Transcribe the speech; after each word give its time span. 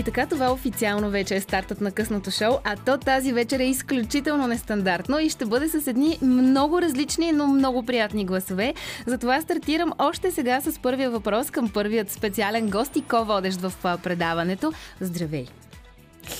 И 0.00 0.02
така 0.02 0.26
това 0.26 0.52
официално 0.52 1.10
вече 1.10 1.36
е 1.36 1.40
стартът 1.40 1.80
на 1.80 1.92
късното 1.92 2.30
шоу, 2.30 2.54
а 2.64 2.76
то 2.76 2.98
тази 2.98 3.32
вечер 3.32 3.60
е 3.60 3.64
изключително 3.64 4.46
нестандартно 4.46 5.18
и 5.18 5.30
ще 5.30 5.46
бъде 5.46 5.68
с 5.68 5.86
едни 5.86 6.18
много 6.22 6.82
различни, 6.82 7.32
но 7.32 7.46
много 7.46 7.82
приятни 7.82 8.24
гласове. 8.24 8.74
Затова 9.06 9.40
стартирам 9.40 9.92
още 9.98 10.30
сега 10.30 10.60
с 10.60 10.78
първия 10.78 11.10
въпрос 11.10 11.50
към 11.50 11.68
първият 11.68 12.10
специален 12.10 12.70
гост 12.70 12.96
и 12.96 13.02
ко-водещ 13.02 13.60
в 13.60 13.72
предаването. 14.02 14.72
Здравей! 15.00 15.46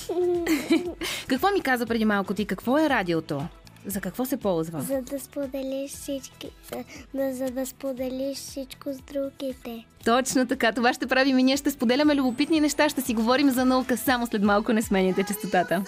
Какво 1.28 1.50
ми 1.50 1.60
каза 1.60 1.86
преди 1.86 2.04
малко 2.04 2.34
ти? 2.34 2.44
Какво 2.44 2.78
е 2.78 2.88
радиото? 2.88 3.46
За 3.86 4.00
какво 4.00 4.24
се 4.24 4.36
ползва? 4.36 4.80
За 4.80 5.02
да 5.02 5.20
споделиш 5.20 5.90
всички, 5.90 6.50
да, 7.14 7.34
за 7.34 7.50
да 7.50 7.66
споделиш 7.66 8.38
всичко 8.38 8.92
с 8.92 8.98
другите. 9.12 9.84
Точно 10.04 10.46
така. 10.46 10.72
Това 10.72 10.94
ще 10.94 11.06
правим 11.06 11.38
и 11.38 11.42
ние. 11.42 11.56
Ще 11.56 11.70
споделяме 11.70 12.14
любопитни 12.14 12.60
неща. 12.60 12.88
Ще 12.88 13.00
си 13.00 13.14
говорим 13.14 13.50
за 13.50 13.64
наука 13.64 13.96
само 13.96 14.26
след 14.26 14.42
малко. 14.42 14.72
Не 14.72 14.82
сменяте 14.82 15.24
частотата. 15.24 15.84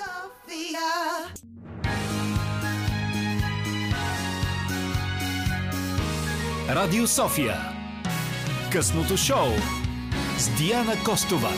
Радио 6.68 7.06
София. 7.06 7.56
Късното 8.72 9.16
шоу 9.16 9.48
с 10.38 10.48
Диана 10.56 10.94
Костова. 11.04 11.50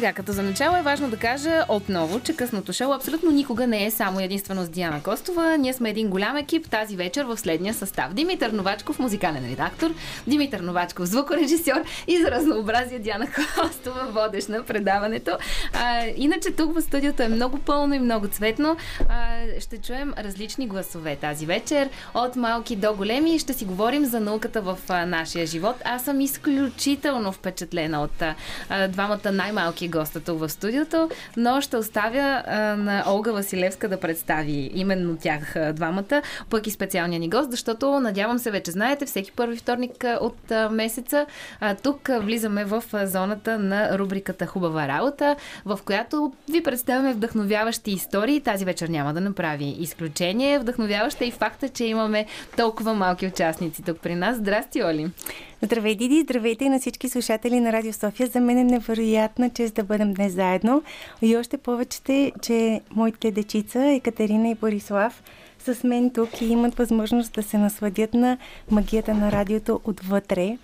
Сега, 0.00 0.12
като 0.12 0.32
за 0.32 0.42
начало 0.42 0.76
е 0.76 0.82
важно 0.82 1.10
да 1.10 1.16
кажа 1.16 1.64
отново, 1.68 2.20
че 2.20 2.36
късното 2.36 2.72
шоу 2.72 2.92
абсолютно 2.92 3.30
никога 3.30 3.66
не 3.66 3.86
е 3.86 3.90
само 3.90 4.20
единствено 4.20 4.64
с 4.64 4.68
Диана 4.68 5.02
Костова. 5.02 5.56
Ние 5.56 5.72
сме 5.72 5.90
един 5.90 6.08
голям 6.08 6.36
екип 6.36 6.70
тази 6.70 6.96
вечер 6.96 7.24
в 7.24 7.36
следния 7.36 7.74
състав. 7.74 8.14
Димитър 8.14 8.50
Новачков, 8.50 8.98
музикален 8.98 9.50
редактор, 9.50 9.94
Димитър 10.26 10.60
Новачков, 10.60 11.06
звукорежисьор 11.06 11.82
и 12.06 12.22
за 12.22 12.30
разнообразие 12.30 12.98
Диана 12.98 13.26
Костова, 13.60 14.04
водещ 14.04 14.48
на 14.48 14.62
предаването. 14.62 15.30
А, 15.72 16.06
иначе 16.16 16.50
тук 16.50 16.74
в 16.74 16.82
студиото 16.82 17.22
е 17.22 17.28
много 17.28 17.58
пълно 17.58 17.94
и 17.94 17.98
много 17.98 18.28
цветно. 18.28 18.76
А, 19.08 19.36
ще 19.60 19.78
чуем 19.78 20.14
различни 20.18 20.66
гласове 20.66 21.16
тази 21.16 21.46
вечер, 21.46 21.88
от 22.14 22.36
малки 22.36 22.76
до 22.76 22.94
големи. 22.94 23.38
Ще 23.38 23.52
си 23.52 23.64
говорим 23.64 24.04
за 24.04 24.20
науката 24.20 24.62
в 24.62 24.78
а, 24.88 25.06
нашия 25.06 25.46
живот. 25.46 25.76
Аз 25.84 26.04
съм 26.04 26.20
изключително 26.20 27.32
впечатлена 27.32 28.02
от 28.02 28.22
а, 28.22 28.88
двамата 28.88 29.32
най-малки 29.32 29.89
госта 29.90 30.20
тук 30.20 30.38
в 30.38 30.48
студиото, 30.48 31.08
но 31.36 31.60
ще 31.60 31.76
оставя 31.76 32.42
а, 32.46 32.76
на 32.76 33.04
Олга 33.08 33.32
Василевска 33.32 33.88
да 33.88 34.00
представи 34.00 34.70
именно 34.74 35.16
тях 35.16 35.56
а, 35.56 35.72
двамата, 35.72 36.22
пък 36.50 36.66
и 36.66 36.70
специалния 36.70 37.20
ни 37.20 37.28
гост, 37.28 37.50
защото 37.50 38.00
надявам 38.00 38.38
се 38.38 38.50
вече 38.50 38.70
знаете, 38.70 39.06
всеки 39.06 39.32
първи 39.32 39.56
вторник 39.56 40.04
от 40.20 40.50
а, 40.50 40.70
месеца 40.70 41.26
а, 41.60 41.74
тук 41.74 42.08
а, 42.08 42.20
влизаме 42.20 42.64
в 42.64 42.84
а, 42.92 43.06
зоната 43.06 43.58
на 43.58 43.98
рубриката 43.98 44.46
Хубава 44.46 44.88
работа, 44.88 45.36
в 45.64 45.78
която 45.84 46.32
ви 46.48 46.62
представяме 46.62 47.12
вдъхновяващи 47.12 47.90
истории. 47.90 48.40
Тази 48.40 48.64
вечер 48.64 48.88
няма 48.88 49.14
да 49.14 49.20
направи 49.20 49.76
изключение. 49.78 50.58
Вдъхновяваща 50.58 51.24
е 51.24 51.28
и 51.28 51.30
факта, 51.30 51.68
че 51.68 51.84
имаме 51.84 52.26
толкова 52.56 52.94
малки 52.94 53.26
участници 53.26 53.82
тук 53.82 53.98
при 54.00 54.14
нас. 54.14 54.36
Здрасти, 54.36 54.84
Оли! 54.84 55.10
Здравей, 55.62 55.94
Диди! 55.94 56.20
Здравейте 56.20 56.68
на 56.68 56.78
всички 56.80 57.08
слушатели 57.08 57.60
на 57.60 57.72
Радио 57.72 57.92
София. 57.92 58.26
За 58.26 58.40
мен 58.40 58.58
е 58.58 58.64
невероятна 58.64 59.50
чест 59.50 59.74
да 59.74 59.84
бъдем 59.84 60.14
днес 60.14 60.32
заедно. 60.32 60.82
И 61.22 61.36
още 61.36 61.58
повече, 61.58 62.32
че 62.42 62.80
моите 62.90 63.30
дечица, 63.30 63.84
Екатерина 63.84 64.48
и 64.48 64.54
Борислав, 64.54 65.22
с 65.58 65.84
мен 65.84 66.10
тук 66.10 66.40
и 66.40 66.46
имат 66.46 66.74
възможност 66.74 67.32
да 67.32 67.42
се 67.42 67.58
насладят 67.58 68.14
на 68.14 68.38
магията 68.70 69.14
на 69.14 69.32
радиото 69.32 69.80
отвътре. 69.84 70.58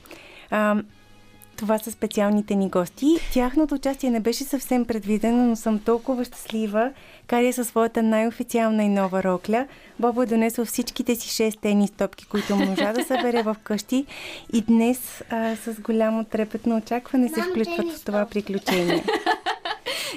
Това 1.56 1.78
са 1.78 1.91
специалните 1.91 2.55
ни 2.55 2.69
гости. 2.69 3.06
Тяхното 3.33 3.75
участие 3.75 4.11
не 4.11 4.21
беше 4.21 4.44
съвсем 4.44 4.84
предвидено, 4.84 5.47
но 5.47 5.56
съм 5.56 5.78
толкова 5.78 6.25
щастлива. 6.25 6.91
Кария 7.27 7.53
със 7.53 7.69
своята 7.69 8.03
най-официална 8.03 8.84
и 8.84 8.89
нова 8.89 9.22
рокля. 9.22 9.67
Бобо 10.00 10.22
е 10.22 10.27
донесъл 10.27 10.65
всичките 10.65 11.15
си 11.15 11.28
шест 11.28 11.59
тенис 11.61 11.91
топки, 11.91 12.27
които 12.27 12.56
можа 12.56 12.93
да 12.93 13.05
събере 13.05 13.43
в 13.43 13.56
къщи. 13.62 14.06
И 14.53 14.61
днес 14.61 15.22
а, 15.31 15.56
с 15.56 15.81
голямо 15.81 16.25
трепетно 16.25 16.77
очакване 16.77 17.28
се 17.28 17.43
включват 17.43 17.93
в 17.93 18.05
това 18.05 18.27
приключение. 18.27 19.05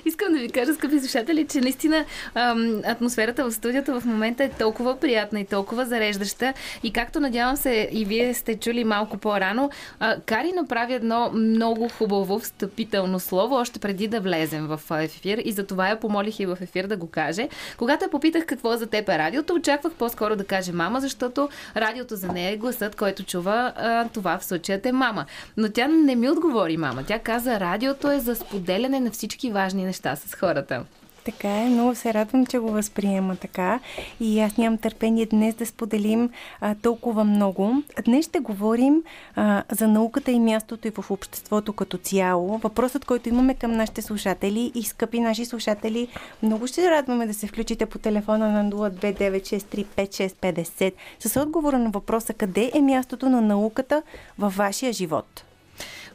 Искам 0.05 0.33
да 0.33 0.39
ви 0.39 0.49
кажа, 0.49 0.73
скъпи 0.73 0.99
слушатели, 0.99 1.47
че 1.47 1.61
наистина 1.61 2.05
ам, 2.35 2.81
атмосферата 2.85 3.45
в 3.45 3.51
студиото 3.51 4.01
в 4.01 4.05
момента 4.05 4.43
е 4.43 4.49
толкова 4.49 4.99
приятна 4.99 5.39
и 5.39 5.45
толкова 5.45 5.85
зареждаща. 5.85 6.53
И 6.83 6.93
както 6.93 7.19
надявам 7.19 7.57
се 7.57 7.89
и 7.91 8.05
вие 8.05 8.33
сте 8.33 8.59
чули 8.59 8.83
малко 8.83 9.17
по-рано, 9.17 9.69
а, 9.99 10.17
Кари 10.25 10.51
направи 10.51 10.93
едно 10.93 11.31
много 11.33 11.89
хубаво 11.89 12.39
встъпително 12.39 13.19
слово, 13.19 13.55
още 13.55 13.79
преди 13.79 14.07
да 14.07 14.19
влезем 14.19 14.67
в 14.67 14.81
ефир. 14.91 15.41
И 15.45 15.51
за 15.51 15.65
това 15.65 15.89
я 15.89 15.99
помолих 15.99 16.39
и 16.39 16.45
в 16.45 16.57
ефир 16.61 16.87
да 16.87 16.97
го 16.97 17.07
каже. 17.07 17.49
Когато 17.77 18.05
я 18.05 18.11
попитах 18.11 18.45
какво 18.45 18.77
за 18.77 18.87
теб 18.87 19.09
е 19.09 19.17
радиото, 19.17 19.53
очаквах 19.53 19.93
по-скоро 19.93 20.35
да 20.35 20.43
каже 20.43 20.71
мама, 20.71 21.01
защото 21.01 21.49
радиото 21.75 22.15
за 22.15 22.27
нея 22.27 22.51
е 22.51 22.57
гласът, 22.57 22.95
който 22.95 23.23
чува 23.23 23.73
а, 23.75 24.07
това 24.07 24.37
в 24.37 24.45
случаят 24.45 24.85
е 24.85 24.91
мама. 24.91 25.25
Но 25.57 25.69
тя 25.69 25.87
не 25.87 26.15
ми 26.15 26.29
отговори 26.29 26.77
мама. 26.77 27.03
Тя 27.07 27.19
каза, 27.19 27.59
радиото 27.59 28.11
е 28.11 28.19
за 28.19 28.35
споделяне 28.35 28.99
на 28.99 29.11
всички 29.11 29.51
важни 29.51 29.85
неща 29.89 30.15
с 30.15 30.35
хората. 30.35 30.85
Така 31.25 31.49
е, 31.49 31.69
много 31.69 31.95
се 31.95 32.13
радвам, 32.13 32.45
че 32.45 32.59
го 32.59 32.71
възприема 32.71 33.35
така 33.35 33.79
и 34.19 34.39
аз 34.39 34.57
нямам 34.57 34.77
търпение 34.77 35.25
днес 35.25 35.55
да 35.55 35.65
споделим 35.65 36.29
а, 36.61 36.75
толкова 36.75 37.23
много. 37.23 37.83
Днес 38.05 38.25
ще 38.25 38.39
говорим 38.39 39.03
а, 39.35 39.63
за 39.71 39.87
науката 39.87 40.31
и 40.31 40.39
мястото 40.39 40.87
и 40.87 40.91
в 40.91 41.11
обществото 41.11 41.73
като 41.73 41.97
цяло. 41.97 42.57
Въпросът, 42.57 43.05
който 43.05 43.29
имаме 43.29 43.53
към 43.53 43.71
нашите 43.71 44.01
слушатели 44.01 44.71
и 44.75 44.83
скъпи 44.83 45.19
наши 45.19 45.45
слушатели, 45.45 46.07
много 46.43 46.67
ще 46.67 46.91
радваме 46.91 47.27
да 47.27 47.33
се 47.33 47.47
включите 47.47 47.85
по 47.85 47.99
телефона 47.99 48.63
на 48.63 48.71
029635650 48.71 50.93
с 51.19 51.41
отговора 51.41 51.79
на 51.79 51.89
въпроса 51.89 52.33
къде 52.33 52.71
е 52.73 52.81
мястото 52.81 53.29
на 53.29 53.41
науката 53.41 54.01
във 54.39 54.55
вашия 54.55 54.93
живот. 54.93 55.43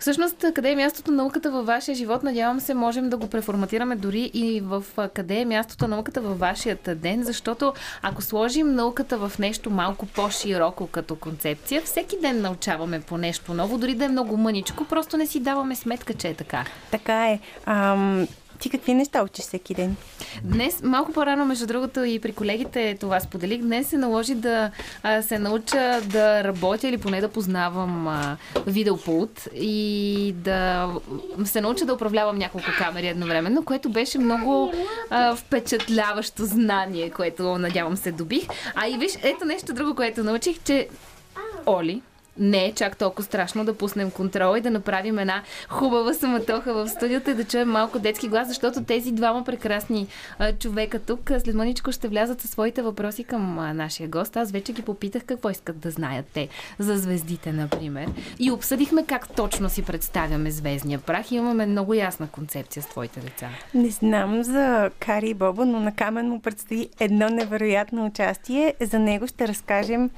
Всъщност, 0.04 0.44
къде 0.54 0.70
е 0.70 0.76
мястото 0.76 1.10
на 1.10 1.16
науката 1.16 1.50
във 1.50 1.66
вашия 1.66 1.94
живот? 1.94 2.22
Надявам 2.22 2.60
се, 2.60 2.74
можем 2.74 3.10
да 3.10 3.16
го 3.16 3.26
преформатираме 3.26 3.96
дори 3.96 4.30
и 4.34 4.60
в 4.60 4.84
къде 5.14 5.34
е 5.34 5.44
мястото 5.44 5.88
на 5.88 5.96
науката 5.96 6.20
във 6.20 6.38
вашият 6.38 6.88
ден, 6.94 7.22
защото 7.22 7.72
ако 8.02 8.22
сложим 8.22 8.74
науката 8.74 9.18
в 9.18 9.38
нещо 9.38 9.70
малко 9.70 10.06
по-широко 10.06 10.86
като 10.86 11.16
концепция, 11.16 11.82
всеки 11.82 12.16
ден 12.20 12.40
научаваме 12.40 13.00
по 13.00 13.18
нещо 13.18 13.54
ново, 13.54 13.78
дори 13.78 13.94
да 13.94 14.04
е 14.04 14.08
много 14.08 14.36
мъничко, 14.36 14.84
просто 14.84 15.16
не 15.16 15.26
си 15.26 15.40
даваме 15.40 15.76
сметка, 15.76 16.14
че 16.14 16.28
е 16.28 16.34
така. 16.34 16.64
Така 16.90 17.30
е. 17.30 17.38
Ам, 17.66 18.28
ти 18.58 18.70
какви 18.70 18.94
неща 18.94 19.22
учиш 19.22 19.44
всеки 19.44 19.74
ден? 19.74 19.96
Днес, 20.42 20.82
малко 20.82 21.12
по-рано, 21.12 21.44
между 21.44 21.66
другото, 21.66 22.04
и 22.04 22.18
при 22.18 22.32
колегите 22.32 22.96
това 23.00 23.20
споделих, 23.20 23.60
днес 23.60 23.88
се 23.88 23.98
наложи 23.98 24.34
да 24.34 24.70
а, 25.02 25.22
се 25.22 25.38
науча 25.38 26.00
да 26.04 26.44
работя 26.44 26.88
или 26.88 26.98
поне 26.98 27.20
да 27.20 27.28
познавам 27.28 28.08
а, 28.08 28.36
видеопулт 28.66 29.48
и 29.54 30.34
да 30.36 30.90
се 31.44 31.60
науча 31.60 31.84
да 31.84 31.94
управлявам 31.94 32.38
няколко 32.38 32.66
камери 32.78 33.06
едновременно, 33.06 33.64
което 33.64 33.88
беше 33.88 34.18
много 34.18 34.72
а, 35.10 35.36
впечатляващо 35.36 36.44
знание, 36.44 37.10
което 37.10 37.58
надявам 37.58 37.96
се 37.96 38.12
добих. 38.12 38.44
А 38.74 38.88
и 38.88 38.98
виж, 38.98 39.12
ето 39.22 39.44
нещо 39.44 39.74
друго, 39.74 39.94
което 39.94 40.24
научих, 40.24 40.58
че 40.64 40.88
Оли, 41.66 42.02
не 42.38 42.64
е 42.64 42.72
чак 42.72 42.96
толкова 42.96 43.24
страшно 43.24 43.64
да 43.64 43.74
пуснем 43.74 44.10
контрола 44.10 44.58
и 44.58 44.60
да 44.60 44.70
направим 44.70 45.18
една 45.18 45.42
хубава 45.68 46.14
самотоха 46.14 46.74
в 46.74 46.88
студиото 46.88 47.30
и 47.30 47.34
да 47.34 47.44
чуем 47.44 47.70
малко 47.70 47.98
детски 47.98 48.28
глас, 48.28 48.48
защото 48.48 48.84
тези 48.84 49.12
двама 49.12 49.44
прекрасни 49.44 50.06
а, 50.38 50.52
човека 50.52 50.98
тук 50.98 51.30
след 51.38 51.54
мъничко 51.54 51.92
ще 51.92 52.08
влязат 52.08 52.40
със 52.40 52.50
своите 52.50 52.82
въпроси 52.82 53.24
към 53.24 53.58
а, 53.58 53.74
нашия 53.74 54.08
гост. 54.08 54.36
Аз 54.36 54.50
вече 54.50 54.72
ги 54.72 54.82
попитах 54.82 55.24
какво 55.24 55.50
искат 55.50 55.78
да 55.78 55.90
знаят 55.90 56.26
те 56.34 56.48
за 56.78 56.98
звездите, 56.98 57.52
например. 57.52 58.08
И 58.38 58.50
обсъдихме 58.50 59.04
как 59.06 59.34
точно 59.36 59.70
си 59.70 59.82
представяме 59.82 60.50
звездния 60.50 60.98
прах 60.98 61.32
и 61.32 61.34
имаме 61.34 61.66
много 61.66 61.94
ясна 61.94 62.28
концепция 62.28 62.82
с 62.82 62.86
твоите 62.86 63.20
деца. 63.20 63.48
Не 63.74 63.90
знам 63.90 64.42
за 64.42 64.90
Кари 65.00 65.28
и 65.28 65.34
Боба, 65.34 65.66
но 65.66 65.80
на 65.80 65.94
Камен 65.94 66.28
му 66.28 66.40
предстои 66.40 66.88
едно 67.00 67.28
невероятно 67.28 68.06
участие. 68.06 68.74
За 68.80 68.98
него 68.98 69.26
ще 69.26 69.48
разкажем 69.48 70.10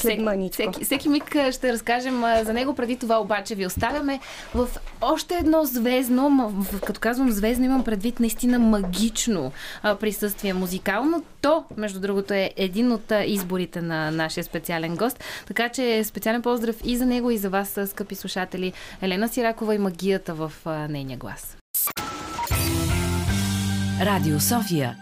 след 0.00 0.20
мъничко. 0.20 0.54
Всеки, 0.62 0.84
всеки 0.84 1.08
миг 1.08 1.36
ще 1.50 1.72
разкажем 1.72 2.24
за 2.42 2.52
него. 2.52 2.74
Преди 2.74 2.96
това 2.96 3.20
обаче 3.20 3.54
ви 3.54 3.66
оставяме 3.66 4.20
в 4.54 4.68
още 5.00 5.34
едно 5.34 5.64
звездно, 5.64 6.52
като 6.86 7.00
казвам 7.00 7.30
звездно, 7.30 7.64
имам 7.64 7.84
предвид 7.84 8.20
наистина 8.20 8.58
магично 8.58 9.52
присъствие 10.00 10.54
музикално. 10.54 11.24
То, 11.40 11.64
между 11.76 12.00
другото, 12.00 12.34
е 12.34 12.50
един 12.56 12.92
от 12.92 13.12
изборите 13.26 13.82
на 13.82 14.10
нашия 14.10 14.44
специален 14.44 14.96
гост. 14.96 15.24
Така 15.46 15.68
че 15.68 16.04
специален 16.04 16.42
поздрав 16.42 16.76
и 16.84 16.96
за 16.96 17.06
него, 17.06 17.30
и 17.30 17.38
за 17.38 17.50
вас, 17.50 17.78
скъпи 17.86 18.14
слушатели. 18.14 18.72
Елена 19.02 19.28
Сиракова 19.28 19.74
и 19.74 19.78
магията 19.78 20.34
в 20.34 20.52
нейния 20.88 21.18
глас. 21.18 21.56
Радио 24.00 24.40
София 24.40 24.96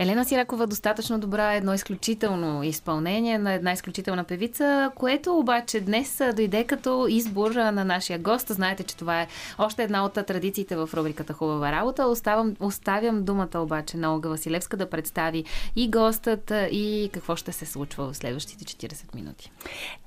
Елена 0.00 0.24
Сиракова 0.24 0.66
достатъчно 0.66 1.18
добра, 1.18 1.54
едно 1.54 1.74
изключително 1.74 2.62
изпълнение 2.62 3.38
на 3.38 3.52
една 3.52 3.72
изключителна 3.72 4.24
певица, 4.24 4.90
което 4.94 5.38
обаче 5.38 5.80
днес 5.80 6.22
дойде 6.36 6.64
като 6.64 7.06
избор 7.10 7.50
на 7.50 7.84
нашия 7.84 8.18
гост. 8.18 8.48
Знаете, 8.48 8.82
че 8.82 8.96
това 8.96 9.22
е 9.22 9.26
още 9.58 9.82
една 9.82 10.04
от 10.04 10.12
традициите 10.12 10.76
в 10.76 10.90
рубриката 10.94 11.32
Хубава 11.32 11.72
работа. 11.72 12.06
Оставам, 12.06 12.56
оставям 12.60 13.24
думата 13.24 13.58
обаче 13.58 13.96
на 13.96 14.14
Олга 14.14 14.28
Василевска 14.28 14.76
да 14.76 14.90
представи 14.90 15.44
и 15.76 15.90
гостът, 15.90 16.52
и 16.70 17.10
какво 17.12 17.36
ще 17.36 17.52
се 17.52 17.66
случва 17.66 18.12
в 18.12 18.16
следващите 18.16 18.64
40 18.64 19.14
минути. 19.14 19.52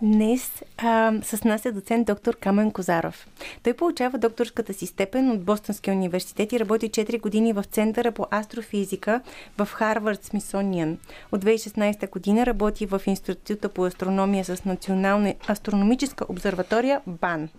Днес 0.02 0.64
а, 0.78 1.14
с 1.24 1.44
нас 1.44 1.66
е 1.66 1.72
доцент 1.72 2.08
доктор 2.08 2.36
Камен 2.36 2.72
Козаров. 2.72 3.28
Той 3.64 3.74
получава 3.74 4.18
докторската 4.18 4.74
си 4.74 4.86
степен 4.86 5.32
от 5.32 5.44
Бостонския 5.44 5.94
университет 5.94 6.54
и 6.54 6.60
работи 6.60 6.90
4 6.90 7.22
години 7.22 7.54
в 7.54 7.64
Центъра 7.64 8.12
по 8.12 8.28
астрофизика 8.32 9.22
в 9.58 9.70
Харвард 9.82 10.24
Смисониан. 10.24 10.98
От 11.32 11.46
2016 11.46 12.10
година 12.10 12.46
работи 12.46 12.86
в 12.86 13.02
Института 13.06 13.70
по 13.70 13.86
астрономия 13.86 14.46
с 14.46 14.66
Национална 14.66 15.34
астрономическа 15.48 16.26
обсерватория 16.30 17.02
БАН. 17.08 17.50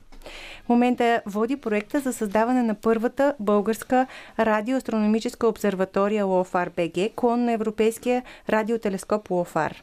В 0.64 0.68
момента 0.68 1.22
води 1.26 1.56
проекта 1.56 2.00
за 2.00 2.12
създаване 2.12 2.62
на 2.62 2.74
първата 2.74 3.34
българска 3.40 4.06
радиоастрономическа 4.38 5.48
обсерватория 5.48 6.26
ЛОФАР 6.26 6.70
БГ, 6.76 7.14
клон 7.16 7.44
на 7.44 7.52
Европейския 7.52 8.22
радиотелескоп 8.50 9.30
ЛОФАР. 9.30 9.82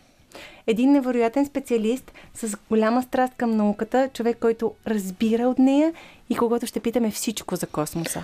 Един 0.67 0.91
невероятен 0.91 1.45
специалист 1.45 2.11
с 2.33 2.57
голяма 2.69 3.03
страст 3.03 3.33
към 3.37 3.51
науката, 3.51 4.09
човек, 4.13 4.37
който 4.39 4.73
разбира 4.87 5.47
от 5.47 5.59
нея 5.59 5.93
и 6.29 6.35
когато 6.35 6.65
ще 6.65 6.79
питаме 6.79 7.11
всичко 7.11 7.55
за 7.55 7.67
космоса. 7.67 8.23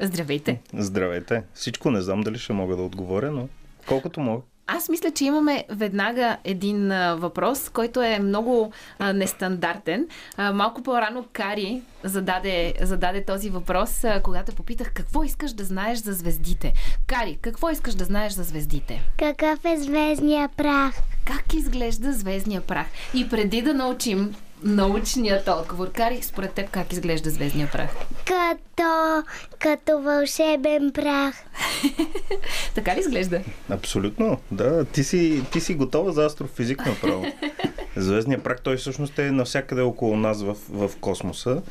Здравейте! 0.00 0.60
Здравейте! 0.74 1.42
Всичко 1.54 1.90
не 1.90 2.00
знам 2.02 2.20
дали 2.20 2.38
ще 2.38 2.52
мога 2.52 2.76
да 2.76 2.82
отговоря, 2.82 3.30
но 3.30 3.48
колкото 3.86 4.20
мога. 4.20 4.42
Аз 4.66 4.88
мисля, 4.88 5.10
че 5.10 5.24
имаме 5.24 5.64
веднага 5.70 6.36
един 6.44 6.92
а, 6.92 7.14
въпрос, 7.14 7.68
който 7.68 8.02
е 8.02 8.18
много 8.18 8.72
а, 8.98 9.12
нестандартен. 9.12 10.08
А, 10.36 10.52
малко 10.52 10.82
по-рано 10.82 11.24
Кари 11.32 11.82
зададе, 12.04 12.74
зададе 12.80 13.24
този 13.24 13.50
въпрос, 13.50 14.04
а, 14.04 14.22
когато 14.22 14.54
попитах 14.54 14.92
какво 14.92 15.24
искаш 15.24 15.52
да 15.52 15.64
знаеш 15.64 15.98
за 15.98 16.12
звездите. 16.12 16.72
Кари, 17.06 17.38
какво 17.40 17.70
искаш 17.70 17.94
да 17.94 18.04
знаеш 18.04 18.32
за 18.32 18.42
звездите? 18.42 19.02
Какъв 19.18 19.64
е 19.64 19.76
звездния 19.76 20.48
прах? 20.48 20.94
Как 21.24 21.54
изглежда 21.54 22.12
звездния 22.12 22.60
прах? 22.60 22.86
И 23.14 23.28
преди 23.28 23.62
да 23.62 23.74
научим 23.74 24.34
научният 24.64 25.48
отговор. 25.48 25.92
Кари, 25.92 26.22
според 26.22 26.52
теб 26.52 26.70
как 26.70 26.92
изглежда 26.92 27.30
звездния 27.30 27.68
прах? 27.72 27.90
Като, 28.24 29.22
като 29.58 30.00
вълшебен 30.00 30.92
прах. 30.92 31.34
така 32.74 32.96
ли 32.96 33.00
изглежда? 33.00 33.40
Абсолютно, 33.70 34.40
да. 34.50 34.84
Ти 34.84 35.04
си, 35.04 35.42
ти 35.52 35.60
си 35.60 35.74
готова 35.74 36.12
за 36.12 36.24
астрофизик 36.24 36.86
направо. 36.86 37.26
Звездния 37.96 38.42
прах, 38.42 38.60
той 38.60 38.76
всъщност 38.76 39.18
е 39.18 39.30
навсякъде 39.30 39.82
около 39.82 40.16
нас 40.16 40.42
в, 40.42 40.56
в 40.68 40.90
космоса. 41.00 41.62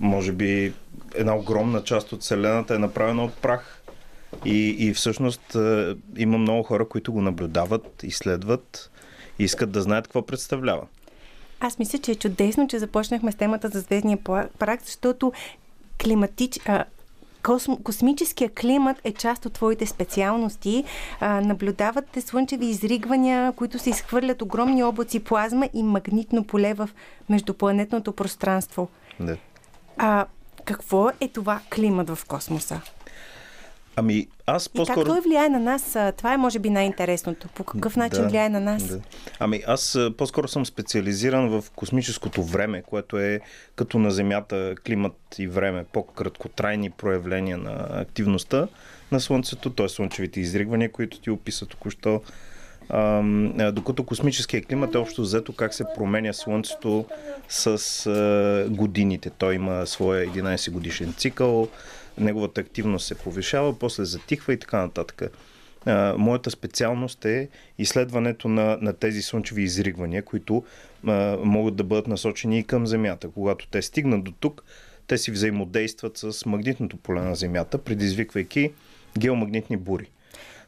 Може 0.00 0.32
би 0.32 0.72
една 1.14 1.36
огромна 1.36 1.84
част 1.84 2.12
от 2.12 2.22
Вселената 2.22 2.74
е 2.74 2.78
направена 2.78 3.24
от 3.24 3.34
прах. 3.34 3.78
И, 4.44 4.76
и 4.78 4.94
всъщност 4.94 5.54
е, 5.54 5.94
има 6.16 6.38
много 6.38 6.62
хора, 6.62 6.88
които 6.88 7.12
го 7.12 7.22
наблюдават, 7.22 8.02
изследват 8.02 8.90
и 9.38 9.44
искат 9.44 9.70
да 9.70 9.82
знаят 9.82 10.04
какво 10.04 10.26
представлява. 10.26 10.86
Аз 11.64 11.78
мисля, 11.78 11.98
че 11.98 12.10
е 12.10 12.14
чудесно, 12.14 12.68
че 12.68 12.78
започнахме 12.78 13.32
с 13.32 13.34
темата 13.34 13.68
за 13.68 13.80
звездния 13.80 14.18
прак, 14.58 14.82
защото 14.84 15.32
климатич, 16.02 16.60
а, 16.66 16.84
косм, 17.42 17.72
космическия 17.84 18.50
климат 18.50 18.96
е 19.04 19.12
част 19.12 19.46
от 19.46 19.52
твоите 19.52 19.86
специалности. 19.86 20.84
А, 21.20 21.40
наблюдавате 21.40 22.20
слънчеви 22.20 22.66
изригвания, 22.66 23.52
които 23.52 23.78
се 23.78 23.90
изхвърлят 23.90 24.42
огромни 24.42 24.84
облаци 24.84 25.20
плазма 25.20 25.68
и 25.74 25.82
магнитно 25.82 26.44
поле 26.44 26.74
в 26.74 26.90
междупланетното 27.28 28.12
пространство. 28.12 28.88
Не. 29.20 29.36
А, 29.96 30.26
какво 30.64 31.10
е 31.20 31.28
това 31.28 31.60
климат 31.74 32.10
в 32.10 32.24
космоса? 32.28 32.80
Ами, 33.96 34.26
аз 34.46 34.68
по-скоро... 34.68 35.00
И 35.00 35.04
как 35.04 35.12
той 35.12 35.20
влияе 35.20 35.48
на 35.48 35.60
нас? 35.60 35.96
Това 36.16 36.34
е, 36.34 36.36
може 36.36 36.58
би, 36.58 36.70
най-интересното. 36.70 37.48
По 37.48 37.64
какъв 37.64 37.96
начин 37.96 38.22
да, 38.22 38.28
влияе 38.28 38.48
на 38.48 38.60
нас? 38.60 38.84
Да. 38.84 39.00
Ами, 39.38 39.62
аз 39.66 39.98
по-скоро 40.18 40.48
съм 40.48 40.66
специализиран 40.66 41.48
в 41.48 41.70
космическото 41.70 42.42
време, 42.42 42.82
което 42.82 43.18
е 43.18 43.40
като 43.76 43.98
на 43.98 44.10
Земята 44.10 44.74
климат 44.86 45.16
и 45.38 45.46
време, 45.46 45.84
по-краткотрайни 45.92 46.90
проявления 46.90 47.58
на 47.58 47.86
активността 47.90 48.68
на 49.12 49.20
Слънцето, 49.20 49.70
т.е. 49.70 49.88
слънчевите 49.88 50.40
изригвания, 50.40 50.92
които 50.92 51.20
ти 51.20 51.30
описа 51.30 51.66
току-що. 51.66 52.20
А, 52.88 53.22
докато 53.72 54.04
космическия 54.04 54.62
климат 54.62 54.94
е 54.94 54.98
общо 54.98 55.22
взето 55.22 55.52
как 55.52 55.74
се 55.74 55.84
променя 55.96 56.32
Слънцето 56.32 57.04
с 57.48 57.66
а, 58.06 58.66
годините. 58.70 59.30
Той 59.30 59.54
има 59.54 59.86
своя 59.86 60.26
11 60.26 60.70
годишен 60.70 61.14
цикъл, 61.16 61.68
неговата 62.18 62.60
активност 62.60 63.06
се 63.06 63.14
повишава, 63.14 63.78
после 63.78 64.04
затихва 64.04 64.52
и 64.52 64.58
така 64.58 64.78
нататък. 64.78 65.22
Моята 66.16 66.50
специалност 66.50 67.24
е 67.24 67.48
изследването 67.78 68.48
на, 68.48 68.78
на 68.80 68.92
тези 68.92 69.22
слънчеви 69.22 69.62
изригвания, 69.62 70.22
които 70.22 70.64
а, 71.06 71.36
могат 71.44 71.76
да 71.76 71.84
бъдат 71.84 72.06
насочени 72.06 72.58
и 72.58 72.64
към 72.64 72.86
Земята. 72.86 73.28
Когато 73.28 73.66
те 73.66 73.82
стигнат 73.82 74.24
до 74.24 74.32
тук, 74.32 74.64
те 75.06 75.18
си 75.18 75.30
взаимодействат 75.30 76.18
с 76.18 76.46
магнитното 76.46 76.96
поле 76.96 77.20
на 77.20 77.34
Земята, 77.34 77.78
предизвиквайки 77.78 78.70
геомагнитни 79.18 79.76
бури 79.76 80.10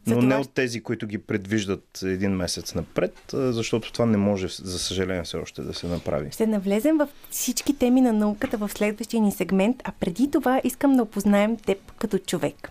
но 0.07 0.15
това... 0.15 0.27
не 0.27 0.37
от 0.37 0.51
тези, 0.51 0.81
които 0.81 1.07
ги 1.07 1.19
предвиждат 1.19 2.01
един 2.03 2.31
месец 2.31 2.75
напред, 2.75 3.15
защото 3.33 3.93
това 3.93 4.07
не 4.07 4.17
може, 4.17 4.49
за 4.49 4.79
съжаление, 4.79 5.23
все 5.23 5.37
още 5.37 5.63
да 5.63 5.75
се 5.75 5.87
направи. 5.87 6.31
Ще 6.33 6.47
навлезем 6.47 6.99
в 6.99 7.09
всички 7.31 7.79
теми 7.79 8.01
на 8.01 8.13
науката 8.13 8.57
в 8.57 8.69
следващия 8.69 9.23
ни 9.23 9.33
сегмент, 9.33 9.77
а 9.85 9.93
преди 10.01 10.31
това 10.31 10.61
искам 10.65 10.97
да 10.97 11.03
опознаем 11.03 11.57
теб 11.57 11.93
като 11.99 12.19
човек. 12.19 12.71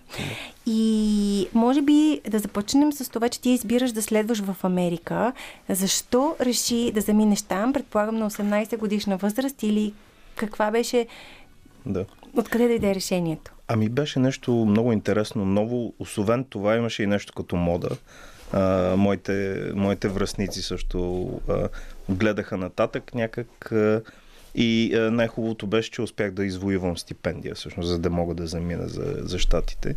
И 0.66 1.48
може 1.54 1.82
би 1.82 2.22
да 2.30 2.40
започнем 2.40 2.94
с 2.94 3.10
това, 3.10 3.30
че 3.30 3.42
ти 3.42 3.50
избираш 3.50 3.92
да 3.92 4.02
следваш 4.02 4.40
в 4.40 4.56
Америка. 4.64 5.34
Защо 5.70 6.36
реши 6.42 6.92
да 6.92 7.02
заминеш 7.02 7.42
там, 7.42 7.74
предполагам 7.74 8.16
на 8.16 8.30
18 8.30 8.78
годишна 8.78 9.18
възраст 9.18 9.64
или 9.64 9.94
каква 10.36 10.72
беше... 10.72 11.08
Да. 11.86 12.06
Откъде 12.38 12.68
дойде 12.68 12.96
решението? 12.96 13.52
Ами 13.68 13.90
беше 13.90 14.20
нещо 14.20 14.52
много 14.52 14.94
интересно, 14.94 15.46
ново. 15.46 15.94
Освен 16.00 16.46
това 16.50 16.76
имаше 16.76 17.04
и 17.04 17.08
нещо 17.08 17.34
като 17.34 17.56
мода. 17.56 17.90
А, 18.54 18.96
моите, 18.96 19.64
моите 19.76 20.08
връзници 20.08 20.62
също 20.62 21.28
а, 21.50 21.70
гледаха 22.10 22.58
нататък 22.58 23.16
някак. 23.16 23.72
А, 23.72 24.02
и 24.56 24.96
а, 24.96 25.12
най-хубавото 25.12 25.68
беше, 25.68 25.92
че 25.92 26.02
успях 26.02 26.32
да 26.32 26.46
извоювам 26.46 26.98
стипендия, 26.98 27.56
всъщност, 27.56 27.90
за 27.90 28.00
да 28.00 28.10
мога 28.10 28.36
да 28.36 28.48
замина 28.48 28.88
за, 28.88 29.16
за 29.18 29.40
щатите. 29.40 29.96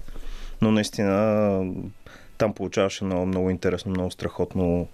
Но 0.62 0.71
наистина 0.71 1.73
там 2.38 2.55
получаваше 2.55 3.05
много, 3.05 3.26
много 3.26 3.50
интересно, 3.50 3.90
много 3.90 4.11
страхотно 4.11 4.88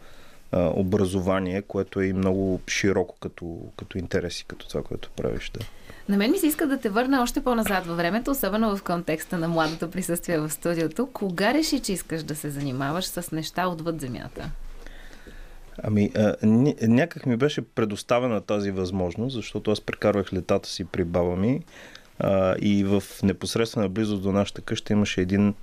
образование, 0.53 1.63
което 1.63 2.01
е 2.01 2.07
и 2.07 2.13
много 2.13 2.61
широко 2.69 3.17
като, 3.21 3.57
като 3.77 3.99
интереси, 3.99 4.45
като 4.49 4.69
това, 4.69 4.83
което 4.83 5.11
правиш. 5.17 5.51
Да. 5.55 5.61
На 6.09 6.17
мен 6.17 6.31
ми 6.31 6.39
се 6.39 6.47
иска 6.47 6.67
да 6.67 6.79
те 6.79 6.89
върна 6.89 7.23
още 7.23 7.45
по-назад 7.45 7.87
във 7.87 7.97
времето, 7.97 8.31
особено 8.31 8.77
в 8.77 8.83
контекста 8.83 9.39
на 9.39 9.49
младото 9.49 9.91
присъствие 9.91 10.39
в 10.39 10.51
студиото. 10.51 11.07
Кога 11.07 11.55
реши, 11.55 11.81
че 11.81 11.93
искаш 11.93 12.23
да 12.23 12.35
се 12.35 12.51
занимаваш 12.51 13.05
с 13.05 13.33
неща 13.33 13.69
отвъд 13.69 14.01
земята? 14.01 14.51
Ами, 15.83 16.11
а, 16.17 16.35
някак 16.83 17.27
ми 17.27 17.37
беше 17.37 17.63
предоставена 17.63 18.41
тази 18.41 18.71
възможност, 18.71 19.35
защото 19.35 19.71
аз 19.71 19.81
прекарвах 19.81 20.33
летата 20.33 20.69
си 20.69 20.85
при 20.85 21.05
баба 21.05 21.37
ми 21.37 21.61
а, 22.19 22.55
и 22.61 22.85
в 22.85 23.03
непосредствена 23.23 23.89
близост 23.89 24.23
до 24.23 24.33
нашата 24.33 24.63
къща 24.63 24.93
имаше 24.93 25.21
един 25.21 25.55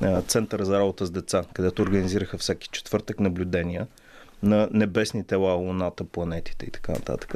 а, 0.00 0.22
център 0.22 0.62
за 0.62 0.78
работа 0.78 1.06
с 1.06 1.10
деца, 1.10 1.44
където 1.52 1.82
организираха 1.82 2.38
всеки 2.38 2.68
четвъртък 2.68 3.20
наблюдения 3.20 3.86
на 4.42 4.68
небесни 4.72 5.24
тела, 5.24 5.54
луната, 5.54 6.04
планетите 6.04 6.66
и 6.66 6.70
така 6.70 6.92
нататък. 6.92 7.34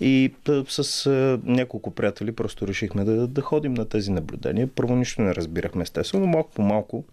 И 0.00 0.32
с 0.68 1.10
няколко 1.44 1.90
приятели 1.90 2.32
просто 2.32 2.68
решихме 2.68 3.04
да, 3.04 3.26
да 3.26 3.40
ходим 3.40 3.74
на 3.74 3.84
тези 3.84 4.10
наблюдения. 4.10 4.68
Първо 4.74 4.96
нищо 4.96 5.22
не 5.22 5.34
разбирахме, 5.34 5.82
естествено, 5.82 6.26
но 6.26 6.32
малко 6.32 6.50
по 6.50 6.62
малко 6.62 7.04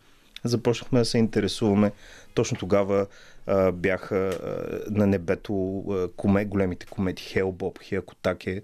започнахме 0.44 1.00
да 1.00 1.06
се 1.06 1.18
интересуваме. 1.18 1.92
Точно 2.34 2.58
тогава 2.58 3.08
а, 3.48 3.72
бяха 3.72 4.18
а, 4.18 4.92
на 4.92 5.08
небето 5.08 5.84
а, 5.90 6.08
коме, 6.16 6.46
големите 6.46 6.86
комети 6.86 7.24
Хелбоб, 7.24 7.80
Хиакотаке. 7.82 8.62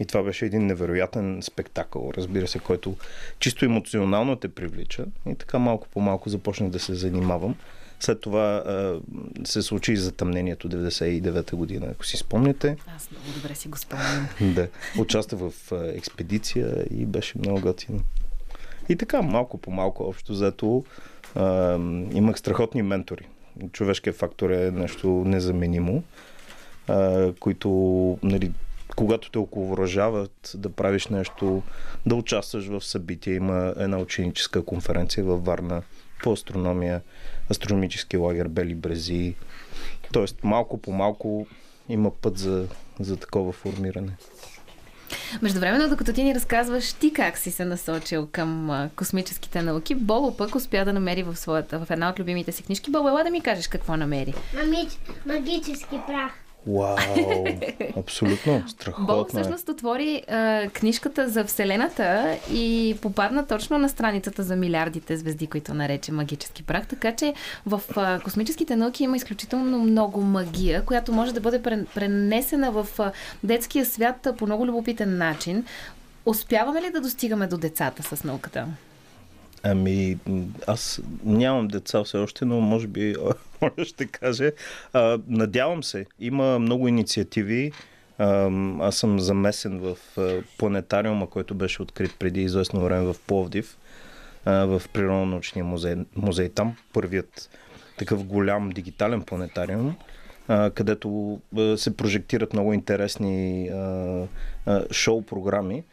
И 0.00 0.06
това 0.06 0.22
беше 0.22 0.46
един 0.46 0.66
невероятен 0.66 1.42
спектакъл, 1.42 2.12
разбира 2.16 2.48
се, 2.48 2.58
който 2.58 2.96
чисто 3.38 3.64
емоционално 3.64 4.36
те 4.36 4.48
привлича. 4.48 5.04
И 5.26 5.34
така 5.34 5.58
малко 5.58 5.88
по 5.88 6.00
малко 6.00 6.28
започнах 6.28 6.70
да 6.70 6.78
се 6.78 6.94
занимавам. 6.94 7.56
След 8.02 8.20
това 8.20 8.62
а, 8.66 9.00
се 9.44 9.62
случи 9.62 9.96
затъмнението 9.96 10.68
99-та 10.68 11.56
година, 11.56 11.86
ако 11.90 12.06
си 12.06 12.16
спомняте. 12.16 12.76
Аз 12.96 13.10
много 13.10 13.26
добре 13.36 13.54
си 13.54 13.68
го 13.68 13.78
спомням. 13.78 14.28
да. 14.54 14.68
Участвах 14.98 15.40
в 15.40 15.72
а, 15.72 15.88
експедиция 15.96 16.86
и 16.90 17.06
беше 17.06 17.38
много 17.38 17.60
готино. 17.60 18.00
И 18.88 18.96
така, 18.96 19.22
малко 19.22 19.58
по 19.58 19.70
малко, 19.70 20.04
общо 20.04 20.32
взето, 20.32 20.84
а, 21.34 21.74
имах 22.12 22.38
страхотни 22.38 22.82
ментори. 22.82 23.28
Човешкият 23.72 24.16
фактор 24.16 24.50
е 24.50 24.70
нещо 24.70 25.08
незаменимо, 25.08 26.02
а, 26.88 27.32
които, 27.40 27.68
нали, 28.22 28.52
когато 28.96 29.30
те 29.30 29.38
околовражават 29.38 30.52
да 30.54 30.68
правиш 30.68 31.06
нещо, 31.06 31.62
да 32.06 32.14
участваш 32.14 32.66
в 32.66 32.80
събития. 32.80 33.34
Има 33.34 33.74
една 33.76 33.98
ученическа 33.98 34.64
конференция 34.64 35.24
във 35.24 35.44
Варна 35.44 35.82
по 36.22 36.32
астрономия, 36.32 37.00
астрономически 37.50 38.16
лагер 38.16 38.48
Бели 38.48 38.74
Брези. 38.74 39.34
Тоест, 40.12 40.44
малко 40.44 40.78
по 40.78 40.92
малко 40.92 41.46
има 41.88 42.10
път 42.10 42.38
за, 42.38 42.66
за 43.00 43.16
такова 43.16 43.52
формиране. 43.52 44.16
Междувременно, 45.42 45.88
докато 45.88 46.12
ти 46.12 46.24
ни 46.24 46.34
разказваш 46.34 46.92
ти 46.92 47.12
как 47.12 47.38
си 47.38 47.50
се 47.50 47.64
насочил 47.64 48.28
към 48.32 48.88
космическите 48.96 49.62
науки, 49.62 49.94
Бобо 49.94 50.36
пък 50.36 50.54
успя 50.54 50.84
да 50.84 50.92
намери 50.92 51.22
в, 51.22 51.36
своята, 51.36 51.84
в 51.84 51.90
една 51.90 52.10
от 52.10 52.20
любимите 52.20 52.52
си 52.52 52.62
книжки. 52.62 52.90
Бобо, 52.90 53.08
ела 53.08 53.24
да 53.24 53.30
ми 53.30 53.40
кажеш 53.40 53.68
какво 53.68 53.96
намери. 53.96 54.34
Магически 55.26 56.00
прах. 56.06 56.32
Вау! 56.66 56.96
Абсолютно. 57.96 58.64
Страхотно. 58.68 59.06
Бобо 59.06 59.22
е. 59.22 59.24
всъщност 59.28 59.68
отвори 59.68 60.22
а, 60.28 60.68
книжката 60.68 61.28
за 61.28 61.44
Вселената 61.44 62.36
и 62.52 62.96
попадна 63.02 63.46
точно 63.46 63.78
на 63.78 63.88
страницата 63.88 64.42
за 64.42 64.56
милиардите 64.56 65.16
звезди, 65.16 65.46
които 65.46 65.74
нарече 65.74 66.12
магически 66.12 66.62
прах. 66.62 66.86
Така 66.86 67.16
че 67.16 67.34
в 67.66 67.80
а, 67.96 68.20
космическите 68.20 68.76
науки 68.76 69.04
има 69.04 69.16
изключително 69.16 69.78
много 69.78 70.20
магия, 70.20 70.84
която 70.84 71.12
може 71.12 71.34
да 71.34 71.40
бъде 71.40 71.62
прен- 71.62 71.86
пренесена 71.94 72.72
в 72.72 72.86
а, 72.98 73.12
детския 73.44 73.86
свят 73.86 74.26
а, 74.26 74.36
по 74.36 74.46
много 74.46 74.66
любопитен 74.66 75.18
начин. 75.18 75.64
Успяваме 76.26 76.82
ли 76.82 76.90
да 76.90 77.00
достигаме 77.00 77.46
до 77.46 77.58
децата 77.58 78.16
с 78.16 78.24
науката? 78.24 78.66
Ами, 79.62 80.18
аз 80.66 81.00
нямам 81.24 81.68
деца 81.68 82.04
все 82.04 82.18
още, 82.18 82.44
но 82.44 82.60
може 82.60 82.86
би 82.86 83.14
ще 83.82 84.06
каже. 84.06 84.52
А, 84.92 85.18
надявам 85.28 85.82
се. 85.82 86.06
Има 86.20 86.58
много 86.58 86.88
инициативи. 86.88 87.72
Аз 88.80 88.96
съм 88.96 89.20
замесен 89.20 89.78
в 89.78 89.96
планетариума, 90.58 91.30
който 91.30 91.54
беше 91.54 91.82
открит 91.82 92.16
преди 92.18 92.42
известно 92.42 92.80
време 92.80 93.12
в 93.12 93.16
Пловдив, 93.26 93.78
в 94.46 94.82
Природно-научния 94.92 95.62
музей, 95.62 95.96
музей. 96.16 96.48
Там 96.48 96.76
първият 96.92 97.50
такъв 97.98 98.24
голям 98.24 98.70
дигитален 98.70 99.22
планетариум, 99.22 99.96
където 100.74 101.40
се 101.76 101.96
прожектират 101.96 102.52
много 102.52 102.72
интересни 102.72 103.68
а, 103.68 104.26
шоу-програми. 104.90 105.84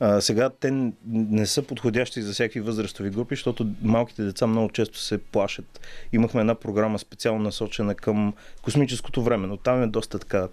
А, 0.00 0.20
сега 0.20 0.50
те 0.50 0.90
не 1.06 1.46
са 1.46 1.62
подходящи 1.62 2.22
за 2.22 2.32
всякакви 2.32 2.60
възрастови 2.60 3.10
групи, 3.10 3.34
защото 3.34 3.66
малките 3.82 4.22
деца 4.22 4.46
много 4.46 4.70
често 4.70 4.98
се 4.98 5.18
плашат. 5.18 5.80
Имахме 6.12 6.40
една 6.40 6.54
програма 6.54 6.98
специално 6.98 7.42
насочена 7.42 7.94
към 7.94 8.34
космическото 8.62 9.22
време, 9.22 9.46
но 9.46 9.56
там 9.56 9.82
е 9.82 9.86
доста 9.86 10.18
така 10.18 10.48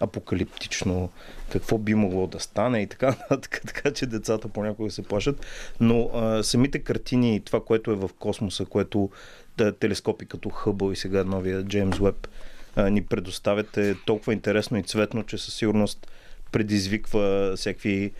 апокалиптично, 0.00 1.10
какво 1.52 1.78
би 1.78 1.94
могло 1.94 2.26
да 2.26 2.40
стане 2.40 2.82
и 2.82 2.86
така 2.86 3.06
нататък, 3.06 3.60
така 3.66 3.90
че 3.90 4.06
децата 4.06 4.48
понякога 4.48 4.90
се 4.90 5.02
плашат. 5.02 5.46
Но 5.80 6.10
а, 6.14 6.42
самите 6.42 6.78
картини 6.78 7.36
и 7.36 7.40
това, 7.40 7.64
което 7.64 7.90
е 7.90 7.96
в 7.96 8.10
космоса, 8.18 8.64
което 8.64 9.10
да, 9.56 9.72
телескопи 9.72 10.26
като 10.26 10.48
Хъбъл 10.48 10.92
и 10.92 10.96
сега 10.96 11.24
новия 11.24 11.62
Джеймс 11.64 12.00
Уеб 12.00 12.28
а, 12.76 12.90
ни 12.90 13.04
предоставят 13.04 13.76
е 13.76 13.94
толкова 14.06 14.32
интересно 14.32 14.78
и 14.78 14.82
цветно, 14.82 15.22
че 15.22 15.38
със 15.38 15.54
сигурност 15.54 16.06
предизвиква 16.52 17.52
всякакви 17.56 18.12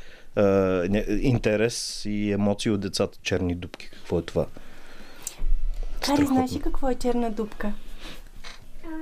интерес 1.21 2.03
и 2.05 2.33
емоции 2.33 2.71
от 2.71 2.81
децата. 2.81 3.19
Черни 3.23 3.55
дубки, 3.55 3.91
какво 3.91 4.19
е 4.19 4.23
това? 4.23 4.47
Кари, 6.07 6.27
знаеш 6.27 6.53
ли 6.53 6.61
какво 6.61 6.89
е 6.91 6.95
черна 6.95 7.31
дупка? 7.31 7.73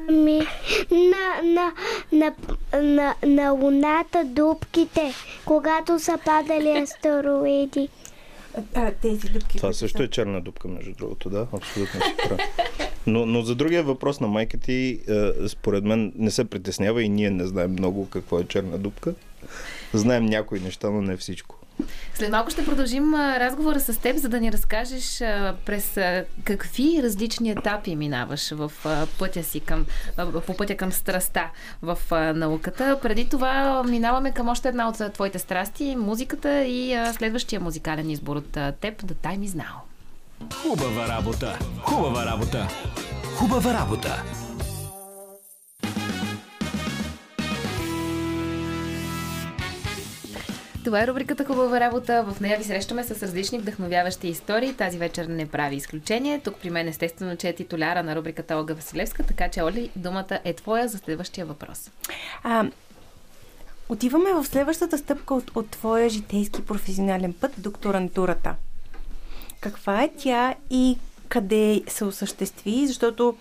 Ами, 0.08 0.40
на, 0.90 1.42
на, 1.42 1.72
на, 2.12 2.34
на, 2.82 3.14
на 3.26 3.50
луната 3.50 4.24
дубките, 4.24 5.12
когато 5.44 5.98
са 5.98 6.18
падали 6.24 6.68
астероиди. 6.68 7.88
А, 8.74 8.92
тези 8.92 9.28
дупки. 9.28 9.56
Това 9.56 9.72
също 9.72 9.98
са- 9.98 10.04
е 10.04 10.08
черна 10.08 10.40
дупка, 10.40 10.68
между 10.68 10.92
другото, 10.92 11.30
да, 11.30 11.46
абсолютно 11.52 12.00
си 12.00 12.14
прав. 12.28 12.40
Но, 13.06 13.26
но 13.26 13.42
за 13.42 13.54
другия 13.54 13.82
въпрос 13.82 14.20
на 14.20 14.26
майка 14.26 14.58
ти, 14.58 15.00
е, 15.08 15.48
според 15.48 15.84
мен 15.84 16.12
не 16.16 16.30
се 16.30 16.44
притеснява 16.44 17.02
и 17.02 17.08
ние 17.08 17.30
не 17.30 17.46
знаем 17.46 17.72
много 17.72 18.08
какво 18.08 18.40
е 18.40 18.44
черна 18.44 18.78
дупка. 18.78 19.14
Знаем 19.94 20.26
някои 20.26 20.60
неща, 20.60 20.90
но 20.90 21.02
не 21.02 21.16
всичко. 21.16 21.54
След 22.14 22.30
малко 22.30 22.50
ще 22.50 22.64
продължим 22.64 23.14
разговора 23.14 23.80
с 23.80 24.00
теб, 24.00 24.16
за 24.16 24.28
да 24.28 24.40
ни 24.40 24.52
разкажеш 24.52 25.18
през 25.64 25.98
какви 26.44 27.00
различни 27.02 27.50
етапи 27.50 27.96
минаваш 27.96 28.50
в 28.50 28.72
пътя 29.18 29.42
си 29.42 29.60
към, 29.60 29.86
по 30.46 30.56
пътя 30.56 30.76
към 30.76 30.92
страста 30.92 31.50
в 31.82 31.98
науката. 32.34 32.98
Преди 33.02 33.28
това 33.28 33.82
минаваме 33.82 34.32
към 34.32 34.48
още 34.48 34.68
една 34.68 34.88
от 34.88 35.12
твоите 35.12 35.38
страсти 35.38 35.96
музиката 35.96 36.64
и 36.64 37.10
следващия 37.16 37.60
музикален 37.60 38.10
избор 38.10 38.36
от 38.36 38.50
теб, 38.52 39.02
The 39.02 39.14
Time 39.14 39.46
is 39.46 39.62
Now. 39.62 39.74
Хубава 40.62 41.08
работа! 41.08 41.58
Хубава 41.82 42.26
работа! 42.26 42.68
Хубава 43.36 43.74
работа! 43.74 44.22
Това 50.88 51.02
е 51.02 51.06
рубриката 51.06 51.44
Хубава 51.44 51.80
работа. 51.80 52.24
В 52.24 52.40
нея 52.40 52.58
ви 52.58 52.64
срещаме 52.64 53.04
с 53.04 53.22
различни 53.22 53.58
вдъхновяващи 53.58 54.28
истории. 54.28 54.74
Тази 54.74 54.98
вечер 54.98 55.24
не 55.24 55.46
прави 55.46 55.76
изключение. 55.76 56.40
Тук 56.44 56.54
при 56.62 56.70
мен 56.70 56.88
естествено, 56.88 57.36
че 57.36 57.48
е 57.48 57.52
титуляра 57.52 58.02
на 58.02 58.16
рубриката 58.16 58.56
Олга 58.56 58.74
Василевска, 58.74 59.22
така 59.22 59.48
че 59.48 59.62
Оли, 59.62 59.90
думата 59.96 60.40
е 60.44 60.52
твоя 60.52 60.88
за 60.88 60.98
следващия 60.98 61.46
въпрос. 61.46 61.90
А, 62.42 62.64
отиваме 63.88 64.32
в 64.32 64.44
следващата 64.44 64.98
стъпка 64.98 65.34
от, 65.34 65.56
от 65.56 65.70
твоя 65.70 66.08
житейски 66.08 66.64
професионален 66.64 67.32
път, 67.32 67.52
докторантурата. 67.58 68.54
Каква 69.60 70.02
е 70.02 70.10
тя 70.18 70.54
и 70.70 70.98
къде 71.28 71.82
се 71.88 72.04
осъществи? 72.04 72.86
Защото 72.86 73.36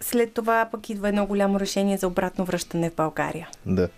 след 0.00 0.32
това 0.32 0.68
пък 0.70 0.90
идва 0.90 1.08
едно 1.08 1.26
голямо 1.26 1.60
решение 1.60 1.96
за 1.96 2.06
обратно 2.06 2.44
връщане 2.44 2.90
в 2.90 2.94
България. 2.94 3.48
Да. 3.66 3.88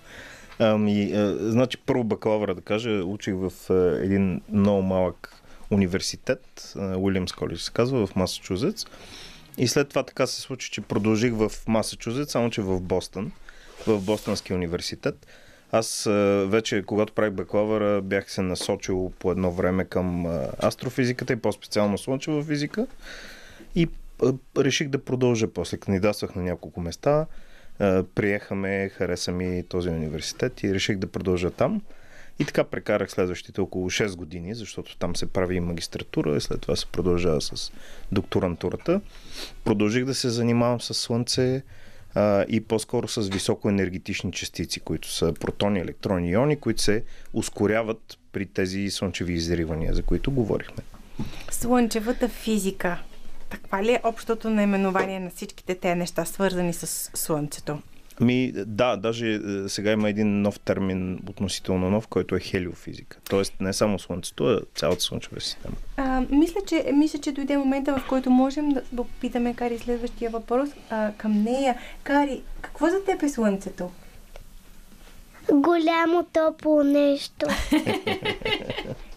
Ами, 0.62 1.12
а, 1.12 1.36
значи 1.50 1.76
първо 1.76 2.04
бакалавра 2.04 2.54
да 2.54 2.60
кажа, 2.60 3.04
учих 3.04 3.34
в 3.34 3.52
а, 3.70 4.04
един 4.04 4.40
много 4.52 4.82
малък 4.82 5.42
университет, 5.70 6.74
Уилямс 6.98 7.32
Коледж 7.32 7.60
се 7.62 7.72
казва, 7.72 8.06
в 8.06 8.16
Масачузетс. 8.16 8.86
И 9.58 9.68
след 9.68 9.88
това 9.88 10.02
така 10.02 10.26
се 10.26 10.40
случи, 10.40 10.70
че 10.70 10.80
продължих 10.80 11.32
в 11.32 11.50
Масачузетс, 11.68 12.32
само 12.32 12.50
че 12.50 12.62
в 12.62 12.80
Бостън, 12.80 13.32
в 13.86 14.00
Бостънския 14.00 14.56
университет. 14.56 15.26
Аз 15.72 16.04
вече, 16.46 16.82
когато 16.86 17.12
правих 17.12 17.32
бакалавъра, 17.32 18.02
бях 18.02 18.32
се 18.32 18.42
насочил 18.42 19.12
по 19.18 19.30
едно 19.32 19.52
време 19.52 19.84
към 19.84 20.26
астрофизиката 20.62 21.32
и 21.32 21.36
по-специално 21.36 21.98
слънчева 21.98 22.44
физика. 22.44 22.86
И 23.74 23.88
реших 24.58 24.88
да 24.88 25.04
продължа 25.04 25.48
после. 25.48 25.76
Кандидатствах 25.76 26.34
на 26.34 26.42
няколко 26.42 26.80
места. 26.80 27.26
Приехаме, 28.14 28.88
хареса 28.88 29.32
ми 29.32 29.64
този 29.68 29.88
университет 29.88 30.62
и 30.62 30.74
реших 30.74 30.98
да 30.98 31.06
продължа 31.06 31.50
там. 31.50 31.82
И 32.38 32.44
така 32.44 32.64
прекарах 32.64 33.10
следващите 33.10 33.60
около 33.60 33.90
6 33.90 34.16
години, 34.16 34.54
защото 34.54 34.96
там 34.96 35.16
се 35.16 35.26
прави 35.26 35.56
и 35.56 35.60
магистратура 35.60 36.36
и 36.36 36.40
след 36.40 36.60
това 36.60 36.76
се 36.76 36.86
продължава 36.86 37.40
с 37.40 37.72
докторантурата. 38.12 39.00
Продължих 39.64 40.04
да 40.04 40.14
се 40.14 40.28
занимавам 40.28 40.80
с 40.80 40.94
Слънце 40.94 41.62
а, 42.14 42.44
и 42.48 42.60
по-скоро 42.60 43.08
с 43.08 43.28
високоенергетични 43.28 44.32
частици, 44.32 44.80
които 44.80 45.12
са 45.12 45.32
протони, 45.40 45.80
електрони 45.80 46.30
иони, 46.30 46.56
които 46.56 46.82
се 46.82 47.04
ускоряват 47.32 48.18
при 48.32 48.46
тези 48.46 48.90
слънчеви 48.90 49.32
изривания, 49.32 49.94
за 49.94 50.02
които 50.02 50.30
говорихме. 50.30 50.82
Слънчевата 51.50 52.28
физика. 52.28 52.98
Таква 53.50 53.82
ли 53.82 53.92
е 53.92 54.00
общото 54.04 54.50
наименование 54.50 55.20
на 55.20 55.30
всичките 55.30 55.74
тези 55.74 55.94
неща, 55.94 56.24
свързани 56.24 56.72
с 56.72 57.10
Слънцето? 57.14 57.78
Ми, 58.20 58.52
да, 58.52 58.96
даже 58.96 59.34
е, 59.34 59.38
сега 59.68 59.92
има 59.92 60.08
един 60.08 60.42
нов 60.42 60.60
термин, 60.60 61.20
относително 61.28 61.90
нов, 61.90 62.08
който 62.08 62.36
е 62.36 62.40
хелиофизика. 62.40 63.18
Тоест 63.30 63.54
не 63.60 63.72
само 63.72 63.98
Слънцето, 63.98 64.44
а 64.44 64.60
цялата 64.74 65.00
Слънчева 65.00 65.40
система. 65.40 65.74
А, 65.96 66.22
мисля, 66.30 66.60
че, 66.66 66.90
мисля, 66.94 67.18
че 67.18 67.32
дойде 67.32 67.56
момента, 67.56 67.98
в 67.98 68.08
който 68.08 68.30
можем 68.30 68.68
да, 68.68 68.82
да 68.92 69.04
попитаме 69.04 69.54
Кари 69.54 69.78
следващия 69.78 70.30
въпрос 70.30 70.68
а, 70.90 71.12
към 71.16 71.42
нея. 71.42 71.76
Кари, 72.02 72.42
какво 72.60 72.86
за 72.86 73.04
теб 73.04 73.22
е 73.22 73.28
Слънцето? 73.28 73.90
Голямо 75.52 76.24
топло 76.24 76.82
нещо. 76.82 77.46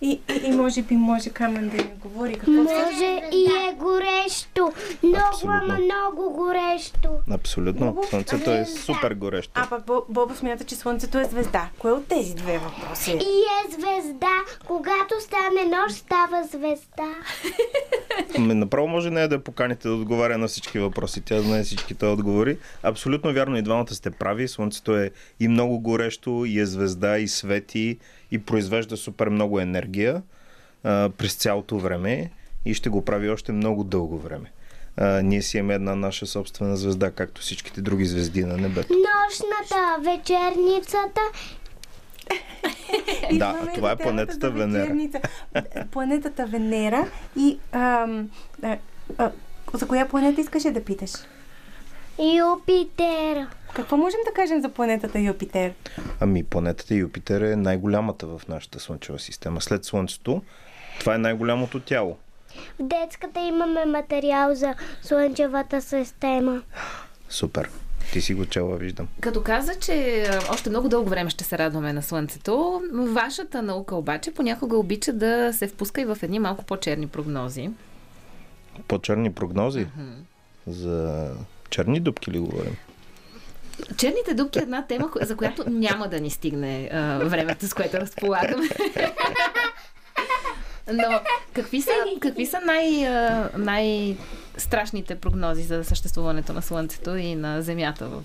И, 0.01 0.19
и, 0.29 0.41
и 0.45 0.51
може 0.51 0.81
би 0.81 0.95
може 0.95 1.29
Камен 1.29 1.69
да 1.69 1.77
ни 1.77 1.89
говори 1.95 2.33
какво 2.33 2.51
Може 2.51 3.21
и 3.31 3.45
е 3.45 3.75
горещо. 3.75 4.71
Много, 5.03 5.25
Абсолютно. 5.27 5.59
ама 5.63 5.73
много 5.75 6.33
горещо. 6.33 7.09
Абсолютно. 7.31 8.03
Слънцето 8.09 8.51
е 8.51 8.65
супер 8.65 9.13
горещо. 9.13 9.51
А 9.55 9.69
пък 9.69 9.85
Бо- 9.85 10.05
Бобо 10.09 10.35
смята, 10.35 10.63
че 10.63 10.75
Слънцето 10.75 11.19
е 11.19 11.25
звезда. 11.25 11.69
Кое 11.79 11.91
от 11.91 12.07
тези 12.07 12.35
две 12.35 12.57
въпроси? 12.59 13.11
е? 13.11 13.13
И 13.13 13.17
е 13.41 13.71
звезда. 13.71 14.31
Когато 14.65 15.15
стане 15.19 15.77
нощ, 15.77 15.95
става 15.95 16.43
звезда. 16.43 17.13
Ами, 18.37 18.53
направо 18.53 18.87
може 18.87 19.09
нея 19.09 19.27
да 19.27 19.35
я 19.35 19.43
поканите 19.43 19.87
да 19.87 19.93
отговаря 19.93 20.37
на 20.37 20.47
всички 20.47 20.79
въпроси. 20.79 21.21
Тя 21.21 21.41
знае 21.41 21.63
всичките 21.63 22.05
отговори. 22.05 22.57
Абсолютно 22.83 23.33
вярно 23.33 23.57
и 23.57 23.61
двамата 23.61 23.87
сте 23.87 24.11
прави. 24.11 24.47
Слънцето 24.47 24.97
е 24.97 25.11
и 25.39 25.47
много 25.47 25.79
горещо, 25.79 26.22
и 26.29 26.59
е 26.59 26.65
звезда, 26.65 27.17
и 27.17 27.27
свети, 27.27 27.97
и 28.31 28.39
произвежда 28.39 28.97
супер 28.97 29.29
много 29.29 29.59
енергия 29.59 30.21
а, 30.83 31.09
през 31.17 31.33
цялото 31.33 31.79
време 31.79 32.31
и 32.65 32.73
ще 32.73 32.89
го 32.89 33.05
прави 33.05 33.29
още 33.29 33.51
много 33.51 33.83
дълго 33.83 34.17
време. 34.17 34.51
А, 34.97 35.21
ние 35.21 35.41
си 35.41 35.57
имаме 35.57 35.73
една 35.73 35.95
наша 35.95 36.25
собствена 36.25 36.77
звезда, 36.77 37.11
както 37.11 37.41
всичките 37.41 37.81
други 37.81 38.05
звезди 38.05 38.43
на 38.43 38.57
небето. 38.57 38.93
Нощната, 38.93 40.09
вечерницата 40.11 41.21
Да, 43.33 43.67
това 43.75 43.91
е 43.91 43.95
планетата 43.95 44.51
Венера. 44.51 44.81
вечерница. 44.81 45.19
Планетата 45.91 46.45
Венера 46.45 47.07
и 47.37 47.57
ам, 47.71 48.29
а, 48.63 48.77
а, 49.17 49.31
за 49.73 49.87
коя 49.87 50.07
планета 50.07 50.41
искаше 50.41 50.71
да 50.71 50.83
питаш? 50.83 51.11
Юпитер. 52.19 53.47
Какво 53.75 53.97
можем 53.97 54.19
да 54.25 54.33
кажем 54.33 54.61
за 54.61 54.69
планетата 54.69 55.19
Юпитер? 55.19 55.73
Ами, 56.19 56.43
планетата 56.43 56.95
Юпитер 56.95 57.41
е 57.41 57.55
най-голямата 57.55 58.27
в 58.27 58.41
нашата 58.49 58.79
Слънчева 58.79 59.19
система. 59.19 59.61
След 59.61 59.85
Слънцето, 59.85 60.41
това 60.99 61.15
е 61.15 61.17
най-голямото 61.17 61.79
тяло. 61.79 62.17
В 62.79 62.83
детската 62.83 63.39
имаме 63.39 63.85
материал 63.85 64.55
за 64.55 64.75
Слънчевата 65.01 65.81
система. 65.81 66.61
Супер. 67.29 67.69
Ти 68.13 68.21
си 68.21 68.33
го 68.33 68.45
чела, 68.45 68.77
виждам. 68.77 69.07
Като 69.19 69.43
каза, 69.43 69.75
че 69.79 70.25
още 70.49 70.69
много 70.69 70.89
дълго 70.89 71.09
време 71.09 71.29
ще 71.29 71.43
се 71.43 71.57
радваме 71.57 71.93
на 71.93 72.01
Слънцето, 72.01 72.81
вашата 72.93 73.61
наука 73.61 73.95
обаче 73.95 74.33
понякога 74.33 74.77
обича 74.77 75.13
да 75.13 75.53
се 75.53 75.67
впуска 75.67 76.01
и 76.01 76.05
в 76.05 76.17
едни 76.21 76.39
малко 76.39 76.63
по-черни 76.65 77.07
прогнози. 77.07 77.69
По-черни 78.87 79.33
прогнози? 79.33 79.87
За 80.67 81.29
черни 81.69 81.99
дубки 81.99 82.31
ли 82.31 82.39
говорим? 82.39 82.77
Черните 83.97 84.33
дубки 84.33 84.59
е 84.59 84.61
една 84.61 84.87
тема, 84.87 85.09
за 85.21 85.35
която 85.35 85.69
няма 85.69 86.07
да 86.07 86.21
ни 86.21 86.29
стигне 86.29 86.89
а, 86.93 87.17
времето, 87.17 87.67
с 87.67 87.73
което 87.73 87.97
разполагаме. 87.97 88.69
Но 90.93 91.03
какви 91.53 91.81
са, 91.81 91.91
какви 92.19 92.45
са 92.45 92.59
най, 92.65 93.09
най-страшните 93.57 95.15
прогнози 95.15 95.63
за 95.63 95.83
съществуването 95.83 96.53
на 96.53 96.61
Слънцето 96.61 97.15
и 97.15 97.35
на 97.35 97.61
Земята 97.61 98.07
в 98.07 98.23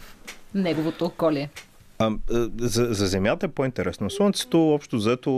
неговото 0.54 1.04
околие? 1.04 1.50
А, 1.98 2.10
за, 2.58 2.88
за 2.90 3.06
Земята 3.06 3.46
е 3.46 3.48
по-интересно. 3.48 4.10
Слънцето, 4.10 4.74
общо 4.74 4.96
взето, 4.96 5.30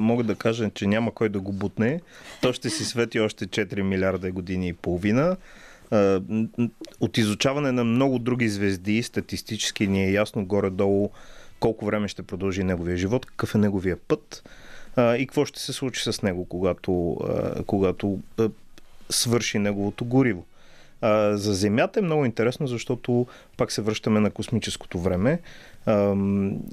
мога 0.00 0.24
да 0.24 0.34
кажа, 0.34 0.70
че 0.74 0.86
няма 0.86 1.14
кой 1.14 1.28
да 1.28 1.40
го 1.40 1.52
бутне. 1.52 2.00
То 2.42 2.52
ще 2.52 2.70
си 2.70 2.84
свети 2.84 3.20
още 3.20 3.46
4 3.46 3.82
милиарда 3.82 4.32
години 4.32 4.68
и 4.68 4.72
половина. 4.72 5.36
От 7.00 7.18
изучаване 7.18 7.72
на 7.72 7.84
много 7.84 8.18
други 8.18 8.48
звезди, 8.48 9.02
статистически 9.02 9.86
ни 9.86 10.04
е 10.04 10.12
ясно 10.12 10.44
горе-долу 10.46 11.10
колко 11.60 11.84
време 11.84 12.08
ще 12.08 12.22
продължи 12.22 12.64
неговия 12.64 12.96
живот, 12.96 13.26
какъв 13.26 13.54
е 13.54 13.58
неговия 13.58 13.96
път 13.96 14.50
и 14.98 15.26
какво 15.28 15.44
ще 15.44 15.60
се 15.60 15.72
случи 15.72 16.12
с 16.12 16.22
него, 16.22 16.44
когато, 16.44 17.16
когато 17.66 18.18
свърши 19.10 19.58
неговото 19.58 20.04
гориво. 20.04 20.44
За 21.32 21.54
Земята 21.54 22.00
е 22.00 22.02
много 22.02 22.24
интересно, 22.24 22.66
защото 22.66 23.26
пак 23.56 23.72
се 23.72 23.82
връщаме 23.82 24.20
на 24.20 24.30
космическото 24.30 24.98
време. 24.98 25.40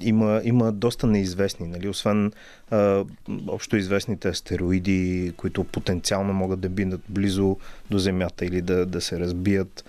Има, 0.00 0.40
има 0.44 0.72
доста 0.72 1.06
неизвестни, 1.06 1.66
нали? 1.66 1.88
освен 1.88 2.32
а, 2.70 3.04
общо 3.48 3.76
известните 3.76 4.28
астероиди, 4.28 5.32
които 5.36 5.64
потенциално 5.64 6.32
могат 6.32 6.60
да 6.60 6.68
бидат 6.68 7.00
близо 7.08 7.56
до 7.90 7.98
Земята 7.98 8.44
или 8.44 8.62
да, 8.62 8.86
да 8.86 9.00
се 9.00 9.20
разбият, 9.20 9.84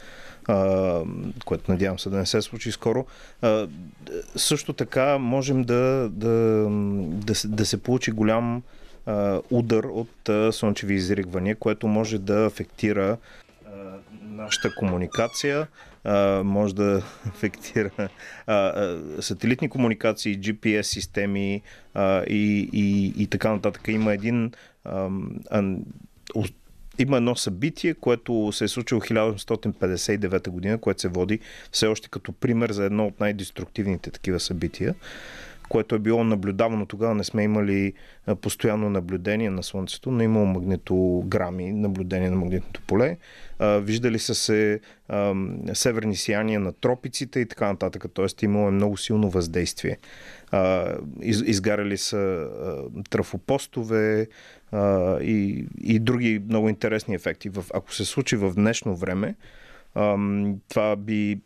а, 0.48 1.00
което 1.46 1.72
надявам 1.72 2.00
се 2.00 2.10
да 2.10 2.18
не 2.18 2.26
се 2.26 2.42
случи 2.42 2.72
скоро. 2.72 3.06
А, 3.42 3.68
също 4.36 4.74
така 4.74 5.18
можем 5.18 5.64
да, 5.64 6.10
да, 6.10 6.68
да, 7.10 7.34
да 7.46 7.66
се 7.66 7.84
получи 7.84 8.12
голям 8.12 8.64
а, 9.06 9.42
удар 9.52 9.84
от 9.84 10.30
а, 10.30 10.52
слънчеви 10.52 10.94
изригвания, 10.94 11.56
което 11.56 11.88
може 11.88 12.20
да 12.20 12.46
афектира 12.46 13.18
а, 13.66 13.70
нашата 14.24 14.76
комуникация, 14.76 15.68
може 16.44 16.76
да 16.76 17.04
афектира 17.28 18.10
а, 18.48 18.98
сателитни 19.20 19.70
комуникации, 19.70 20.40
GPS 20.40 20.82
системи 20.82 21.62
а, 21.94 22.24
и, 22.24 22.70
и, 22.74 23.14
и 23.24 23.28
така 23.28 23.54
нататък. 23.54 23.88
Има 23.88 24.14
един 24.14 24.52
а, 24.86 25.10
а, 25.50 25.64
има 27.00 27.18
едно 27.18 27.36
събитие, 27.36 27.94
което 27.94 28.52
се 28.52 28.64
е 28.64 28.68
случило 28.68 29.02
в 29.02 29.04
1859 29.04 30.50
година, 30.50 30.78
което 30.78 31.02
се 31.02 31.08
води 31.08 31.40
все 31.72 31.88
още 31.88 32.10
като 32.10 32.32
пример 32.32 32.72
за 32.72 32.86
едно 32.86 33.08
от 33.08 33.20
най-деструктивните 33.20 34.12
такива 34.12 34.40
събития 34.40 34.96
което 35.72 35.96
е 35.96 36.00
било 36.00 36.24
наблюдавано 36.24 36.86
тогава. 36.86 37.16
Не 37.16 37.24
сме 37.24 37.44
имали 37.44 37.94
постоянно 38.42 38.90
наблюдение 38.90 39.50
на 39.50 39.64
Слънцето, 39.64 40.12
но 40.12 40.22
е 40.22 40.26
имало 40.26 40.46
магнитограми, 40.46 41.72
наблюдение 41.72 42.30
на 42.30 42.36
магнитното 42.36 42.82
поле. 42.88 43.18
Виждали 43.62 44.20
са 44.20 44.36
се 44.36 44.80
северни 45.74 46.16
сияния 46.16 46.60
на 46.60 46.72
тропиците 46.72 47.40
и 47.40 47.46
така 47.46 47.68
нататък. 47.68 48.06
Тоест 48.14 48.44
имало 48.44 48.68
е 48.68 48.72
много 48.72 48.98
силно 48.98 49.30
въздействие. 49.30 49.98
Из, 51.22 51.42
изгаряли 51.46 51.98
са 51.98 52.48
трафопостове 53.10 54.28
и, 55.22 55.66
и 55.82 56.00
други 56.00 56.42
много 56.50 56.70
интересни 56.70 57.16
ефекти. 57.16 57.50
Ако 57.74 57.94
се 57.94 58.06
случи 58.06 58.36
в 58.36 58.54
днешно 58.54 58.96
време, 58.96 59.36
това 60.70 60.96
би 60.98 61.40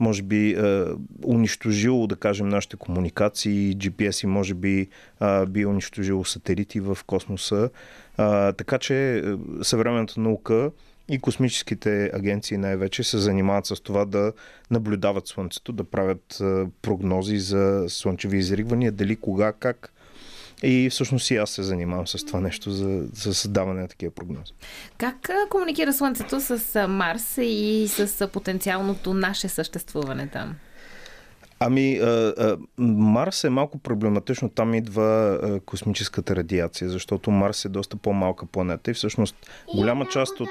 може 0.00 0.22
би 0.22 0.50
е, 0.50 0.84
унищожило, 1.24 2.06
да 2.06 2.16
кажем, 2.16 2.48
нашите 2.48 2.76
комуникации, 2.76 3.76
GPS 3.76 4.24
и 4.24 4.26
може 4.26 4.54
би 4.54 4.88
е, 5.22 5.46
би 5.46 5.66
унищожило 5.66 6.24
сателити 6.24 6.80
в 6.80 6.98
космоса. 7.06 7.70
Е, 8.18 8.52
така 8.52 8.78
че 8.78 9.18
е, 9.18 9.22
съвременната 9.62 10.20
наука 10.20 10.70
и 11.08 11.18
космическите 11.18 12.10
агенции 12.14 12.56
най-вече 12.56 13.02
се 13.02 13.18
занимават 13.18 13.66
с 13.66 13.80
това 13.80 14.04
да 14.04 14.32
наблюдават 14.70 15.26
Слънцето, 15.26 15.72
да 15.72 15.84
правят 15.84 16.38
е, 16.40 16.64
прогнози 16.82 17.38
за 17.38 17.84
слънчеви 17.88 18.38
изригвания, 18.38 18.92
дали, 18.92 19.16
кога, 19.16 19.52
как. 19.52 19.92
И 20.62 20.88
всъщност 20.90 21.30
и 21.30 21.36
аз 21.36 21.50
се 21.50 21.62
занимавам 21.62 22.06
с 22.06 22.24
това 22.24 22.40
нещо 22.40 22.70
за, 22.70 23.02
за 23.12 23.34
създаване 23.34 23.80
на 23.80 23.88
такива 23.88 24.14
прогнози. 24.14 24.52
Как 24.98 25.30
комуникира 25.50 25.92
Слънцето 25.92 26.40
с 26.40 26.86
Марс 26.88 27.38
и 27.38 27.88
с 27.88 28.28
потенциалното 28.28 29.14
наше 29.14 29.48
съществуване 29.48 30.28
там? 30.28 30.54
Ами, 31.60 31.96
а, 31.96 32.34
а, 32.38 32.56
Марс 32.78 33.44
е 33.44 33.50
малко 33.50 33.78
проблематично. 33.78 34.48
Там 34.48 34.74
идва 34.74 35.38
а, 35.42 35.60
космическата 35.60 36.36
радиация, 36.36 36.90
защото 36.90 37.30
Марс 37.30 37.64
е 37.64 37.68
доста 37.68 37.96
по-малка 37.96 38.46
планета 38.46 38.90
и 38.90 38.94
всъщност 38.94 39.36
голяма 39.74 40.06
част 40.08 40.40
от... 40.40 40.48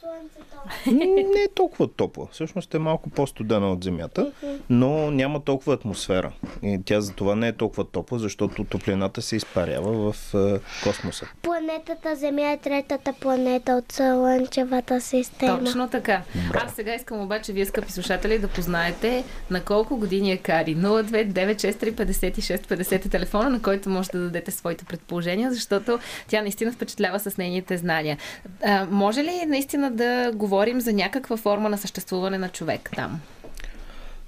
Топло. 0.00 0.92
Не 0.92 1.42
е 1.42 1.48
толкова 1.54 1.88
топла. 1.88 2.26
Всъщност 2.32 2.74
е 2.74 2.78
малко 2.78 3.10
по-студена 3.10 3.72
от 3.72 3.84
Земята, 3.84 4.32
но 4.70 5.10
няма 5.10 5.44
толкова 5.44 5.74
атмосфера. 5.74 6.32
И 6.62 6.80
тя 6.84 7.00
за 7.00 7.12
това 7.12 7.34
не 7.34 7.48
е 7.48 7.52
толкова 7.52 7.84
топла, 7.84 8.18
защото 8.18 8.64
топлината 8.64 9.22
се 9.22 9.36
изпарява 9.36 10.12
в 10.12 10.34
а, 10.34 10.60
космоса. 10.82 11.26
Планетата 11.42 12.16
Земя 12.16 12.50
е 12.50 12.56
третата 12.56 13.12
планета 13.12 13.72
от 13.72 13.92
Слънчевата 13.92 15.00
система. 15.00 15.64
Точно 15.64 15.88
така. 15.88 16.22
Аз 16.54 16.74
сега 16.74 16.94
искам 16.94 17.20
обаче 17.20 17.52
вие, 17.52 17.66
скъпи 17.66 17.92
слушатели, 17.92 18.38
да 18.38 18.48
познаете 18.48 19.24
на 19.50 19.64
колко 19.64 19.96
години 19.96 20.32
е 20.32 20.36
Кари. 20.36 20.76
029635650 20.76 22.92
е 22.92 22.98
телефона, 23.08 23.50
на 23.50 23.62
който 23.62 23.90
може 23.90 24.10
да 24.10 24.18
дадете 24.18 24.50
своите 24.50 24.84
предположения, 24.84 25.52
защото 25.52 25.98
тя 26.28 26.42
наистина 26.42 26.72
впечатлява 26.72 27.20
с 27.20 27.36
нейните 27.36 27.76
знания. 27.76 28.18
А, 28.64 28.86
може 28.90 29.24
ли 29.24 29.46
наистина 29.46 29.83
да 29.90 30.32
говорим 30.34 30.80
за 30.80 30.92
някаква 30.92 31.36
форма 31.36 31.68
на 31.68 31.78
съществуване 31.78 32.38
на 32.38 32.48
човек 32.48 32.90
там? 32.96 33.20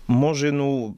Може, 0.09 0.51
но 0.53 0.95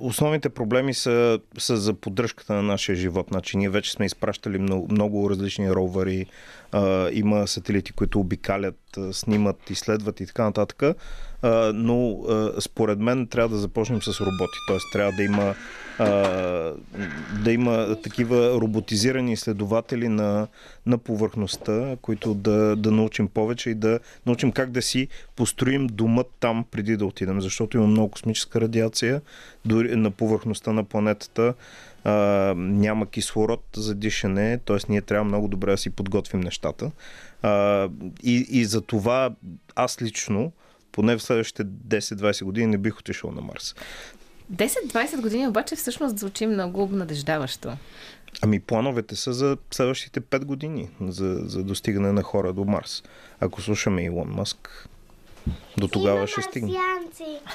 основните 0.00 0.48
проблеми 0.48 0.94
са, 0.94 1.38
са 1.58 1.76
за 1.76 1.94
поддръжката 1.94 2.54
на 2.54 2.62
нашия 2.62 2.96
живот. 2.96 3.26
Значи, 3.30 3.56
ние 3.56 3.68
вече 3.68 3.92
сме 3.92 4.06
изпращали 4.06 4.58
много, 4.58 4.88
много 4.90 5.30
различни 5.30 5.72
ровъри, 5.72 6.26
има 7.12 7.46
сателити, 7.46 7.92
които 7.92 8.20
обикалят, 8.20 8.98
снимат, 9.12 9.70
изследват 9.70 10.20
и 10.20 10.26
така 10.26 10.44
нататък. 10.44 10.82
но 11.74 12.18
според 12.60 12.98
мен 12.98 13.26
трябва 13.26 13.48
да 13.48 13.60
започнем 13.60 14.02
с 14.02 14.20
роботи. 14.20 14.58
Тоест 14.68 14.86
трябва 14.92 15.12
да 15.12 15.22
има 15.22 15.54
да 17.44 17.52
има 17.52 17.96
такива 18.02 18.60
роботизирани 18.60 19.32
изследователи 19.32 20.08
на, 20.08 20.46
на 20.86 20.98
повърхността, 20.98 21.96
които 22.02 22.34
да, 22.34 22.76
да 22.76 22.90
научим 22.90 23.28
повече 23.28 23.70
и 23.70 23.74
да 23.74 23.98
научим 24.26 24.52
как 24.52 24.70
да 24.70 24.82
си 24.82 25.08
построим 25.36 25.86
думът 25.86 26.26
там 26.40 26.64
преди 26.70 26.96
да 26.96 27.06
отидем, 27.06 27.40
защото 27.40 27.76
има 27.76 27.86
много 27.86 28.10
космическа 28.10 28.60
радиация 28.60 29.20
дори 29.64 29.96
на 29.96 30.10
повърхността 30.10 30.72
на 30.72 30.84
планетата. 30.84 31.54
А, 32.04 32.12
няма 32.56 33.06
кислород 33.06 33.64
за 33.76 33.94
дишане, 33.94 34.58
т.е. 34.58 34.76
ние 34.88 35.02
трябва 35.02 35.24
много 35.24 35.48
добре 35.48 35.70
да 35.70 35.78
си 35.78 35.90
подготвим 35.90 36.40
нещата. 36.40 36.90
А, 37.42 37.88
и, 38.22 38.46
и 38.50 38.64
за 38.64 38.80
това 38.80 39.30
аз 39.76 40.02
лично, 40.02 40.52
поне 40.92 41.16
в 41.16 41.22
следващите 41.22 41.64
10-20 41.64 42.44
години 42.44 42.66
не 42.66 42.78
бих 42.78 42.98
отишъл 42.98 43.30
на 43.30 43.40
Марс. 43.40 43.74
10-20 44.52 45.20
години 45.20 45.48
обаче 45.48 45.76
всъщност 45.76 46.18
звучи 46.18 46.46
много 46.46 46.82
обнадеждаващо. 46.82 47.72
Ами 48.42 48.60
плановете 48.60 49.16
са 49.16 49.32
за 49.32 49.56
следващите 49.70 50.20
5 50.20 50.44
години 50.44 50.88
за, 51.00 51.40
за 51.44 51.62
достигане 51.64 52.12
на 52.12 52.22
хора 52.22 52.52
до 52.52 52.64
Марс. 52.64 53.02
Ако 53.40 53.62
слушаме 53.62 54.04
Илон 54.04 54.28
Маск, 54.28 54.88
до 55.82 55.88
тогава 55.88 56.26
ще 56.26 56.42
стигне. 56.42 56.78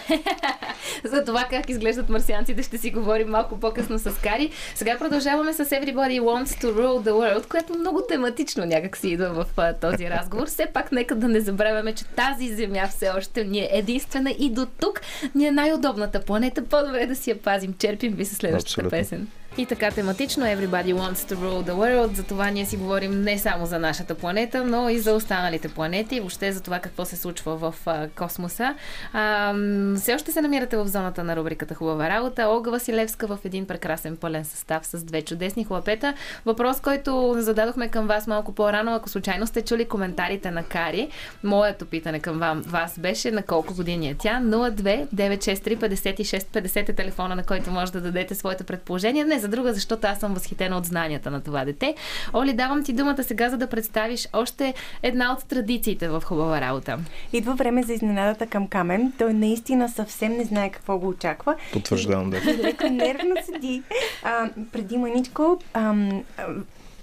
За 1.04 1.24
това 1.26 1.48
как 1.50 1.70
изглеждат 1.70 2.10
марсианците 2.10 2.64
ще 2.64 2.78
си 2.78 2.92
говорим 2.92 3.28
малко 3.28 3.60
по-късно 3.60 4.00
с 4.00 4.12
Кари. 4.24 4.52
Сега 4.76 4.98
продължаваме 4.98 5.54
с 5.54 5.66
Everybody 5.66 6.22
Wants 6.22 6.64
to 6.64 6.66
Rule 6.66 7.10
the 7.10 7.12
World, 7.12 7.48
което 7.48 7.80
много 7.80 8.02
тематично 8.10 8.66
някак 8.66 8.98
си 8.98 9.10
идва 9.10 9.30
в 9.30 9.74
този 9.82 10.10
разговор. 10.10 10.48
Все 10.48 10.66
пак 10.74 10.92
нека 10.92 11.16
да 11.16 11.28
не 11.28 11.40
забравяме, 11.40 11.94
че 11.94 12.06
тази 12.06 12.56
земя 12.56 12.88
все 12.88 13.10
още 13.18 13.44
ни 13.44 13.60
е 13.60 13.70
единствена 13.72 14.32
и 14.40 14.50
до 14.50 14.66
тук 14.66 15.02
ни 15.36 15.48
е 15.48 15.52
най-удобната 15.52 16.22
планета. 16.22 16.66
По-добре 16.66 17.06
да 17.06 17.16
си 17.16 17.30
я 17.30 17.42
пазим. 17.42 17.74
Черпим 17.80 18.14
ви 18.14 18.26
се 18.26 18.36
следващата 18.36 18.72
Абсолютно. 18.72 18.90
песен. 18.90 19.28
И 19.58 19.66
така 19.66 19.92
тематично 19.92 20.46
Everybody 20.46 20.96
Wants 20.96 21.16
to 21.16 21.36
Rule 21.36 21.70
the 21.70 21.72
World. 21.72 22.14
За 22.14 22.24
това 22.24 22.50
ние 22.50 22.66
си 22.66 22.78
говорим 22.78 23.22
не 23.22 23.38
само 23.38 23.66
за 23.66 23.80
нашата 23.80 24.16
планета, 24.16 24.64
но 24.64 24.90
и 24.90 25.00
за 25.00 25.14
останалите 25.14 25.68
планети 25.68 26.16
и 26.16 26.20
въобще 26.20 26.52
за 26.52 26.62
това 26.62 26.80
какво 26.80 27.06
се 27.06 27.18
случва 27.18 27.58
в 27.58 27.76
космоса. 28.18 28.76
А, 29.14 29.54
все 29.96 30.16
още 30.16 30.32
се 30.32 30.42
намирате 30.42 30.78
в 30.78 30.88
зоната 30.88 31.24
на 31.24 31.36
рубриката 31.36 31.76
Хубава 31.76 32.10
работа. 32.10 32.48
Олга 32.48 32.72
Василевска 32.72 33.28
в 33.28 33.40
един 33.44 33.68
прекрасен 33.68 34.18
пълен 34.18 34.46
състав 34.46 34.88
с 34.88 35.04
две 35.04 35.22
чудесни 35.22 35.66
хлапета. 35.66 36.14
Въпрос, 36.46 36.82
който 36.82 37.36
зададохме 37.38 37.88
към 37.88 38.08
вас 38.08 38.28
малко 38.28 38.52
по-рано, 38.52 38.96
ако 38.96 39.10
случайно 39.10 39.48
сте 39.48 39.62
чули 39.62 39.86
коментарите 39.86 40.52
на 40.52 40.64
Кари, 40.64 41.10
моето 41.44 41.86
питане 41.86 42.20
към 42.20 42.40
вам, 42.40 42.62
вас 42.62 43.00
беше 43.00 43.32
на 43.32 43.44
колко 43.44 43.74
години 43.74 44.10
е 44.10 44.16
тя? 44.16 44.42
02 44.44 45.08
963 45.16 45.78
56 45.78 46.40
50 46.40 46.90
е 46.90 46.94
телефона, 46.94 47.36
на 47.36 47.44
който 47.44 47.72
може 47.72 47.92
да 47.92 48.02
дадете 48.02 48.36
своите 48.36 48.64
предположения. 48.64 49.26
Не 49.26 49.40
за 49.40 49.48
друга, 49.48 49.74
защото 49.74 50.08
аз 50.08 50.20
съм 50.20 50.34
възхитена 50.34 50.78
от 50.78 50.86
знанията 50.86 51.32
на 51.32 51.42
това 51.42 51.66
дете. 51.66 51.96
Оли, 52.34 52.54
давам 52.54 52.84
ти 52.84 52.94
думата 52.94 53.24
сега, 53.24 53.50
за 53.50 53.58
да 53.58 53.68
представиш 53.68 54.28
още 54.34 54.74
една 55.04 55.34
от 55.34 55.46
традициите 55.46 56.08
в 56.08 56.24
хубава 56.26 56.62
работа. 56.62 57.00
Идва 57.34 57.56
време 57.56 57.84
за 57.84 57.94
изненадата 58.08 58.48
към 58.48 58.68
Камен. 58.68 59.14
Той 59.18 59.34
наистина 59.34 59.90
съвсем 59.90 60.32
не 60.32 60.44
знае 60.44 60.70
какво 60.70 60.98
го 60.98 61.08
очаква. 61.08 61.56
Потвърждавам, 61.74 62.30
да. 62.30 62.42
Леко 62.64 62.88
нервно 62.90 63.36
седи. 63.46 63.84
А, 64.24 64.50
преди 64.72 64.98
маничко 64.98 65.60
ам, 65.74 66.24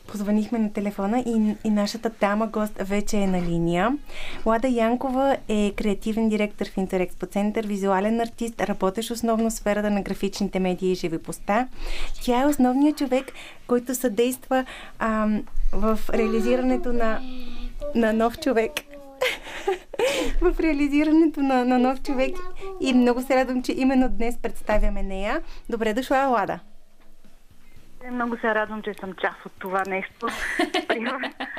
позванихме 0.07 0.59
на 0.59 0.73
телефона 0.73 1.21
и, 1.27 1.55
и 1.65 1.71
нашата 1.71 2.11
дама 2.21 2.47
гост 2.47 2.73
вече 2.81 3.17
е 3.17 3.27
на 3.27 3.43
линия. 3.43 3.97
Лада 4.47 4.69
Янкова 4.69 5.37
е 5.49 5.73
креативен 5.77 6.29
директор 6.29 6.67
в 6.67 6.77
Интерекспо 6.77 7.27
Център, 7.27 7.67
визуален 7.67 8.21
артист, 8.21 8.61
работещ 8.61 9.11
основно 9.11 9.51
в 9.51 9.53
сферата 9.53 9.91
на 9.91 10.03
графичните 10.03 10.59
медии 10.59 10.93
и 10.93 10.95
живопоста. 10.95 11.69
Тя 12.23 12.43
е 12.43 12.47
основният 12.47 12.99
човек, 12.99 13.33
който 13.67 13.95
съдейства 13.95 14.65
ам, 14.99 15.43
в 15.73 15.99
реализирането 16.13 16.93
на, 16.93 17.21
на 17.95 18.13
нов 18.13 18.39
човек 18.39 18.73
в 20.41 20.61
реализирането 20.61 21.41
на, 21.41 21.65
на 21.65 21.79
нов 21.79 22.03
човек 22.03 22.37
и 22.81 22.95
много 22.95 23.23
се 23.23 23.37
радвам, 23.37 23.63
че 23.63 23.73
именно 23.73 24.09
днес 24.09 24.39
представяме 24.43 25.03
нея. 25.03 25.41
Добре 25.71 25.95
дошла, 25.95 26.17
Лада. 26.17 26.61
Много 28.13 28.37
се 28.37 28.55
радвам, 28.55 28.83
че 28.83 28.95
съм 29.01 29.13
част 29.13 29.47
от 29.47 29.53
това 29.59 29.83
нещо. 29.87 30.27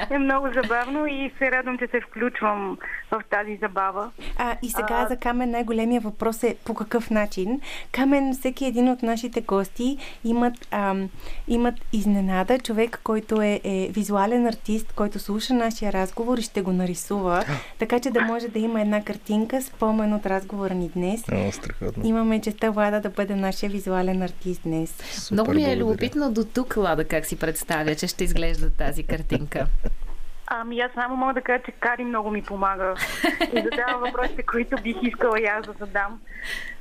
е 0.09 0.17
много 0.17 0.47
забавно 0.53 1.07
и 1.07 1.31
се 1.37 1.51
радвам, 1.51 1.77
че 1.77 1.87
се 1.87 2.01
включвам 2.01 2.77
в 3.11 3.21
тази 3.29 3.57
забава. 3.61 4.11
А, 4.37 4.55
и 4.61 4.69
сега 4.69 4.95
а... 4.95 5.07
за 5.07 5.17
Камен 5.17 5.51
най-големия 5.51 6.01
въпрос 6.01 6.43
е 6.43 6.55
по 6.65 6.73
какъв 6.73 7.09
начин. 7.09 7.61
Камен, 7.91 8.33
всеки 8.33 8.65
един 8.65 8.89
от 8.89 9.03
нашите 9.03 9.41
гости 9.41 9.97
имат, 10.23 10.53
ам, 10.71 11.09
имат 11.47 11.75
изненада. 11.93 12.59
Човек, 12.59 12.99
който 13.03 13.41
е, 13.41 13.61
е 13.63 13.89
визуален 13.91 14.47
артист, 14.47 14.93
който 14.93 15.19
слуша 15.19 15.53
нашия 15.53 15.93
разговор 15.93 16.37
и 16.37 16.41
ще 16.41 16.61
го 16.61 16.71
нарисува, 16.71 17.43
така 17.79 17.99
че 17.99 18.09
да 18.11 18.21
може 18.21 18.47
да 18.47 18.59
има 18.59 18.81
една 18.81 19.03
картинка, 19.03 19.61
спомен 19.61 20.13
от 20.13 20.25
разговора 20.25 20.73
ни 20.73 20.89
днес. 20.89 21.27
Много 21.27 21.51
страхотно. 21.51 22.05
Имаме 22.05 22.41
честа 22.41 22.71
Влада 22.71 23.01
да 23.01 23.09
бъде 23.09 23.35
нашия 23.35 23.69
визуален 23.69 24.21
артист 24.21 24.61
днес. 24.63 24.95
Супер, 25.11 25.33
Много 25.33 25.53
ми 25.53 25.63
е 25.63 25.65
благодаря. 25.65 25.79
любопитно 25.79 26.31
до 26.35 26.45
тук, 26.45 26.77
Лада, 26.77 27.07
как 27.07 27.25
си 27.25 27.39
представя, 27.39 27.95
че 27.95 28.07
ще 28.07 28.23
изглежда 28.23 28.69
тази 28.69 29.03
картинка. 29.03 29.67
Ами 30.47 30.79
аз 30.79 30.91
само 30.93 31.15
мога 31.15 31.33
да 31.33 31.41
кажа, 31.41 31.63
че 31.65 31.71
Кари 31.71 32.03
много 32.03 32.31
ми 32.31 32.43
помага 32.43 32.93
и 33.53 33.61
задава 33.61 33.99
въпросите, 34.05 34.43
които 34.43 34.81
бих 34.83 34.95
искала 35.01 35.39
и 35.39 35.45
аз 35.45 35.65
да 35.65 35.73
задам. 35.79 36.21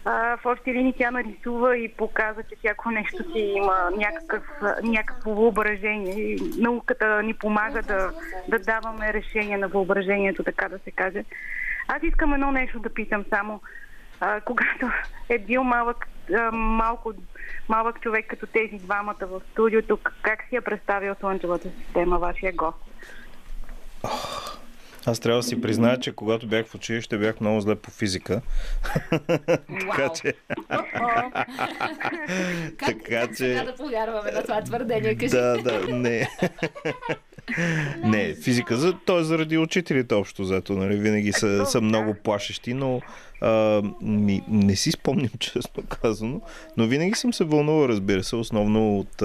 А, 0.04 0.36
в 0.36 0.46
общи 0.46 0.74
линии 0.74 0.94
тя 0.98 1.10
нарисува 1.10 1.78
и 1.78 1.88
показва, 1.88 2.42
че 2.42 2.56
всяко 2.56 2.90
нещо 2.90 3.32
си 3.32 3.38
има 3.38 3.90
някакъв, 3.96 4.42
някакво 4.82 5.30
въображение. 5.30 6.14
И 6.14 6.40
науката 6.58 7.22
ни 7.22 7.34
помага 7.34 7.82
да, 7.82 8.12
да 8.48 8.58
даваме 8.58 9.12
решение 9.12 9.58
на 9.58 9.68
въображението, 9.68 10.42
така 10.42 10.68
да 10.68 10.78
се 10.78 10.90
каже. 10.90 11.24
Аз 11.88 12.02
искам 12.02 12.34
едно 12.34 12.52
нещо 12.52 12.78
да 12.78 12.94
питам 12.94 13.24
само. 13.30 13.60
А, 14.20 14.40
когато 14.40 14.90
е 15.28 15.38
бил 15.38 15.64
малък, 15.64 16.06
малко, 16.52 17.12
малък 17.68 18.00
човек 18.00 18.26
като 18.28 18.46
тези 18.46 18.76
двамата 18.76 19.14
в 19.20 19.40
студиото, 19.52 19.98
как 20.22 20.42
си 20.48 20.54
я 20.54 20.62
представил 20.62 21.14
Слънчевата 21.20 21.68
система, 21.80 22.18
вашия 22.18 22.52
гост? 22.52 22.78
Аз 25.06 25.20
трябва 25.20 25.38
да 25.38 25.42
си 25.42 25.60
призная, 25.60 26.00
че 26.00 26.12
когато 26.12 26.46
бях 26.46 26.66
в 26.66 26.74
училище, 26.74 27.18
бях 27.18 27.40
много 27.40 27.60
зле 27.60 27.74
по 27.74 27.90
физика. 27.90 28.40
така 29.80 30.08
че... 30.14 30.34
Така 32.78 33.28
че- 33.36 33.62
да 33.66 33.74
повярваме 33.74 34.30
на 34.30 34.42
това 34.42 34.62
твърдение? 34.62 35.14
Кажи. 35.14 35.30
да, 35.30 35.56
да, 35.62 35.94
не. 35.94 36.28
не, 38.04 38.34
физика, 38.34 38.76
за, 38.76 38.94
то 39.06 39.18
е 39.18 39.24
заради 39.24 39.58
учителите 39.58 40.14
общо 40.14 40.42
взето, 40.42 40.72
нали? 40.72 40.96
Винаги 40.96 41.32
са, 41.32 41.66
са 41.66 41.80
много 41.80 42.14
плашещи, 42.14 42.74
но 42.74 43.00
а, 43.40 43.82
ми, 44.02 44.42
не 44.48 44.76
си 44.76 44.90
спомням 44.90 45.30
честно 45.38 45.82
казано, 46.00 46.40
но 46.76 46.86
винаги 46.86 47.14
съм 47.14 47.32
се 47.32 47.44
вълнувал, 47.44 47.88
разбира 47.88 48.24
се, 48.24 48.36
основно 48.36 48.98
от, 48.98 49.22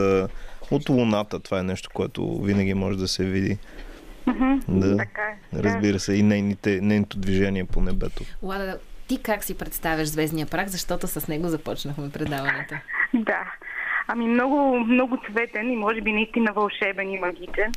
от 0.71 0.89
луната. 0.89 1.39
Това 1.39 1.59
е 1.59 1.63
нещо, 1.63 1.89
което 1.93 2.41
винаги 2.41 2.73
може 2.73 2.97
да 2.97 3.07
се 3.07 3.23
види. 3.23 3.57
Да, 4.67 4.97
Така 4.97 5.21
е. 5.21 5.37
така 5.55 5.59
е. 5.59 5.63
разбира 5.63 5.99
се, 5.99 6.13
и 6.13 6.23
нейните, 6.23 6.79
нейното 6.81 7.19
движение 7.19 7.65
по 7.65 7.81
небето. 7.81 8.23
Лада, 8.43 8.79
ти 9.07 9.21
как 9.21 9.43
си 9.43 9.57
представяш 9.57 10.07
Звездния 10.07 10.47
прак, 10.47 10.67
защото 10.67 11.07
с 11.07 11.27
него 11.27 11.47
започнахме 11.47 12.09
предаването? 12.09 12.75
Да. 13.13 13.51
Ами 14.07 14.27
много, 14.27 14.79
много 14.79 15.17
цветен 15.31 15.71
и 15.71 15.75
може 15.75 16.01
би 16.01 16.13
наистина 16.13 16.53
вълшебен 16.53 17.09
и 17.09 17.19
магичен. 17.19 17.71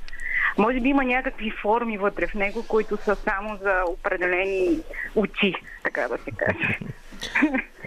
Може 0.59 0.81
би 0.81 0.89
има 0.89 1.05
някакви 1.05 1.51
форми 1.63 1.99
вътре 1.99 2.27
в 2.27 2.35
него, 2.35 2.65
които 2.69 2.97
са 2.97 3.17
само 3.17 3.57
за 3.57 3.83
определени 3.89 4.79
очи, 5.15 5.55
така 5.85 6.09
да 6.09 6.19
се 6.19 6.31
каже. 6.31 6.79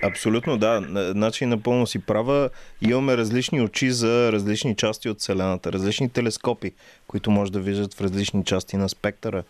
Абсолютно, 0.04 0.58
да. 0.58 0.82
Значи 1.12 1.46
напълно 1.46 1.88
си 1.88 2.00
права. 2.00 2.50
Имаме 2.82 3.18
различни 3.18 3.62
очи 3.62 3.92
за 3.92 4.32
различни 4.32 4.76
части 4.76 5.10
от 5.10 5.20
Вселената, 5.20 5.72
различни 5.74 6.10
телескопи, 6.10 6.72
които 7.08 7.32
може 7.32 7.52
да 7.52 7.60
виждат 7.60 7.94
в 7.94 8.02
различни 8.02 8.46
части 8.46 8.78
на 8.78 8.90
спектъра 8.90 9.44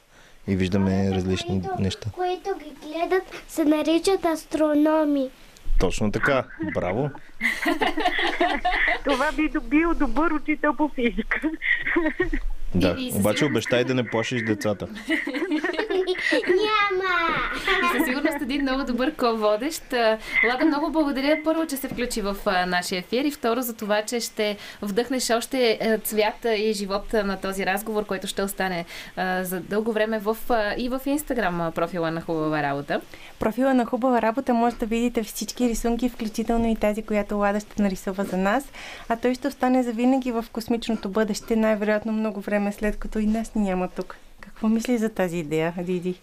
и 0.47 0.55
виждаме 0.55 1.11
различни 1.11 1.61
които, 1.61 1.81
неща. 1.81 2.09
които 2.13 2.49
ги 2.59 2.71
гледат, 2.83 3.23
се 3.47 3.65
наричат 3.65 4.25
астрономи. 4.25 5.29
Точно 5.79 6.11
така. 6.11 6.43
Браво. 6.73 7.09
Това 9.03 9.31
би 9.31 9.49
бил 9.63 9.93
добър 9.93 10.31
учител 10.31 10.75
по 10.75 10.89
физика. 10.89 11.41
Да. 12.75 12.95
И- 12.99 13.07
и 13.07 13.11
със 13.11 13.19
Обаче 13.19 13.45
обещай 13.45 13.83
да 13.83 13.93
не 13.93 14.07
плашиш 14.07 14.41
децата. 14.41 14.87
Няма! 16.47 17.25
и 17.55 17.97
със 17.97 18.07
сигурност 18.07 18.41
един 18.41 18.61
много 18.61 18.83
добър 18.83 19.15
ко-водещ. 19.15 19.83
Лада, 20.49 20.65
много 20.65 20.91
благодаря 20.91 21.37
първо, 21.43 21.67
че 21.67 21.77
се 21.77 21.87
включи 21.87 22.21
в 22.21 22.35
нашия 22.67 22.99
ефир 22.99 23.25
и 23.25 23.31
второ 23.31 23.61
за 23.61 23.75
това, 23.75 24.01
че 24.01 24.19
ще 24.19 24.57
вдъхнеш 24.81 25.29
още 25.29 25.79
а, 25.81 25.97
цвята 25.97 26.55
и 26.55 26.73
живота 26.73 27.23
на 27.23 27.41
този 27.41 27.65
разговор, 27.65 28.05
който 28.05 28.27
ще 28.27 28.43
остане 28.43 28.85
за 29.41 29.59
дълго 29.59 29.91
време 29.91 30.19
в, 30.19 30.37
и 30.77 30.89
в 30.89 31.01
Инстаграм 31.05 31.71
профила 31.75 32.11
на 32.11 32.21
Хубава 32.21 32.63
работа. 32.63 33.01
Профила 33.39 33.73
на 33.73 33.85
хубава 33.85 34.21
работа 34.21 34.53
може 34.53 34.75
да 34.75 34.85
видите 34.85 35.23
всички 35.23 35.69
рисунки, 35.69 36.09
включително 36.09 36.67
и 36.67 36.75
тази, 36.75 37.01
която 37.01 37.35
Лада 37.35 37.59
ще 37.59 37.81
нарисува 37.81 38.23
за 38.23 38.37
нас. 38.37 38.63
А 39.09 39.15
той 39.15 39.33
ще 39.35 39.47
остане 39.47 39.83
завинаги 39.83 40.31
в 40.31 40.45
космичното 40.51 41.09
бъдеще, 41.09 41.55
най-вероятно 41.55 42.11
много 42.11 42.39
време 42.41 42.71
след 42.71 42.97
като 42.97 43.19
и 43.19 43.25
нас 43.25 43.55
няма 43.55 43.87
тук. 43.87 44.17
Какво 44.55 44.69
мисли 44.69 44.97
за 44.97 45.09
тази 45.09 45.37
идея, 45.37 45.73
Диди? 45.77 46.15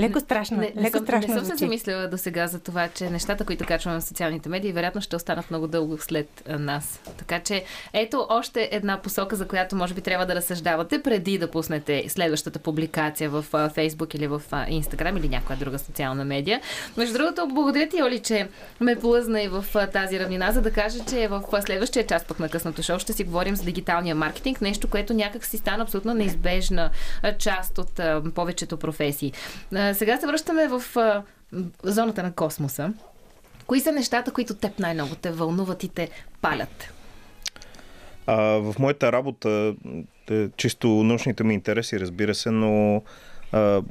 Леко 0.00 0.20
страшно. 0.20 0.56
Не, 0.56 0.72
леко 0.76 0.96
съм, 0.96 1.06
страшно 1.06 1.34
не 1.34 1.40
съм 1.40 1.44
се 1.44 1.56
замислила 1.56 2.08
до 2.08 2.18
сега 2.18 2.46
за 2.46 2.60
това, 2.60 2.88
че 2.88 3.10
нещата, 3.10 3.44
които 3.44 3.64
качваме 3.64 4.00
в 4.00 4.04
социалните 4.04 4.48
медии, 4.48 4.72
вероятно 4.72 5.00
ще 5.00 5.16
останат 5.16 5.50
много 5.50 5.66
дълго 5.66 5.98
след 5.98 6.42
нас. 6.48 7.00
Така 7.16 7.40
че 7.40 7.64
ето 7.92 8.26
още 8.28 8.68
една 8.72 9.02
посока, 9.02 9.36
за 9.36 9.48
която 9.48 9.76
може 9.76 9.94
би 9.94 10.00
трябва 10.00 10.26
да 10.26 10.34
разсъждавате 10.34 11.02
преди 11.02 11.38
да 11.38 11.50
пуснете 11.50 12.04
следващата 12.08 12.58
публикация 12.58 13.30
в 13.30 13.44
Facebook 13.52 14.14
или 14.16 14.26
в 14.26 14.42
Instagram 14.50 15.18
или 15.18 15.28
някоя 15.28 15.58
друга 15.58 15.78
социална 15.78 16.24
медия. 16.24 16.60
Между 16.96 17.18
другото, 17.18 17.48
благодаря 17.54 17.88
ти, 17.88 18.02
Оли, 18.02 18.18
че 18.18 18.48
ме 18.80 18.96
плъзна 18.96 19.42
и 19.42 19.48
в 19.48 19.64
тази 19.92 20.20
равнина, 20.20 20.52
за 20.52 20.62
да 20.62 20.72
кажа, 20.72 20.98
че 21.08 21.28
в 21.28 21.42
следващия 21.66 22.06
част 22.06 22.26
пък 22.26 22.38
на 22.38 22.48
късното 22.48 22.82
шоу 22.82 22.98
ще 22.98 23.12
си 23.12 23.24
говорим 23.24 23.56
за 23.56 23.64
дигиталния 23.64 24.14
маркетинг, 24.14 24.60
нещо, 24.60 24.88
което 24.88 25.14
някак 25.14 25.44
си 25.44 25.58
стана 25.58 25.82
абсолютно 25.82 26.14
неизбежна 26.14 26.90
част 27.38 27.78
от 27.78 28.00
повечето 28.34 28.76
професии. 28.76 29.32
Сега 29.94 30.20
се 30.20 30.26
връщаме 30.26 30.68
в 30.68 30.96
а, 30.96 31.22
зоната 31.82 32.22
на 32.22 32.32
космоса. 32.32 32.92
Кои 33.66 33.80
са 33.80 33.92
нещата, 33.92 34.30
които 34.30 34.54
теб 34.54 34.78
най-много 34.78 35.14
те 35.14 35.30
вълнуват 35.30 35.84
и 35.84 35.88
те 35.88 36.10
палят? 36.40 36.92
А, 38.26 38.36
в 38.42 38.74
моята 38.78 39.12
работа, 39.12 39.74
е, 40.30 40.48
чисто 40.56 40.88
научните 40.88 41.44
ми 41.44 41.54
интереси, 41.54 42.00
разбира 42.00 42.34
се, 42.34 42.50
но 42.50 43.02
а, 43.52 43.82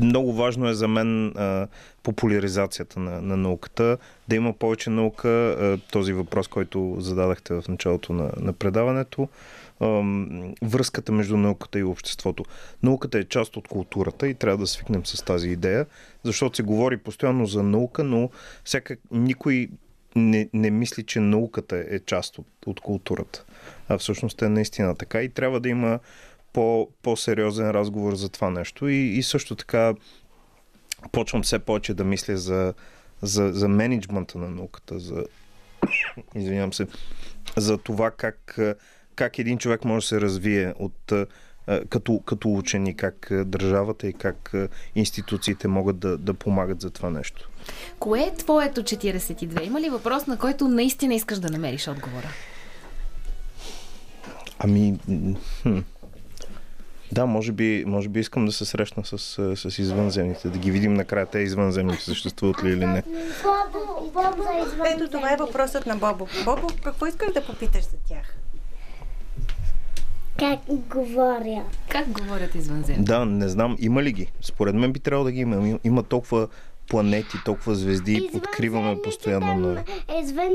много 0.00 0.32
важно 0.32 0.68
е 0.68 0.74
за 0.74 0.88
мен 0.88 1.26
а, 1.26 1.66
популяризацията 2.02 3.00
на, 3.00 3.22
на 3.22 3.36
науката, 3.36 3.96
да 4.28 4.36
има 4.36 4.52
повече 4.52 4.90
наука, 4.90 5.28
а, 5.28 5.78
този 5.92 6.12
въпрос, 6.12 6.48
който 6.48 6.96
зададахте 6.98 7.54
в 7.54 7.64
началото 7.68 8.12
на, 8.12 8.30
на 8.36 8.52
предаването, 8.52 9.28
връзката 10.62 11.12
между 11.12 11.36
науката 11.36 11.78
и 11.78 11.82
обществото. 11.82 12.44
Науката 12.82 13.18
е 13.18 13.24
част 13.24 13.56
от 13.56 13.68
културата 13.68 14.28
и 14.28 14.34
трябва 14.34 14.58
да 14.58 14.66
свикнем 14.66 15.06
с 15.06 15.22
тази 15.22 15.48
идея, 15.48 15.86
защото 16.24 16.56
се 16.56 16.62
говори 16.62 16.96
постоянно 16.96 17.46
за 17.46 17.62
наука, 17.62 18.04
но 18.04 18.30
всяка, 18.64 18.96
никой 19.10 19.68
не, 20.16 20.48
не 20.52 20.70
мисли, 20.70 21.02
че 21.02 21.20
науката 21.20 21.84
е 21.90 21.98
част 21.98 22.38
от, 22.38 22.46
от 22.66 22.80
културата. 22.80 23.44
А 23.88 23.98
всъщност 23.98 24.42
е 24.42 24.48
наистина 24.48 24.94
така 24.94 25.22
и 25.22 25.28
трябва 25.28 25.60
да 25.60 25.68
има 25.68 25.98
по, 26.52 26.88
по-сериозен 27.02 27.70
разговор 27.70 28.14
за 28.14 28.28
това 28.28 28.50
нещо. 28.50 28.88
И, 28.88 28.96
и 28.96 29.22
също 29.22 29.56
така 29.56 29.94
почвам 31.12 31.42
все 31.42 31.58
повече 31.58 31.94
да 31.94 32.04
мисля 32.04 32.36
за, 32.36 32.74
за, 33.22 33.52
за 33.52 33.68
менеджмента 33.68 34.38
на 34.38 34.48
науката, 34.48 34.98
за, 34.98 35.24
извинявам 36.34 36.72
се, 36.72 36.86
за 37.56 37.78
това 37.78 38.10
как, 38.10 38.58
как 39.18 39.38
един 39.38 39.58
човек 39.58 39.84
може 39.84 40.04
да 40.04 40.08
се 40.08 40.20
развие 40.20 40.74
от 40.78 41.12
като, 41.88 42.20
като 42.26 42.52
учени, 42.52 42.96
как 42.96 43.28
държавата 43.30 44.06
и 44.06 44.12
как 44.12 44.52
институциите 44.94 45.68
могат 45.68 45.98
да, 45.98 46.18
да 46.18 46.34
помагат 46.34 46.80
за 46.80 46.90
това 46.90 47.10
нещо. 47.10 47.50
Кое 47.98 48.20
е 48.20 48.34
твоето 48.34 48.82
42? 48.82 49.62
Има 49.62 49.80
ли 49.80 49.90
въпрос, 49.90 50.26
на 50.26 50.38
който 50.38 50.68
наистина 50.68 51.14
искаш 51.14 51.38
да 51.38 51.50
намериш 51.50 51.88
отговора? 51.88 52.28
Ами, 54.58 54.98
хм. 55.62 55.78
да, 57.12 57.26
може 57.26 57.52
би, 57.52 57.84
може 57.86 58.08
би 58.08 58.20
искам 58.20 58.46
да 58.46 58.52
се 58.52 58.64
срещна 58.64 59.04
с, 59.04 59.18
с 59.56 59.78
извънземните, 59.78 60.48
да 60.48 60.58
ги 60.58 60.70
видим 60.70 60.94
накрая 60.94 61.26
те 61.26 61.38
извънземните 61.38 62.02
съществуват 62.02 62.64
ли 62.64 62.68
или 62.68 62.86
не. 62.86 63.02
Бобо, 63.42 64.10
Бобо. 64.12 64.42
Ето 64.86 65.08
това 65.10 65.32
е 65.32 65.36
въпросът 65.36 65.86
на 65.86 65.96
Бобо. 65.96 66.28
Бобо, 66.44 66.66
какво 66.84 67.06
искаш 67.06 67.32
да 67.32 67.46
попиташ 67.46 67.84
за 67.84 67.96
тях? 68.08 68.34
Как 70.38 70.58
говоря? 70.68 71.62
Как 71.88 72.08
говорят 72.08 72.54
извънземни? 72.54 73.04
Да, 73.04 73.24
не 73.24 73.48
знам, 73.48 73.76
има 73.78 74.02
ли 74.02 74.12
ги? 74.12 74.32
Според 74.40 74.74
мен 74.74 74.92
би 74.92 75.00
трябвало 75.00 75.24
да 75.24 75.32
ги 75.32 75.40
има. 75.40 75.78
Има- 75.84 76.02
толкова 76.02 76.48
планети, 76.88 77.36
толкова 77.44 77.74
звезди, 77.74 78.30
откриваме 78.34 78.96
постоянно 79.04 79.54
нови. 79.56 79.80
Извън... 80.22 80.50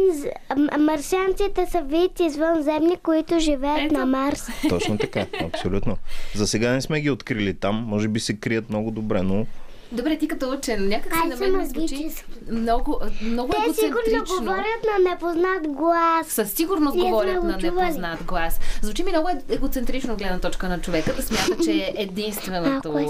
Марсианците 0.80 1.66
са 1.66 1.82
вид 1.82 2.20
извънземни, 2.20 2.98
които 3.04 3.40
живеят 3.40 3.82
Ето. 3.82 3.94
на 3.94 4.06
Марс. 4.06 4.48
Точно 4.70 4.98
така, 4.98 5.26
абсолютно. 5.46 5.98
За 6.36 6.48
сега 6.48 6.72
не 6.72 6.82
сме 6.82 7.02
ги 7.02 7.10
открили 7.10 7.54
там, 7.54 7.76
може 7.88 8.08
би 8.08 8.20
се 8.20 8.34
крият 8.34 8.70
много 8.70 8.92
добре, 8.92 9.22
но 9.22 9.46
Добре, 9.94 10.18
ти 10.18 10.28
като 10.28 10.52
учен, 10.52 10.88
някак 10.88 11.14
си 11.14 11.28
на 11.28 11.36
мен 11.36 11.58
ми 11.58 11.66
звучи 11.66 12.10
много, 12.52 13.00
много 13.22 13.52
Те 13.52 13.74
сигурно 13.74 14.26
говорят 14.40 14.82
на 14.94 15.10
непознат 15.10 15.68
глас. 15.68 16.28
Със 16.28 16.52
сигурност 16.52 16.98
говорят 16.98 17.44
на 17.44 17.58
непознат 17.58 18.24
глас. 18.24 18.60
Звучи 18.82 19.04
ми 19.04 19.12
много 19.12 19.30
е- 19.30 19.54
егоцентрично 19.54 20.16
гледна 20.16 20.40
точка 20.40 20.70
на 20.70 20.82
човека, 20.82 21.14
да 21.14 21.22
смята, 21.22 21.64
че 21.64 21.72
е 21.72 21.94
единственото 21.98 22.98
е 22.98 23.08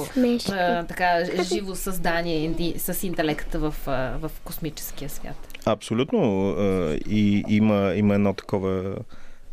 а, 0.51 0.85
така, 0.85 1.23
живо 1.43 1.75
създание 1.75 2.73
с 2.77 3.03
интелект 3.03 3.53
в, 3.53 3.73
в 3.85 4.31
космическия 4.43 5.09
свят. 5.09 5.47
абсолютно 5.65 6.49
а, 6.49 6.95
и 7.09 7.43
има, 7.49 7.93
има 7.95 8.13
едно 8.13 8.33
такова 8.33 8.69
а, 8.71 8.95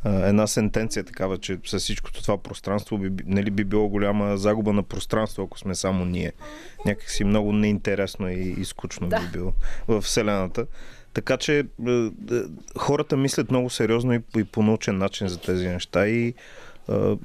една 0.05 0.47
сентенция 0.47 1.05
такава, 1.05 1.39
че 1.39 1.59
с 1.67 1.79
всичкото 1.79 2.23
това 2.23 2.39
пространство 2.39 2.99
би, 2.99 3.25
нали, 3.27 3.51
би 3.51 3.65
било 3.65 3.89
голяма 3.89 4.37
загуба 4.37 4.73
на 4.73 4.83
пространство, 4.83 5.43
ако 5.43 5.59
сме 5.59 5.75
само 5.75 6.05
ние. 6.05 6.33
Някакси 6.87 7.25
много 7.25 7.53
неинтересно 7.53 8.29
и, 8.29 8.55
и 8.59 8.65
скучно 8.65 9.09
Да. 9.09 9.21
би 9.21 9.27
било 9.27 9.53
в 9.89 10.01
Вселената. 10.01 10.67
Така 11.15 11.37
че 11.37 11.59
е, 11.59 11.63
е, 11.91 12.11
хората 12.79 13.17
мислят 13.17 13.51
много 13.51 13.71
сериозно 13.71 14.15
и, 14.15 14.21
и 14.37 14.45
по 14.45 14.63
научен 14.63 14.99
начин 14.99 15.29
за 15.29 15.41
тези 15.41 15.69
неща 15.69 16.09
и, 16.09 16.35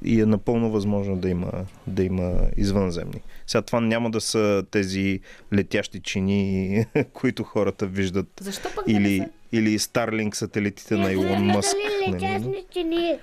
и 0.04 0.20
е 0.20 0.26
напълно 0.26 0.70
възможно 0.70 1.16
да 1.16 1.28
има, 1.28 1.52
да 1.86 2.04
има 2.04 2.32
извънземни. 2.56 3.20
Сега 3.46 3.62
това 3.62 3.80
няма 3.80 4.10
да 4.10 4.20
са 4.20 4.64
тези 4.70 5.20
летящи 5.54 6.00
чини, 6.00 6.84
които 7.12 7.42
хората 7.42 7.86
виждат. 7.86 8.26
Защо 8.40 8.68
пък 8.74 8.86
да 8.86 8.92
Или, 8.92 9.18
са? 9.18 9.28
или 9.52 9.78
Starlink 9.78 10.34
сателитите 10.34 10.96
на 10.96 11.12
Илон 11.12 11.44
Мъск. 11.44 11.76
Дали 12.00 12.10
нали? 12.10 12.24
летясни 12.24 12.64
чини? 12.72 13.18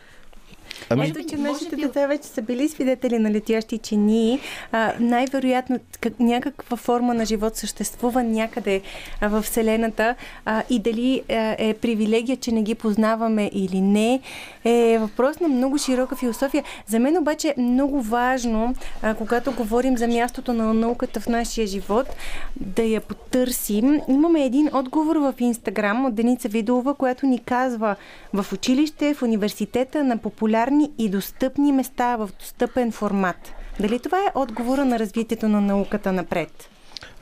Ами, 0.89 1.07
Ето, 1.07 1.25
че 1.29 1.37
нашите 1.37 1.75
би- 1.75 1.81
деца 1.81 2.07
вече 2.07 2.27
са 2.27 2.41
били 2.41 2.69
свидетели 2.69 3.19
на 3.19 3.31
летящи 3.31 3.77
чинии. 3.77 4.39
А, 4.71 4.93
най-вероятно 4.99 5.79
как, 6.01 6.19
някаква 6.19 6.77
форма 6.77 7.13
на 7.13 7.25
живот 7.25 7.55
съществува 7.55 8.23
някъде 8.23 8.81
а, 9.21 9.27
в 9.27 9.41
Вселената 9.41 10.15
а, 10.45 10.63
и 10.69 10.79
дали 10.79 11.23
а, 11.29 11.55
е 11.59 11.73
привилегия, 11.73 12.37
че 12.37 12.51
не 12.51 12.61
ги 12.61 12.75
познаваме 12.75 13.49
или 13.53 13.81
не, 13.81 14.19
е 14.65 14.97
въпрос 14.99 15.39
на 15.39 15.47
много 15.47 15.77
широка 15.77 16.15
философия. 16.15 16.63
За 16.87 16.99
мен 16.99 17.17
обаче 17.17 17.53
е 17.57 17.61
много 17.61 18.01
важно, 18.01 18.75
а, 19.01 19.13
когато 19.13 19.51
говорим 19.51 19.97
за 19.97 20.07
мястото 20.07 20.53
на 20.53 20.73
науката 20.73 21.19
в 21.19 21.27
нашия 21.27 21.67
живот, 21.67 22.07
да 22.55 22.83
я 22.83 23.01
потърсим. 23.01 24.01
Имаме 24.09 24.45
един 24.45 24.69
отговор 24.73 25.15
в 25.15 25.33
Инстаграм 25.39 26.05
от 26.05 26.15
Деница 26.15 26.47
Видолова, 26.47 26.93
която 26.93 27.25
ни 27.25 27.39
казва 27.39 27.95
в 28.33 28.45
училище, 28.53 29.13
в 29.13 29.21
университета, 29.21 30.03
на 30.03 30.17
популярни 30.17 30.72
и 30.97 31.09
достъпни 31.09 31.71
места 31.71 32.15
в 32.15 32.29
достъпен 32.39 32.91
формат. 32.91 33.53
Дали 33.79 33.99
това 33.99 34.17
е 34.17 34.31
отговора 34.35 34.85
на 34.85 34.99
развитието 34.99 35.47
на 35.47 35.61
науката 35.61 36.11
напред? 36.11 36.69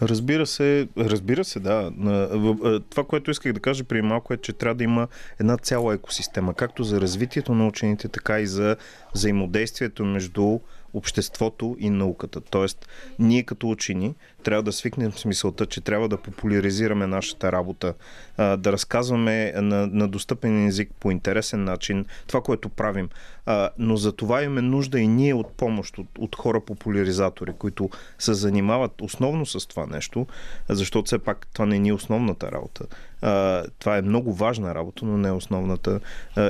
Разбира 0.02 0.46
се, 0.46 0.88
разбира 0.98 1.44
се, 1.44 1.60
да. 1.60 1.92
Е, 2.66 2.80
Това, 2.90 3.04
което 3.04 3.32
исках 3.32 3.54
да 3.54 3.60
кажа 3.60 3.84
преди 3.84 4.02
малко 4.02 4.34
е, 4.34 4.38
че 4.38 4.54
трябва 4.54 4.76
да 4.76 4.84
има 4.84 5.08
една 5.40 5.58
цяла 5.58 5.94
екосистема, 5.94 6.54
както 6.54 6.84
за 6.84 7.02
развитието 7.02 7.56
на 7.56 7.68
учените, 7.68 8.08
така 8.08 8.40
и 8.40 8.48
за 8.48 8.76
взаимодействието 9.16 10.06
между 10.06 10.60
обществото 10.94 11.76
и 11.80 11.90
науката. 11.90 12.42
Тоест, 12.42 12.90
ние 13.20 13.44
като 13.44 13.70
учени 13.70 14.16
трябва 14.44 14.64
да 14.64 14.72
свикнем 14.72 15.12
с 15.12 15.26
мисълта, 15.26 15.66
че 15.66 15.82
трябва 15.82 16.10
да 16.10 16.18
популяризираме 16.18 17.08
нашата 17.08 17.52
работа, 17.52 17.94
да 18.38 18.72
разказваме 18.72 19.54
на, 19.56 19.88
на 19.88 20.08
достъпен 20.08 20.68
език 20.68 20.92
по 21.00 21.12
интересен 21.12 21.64
начин 21.64 22.06
това, 22.28 22.42
което 22.42 22.70
правим. 22.70 23.10
Но 23.78 23.98
за 23.98 24.12
това 24.12 24.44
имаме 24.44 24.62
нужда 24.62 25.00
и 25.00 25.08
ние 25.08 25.34
от 25.34 25.54
помощ 25.54 25.98
от, 25.98 26.08
от 26.18 26.36
хора 26.36 26.62
популяризатори, 26.62 27.54
които 27.54 27.90
се 28.20 28.34
занимават 28.34 29.02
основно 29.02 29.46
с 29.46 29.68
това 29.68 29.86
нещо, 29.86 30.28
защото 30.70 31.06
все 31.06 31.20
пак 31.20 31.48
това 31.54 31.66
не 31.66 31.80
ни 31.80 31.90
е 31.90 31.94
основната 31.94 32.52
работа. 32.52 32.86
Това 33.80 33.98
е 33.98 34.02
много 34.02 34.34
важна 34.34 34.76
работа, 34.76 35.06
но 35.06 35.18
не 35.18 35.28
е 35.28 35.32
основната. 35.32 36.00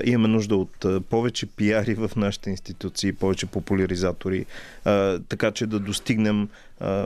Имаме 0.03 0.27
нужда 0.27 0.55
от 0.55 0.85
повече 1.09 1.45
пиари 1.45 1.93
в 1.93 2.11
нашите 2.15 2.49
институции, 2.49 3.13
повече 3.13 3.45
популяризатори, 3.45 4.45
така 5.29 5.51
че 5.51 5.67
да 5.67 5.79
достигнем 5.79 6.49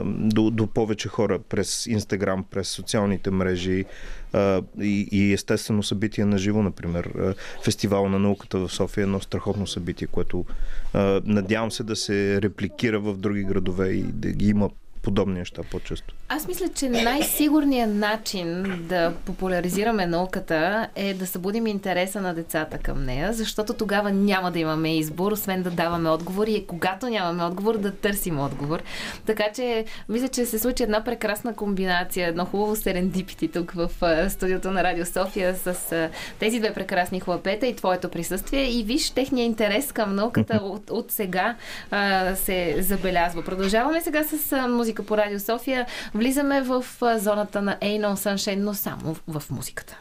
до, 0.04 0.50
до 0.50 0.66
повече 0.76 1.08
хора 1.08 1.38
през 1.38 1.86
Инстаграм, 1.86 2.44
през 2.50 2.68
социалните 2.68 3.30
мрежи 3.30 3.84
а, 4.32 4.62
и, 4.80 5.08
и 5.12 5.32
естествено 5.32 5.82
събитие 5.82 6.24
на 6.24 6.38
живо, 6.38 6.62
например. 6.62 7.34
Фестивал 7.64 8.08
на 8.08 8.18
науката 8.18 8.58
в 8.58 8.72
София 8.72 9.02
е 9.02 9.04
едно 9.04 9.20
страхотно 9.20 9.66
събитие, 9.66 10.06
което 10.06 10.44
а, 10.92 11.20
надявам 11.24 11.70
се 11.70 11.82
да 11.82 11.96
се 11.96 12.42
репликира 12.42 13.00
в 13.00 13.16
други 13.16 13.44
градове 13.44 13.88
и 13.88 14.02
да 14.02 14.30
ги 14.30 14.48
има 14.48 14.70
подобни 15.06 15.38
неща 15.38 15.62
по-често. 15.70 16.14
Аз 16.28 16.48
мисля, 16.48 16.68
че 16.68 16.88
най-сигурният 16.88 17.94
начин 17.94 18.64
да 18.88 19.12
популяризираме 19.24 20.06
науката 20.06 20.88
е 20.96 21.14
да 21.14 21.26
събудим 21.26 21.66
интереса 21.66 22.20
на 22.20 22.34
децата 22.34 22.78
към 22.78 23.04
нея, 23.04 23.32
защото 23.32 23.74
тогава 23.74 24.10
няма 24.10 24.50
да 24.50 24.58
имаме 24.58 24.96
избор, 24.96 25.32
освен 25.32 25.62
да 25.62 25.70
даваме 25.70 26.10
отговори 26.10 26.52
и 26.52 26.66
когато 26.66 27.08
нямаме 27.08 27.44
отговор, 27.44 27.78
да 27.78 27.94
търсим 27.94 28.38
отговор. 28.40 28.82
Така 29.26 29.44
че, 29.54 29.84
мисля, 30.08 30.28
че 30.28 30.46
се 30.46 30.58
случи 30.58 30.82
една 30.82 31.04
прекрасна 31.04 31.54
комбинация, 31.54 32.28
едно 32.28 32.44
хубаво 32.44 32.76
серендипити 32.76 33.48
тук 33.48 33.72
в 33.72 33.90
студиото 34.30 34.70
на 34.70 34.84
Радио 34.84 35.06
София 35.06 35.54
с 35.54 36.10
тези 36.38 36.58
две 36.58 36.74
прекрасни 36.74 37.20
хлапета 37.20 37.66
и 37.66 37.76
твоето 37.76 38.08
присъствие. 38.08 38.70
И 38.70 38.84
виж, 38.84 39.10
техния 39.10 39.44
интерес 39.44 39.92
към 39.92 40.14
науката 40.14 40.56
от, 40.62 40.90
от 40.90 41.10
сега 41.10 41.56
а, 41.90 42.34
се 42.34 42.76
забелязва. 42.78 43.44
Продължаваме 43.44 44.00
сега 44.00 44.24
с 44.24 44.68
музика 44.68 44.95
по 45.02 45.16
Радио 45.16 45.40
София. 45.40 45.86
Влизаме 46.14 46.60
в 46.60 46.84
зоната 47.16 47.62
на 47.62 47.76
Ain't 47.76 48.00
No 48.00 48.14
Sunshine, 48.14 48.56
но 48.56 48.74
само 48.74 49.16
в 49.28 49.42
музиката. 49.50 49.96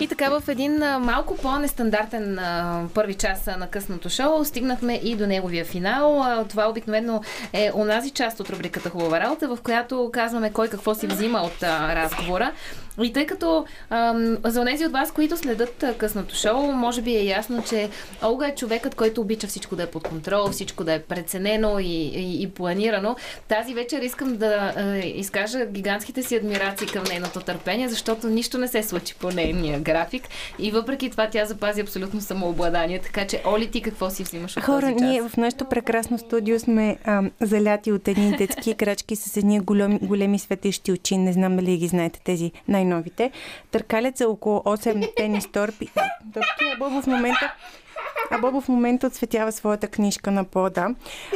И 0.00 0.08
така 0.08 0.28
в 0.28 0.48
един 0.48 0.78
малко 1.00 1.36
по-нестандартен 1.36 2.38
първи 2.94 3.14
час 3.14 3.46
на 3.58 3.66
късното 3.66 4.08
шоу 4.08 4.44
стигнахме 4.44 5.00
и 5.02 5.16
до 5.16 5.26
неговия 5.26 5.64
финал. 5.64 6.44
Това 6.48 6.68
обикновено 6.70 7.22
е 7.52 7.70
онази 7.74 8.10
част 8.10 8.40
от 8.40 8.50
рубриката 8.50 8.90
Хубава 8.90 9.20
работа, 9.20 9.48
в 9.48 9.58
която 9.62 10.10
казваме 10.12 10.52
кой 10.52 10.68
какво 10.68 10.94
си 10.94 11.06
взима 11.06 11.38
от 11.38 11.62
разговора. 11.62 12.52
И 13.02 13.12
тъй 13.12 13.26
като 13.26 13.64
ам, 13.90 14.38
за 14.44 14.64
тези 14.64 14.86
от 14.86 14.92
вас, 14.92 15.12
които 15.12 15.36
следят 15.36 15.84
късното 15.98 16.34
шоу, 16.34 16.72
може 16.72 17.02
би 17.02 17.16
е 17.16 17.24
ясно, 17.24 17.62
че 17.68 17.88
Олга 18.22 18.46
е 18.46 18.54
човекът, 18.54 18.94
който 18.94 19.20
обича 19.20 19.46
всичко 19.46 19.76
да 19.76 19.82
е 19.82 19.86
под 19.86 20.08
контрол, 20.08 20.48
всичко 20.48 20.84
да 20.84 20.92
е 20.92 21.02
преценено 21.02 21.78
и, 21.78 21.84
и, 21.86 22.42
и 22.42 22.50
планирано. 22.50 23.16
Тази 23.48 23.74
вечер 23.74 24.02
искам 24.02 24.36
да 24.36 24.72
а, 24.76 24.96
изкажа 24.98 25.66
гигантските 25.66 26.22
си 26.22 26.36
адмирации 26.36 26.86
към 26.86 27.04
нейното 27.08 27.40
търпение, 27.40 27.88
защото 27.88 28.28
нищо 28.28 28.58
не 28.58 28.68
се 28.68 28.82
случи 28.82 29.14
по 29.14 29.30
нейния 29.30 29.80
график 29.80 30.22
и 30.58 30.70
въпреки 30.70 31.10
това 31.10 31.28
тя 31.30 31.44
запази 31.44 31.80
абсолютно 31.80 32.20
самообладание. 32.20 32.98
Така 32.98 33.26
че, 33.26 33.42
Оли, 33.46 33.70
ти 33.70 33.82
какво 33.82 34.10
си 34.10 34.22
взимаш 34.22 34.56
от 34.56 34.62
Хора, 34.62 34.90
ние 34.90 35.22
в 35.22 35.36
нашото 35.36 35.64
прекрасно 35.64 36.18
студио 36.18 36.58
сме 36.60 36.96
а, 37.04 37.22
заляти 37.40 37.92
от 37.92 38.08
едни 38.08 38.36
детски 38.36 38.74
крачки 38.74 39.16
с 39.16 39.36
едни 39.36 39.60
големи, 39.60 39.98
големи 40.02 40.38
светещи 40.38 40.92
очи. 40.92 41.16
Не 41.16 41.32
знам 41.32 41.56
дали 41.56 41.76
ги 41.76 41.86
знаете 41.86 42.20
тези 42.24 42.52
най-новите. 42.84 43.30
Търкалят 43.70 44.16
за 44.16 44.28
около 44.28 44.58
8 44.58 45.14
тенис 45.16 45.52
торпи. 45.52 45.88
Докато 46.24 46.64
а 46.74 46.78
Бобо 46.78 47.02
в 47.02 47.06
момента 47.06 47.54
а 48.30 48.38
Бобо 48.38 48.60
в 48.60 48.68
момента 48.68 49.06
отсветява 49.06 49.52
своята 49.52 49.88
книжка 49.88 50.30
на 50.30 50.44
пода. 50.44 50.88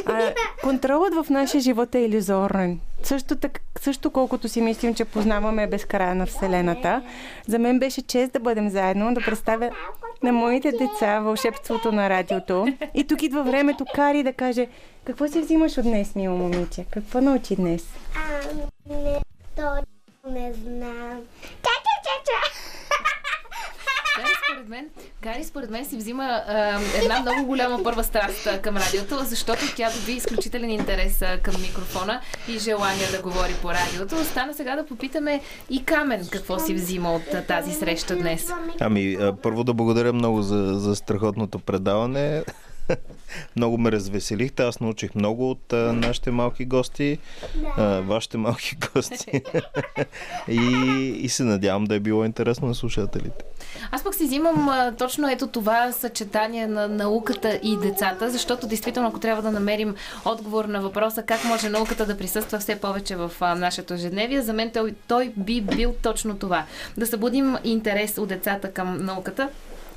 А, 0.05 0.33
контролът 0.63 1.13
в 1.13 1.29
нашия 1.29 1.61
живот 1.61 1.95
е 1.95 1.99
иллюзорен. 1.99 2.79
Също, 3.03 3.35
так, 3.35 3.61
също 3.79 4.11
колкото 4.11 4.49
си 4.49 4.61
мислим, 4.61 4.95
че 4.95 5.05
познаваме 5.05 5.67
безкрая 5.67 6.15
на 6.15 6.25
Вселената, 6.25 7.01
за 7.47 7.59
мен 7.59 7.79
беше 7.79 8.01
чест 8.01 8.33
да 8.33 8.39
бъдем 8.39 8.69
заедно, 8.69 9.13
да 9.13 9.21
представя 9.21 9.71
на 10.23 10.31
моите 10.31 10.71
деца 10.71 11.19
вълшебството 11.19 11.91
на 11.91 12.09
радиото. 12.09 12.67
И 12.93 13.03
тук 13.03 13.21
идва 13.21 13.43
времето 13.43 13.85
Кари 13.95 14.23
да 14.23 14.33
каже 14.33 14.67
какво 15.05 15.27
си 15.27 15.41
взимаш 15.41 15.77
от 15.77 15.83
днес, 15.83 16.15
мило 16.15 16.37
момиче? 16.37 16.85
Какво 16.91 17.21
научи 17.21 17.55
днес? 17.55 17.87
А, 19.57 19.81
не, 20.31 20.53
знам. 20.53 21.21
Ча-ча-ча-ча! 21.63 22.39
Гари 24.17 24.33
според 24.45 24.69
мен, 24.69 24.89
Гари 25.21 25.43
според 25.43 25.69
мен 25.69 25.85
си 25.85 25.97
взима 25.97 26.23
а, 26.23 26.79
една 27.03 27.19
много 27.19 27.45
голяма 27.45 27.83
първа 27.83 28.03
страст 28.03 28.61
към 28.61 28.77
радиото, 28.77 29.17
защото 29.23 29.61
тя 29.75 29.89
доби 29.99 30.11
изключителен 30.11 30.69
интерес 30.69 31.23
към 31.43 31.61
микрофона 31.61 32.21
и 32.47 32.59
желание 32.59 33.07
да 33.11 33.21
говори 33.21 33.53
по 33.61 33.69
радиото. 33.69 34.15
Остана 34.15 34.53
сега 34.53 34.75
да 34.75 34.85
попитаме 34.85 35.41
и 35.69 35.85
Камен 35.85 36.27
какво 36.31 36.59
си 36.59 36.73
взима 36.73 37.13
от 37.13 37.47
тази 37.47 37.73
среща 37.73 38.15
днес. 38.15 38.51
Ами, 38.79 39.17
първо 39.43 39.63
да 39.63 39.73
благодаря 39.73 40.13
много 40.13 40.41
за, 40.41 40.79
за 40.79 40.95
страхотното 40.95 41.59
предаване. 41.59 42.43
Много 43.55 43.77
ме 43.77 43.91
развеселихте. 43.91 44.63
Аз 44.63 44.79
научих 44.79 45.15
много 45.15 45.51
от 45.51 45.73
а, 45.73 45.93
нашите 45.93 46.31
малки 46.31 46.65
гости, 46.65 47.17
а, 47.77 48.01
вашите 48.01 48.37
малки 48.37 48.77
гости. 48.93 49.41
и, 50.47 50.61
и 51.21 51.29
се 51.29 51.43
надявам 51.43 51.85
да 51.85 51.95
е 51.95 51.99
било 51.99 52.25
интересно 52.25 52.67
на 52.67 52.75
слушателите. 52.75 53.45
Аз 53.91 54.03
пък 54.03 54.15
си 54.15 54.23
взимам 54.23 54.69
а, 54.69 54.91
точно 54.97 55.29
ето 55.29 55.47
това 55.47 55.91
съчетание 55.91 56.67
на 56.67 56.87
науката 56.87 57.59
и 57.63 57.77
децата, 57.77 58.29
защото 58.29 58.67
действително 58.67 59.09
ако 59.09 59.19
трябва 59.19 59.41
да 59.41 59.51
намерим 59.51 59.95
отговор 60.25 60.65
на 60.65 60.81
въпроса 60.81 61.23
как 61.23 61.45
може 61.45 61.69
науката 61.69 62.05
да 62.05 62.17
присъства 62.17 62.59
все 62.59 62.75
повече 62.75 63.15
в 63.15 63.31
а, 63.39 63.55
нашето 63.55 63.93
ежедневие, 63.93 64.41
за 64.41 64.53
мен 64.53 64.71
той, 64.71 64.95
той 65.07 65.33
би 65.37 65.61
бил 65.61 65.95
точно 66.01 66.37
това. 66.37 66.65
Да 66.97 67.05
събудим 67.07 67.55
интерес 67.63 68.17
от 68.17 68.29
децата 68.29 68.71
към 68.71 69.05
науката, 69.05 69.49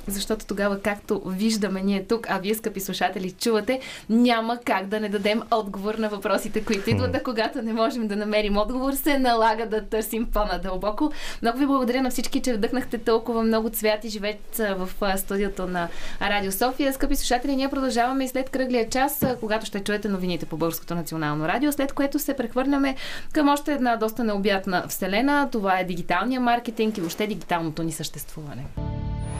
защото 0.07 0.45
тогава, 0.45 0.79
както 0.79 1.21
виждаме 1.25 1.81
ние 1.81 2.03
тук, 2.03 2.27
а 2.29 2.39
вие, 2.39 2.55
скъпи 2.55 2.79
слушатели, 2.79 3.31
чувате, 3.31 3.79
няма 4.09 4.57
как 4.65 4.87
да 4.87 4.99
не 4.99 5.09
дадем 5.09 5.41
отговор 5.51 5.95
на 5.95 6.09
въпросите, 6.09 6.63
които 6.63 6.89
идват, 6.89 7.15
а 7.15 7.23
когато 7.23 7.61
не 7.61 7.73
можем 7.73 8.07
да 8.07 8.15
намерим 8.15 8.57
отговор, 8.57 8.93
се 8.93 9.19
налага 9.19 9.65
да 9.65 9.85
търсим 9.85 10.25
по-надълбоко. 10.25 11.11
Много 11.41 11.57
ви 11.57 11.65
благодаря 11.65 12.01
на 12.01 12.09
всички, 12.09 12.41
че 12.41 12.53
вдъхнахте 12.53 12.97
толкова 12.97 13.43
много 13.43 13.69
цвят 13.69 14.03
и 14.03 14.09
живеят 14.09 14.57
в 14.57 14.89
студиото 15.17 15.67
на 15.67 15.87
Радио 16.21 16.51
София. 16.51 16.93
Скъпи 16.93 17.15
слушатели, 17.15 17.55
ние 17.55 17.69
продължаваме 17.69 18.23
и 18.23 18.27
след 18.27 18.49
кръглия 18.49 18.89
час, 18.89 19.25
когато 19.39 19.65
ще 19.65 19.79
чуете 19.79 20.09
новините 20.09 20.45
по 20.45 20.57
Българското 20.57 20.95
национално 20.95 21.47
радио, 21.47 21.71
след 21.71 21.93
което 21.93 22.19
се 22.19 22.33
прехвърляме 22.33 22.95
към 23.33 23.49
още 23.49 23.73
една 23.73 23.95
доста 23.95 24.23
необятна 24.23 24.85
вселена. 24.87 25.49
Това 25.51 25.79
е 25.79 25.83
дигиталния 25.83 26.41
маркетинг 26.41 26.97
и 26.97 27.01
въобще 27.01 27.27
дигиталното 27.27 27.83
ни 27.83 27.91
съществуване. 27.91 28.65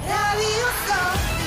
Love 0.07 0.41
you 0.41 0.67
so. 0.87 1.42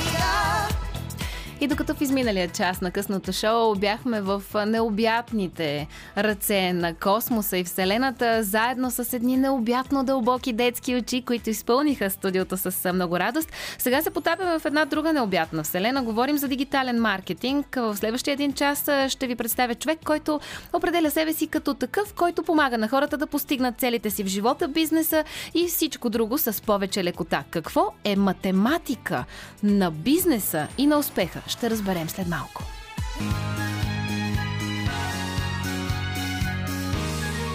И 1.61 1.67
докато 1.67 1.95
в 1.95 2.01
изминалия 2.01 2.49
час 2.49 2.81
на 2.81 2.91
късното 2.91 3.33
шоу 3.33 3.75
бяхме 3.75 4.21
в 4.21 4.43
необятните 4.67 5.89
ръце 6.19 6.73
на 6.73 6.95
космоса 6.95 7.59
и 7.59 7.65
Вселената, 7.65 8.43
заедно 8.43 8.91
с 8.91 9.13
едни 9.13 9.37
необятно 9.37 10.05
дълбоки 10.05 10.53
детски 10.53 10.97
очи, 10.97 11.23
които 11.23 11.51
изпълниха 11.51 12.11
студиото 12.11 12.57
с 12.57 12.93
много 12.93 13.19
радост, 13.19 13.53
сега 13.79 14.03
се 14.03 14.11
потапяме 14.11 14.59
в 14.59 14.65
една 14.65 14.85
друга 14.85 15.13
необятна 15.13 15.63
Вселена. 15.63 16.03
Говорим 16.03 16.39
за 16.39 16.49
дигитален 16.49 17.01
маркетинг. 17.01 17.75
В 17.77 17.97
следващия 17.97 18.33
един 18.33 18.53
час 18.53 18.91
ще 19.09 19.27
ви 19.27 19.37
представя 19.37 19.75
човек, 19.75 19.99
който 20.05 20.41
определя 20.73 21.11
себе 21.11 21.33
си 21.33 21.47
като 21.47 21.75
такъв, 21.75 22.15
който 22.15 22.43
помага 22.43 22.79
на 22.79 22.89
хората 22.89 23.17
да 23.17 23.27
постигнат 23.27 23.81
целите 23.81 24.11
си 24.11 24.25
в 24.25 24.27
живота, 24.27 24.69
бизнеса 24.69 25.25
и 25.55 25.67
всичко 25.67 26.11
друго 26.11 26.39
с 26.39 26.63
повече 26.63 27.05
лекота. 27.05 27.45
Какво 27.51 27.93
е 28.05 28.17
математика 28.17 29.25
на 29.63 29.91
бизнеса 29.91 30.67
и 30.79 30.87
на 30.87 30.99
успеха? 30.99 31.43
Ще 31.47 31.71
разберем 31.71 32.09
след 32.09 32.29
малко. 32.29 32.63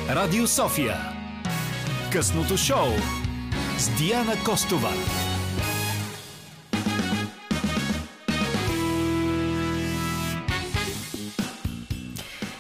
Радио 0.10 0.48
София. 0.48 0.98
Късното 2.12 2.58
шоу 2.58 2.88
с 3.78 3.90
Диана 3.90 4.44
Костова. 4.46 4.92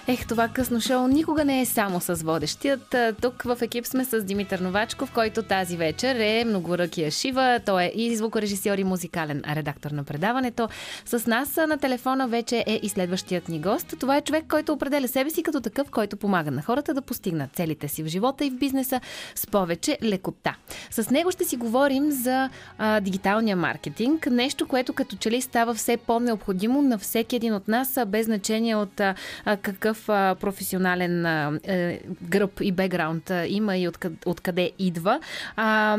Ех, 0.07 0.27
това 0.27 0.47
късно 0.47 0.81
шоу 0.81 1.07
никога 1.07 1.45
не 1.45 1.61
е 1.61 1.65
само 1.65 2.01
с 2.01 2.15
водещият. 2.15 2.95
Тук 3.21 3.43
в 3.43 3.57
екип 3.61 3.85
сме 3.85 4.05
с 4.05 4.23
Димитър 4.23 4.59
Новачков, 4.59 5.11
който 5.11 5.43
тази 5.43 5.77
вечер 5.77 6.15
е 6.15 6.45
многоръкия 6.45 7.11
Шива. 7.11 7.59
Той 7.65 7.83
е 7.83 7.91
и 7.95 8.15
звукорежисьор 8.15 8.77
и 8.77 8.83
музикален 8.83 9.43
редактор 9.55 9.91
на 9.91 10.03
предаването. 10.03 10.69
С 11.05 11.27
нас 11.27 11.55
на 11.55 11.77
телефона 11.77 12.27
вече 12.27 12.63
е 12.67 12.79
и 12.83 12.89
следващият 12.89 13.49
ни 13.49 13.59
гост. 13.59 13.95
Това 13.99 14.17
е 14.17 14.21
човек, 14.21 14.45
който 14.49 14.73
определя 14.73 15.07
себе 15.07 15.29
си 15.29 15.43
като 15.43 15.61
такъв, 15.61 15.89
който 15.89 16.17
помага 16.17 16.51
на 16.51 16.61
хората 16.61 16.93
да 16.93 17.01
постигнат 17.01 17.53
целите 17.53 17.87
си 17.87 18.03
в 18.03 18.07
живота 18.07 18.45
и 18.45 18.49
в 18.49 18.57
бизнеса 18.57 19.01
с 19.35 19.47
повече 19.47 19.97
лекота. 20.03 20.55
С 20.91 21.09
него 21.09 21.31
ще 21.31 21.45
си 21.45 21.57
говорим 21.57 22.11
за 22.11 22.49
а, 22.77 22.99
дигиталния 22.99 23.55
маркетинг. 23.55 24.27
Нещо, 24.31 24.67
което 24.67 24.93
като 24.93 25.15
че 25.15 25.31
ли 25.31 25.41
става 25.41 25.73
все 25.73 25.97
по-необходимо 25.97 26.81
на 26.81 26.97
всеки 26.97 27.35
един 27.35 27.53
от 27.53 27.67
нас, 27.67 27.97
без 28.07 28.25
значение 28.25 28.75
от 28.75 28.99
а, 28.99 29.15
какъв 29.61 29.90
а, 30.07 30.35
професионален 30.39 31.25
а, 31.25 31.59
е, 31.63 31.99
гръб 32.21 32.61
и 32.61 32.71
бекграунд 32.71 33.29
а, 33.29 33.47
има 33.47 33.77
и 33.77 33.87
откъде, 33.87 34.15
откъде 34.25 34.71
идва. 34.79 35.19
А, 35.55 35.97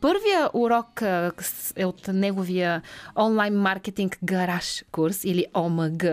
първия 0.00 0.50
урок 0.52 1.02
а, 1.02 1.32
е 1.76 1.84
от 1.84 2.08
неговия 2.08 2.82
онлайн 3.18 3.54
маркетинг 3.54 4.18
гараж 4.24 4.84
курс 4.92 5.24
или 5.24 5.46
ОМГ. 5.54 6.04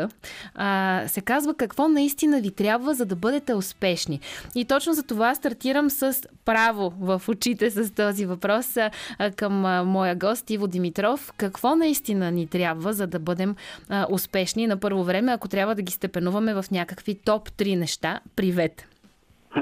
А, 0.55 1.03
се 1.07 1.21
казва 1.21 1.53
какво 1.53 1.87
наистина 1.87 2.41
ви 2.41 2.51
трябва, 2.51 2.95
за 2.95 3.05
да 3.05 3.15
бъдете 3.15 3.53
успешни. 3.53 4.19
И 4.55 4.65
точно 4.65 4.93
за 4.93 5.03
това 5.03 5.35
стартирам 5.35 5.89
с 5.89 6.21
право 6.45 6.93
в 6.99 7.21
очите 7.27 7.71
с 7.71 7.91
този 7.91 8.25
въпрос 8.25 8.77
а, 8.77 8.91
към 9.35 9.65
а, 9.65 9.83
моя 9.83 10.15
гост 10.15 10.49
Иво 10.49 10.67
Димитров. 10.67 11.33
Какво 11.37 11.75
наистина 11.75 12.31
ни 12.31 12.47
трябва, 12.47 12.93
за 12.93 13.07
да 13.07 13.19
бъдем 13.19 13.55
а, 13.89 14.07
успешни 14.09 14.67
на 14.67 14.77
първо 14.77 15.03
време, 15.03 15.31
ако 15.31 15.47
трябва 15.47 15.75
да 15.75 15.81
ги 15.81 15.91
степенуваме 15.91 16.53
в 16.53 16.65
някакви 16.71 17.12
топ 17.21 17.49
3 17.49 17.79
неща. 17.79 18.19
Привет! 18.35 18.87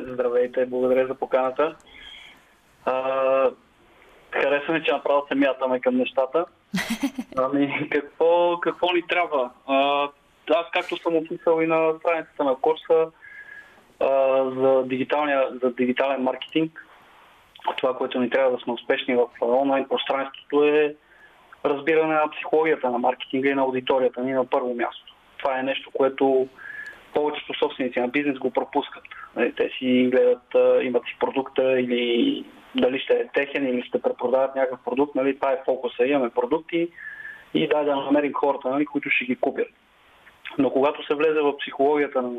Здравейте, 0.08 0.66
благодаря 0.66 1.08
за 1.08 1.16
поканата. 1.16 1.76
А, 2.86 2.94
хареса 4.32 4.72
ми, 4.72 4.84
че 4.84 4.92
направо 4.92 5.26
се 5.28 5.36
мятаме 5.36 5.80
към 5.80 5.98
нещата. 5.98 6.46
Ами, 7.38 7.90
какво, 7.92 8.60
какво 8.60 8.94
ни 8.94 9.08
трябва? 9.08 9.50
А, 9.68 10.04
аз, 10.50 10.66
както 10.74 10.98
съм 10.98 11.16
описал 11.16 11.62
и 11.62 11.68
на 11.68 11.94
страницата 12.00 12.44
на 12.44 12.56
курса 12.56 13.12
а, 14.00 14.08
за, 14.44 14.86
за 15.64 15.74
дигитален 15.74 16.22
маркетинг, 16.24 16.86
това, 17.78 17.98
което 17.98 18.20
ни 18.20 18.30
трябва 18.30 18.52
да 18.52 18.64
сме 18.64 18.74
успешни 18.74 19.16
в 19.16 19.28
онлайн 19.42 19.88
пространството 19.90 20.64
е 20.64 20.96
разбиране 21.66 22.14
на 22.14 22.32
психологията 22.32 22.90
на 22.90 22.98
маркетинга 22.98 23.50
и 23.50 23.56
на 23.56 23.62
аудиторията 23.62 24.24
ни 24.24 24.34
на 24.34 24.46
първо 24.46 24.74
място. 24.74 25.16
Това 25.38 25.60
е 25.60 25.64
нещо, 25.64 25.92
което 25.94 26.48
повечето 27.14 27.54
собственици 27.54 28.00
на 28.00 28.08
бизнес 28.08 28.38
го 28.38 28.52
пропускат. 28.52 29.04
Нали, 29.36 29.54
те 29.56 29.70
си 29.78 30.10
гледат, 30.12 30.56
имат 30.84 31.04
си 31.06 31.16
продукта 31.20 31.80
или 31.80 32.46
дали 32.76 33.00
ще 33.00 33.14
е 33.14 33.28
техен 33.28 33.68
или 33.68 33.84
ще 33.84 34.02
препродават 34.02 34.56
някакъв 34.56 34.80
продукт. 34.86 35.16
Нали, 35.16 35.36
това 35.36 35.52
е 35.52 35.62
фокуса. 35.66 36.06
Имаме 36.06 36.30
продукти 36.30 36.90
и 37.54 37.68
дай 37.68 37.86
да 37.86 37.96
намерим 37.96 38.34
хората, 38.34 38.70
нали, 38.70 38.86
които 38.86 39.10
ще 39.10 39.26
ги 39.26 39.36
купят. 39.36 39.68
Но 40.58 40.70
когато 40.70 41.06
се 41.06 41.16
влезе 41.16 41.42
в 41.42 41.58
психологията 41.58 42.22
на, 42.22 42.32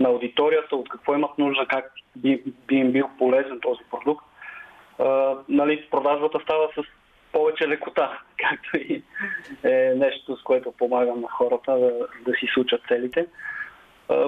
на 0.00 0.08
аудиторията, 0.08 0.76
от 0.76 0.88
какво 0.88 1.14
имат 1.14 1.38
нужда, 1.38 1.66
как 1.66 1.92
би, 2.16 2.42
би 2.66 2.76
им 2.76 2.92
бил 2.92 3.10
полезен 3.18 3.60
този 3.60 3.80
продукт, 3.90 4.24
а, 4.98 5.36
нали, 5.48 5.86
продажбата 5.90 6.40
става 6.42 6.68
с 6.74 6.82
повече 7.32 7.68
лекота, 7.68 8.18
както 8.36 8.76
и 8.76 9.02
е 9.64 9.94
нещо, 9.96 10.36
с 10.36 10.42
което 10.42 10.72
помагам 10.72 11.20
на 11.20 11.28
хората 11.28 11.72
да, 11.72 11.92
да 12.24 12.32
си 12.32 12.46
случат 12.54 12.82
целите. 12.88 13.26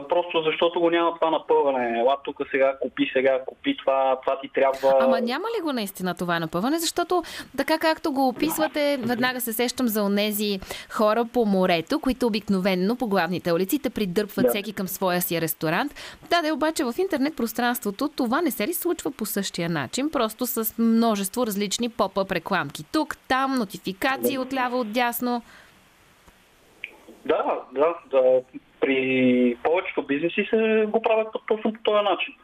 Просто 0.08 0.42
защото 0.42 0.80
го 0.80 0.90
няма 0.90 1.14
това 1.14 1.30
напъване. 1.30 1.98
Ела 1.98 2.16
тук 2.24 2.36
сега 2.50 2.78
купи, 2.80 3.10
сега 3.12 3.40
купи 3.46 3.76
това, 3.76 4.20
това 4.20 4.40
ти 4.40 4.48
трябва. 4.48 4.94
Ама 5.00 5.20
няма 5.20 5.44
ли 5.58 5.62
го 5.62 5.72
наистина 5.72 6.14
това 6.14 6.40
напъване? 6.40 6.78
Защото 6.78 7.22
така 7.56 7.78
както 7.78 8.12
го 8.12 8.28
описвате, 8.28 8.98
веднага 9.02 9.40
се 9.40 9.52
сещам 9.52 9.88
за 9.88 10.02
онези 10.02 10.60
хора 10.90 11.24
по 11.32 11.44
морето, 11.44 12.00
които 12.00 12.26
обикновенно 12.26 12.96
по 12.96 13.06
главните 13.06 13.52
улици 13.52 13.78
те 13.78 13.90
придърпват 13.90 14.44
да. 14.44 14.50
всеки 14.50 14.72
към 14.72 14.88
своя 14.88 15.22
си 15.22 15.40
ресторант. 15.40 15.94
Да, 16.30 16.42
да, 16.42 16.54
обаче 16.54 16.84
в 16.84 16.94
интернет 16.98 17.36
пространството 17.36 18.08
това 18.08 18.40
не 18.40 18.50
се 18.50 18.68
ли 18.68 18.72
случва 18.74 19.10
по 19.10 19.26
същия 19.26 19.68
начин, 19.68 20.10
просто 20.10 20.46
с 20.46 20.78
множество 20.78 21.46
различни 21.46 21.88
поп-ъп 21.88 22.32
рекламки. 22.32 22.84
Тук, 22.92 23.16
там, 23.28 23.54
нотификации 23.54 24.38
отляво, 24.38 24.80
отдясно. 24.80 25.42
Да, 27.24 27.60
да, 27.72 27.94
да 28.10 28.40
при 28.84 29.56
повечето 29.62 30.02
бизнеси 30.02 30.46
се 30.50 30.86
го 30.88 31.02
правят 31.02 31.28
точно 31.46 31.72
по 31.72 31.82
този 31.82 32.04
начин. 32.04 32.34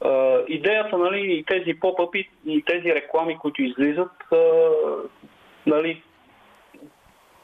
Uh, 0.00 0.46
идеята, 0.46 0.98
нали, 0.98 1.32
и 1.32 1.44
тези 1.44 1.80
поп-ъпи, 1.80 2.28
и 2.46 2.62
тези 2.62 2.94
реклами, 2.94 3.38
които 3.38 3.62
излизат, 3.62 4.12
uh, 4.30 5.08
нали, 5.66 6.02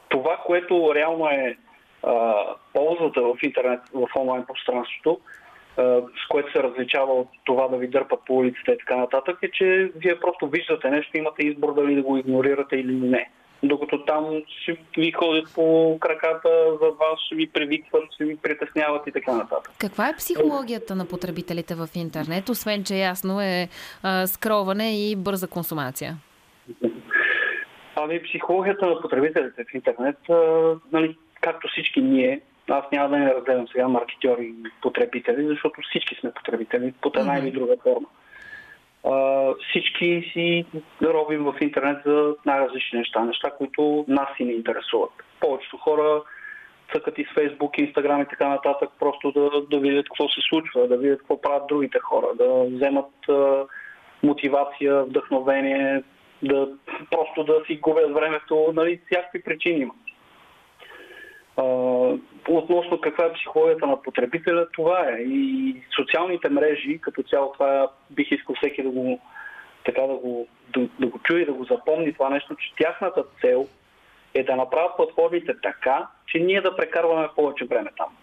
това, 0.08 0.36
което 0.46 0.94
реално 0.94 1.28
е 1.28 1.56
uh, 2.02 2.54
ползата 2.72 3.22
в 3.22 3.34
интернет, 3.42 3.80
в 3.94 4.08
онлайн 4.16 4.44
пространството, 4.46 5.20
с 6.24 6.28
което 6.28 6.52
се 6.52 6.62
различава 6.62 7.12
от 7.12 7.28
това 7.44 7.68
да 7.68 7.76
ви 7.76 7.88
дърпат 7.88 8.20
по 8.26 8.36
улицата 8.36 8.72
и 8.72 8.78
така 8.78 8.96
нататък, 8.96 9.38
е, 9.42 9.50
че 9.50 9.90
вие 9.96 10.20
просто 10.20 10.48
виждате 10.48 10.90
нещо, 10.90 11.16
имате 11.16 11.46
избор 11.46 11.74
дали 11.74 11.94
да 11.94 12.02
го 12.02 12.16
игнорирате 12.16 12.76
или 12.76 12.94
не 12.94 13.30
докато 13.68 14.04
там 14.04 14.42
ще 14.62 14.76
ви 14.98 15.12
ходят 15.12 15.54
по 15.54 15.96
краката 16.00 16.48
за 16.82 16.86
вас, 16.86 17.20
ще 17.26 17.34
ви 17.34 17.50
привикват, 17.50 18.02
ще 18.14 18.24
ви 18.24 18.36
притесняват 18.36 19.06
и 19.06 19.12
така 19.12 19.32
нататък. 19.32 19.72
Каква 19.78 20.08
е 20.08 20.16
психологията 20.16 20.94
на 20.94 21.06
потребителите 21.06 21.74
в 21.74 21.88
интернет, 21.94 22.48
освен 22.48 22.84
че 22.84 22.94
ясно 22.94 23.40
е 23.40 23.68
а, 24.02 24.26
скроване 24.26 25.10
и 25.10 25.16
бърза 25.16 25.48
консумация? 25.48 26.16
Ами 27.96 28.22
психологията 28.22 28.86
на 28.86 29.00
потребителите 29.00 29.64
в 29.64 29.74
интернет, 29.74 30.16
а, 30.30 30.34
нали, 30.92 31.16
както 31.40 31.68
всички 31.68 32.00
ние, 32.02 32.40
аз 32.68 32.84
няма 32.92 33.08
да 33.08 33.16
не 33.18 33.34
разгледам 33.34 33.68
сега 33.68 33.88
маркетьори 33.88 34.44
и 34.44 34.70
потребители, 34.82 35.46
защото 35.48 35.80
всички 35.90 36.14
сме 36.20 36.32
потребители 36.32 36.94
под 37.00 37.16
една 37.16 37.32
mm-hmm. 37.32 37.42
или 37.42 37.50
друга 37.50 37.74
форма 37.82 38.06
всички 39.68 40.30
си 40.32 40.64
робим 41.02 41.44
в 41.44 41.54
интернет 41.61 41.98
за 42.07 42.34
най-различни 42.46 42.98
неща, 42.98 43.24
неща, 43.24 43.50
които 43.50 44.04
нас 44.09 44.28
си 44.36 44.44
не 44.44 44.52
интересуват. 44.52 45.12
Повечето 45.40 45.76
хора 45.76 46.22
цъкат 46.92 47.18
и 47.18 47.24
с 47.24 47.34
Фейсбук, 47.34 47.78
Инстаграм 47.78 48.22
и 48.22 48.26
така 48.26 48.48
нататък, 48.48 48.90
просто 49.00 49.32
да, 49.32 49.50
да 49.70 49.78
видят 49.78 50.07
какво 50.07 50.28
се 50.28 50.40
случва, 50.48 50.88
да 50.88 50.96
видят 50.96 51.18
какво 51.18 51.40
правят 51.40 51.66
другите 51.68 51.98
хора, 51.98 52.26
да 52.38 52.64
вземат 52.64 53.11
а, 53.28 53.64
мотивация, 54.22 55.04
вдъхновение, 55.04 56.02
да 56.42 56.68
просто 57.11 57.44
да 57.44 57.62
си 57.66 57.76
губят 57.76 58.12
времето, 58.14 58.72
нали, 58.74 59.00
всякакви 59.07 59.42
причини 59.42 59.80
има. 59.80 59.94
Относно 62.48 63.00
каква 63.00 63.24
е 63.24 63.32
психологията 63.32 63.86
на 63.86 64.02
потребителя, 64.02 64.68
това 64.72 65.09
е. 65.09 65.22
И 65.22 65.76
социалните 66.00 66.48
мрежи, 66.48 66.98
като 67.00 67.22
цяло 67.22 67.52
това 67.52 67.90
бих 68.11 68.30
искал 68.30 68.54
всеки 68.54 68.82
да 68.82 68.88
го, 68.88 69.20
така 69.84 70.00
да 70.00 70.14
го, 70.14 70.48
да, 70.68 70.88
да 71.00 71.07
го 71.07 71.18
чуе 71.18 71.40
и 71.40 71.46
да 71.46 71.52
го 71.52 71.64
запомни 71.64 72.12
това 72.12 72.30
нещо, 72.30 72.57
че 72.57 72.74
тяхната 72.84 73.24
цел 73.40 73.66
е 74.34 74.42
да 74.42 74.57
направят 74.57 74.96
платформите 74.96 75.52
така, 75.62 76.09
че 76.26 76.38
ние 76.38 76.61
да 76.61 76.76
прекарваме 76.76 77.28
повече 77.36 77.64
време 77.64 77.90
там. 77.96 78.16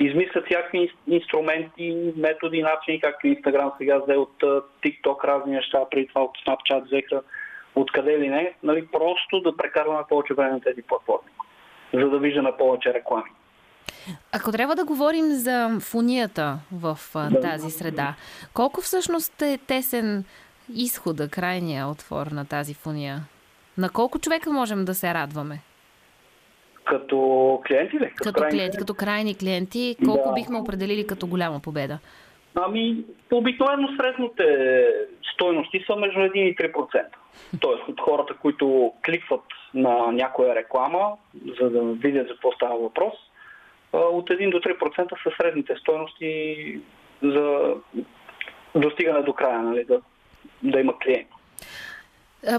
Измислят 0.00 0.46
всякакви 0.46 0.90
инструменти, 1.06 2.12
методи, 2.16 2.62
начини, 2.62 3.00
както 3.00 3.26
Инстаграм 3.26 3.72
сега 3.78 3.98
взе 3.98 4.16
от 4.16 4.42
TikTok 4.84 5.24
разни 5.24 5.52
неща, 5.52 5.84
преди 5.90 6.06
това 6.06 6.22
от 6.22 6.38
Snapchat 6.46 6.84
взеха 6.84 7.22
откъде 7.74 8.18
ли 8.18 8.28
не, 8.28 8.54
нали, 8.62 8.86
просто 8.86 9.40
да 9.40 9.56
прекарваме 9.56 10.04
повече 10.08 10.34
време 10.34 10.52
на 10.52 10.60
тези 10.60 10.82
платформи 10.82 11.33
за 11.94 12.10
да 12.10 12.18
виждаме 12.18 12.52
повече 12.58 12.94
реклами. 12.94 13.30
Ако 14.32 14.52
трябва 14.52 14.74
да 14.74 14.84
говорим 14.84 15.24
за 15.24 15.78
фунията 15.80 16.58
в 16.72 16.98
да. 17.14 17.40
тази 17.40 17.70
среда, 17.70 18.14
колко 18.54 18.80
всъщност 18.80 19.42
е 19.42 19.58
тесен 19.66 20.24
изхода, 20.74 21.28
крайния 21.28 21.86
отвор 21.86 22.26
на 22.26 22.44
тази 22.44 22.74
фуния? 22.74 23.20
На 23.78 23.90
колко 23.90 24.18
човека 24.18 24.52
можем 24.52 24.84
да 24.84 24.94
се 24.94 25.14
радваме? 25.14 25.60
Като 26.84 27.60
клиенти 27.66 27.96
ли? 27.96 28.12
Като, 28.16 28.32
като 28.32 28.48
клиенти, 28.50 28.78
като 28.78 28.94
крайни 28.94 29.34
клиенти, 29.34 29.96
колко 30.04 30.28
да. 30.28 30.34
бихме 30.34 30.58
определили 30.58 31.06
като 31.06 31.26
голяма 31.26 31.60
победа? 31.60 31.98
Ами, 32.54 33.04
обикновено 33.32 33.88
средните 33.96 34.44
стойности 35.34 35.84
са 35.86 35.96
между 35.96 36.18
1 36.18 36.32
и 36.34 36.56
3%. 36.56 37.04
Тоест 37.60 37.88
от 37.88 38.00
хората, 38.00 38.34
които 38.34 38.92
кликват 39.04 39.44
на 39.74 40.12
някоя 40.12 40.54
реклама, 40.54 41.16
за 41.60 41.70
да 41.70 41.82
видят 41.82 42.28
за 42.28 42.34
какво 42.34 42.52
става 42.52 42.78
въпрос, 42.78 43.14
от 43.92 44.30
1 44.30 44.50
до 44.50 44.58
3% 44.58 45.22
са 45.22 45.30
средните 45.36 45.76
стойности 45.76 46.80
за 47.22 47.74
достигане 48.74 49.22
до 49.22 49.32
края, 49.32 49.62
нали, 49.62 49.84
да, 49.84 50.00
да 50.62 50.80
има 50.80 50.98
клиенти. 50.98 51.34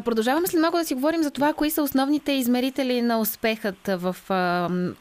Продължаваме 0.06 0.48
след 0.48 0.62
малко 0.62 0.78
да 0.78 0.86
си 0.86 0.94
говорим 0.94 1.24
за 1.24 1.32
това, 1.32 1.54
кои 1.54 1.72
са 1.72 1.84
основните 1.84 2.32
измерители 2.32 3.02
на 3.02 3.20
успехът 3.20 3.88
в 3.88 4.16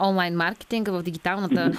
онлайн 0.01 0.37
маркетинга, 0.37 0.93
в 0.93 1.03
дигиталната 1.03 1.73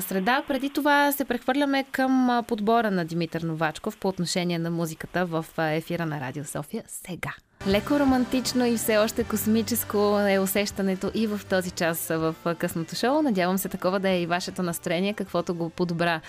среда. 0.00 0.42
Преди 0.48 0.70
това 0.70 1.12
се 1.12 1.24
прехвърляме 1.24 1.84
към 1.84 2.44
подбора 2.48 2.90
на 2.90 3.04
Димитър 3.04 3.42
Новачков 3.42 3.96
по 3.96 4.08
отношение 4.08 4.58
на 4.58 4.70
музиката 4.70 5.26
в 5.26 5.46
ефира 5.58 6.06
на 6.06 6.20
Радио 6.20 6.44
София 6.44 6.82
сега. 6.86 7.32
Леко 7.66 8.00
романтично 8.00 8.66
и 8.66 8.76
все 8.76 8.98
още 8.98 9.24
космическо 9.24 10.18
е 10.28 10.38
усещането 10.38 11.10
и 11.14 11.26
в 11.26 11.40
този 11.50 11.70
час 11.70 12.08
в 12.08 12.34
късното 12.58 12.96
шоу. 12.96 13.22
Надявам 13.22 13.58
се 13.58 13.68
такова 13.68 14.00
да 14.00 14.10
е 14.10 14.22
и 14.22 14.26
вашето 14.26 14.62
настроение, 14.62 15.14
каквото 15.14 15.54
го 15.54 15.70
подобра 15.70 16.20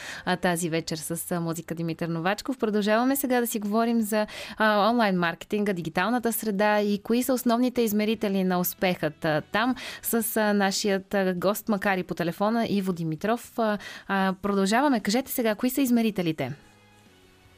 тази 0.42 0.70
вечер 0.70 0.96
с 0.96 1.40
музика 1.40 1.76
Димитър 1.76 2.08
Новачков. 2.08 2.58
Продължаваме 2.58 3.16
сега 3.16 3.40
да 3.40 3.48
си 3.48 3.60
говорим 3.60 4.02
за 4.02 4.28
а, 4.58 4.90
онлайн 4.90 5.20
маркетинга, 5.20 5.74
дигиталната 5.74 6.34
среда 6.34 6.82
и 6.82 7.02
кои 7.04 7.24
са 7.24 7.34
основните 7.34 7.82
измерители 7.82 8.44
на 8.44 8.60
успехът 8.60 9.26
там 9.52 9.76
с 10.02 10.38
а, 10.38 10.54
нашият 10.54 11.16
гост, 11.36 11.70
макар 11.70 11.98
и 11.98 12.04
по 12.04 12.14
телефона, 12.14 12.68
Иво 12.70 12.94
Димитров. 12.94 13.54
А, 13.58 14.34
продължаваме. 14.42 15.00
Кажете 15.00 15.32
сега, 15.32 15.56
кои 15.56 15.70
са 15.70 15.82
измерителите? 15.82 16.52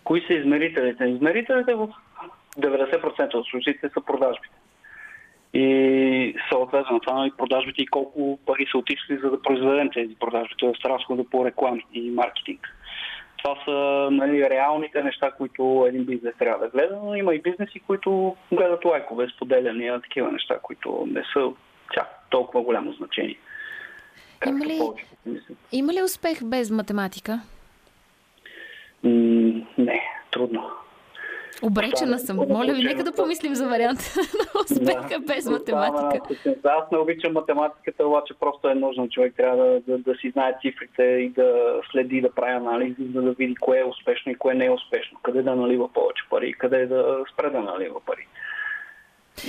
Кои 0.04 0.22
са 0.28 0.34
измерителите? 0.34 1.06
Измерителите 1.06 1.74
в 1.74 1.88
90% 2.58 3.34
от 3.34 3.48
случаите 3.48 3.90
са 3.90 4.02
продажбите. 4.02 4.56
И 5.54 6.36
съответно 6.52 7.00
това 7.00 7.14
нали, 7.14 7.32
продажбите 7.38 7.82
и 7.82 7.88
колко 7.88 8.40
пари 8.46 8.68
са 8.72 8.78
отишли 8.78 9.18
за 9.18 9.30
да 9.32 9.42
произведем 9.42 9.90
тези 9.94 10.16
продажби, 10.16 10.56
т.е. 10.60 10.90
разхода 10.90 11.24
по 11.24 11.46
реклами 11.46 11.86
и 11.94 12.12
маркетинг. 12.12 12.68
Това 13.44 13.56
са 13.66 13.72
нали, 14.12 14.50
реалните 14.50 15.04
неща, 15.04 15.32
които 15.32 15.86
един 15.88 16.06
бизнес 16.06 16.36
трябва 16.40 16.66
да 16.66 16.70
гледа, 16.72 17.00
но 17.04 17.16
има 17.16 17.36
и 17.36 17.42
бизнеси, 17.42 17.80
които 17.80 18.36
гледат 18.52 18.86
лайкове, 18.86 19.28
споделяния, 19.36 20.02
такива 20.02 20.32
неща, 20.32 20.60
които 20.64 21.08
не 21.12 21.24
са 21.34 21.52
тя, 21.94 22.08
толкова 22.30 22.64
голямо 22.64 22.92
значение. 22.92 23.38
Има 24.48 24.66
ли- 24.66 24.80
мислят. 25.26 25.58
Има 25.72 25.94
ли 25.94 26.04
успех 26.04 26.44
без 26.44 26.72
математика? 26.72 27.42
М, 29.04 29.12
не, 29.78 30.02
трудно. 30.32 30.72
Обречена 31.64 32.20
съм. 32.20 32.38
Моля 32.38 32.74
ви, 32.74 32.84
нека 32.84 33.04
да 33.04 33.12
помислим 33.12 33.56
за 33.56 33.68
вариант 33.68 34.00
на 34.18 34.62
успеха 34.62 35.20
без 35.20 35.50
математика. 35.50 36.36
Да, 36.64 36.70
аз 36.70 36.92
не 36.92 36.98
обичам 36.98 37.34
математиката, 37.34 38.08
обаче 38.08 38.34
просто 38.40 38.70
е 38.70 38.76
нужно. 38.76 39.10
Човек 39.10 39.34
трябва 39.38 39.58
да, 39.58 39.80
да, 39.88 39.98
да 39.98 40.16
си 40.16 40.30
знае 40.30 40.58
цифрите 40.62 41.04
и 41.04 41.30
да 41.30 41.82
следи, 41.92 42.22
да 42.22 42.32
прави 42.32 42.52
анализи, 42.52 43.12
за 43.14 43.22
да 43.22 43.32
види 43.32 43.56
кое 43.56 43.80
е 43.80 43.86
успешно 43.86 44.32
и 44.32 44.36
кое 44.36 44.54
не 44.54 44.66
е 44.66 44.72
успешно. 44.72 45.20
Къде 45.24 45.42
да 45.42 45.56
налива 45.56 45.94
повече 45.94 46.24
пари 46.30 46.54
къде 46.54 46.86
да 46.86 47.24
спре 47.34 47.50
да 47.50 47.60
налива 47.60 48.00
пари. 48.06 48.28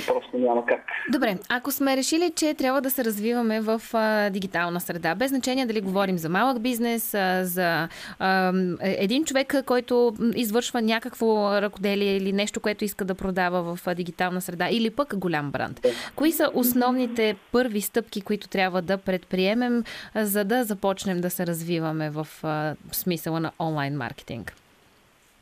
Просто 0.07 0.39
няма 0.39 0.67
как. 0.67 0.81
Добре, 1.13 1.39
ако 1.49 1.71
сме 1.71 1.97
решили, 1.97 2.33
че 2.37 2.55
трябва 2.55 2.81
да 2.81 2.91
се 2.91 3.05
развиваме 3.05 3.61
в 3.61 3.81
а, 3.93 4.31
дигитална 4.31 4.81
среда, 4.81 5.15
без 5.15 5.31
значение 5.31 5.67
дали 5.67 5.81
говорим 5.81 6.19
за 6.19 6.29
малък 6.29 6.61
бизнес, 6.61 7.15
а, 7.15 7.45
за 7.45 7.89
а, 8.19 8.53
е- 8.81 8.97
един 8.99 9.25
човек, 9.25 9.55
който 9.67 10.15
извършва 10.35 10.83
някакво 10.83 11.53
ръкоделие 11.63 12.17
или 12.17 12.33
нещо, 12.33 12.61
което 12.61 12.85
иска 12.85 13.05
да 13.05 13.15
продава 13.15 13.77
в 13.77 13.87
а, 13.87 13.95
дигитална 13.95 14.41
среда, 14.41 14.69
или 14.71 14.91
пък 14.91 15.19
голям 15.19 15.51
бранд. 15.51 15.87
Кои 16.17 16.33
са 16.33 16.51
основните 16.55 17.37
първи 17.53 17.81
стъпки, 17.81 18.21
които 18.21 18.49
трябва 18.49 18.83
да 18.83 18.99
предприемем, 18.99 19.85
а, 20.15 20.27
за 20.27 20.45
да 20.45 20.65
започнем 20.65 21.21
да 21.21 21.31
се 21.31 21.47
развиваме 21.47 22.11
в 22.11 22.27
а, 22.43 22.75
смисъла 22.93 23.41
на 23.41 23.53
онлайн 23.61 23.97
маркетинг? 23.97 24.53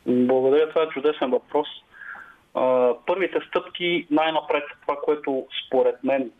Благодаря, 0.06 0.68
това 0.68 0.82
е 0.82 0.88
чудесен 0.88 1.30
въпрос. 1.30 1.68
Първите 3.06 3.40
стъпки 3.48 4.06
най-напред 4.10 4.64
това, 4.82 4.96
което 5.02 5.46
според 5.66 6.04
мен 6.04 6.30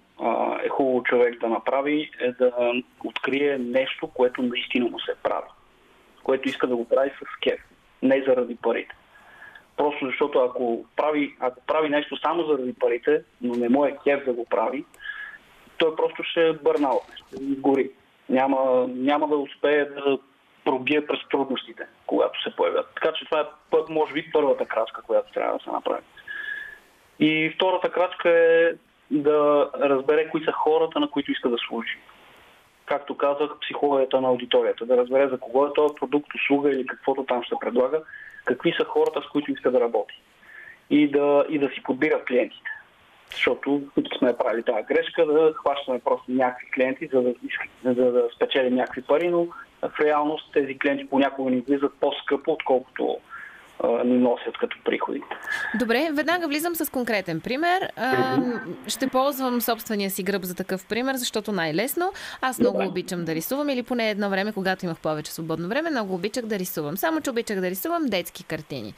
е 0.64 0.68
хубаво 0.68 1.02
човек 1.02 1.40
да 1.40 1.48
направи, 1.48 2.10
е 2.20 2.32
да 2.32 2.72
открие 3.04 3.58
нещо, 3.58 4.06
което 4.06 4.42
наистина 4.42 4.88
му 4.88 5.00
се 5.00 5.14
прави. 5.22 5.48
Което 6.22 6.48
иска 6.48 6.66
да 6.66 6.76
го 6.76 6.88
прави 6.88 7.10
с 7.10 7.40
кеф, 7.40 7.60
не 8.02 8.24
заради 8.26 8.56
парите. 8.56 8.94
Просто 9.76 10.06
защото 10.06 10.38
ако 10.38 10.84
прави, 10.96 11.36
ако 11.40 11.60
прави 11.66 11.88
нещо 11.88 12.16
само 12.16 12.46
заради 12.46 12.74
парите, 12.74 13.22
но 13.40 13.54
не 13.54 13.68
му 13.68 13.84
е 13.84 13.96
кеф 14.04 14.24
да 14.24 14.32
го 14.32 14.44
прави, 14.44 14.84
той 15.78 15.96
просто 15.96 16.22
ще 16.22 16.52
бърнал, 16.52 17.00
ще 17.14 17.44
изгори. 17.44 17.90
Няма, 18.28 18.86
няма 18.88 19.28
да 19.28 19.36
успее 19.36 19.84
да 19.84 20.18
пробие 20.64 21.06
през 21.06 21.20
трудностите, 21.30 21.86
когато 22.06 22.42
се 22.42 22.56
появят. 22.56 22.86
Така 22.94 23.12
че 23.12 23.24
това 23.24 23.40
е, 23.40 23.76
може 23.88 24.12
би, 24.12 24.30
първата 24.32 24.66
крачка, 24.66 25.02
която 25.02 25.32
трябва 25.32 25.58
да 25.58 25.64
се 25.64 25.70
направи. 25.70 26.02
И 27.20 27.52
втората 27.54 27.90
крачка 27.92 28.30
е 28.30 28.72
да 29.10 29.70
разбере 29.80 30.28
кои 30.30 30.44
са 30.44 30.52
хората, 30.52 31.00
на 31.00 31.10
които 31.10 31.32
иска 31.32 31.48
да 31.48 31.58
служи. 31.58 31.98
Както 32.86 33.16
казах, 33.16 33.50
психологията 33.60 34.20
на 34.20 34.28
аудиторията. 34.28 34.86
Да 34.86 34.96
разбере 34.96 35.28
за 35.28 35.38
кого 35.38 35.66
е 35.66 35.72
този 35.72 35.94
продукт, 35.94 36.34
услуга 36.34 36.70
или 36.70 36.86
каквото 36.86 37.24
там 37.24 37.42
ще 37.42 37.54
предлага, 37.60 38.02
какви 38.44 38.72
са 38.72 38.84
хората, 38.84 39.22
с 39.22 39.26
които 39.26 39.52
иска 39.52 39.70
да 39.70 39.80
работи. 39.80 40.20
И 40.90 41.10
да, 41.10 41.44
и 41.48 41.58
да 41.58 41.68
си 41.68 41.82
подбира 41.82 42.24
клиентите. 42.24 42.69
Защото 43.32 43.82
сме 44.18 44.36
правили 44.36 44.62
тази 44.62 44.82
грешка 44.82 45.26
да 45.26 45.52
хващаме 45.60 46.00
просто 46.04 46.32
някакви 46.32 46.70
клиенти, 46.70 47.08
за 47.12 47.22
да, 47.22 47.34
за 47.84 48.12
да 48.12 48.28
спечелим 48.36 48.74
някакви 48.74 49.02
пари, 49.02 49.28
но 49.28 49.46
в 49.82 50.00
реалност 50.00 50.52
тези 50.52 50.78
клиенти 50.78 51.08
понякога 51.08 51.50
ни 51.50 51.60
влизат 51.60 51.92
по-скъпо, 52.00 52.52
отколкото 52.52 53.18
ни 54.04 54.18
носят 54.18 54.58
като 54.58 54.76
приходи. 54.84 55.22
Добре, 55.78 56.08
веднага 56.12 56.48
влизам 56.48 56.74
с 56.74 56.90
конкретен 56.90 57.40
пример. 57.40 57.92
А, 57.96 58.36
ще 58.88 59.08
ползвам 59.08 59.60
собствения 59.60 60.10
си 60.10 60.22
гръб 60.22 60.42
за 60.42 60.54
такъв 60.54 60.86
пример, 60.86 61.14
защото 61.14 61.52
най-лесно. 61.52 62.12
Аз 62.40 62.58
много 62.58 62.78
Добре. 62.78 62.88
обичам 62.88 63.24
да 63.24 63.34
рисувам 63.34 63.68
или 63.68 63.82
поне 63.82 64.10
едно 64.10 64.30
време, 64.30 64.52
когато 64.52 64.84
имах 64.84 64.98
повече 64.98 65.32
свободно 65.32 65.68
време, 65.68 65.90
много 65.90 66.14
обичах 66.14 66.46
да 66.46 66.58
рисувам. 66.58 66.96
Само, 66.96 67.20
че 67.20 67.30
обичах 67.30 67.60
да 67.60 67.70
рисувам 67.70 68.06
детски 68.06 68.44
картини. 68.44 68.94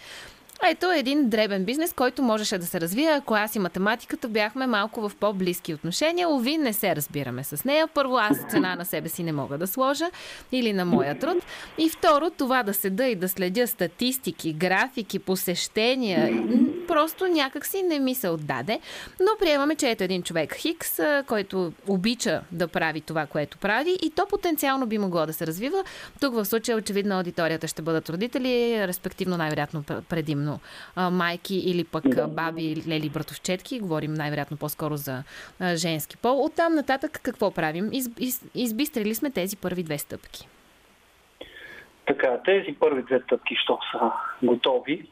Ето 0.70 0.90
един 0.90 1.28
дребен 1.28 1.64
бизнес, 1.64 1.92
който 1.92 2.22
можеше 2.22 2.58
да 2.58 2.66
се 2.66 2.80
развие, 2.80 3.10
ако 3.10 3.34
аз 3.34 3.56
и 3.56 3.58
математиката 3.58 4.28
бяхме 4.28 4.66
малко 4.66 5.08
в 5.08 5.16
по-близки 5.16 5.74
отношения. 5.74 6.28
Ови, 6.28 6.58
не 6.58 6.72
се 6.72 6.96
разбираме 6.96 7.44
с 7.44 7.64
нея. 7.64 7.88
Първо, 7.94 8.16
аз 8.16 8.38
цена 8.50 8.74
на 8.74 8.84
себе 8.84 9.08
си 9.08 9.22
не 9.22 9.32
мога 9.32 9.58
да 9.58 9.66
сложа 9.66 10.04
или 10.52 10.72
на 10.72 10.84
моя 10.84 11.18
труд. 11.18 11.36
И 11.78 11.88
второ, 11.90 12.30
това 12.30 12.62
да 12.62 12.74
седа 12.74 13.06
и 13.06 13.14
да 13.14 13.28
следя 13.28 13.66
статистики, 13.66 14.52
графики, 14.52 15.18
посещения, 15.18 16.44
просто 16.88 17.26
някак 17.26 17.66
си 17.66 17.82
не 17.82 17.98
ми 17.98 18.14
се 18.14 18.28
отдаде. 18.28 18.80
Но 19.20 19.28
приемаме, 19.38 19.74
че 19.74 19.90
ето 19.90 20.04
един 20.04 20.22
човек 20.22 20.54
Хикс, 20.54 20.98
който 21.26 21.72
обича 21.86 22.40
да 22.52 22.68
прави 22.68 23.00
това, 23.00 23.26
което 23.26 23.58
прави 23.58 23.98
и 24.02 24.10
то 24.10 24.26
потенциално 24.26 24.86
би 24.86 24.98
могло 24.98 25.26
да 25.26 25.32
се 25.32 25.46
развива. 25.46 25.84
Тук 26.20 26.34
в 26.34 26.44
случая 26.44 26.78
очевидно 26.78 27.16
аудиторията 27.16 27.68
ще 27.68 27.82
бъдат 27.82 28.10
родители, 28.10 28.86
респективно 28.86 29.36
най-вероятно 29.36 29.82
пр- 29.82 30.02
предимно 30.52 30.60
а, 30.96 31.10
майки 31.10 31.56
или 31.56 31.84
пък 31.84 32.04
а, 32.18 32.28
баби, 32.28 32.82
лели, 32.88 33.10
братовчетки. 33.10 33.80
Говорим 33.80 34.14
най-вероятно 34.14 34.56
по-скоро 34.56 34.96
за 34.96 35.22
а, 35.60 35.76
женски 35.76 36.16
пол. 36.16 36.44
Оттам 36.44 36.74
нататък 36.74 37.20
какво 37.22 37.50
правим? 37.50 37.90
Из, 37.92 38.10
из, 38.18 38.50
избистрили 38.54 39.14
сме 39.14 39.30
тези 39.30 39.56
първи 39.56 39.82
две 39.82 39.98
стъпки. 39.98 40.48
Така, 42.06 42.38
тези 42.44 42.76
първи 42.80 43.02
две 43.02 43.20
стъпки, 43.20 43.54
що 43.62 43.78
са 43.92 44.10
готови, 44.42 45.08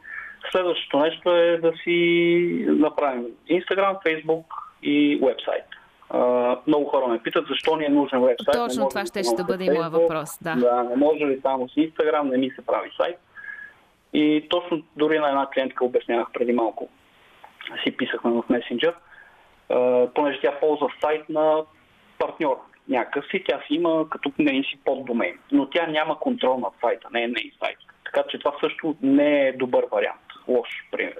следващото 0.51 0.99
нещо 0.99 1.35
е 1.35 1.57
да 1.57 1.73
си 1.83 2.65
направим 2.67 3.25
Instagram, 3.49 3.95
Facebook 4.05 4.45
и 4.83 5.19
вебсайт. 5.23 5.65
А, 6.09 6.57
много 6.67 6.85
хора 6.85 7.07
ме 7.07 7.19
питат 7.23 7.47
защо 7.47 7.75
ни 7.75 7.85
е 7.85 7.89
нужен 7.89 8.21
вебсайт. 8.21 8.53
Точно 8.53 8.89
това 8.89 9.05
щеше 9.05 9.23
само 9.23 9.37
да 9.37 9.43
бъде 9.43 9.63
и 9.63 9.69
моя 9.69 9.89
въпрос, 9.89 10.29
да. 10.41 10.55
Да, 10.55 10.83
не 10.83 10.95
може 10.95 11.25
ли 11.25 11.39
само 11.41 11.69
с 11.69 11.73
Instagram, 11.73 12.21
не 12.23 12.37
ми 12.37 12.49
се 12.49 12.65
прави 12.65 12.89
сайт. 12.97 13.17
И 14.13 14.47
точно 14.49 14.83
дори 14.95 15.19
на 15.19 15.27
една 15.27 15.47
клиентка 15.53 15.85
обяснявах 15.85 16.27
преди 16.33 16.53
малко. 16.53 16.89
Си 17.83 17.97
писахме 17.97 18.31
в 18.31 18.43
месенджер, 18.49 18.93
понеже 20.15 20.41
тя 20.41 20.59
ползва 20.59 20.87
сайт 21.01 21.29
на 21.29 21.63
партньор 22.19 22.57
някакъв 22.89 23.25
си, 23.31 23.43
тя 23.47 23.61
си 23.67 23.73
има 23.73 24.09
като 24.09 24.31
нейн 24.39 24.63
си 24.63 24.79
поддомейн, 24.85 25.39
но 25.51 25.69
тя 25.69 25.87
няма 25.87 26.19
контрол 26.19 26.57
над 26.57 26.73
сайта, 26.81 27.07
не 27.13 27.23
е 27.23 27.27
нейн 27.27 27.51
сайт. 27.63 27.77
Така 28.05 28.23
че 28.29 28.39
това 28.39 28.53
също 28.59 28.95
не 29.01 29.47
е 29.47 29.53
добър 29.53 29.85
вариант. 29.91 30.21
Лош, 30.47 30.69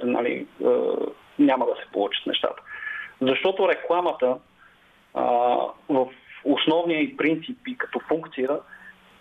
нали, 0.03 0.47
няма 1.39 1.65
да 1.65 1.75
се 1.75 1.91
получат 1.93 2.25
нещата. 2.25 2.61
Защото 3.21 3.69
рекламата 3.69 4.37
а, 5.13 5.23
в 5.89 6.07
основния 6.45 7.01
и 7.01 7.17
принцип 7.17 7.57
и 7.67 7.77
като 7.77 7.99
функция 7.99 8.49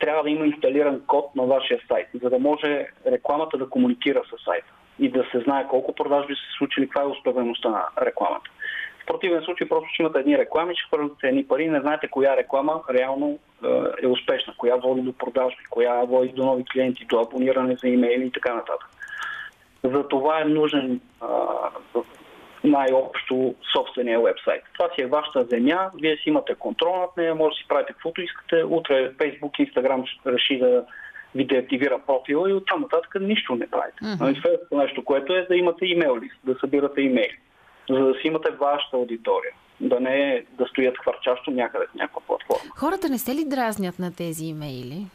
трябва 0.00 0.22
да 0.22 0.30
има 0.30 0.46
инсталиран 0.46 1.00
код 1.06 1.36
на 1.36 1.42
вашия 1.42 1.80
сайт, 1.88 2.08
за 2.22 2.30
да 2.30 2.38
може 2.38 2.86
рекламата 3.06 3.58
да 3.58 3.68
комуникира 3.68 4.22
с 4.24 4.44
сайта 4.44 4.72
и 4.98 5.10
да 5.10 5.24
се 5.32 5.40
знае 5.40 5.68
колко 5.68 5.94
продажби 5.94 6.34
са 6.34 6.58
случили, 6.58 6.88
каква 6.88 7.02
е 7.02 7.12
успеваемостта 7.12 7.68
на 7.68 7.84
рекламата. 8.02 8.50
В 9.02 9.06
противен 9.06 9.42
случай 9.42 9.68
просто 9.68 9.88
ще 9.92 10.02
имате 10.02 10.18
едни 10.18 10.38
реклами, 10.38 10.74
ще 10.74 10.88
хвърляте 10.88 11.28
едни 11.28 11.46
пари, 11.48 11.68
не 11.68 11.80
знаете 11.80 12.08
коя 12.08 12.36
реклама 12.36 12.82
реално 12.90 13.38
е, 13.64 13.68
е 14.02 14.06
успешна, 14.06 14.54
коя 14.56 14.76
води 14.76 15.00
до 15.00 15.12
продажби, 15.12 15.64
коя 15.70 16.04
води 16.04 16.28
до 16.28 16.44
нови 16.44 16.64
клиенти, 16.72 17.04
до 17.04 17.20
абониране 17.20 17.76
за 17.76 17.88
имейли 17.88 18.26
и 18.26 18.30
така 18.30 18.54
нататък. 18.54 18.88
За 19.84 20.08
това 20.08 20.40
е 20.40 20.44
нужен 20.44 21.00
най-общо 22.64 23.54
собствения 23.72 24.20
вебсайт. 24.20 24.62
Това 24.72 24.88
си 24.94 25.02
е 25.02 25.06
вашата 25.06 25.44
земя, 25.44 25.90
вие 26.00 26.16
си 26.16 26.28
имате 26.28 26.54
контрол 26.54 26.96
над 26.96 27.16
нея, 27.16 27.34
може 27.34 27.54
да 27.54 27.56
си 27.56 27.68
правите 27.68 27.92
каквото 27.92 28.22
искате. 28.22 28.64
Утре 28.64 29.12
Facebook, 29.12 29.72
Instagram 29.72 30.06
ще 30.06 30.32
реши 30.32 30.58
да 30.58 30.84
ви 31.34 31.44
деактивира 31.44 31.98
профила 32.06 32.50
и 32.50 32.52
оттам 32.52 32.80
нататък 32.80 33.16
нищо 33.20 33.54
не 33.54 33.70
правите. 33.70 33.98
Mm-hmm. 34.02 34.42
Следващото 34.42 34.76
нещо, 34.76 35.04
което 35.04 35.34
е 35.34 35.46
да 35.46 35.56
имате 35.56 35.86
имейл 35.86 36.18
лист, 36.20 36.36
да 36.44 36.56
събирате 36.60 37.00
имейли, 37.00 37.38
за 37.90 37.98
да 37.98 38.14
си 38.14 38.26
имате 38.26 38.50
вашата 38.50 38.96
аудитория 38.96 39.52
да 39.80 40.00
не 40.00 40.34
е 40.34 40.44
да 40.58 40.66
стоят 40.66 40.98
хвърчащо 40.98 41.50
някъде 41.50 41.86
в 41.86 41.94
някаква 41.94 42.20
платформа. 42.20 42.72
Хората 42.76 43.08
не 43.08 43.18
се 43.18 43.34
ли 43.34 43.44
дразнят 43.44 43.98
на 43.98 44.14
тези 44.14 44.44
имейли? 44.44 45.06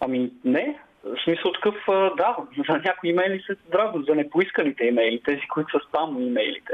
Ами 0.00 0.30
не. 0.44 0.78
В 1.04 1.24
смисъл 1.24 1.52
такъв, 1.52 1.74
да, 2.16 2.36
за 2.68 2.78
някои 2.78 3.10
имейли 3.10 3.42
се 3.46 3.56
дразнят, 3.72 4.06
за 4.06 4.14
непоисканите 4.14 4.84
имейли, 4.84 5.22
тези, 5.24 5.48
които 5.54 5.78
са 5.78 5.88
спам 5.88 6.22
имейлите. 6.22 6.72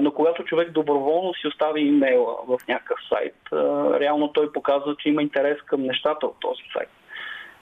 Но 0.00 0.12
когато 0.12 0.44
човек 0.44 0.70
доброволно 0.70 1.34
си 1.34 1.48
остави 1.48 1.80
имейла 1.80 2.36
в 2.48 2.58
някакъв 2.68 2.98
сайт, 3.08 3.34
реално 4.00 4.32
той 4.32 4.52
показва, 4.52 4.96
че 4.98 5.08
има 5.08 5.22
интерес 5.22 5.58
към 5.66 5.82
нещата 5.82 6.26
от 6.26 6.36
този 6.40 6.62
сайт. 6.72 6.88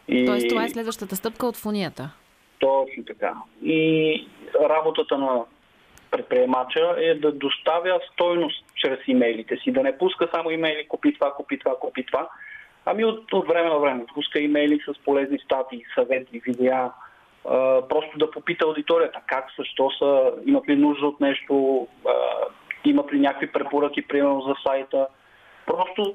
И... 0.09 0.27
Тоест 0.27 0.49
това 0.49 0.65
е 0.65 0.69
следващата 0.69 1.17
стъпка 1.17 1.47
от 1.47 1.57
фунията. 1.57 2.11
Точно 2.59 3.05
така. 3.05 3.35
И 3.63 4.29
работата 4.61 5.19
на 5.19 5.45
предприемача 6.11 6.95
е 6.99 7.15
да 7.15 7.33
доставя 7.33 8.01
стойност 8.13 8.65
чрез 8.75 8.99
имейлите 9.07 9.57
си, 9.57 9.73
да 9.73 9.83
не 9.83 9.99
пуска 9.99 10.29
само 10.35 10.51
имейли, 10.51 10.89
купи 10.89 11.15
това, 11.15 11.35
купи 11.35 11.59
това, 11.59 11.75
купи 11.81 12.07
това, 12.07 12.29
ами 12.87 13.05
от, 13.05 13.33
от 13.33 13.49
време 13.49 13.69
на 13.69 13.79
време 13.79 14.05
пуска 14.15 14.41
имейли 14.41 14.81
с 14.89 15.05
полезни 15.05 15.39
статии, 15.39 15.85
съвети, 15.95 16.41
видеа, 16.41 16.91
просто 17.89 18.19
да 18.19 18.31
попита 18.31 18.65
аудиторията 18.65 19.21
как, 19.27 19.47
защо 19.59 19.91
са, 19.91 20.33
имат 20.47 20.69
ли 20.69 20.77
нужда 20.77 21.07
от 21.07 21.21
нещо, 21.21 21.87
имат 22.85 23.13
ли 23.13 23.21
някакви 23.21 23.53
препоръки, 23.53 24.09
примерно 24.09 24.41
за 24.41 24.55
сайта. 24.67 25.07
Просто 25.67 26.15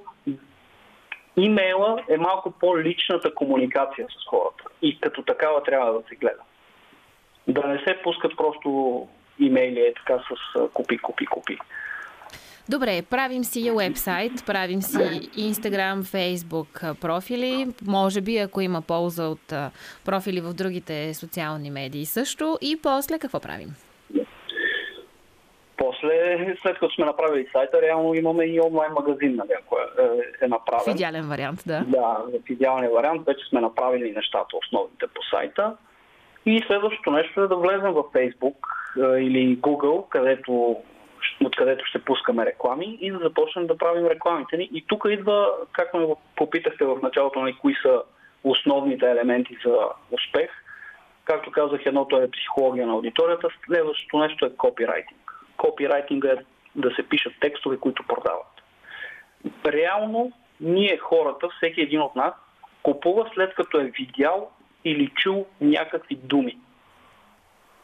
имейла 1.38 2.04
е 2.10 2.18
малко 2.18 2.52
по-личната 2.52 3.36
комуникация 3.36 4.08
с 4.10 4.30
хората 4.30 4.64
и 4.82 5.00
като 5.00 5.24
такава 5.24 5.64
трябва 5.64 5.94
да 5.94 6.04
се 6.10 6.16
гледа. 6.16 6.42
Да 7.48 7.68
не 7.68 7.78
се 7.78 8.02
пускат 8.04 8.38
просто 8.38 9.08
имейли 9.40 9.80
е 9.80 9.94
така 9.94 10.20
с 10.20 10.70
купи, 10.74 10.98
купи, 10.98 11.26
купи. 11.26 11.58
Добре, 12.72 13.02
правим 13.10 13.44
си 13.44 13.72
вебсайт, 13.72 14.32
правим 14.46 14.82
си 14.82 14.98
Instagram, 15.52 16.02
Facebook 16.02 17.02
профили, 17.02 17.68
може 17.88 18.22
би 18.22 18.38
ако 18.38 18.62
има 18.62 18.82
полза 18.82 19.28
от 19.28 19.54
профили 20.06 20.42
в 20.42 20.54
другите 20.54 21.14
социални 21.14 21.72
медии 21.72 22.06
също. 22.06 22.58
И 22.62 22.80
после 22.84 23.20
какво 23.20 23.40
правим? 23.40 23.70
После, 25.78 26.38
след 26.62 26.80
като 26.80 26.94
сме 26.94 27.06
направили 27.06 27.48
сайта, 27.52 27.82
реално 27.82 28.14
имаме 28.14 28.46
и 28.46 28.62
онлайн 28.62 28.92
магазин, 28.94 29.36
нали, 29.36 29.50
ако 29.60 29.78
е, 29.78 30.46
е 30.46 30.48
направен. 30.48 30.94
В 30.94 30.96
идеален 30.96 31.30
вариант, 31.30 31.64
да. 31.66 31.84
Да, 31.88 32.18
в 32.46 32.50
идеален 32.50 32.90
вариант 32.94 33.26
вече 33.26 33.46
сме 33.50 33.62
направили 33.62 34.14
нещата, 34.16 34.58
основните 34.58 35.08
по 35.08 35.22
сайта. 35.24 35.76
И 36.46 36.64
следващото 36.68 37.12
нещо 37.12 37.42
е 37.42 37.48
да 37.48 37.56
влезем 37.56 37.92
в 37.92 38.04
Facebook 38.04 38.58
или 39.18 39.58
Google, 39.58 40.10
където, 40.10 40.78
откъдето 41.46 41.86
ще 41.86 42.06
пускаме 42.06 42.46
реклами 42.46 42.98
и 43.02 43.12
да 43.12 43.18
започнем 43.18 43.68
да 43.68 43.78
правим 43.78 44.06
рекламите 44.06 44.58
ни. 44.58 44.70
И 44.74 44.86
тук 44.88 45.06
идва, 45.10 45.50
както 45.72 45.98
ме 45.98 46.08
попитахте 46.36 46.86
в 46.86 47.00
началото, 47.04 47.42
нали, 47.42 47.58
кои 47.62 47.76
са 47.82 48.02
основните 48.44 49.12
елементи 49.12 49.58
за 49.66 49.78
успех. 50.12 50.50
Както 51.26 51.52
казах, 51.52 51.82
едното 51.86 52.18
е 52.18 52.32
психология 52.32 52.88
на 52.88 52.94
аудиторията, 52.94 53.48
следващото 53.66 54.18
нещо 54.18 54.46
е 54.46 54.56
копирайтинг. 54.58 55.32
Копирайтинг 55.58 56.24
е 56.24 56.36
да 56.76 56.92
се 56.96 57.10
пишат 57.10 57.34
текстове, 57.42 57.78
които 57.78 58.04
продават. 58.08 58.62
Реално, 59.66 60.32
ние 60.62 60.98
хората, 60.98 61.48
всеки 61.58 61.82
един 61.82 62.02
от 62.02 62.16
нас, 62.16 62.34
купува 62.84 63.30
след 63.34 63.56
като 63.56 63.80
е 63.80 63.84
видял 63.84 64.52
или 64.86 65.08
чул 65.08 65.46
някакви 65.62 66.16
думи. 66.16 66.58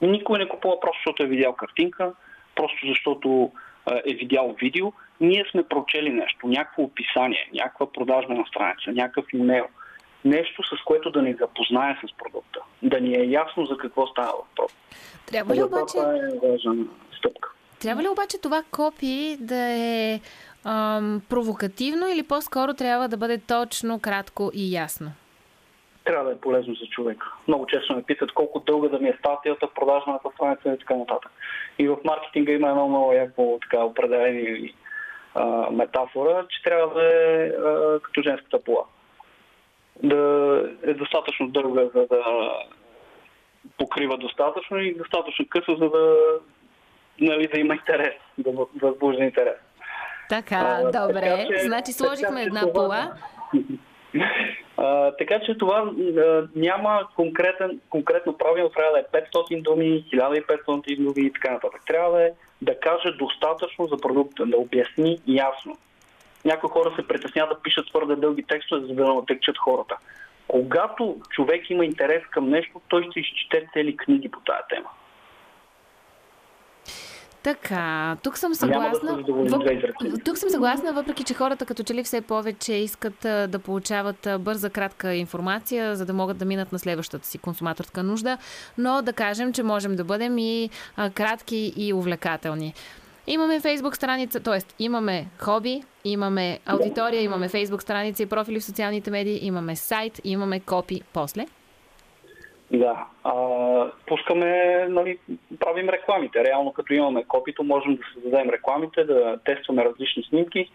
Никой 0.02 0.40
не 0.40 0.48
купува 0.48 0.80
просто 0.80 1.00
защото 1.00 1.24
е 1.24 1.28
видял 1.28 1.54
картинка, 1.54 2.14
просто 2.58 2.78
защото 2.88 3.52
е 4.06 4.14
видял 4.14 4.56
видео. 4.62 4.94
Ние 5.22 5.46
сме 5.52 5.64
прочели 5.64 6.10
нещо, 6.10 6.48
някакво 6.48 6.84
описание, 6.84 7.50
някаква 7.54 7.92
продажна 7.92 8.46
страница, 8.48 8.92
някакъв 8.92 9.26
имейл. 9.34 9.66
Нещо, 10.26 10.64
с 10.64 10.84
което 10.86 11.12
да 11.12 11.22
ни 11.22 11.36
запознае 11.40 11.98
с 12.06 12.18
продукта. 12.18 12.60
Да 12.84 13.00
ни 13.02 13.16
е 13.16 13.24
ясно 13.24 13.66
за 13.66 13.78
какво 13.78 14.08
става 14.08 14.32
въпрос. 14.38 14.72
Трябва 15.26 15.56
ли 15.56 15.64
обаче... 15.64 15.98
Това 15.98 16.16
е 16.16 16.50
важна 16.50 16.76
стъпка. 17.18 17.50
Трябва 17.80 18.04
ли 18.04 18.08
обаче 18.08 18.42
това 18.42 18.64
копи 18.72 19.38
да 19.40 19.70
е 19.72 20.20
ам, 20.66 21.22
провокативно 21.30 22.08
или 22.08 22.24
по-скоро 22.24 22.74
трябва 22.74 23.10
да 23.10 23.18
бъде 23.18 23.38
точно, 23.38 24.00
кратко 24.00 24.52
и 24.54 24.72
ясно? 24.72 25.12
Трябва 26.08 26.26
да 26.26 26.32
е 26.32 26.40
полезно 26.40 26.74
за 26.74 26.86
човека. 26.86 27.28
Много 27.48 27.66
често 27.66 27.96
ме 27.96 28.04
питат 28.04 28.32
колко 28.32 28.60
дълга 28.60 28.90
да 28.90 29.00
ми 29.00 29.10
е 29.10 29.18
статията, 29.20 29.74
продажната 29.76 30.30
страница 30.34 30.74
и 30.74 30.80
така 30.80 30.96
нататък. 30.96 31.32
И 31.80 31.88
в 31.88 31.98
маркетинга 32.06 32.52
има 32.52 32.70
едно 32.70 32.88
много 32.88 33.14
яко 33.14 33.60
така 33.62 33.84
определение 33.84 34.74
а, 35.36 35.72
метафора, 35.72 36.46
че 36.50 36.64
трябва 36.64 36.94
да 36.94 37.06
е 37.06 37.48
а, 37.48 38.00
като 38.00 38.22
женската 38.22 38.64
пола. 38.64 38.84
Да 40.04 40.62
е 40.84 40.94
достатъчно 40.94 41.48
дълга, 41.48 41.82
за 41.96 42.08
да 42.08 42.24
покрива 43.78 44.18
достатъчно 44.18 44.78
и 44.78 44.98
достатъчно 44.98 45.46
къса, 45.50 45.76
за 45.80 45.90
да, 45.90 46.18
нали, 47.20 47.48
да 47.48 47.60
има 47.60 47.74
интерес, 47.74 48.16
да 48.38 48.52
възбужда 48.82 49.24
интерес. 49.24 49.58
Така, 50.30 50.56
а, 50.56 50.84
добре. 50.84 51.22
Така, 51.22 51.58
че, 51.58 51.68
значи 51.68 51.94
сложихме 51.94 52.42
една 52.42 52.62
това... 52.62 52.74
пола. 52.74 53.14
А, 54.78 55.12
така 55.12 55.40
че 55.40 55.58
това 55.58 55.92
а, 56.18 56.48
няма 56.56 57.08
конкретен, 57.16 57.80
конкретно 57.90 58.38
правило, 58.38 58.70
трябва 58.70 58.92
да 58.92 59.00
е 59.00 59.22
500 59.22 59.62
думи, 59.62 60.06
1500 60.14 60.98
думи 60.98 61.28
и 61.28 61.34
така 61.34 61.52
нататък. 61.52 61.82
Трябва 61.88 62.18
да, 62.18 62.24
е, 62.24 62.32
да 62.62 62.80
каже 62.80 63.12
достатъчно 63.12 63.86
за 63.86 63.98
продукта, 63.98 64.46
да 64.46 64.58
обясни 64.58 65.20
ясно. 65.28 65.78
Някои 66.46 66.70
хора 66.70 66.94
се 66.96 67.08
притесняват 67.08 67.58
да 67.58 67.62
пишат 67.62 67.88
твърде 67.88 68.16
дълги 68.16 68.44
текстове, 68.44 68.88
за 68.88 68.94
да 68.94 69.04
не 69.04 69.12
отекчат 69.12 69.58
хората. 69.58 69.98
Когато 70.48 71.18
човек 71.30 71.70
има 71.70 71.86
интерес 71.86 72.24
към 72.32 72.50
нещо, 72.50 72.82
той 72.88 73.08
ще 73.12 73.20
изчете 73.20 73.68
цели 73.74 73.98
книги 73.98 74.30
по 74.32 74.40
тази 74.40 74.64
тема. 74.70 74.90
Така, 77.48 78.18
тук 78.24 78.38
съм 78.38 78.56
съгласна. 78.56 79.24
Да 79.24 79.34
Въп... 79.34 79.64
Тук 80.26 80.38
съм 80.38 80.50
съгласна, 80.50 80.94
въпреки 80.94 81.24
че 81.24 81.34
хората 81.34 81.66
като 81.66 81.84
че 81.84 81.94
ли 81.94 82.04
все 82.04 82.22
повече 82.22 82.74
искат 82.74 83.14
да 83.22 83.60
получават 83.66 84.28
бърза, 84.40 84.70
кратка 84.70 85.14
информация, 85.14 85.96
за 85.96 86.06
да 86.06 86.14
могат 86.14 86.38
да 86.38 86.46
минат 86.46 86.72
на 86.72 86.80
следващата 86.80 87.28
си 87.28 87.38
консуматорска 87.38 88.04
нужда, 88.04 88.38
но 88.78 89.02
да 89.02 89.14
кажем, 89.14 89.54
че 89.54 89.64
можем 89.64 89.96
да 89.96 90.04
бъдем 90.04 90.38
и 90.38 90.70
кратки 91.14 91.74
и 91.78 91.94
увлекателни. 91.94 92.74
Имаме 93.28 93.60
фейсбук 93.60 93.96
страница, 93.96 94.40
т.е. 94.40 94.60
имаме 94.80 95.28
хоби, 95.40 95.84
имаме 96.04 96.60
аудитория, 96.66 97.22
имаме 97.22 97.50
фейсбук 97.50 97.82
страница 97.82 98.24
и 98.24 98.26
профили 98.26 98.60
в 98.60 98.66
социалните 98.66 99.12
медии, 99.12 99.40
имаме 99.42 99.76
сайт, 99.76 100.22
имаме 100.24 100.60
копи 100.60 101.02
после. 101.14 101.46
Да. 102.72 103.06
А, 103.24 103.34
пускаме, 104.08 104.86
нали, 104.90 105.18
правим 105.60 105.90
рекламите. 105.90 106.44
Реално 106.44 106.74
като 106.74 106.94
имаме 106.94 107.24
копито, 107.24 107.64
можем 107.64 107.96
да 107.96 108.02
създадем 108.14 108.50
рекламите, 108.50 109.04
да 109.04 109.40
тестваме 109.46 109.86
различни 109.86 110.24
снимки. 110.24 110.72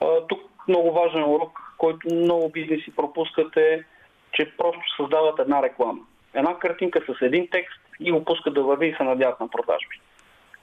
А, 0.00 0.26
тук 0.28 0.40
много 0.68 0.92
важен 0.92 1.24
урок, 1.24 1.60
който 1.78 2.14
много 2.14 2.48
бизнеси 2.48 2.96
пропускат 2.96 3.56
е, 3.56 3.84
че 4.32 4.52
просто 4.58 4.80
създават 4.96 5.38
една 5.38 5.62
реклама. 5.62 6.00
Една 6.34 6.58
картинка 6.58 7.00
с 7.08 7.22
един 7.22 7.48
текст 7.52 7.80
и 8.00 8.12
го 8.12 8.24
пускат 8.24 8.54
да 8.54 8.62
върви 8.62 8.88
и 8.88 8.94
се 8.94 9.02
надяват 9.02 9.40
на 9.40 9.48
продажби. 9.48 10.00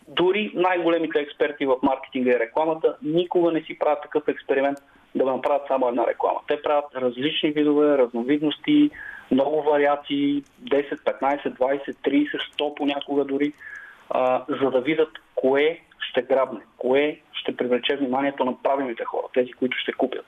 Дори 0.07 0.51
най-големите 0.55 1.19
експерти 1.19 1.65
в 1.65 1.76
маркетинга 1.84 2.32
и 2.32 2.39
рекламата 2.39 2.97
никога 3.01 3.51
не 3.51 3.61
си 3.61 3.80
правят 3.80 4.01
такъв 4.01 4.28
експеримент 4.28 4.78
да 5.16 5.26
направят 5.26 5.68
само 5.68 5.88
една 5.88 6.07
реклама. 6.07 6.39
Те 6.47 6.61
правят 6.61 6.86
различни 6.95 7.51
видове, 7.51 7.97
разновидности, 7.97 8.89
много 9.32 9.61
вариации, 9.64 10.43
10, 10.64 10.93
15, 10.93 11.57
20, 11.57 11.95
30, 11.95 12.53
100 12.59 12.76
понякога 12.76 13.26
дори, 13.26 13.53
а, 14.09 14.45
за 14.61 14.72
да 14.72 14.82
видят 14.82 15.09
кое 15.36 15.80
ще 15.99 16.22
грабне, 16.22 16.59
кое 16.78 17.20
ще 17.34 17.57
привлече 17.57 17.95
вниманието 17.95 18.45
на 18.45 18.64
правилните 18.64 19.03
хора, 19.03 19.28
тези, 19.34 19.53
които 19.53 19.78
ще 19.78 19.93
купят. 19.93 20.26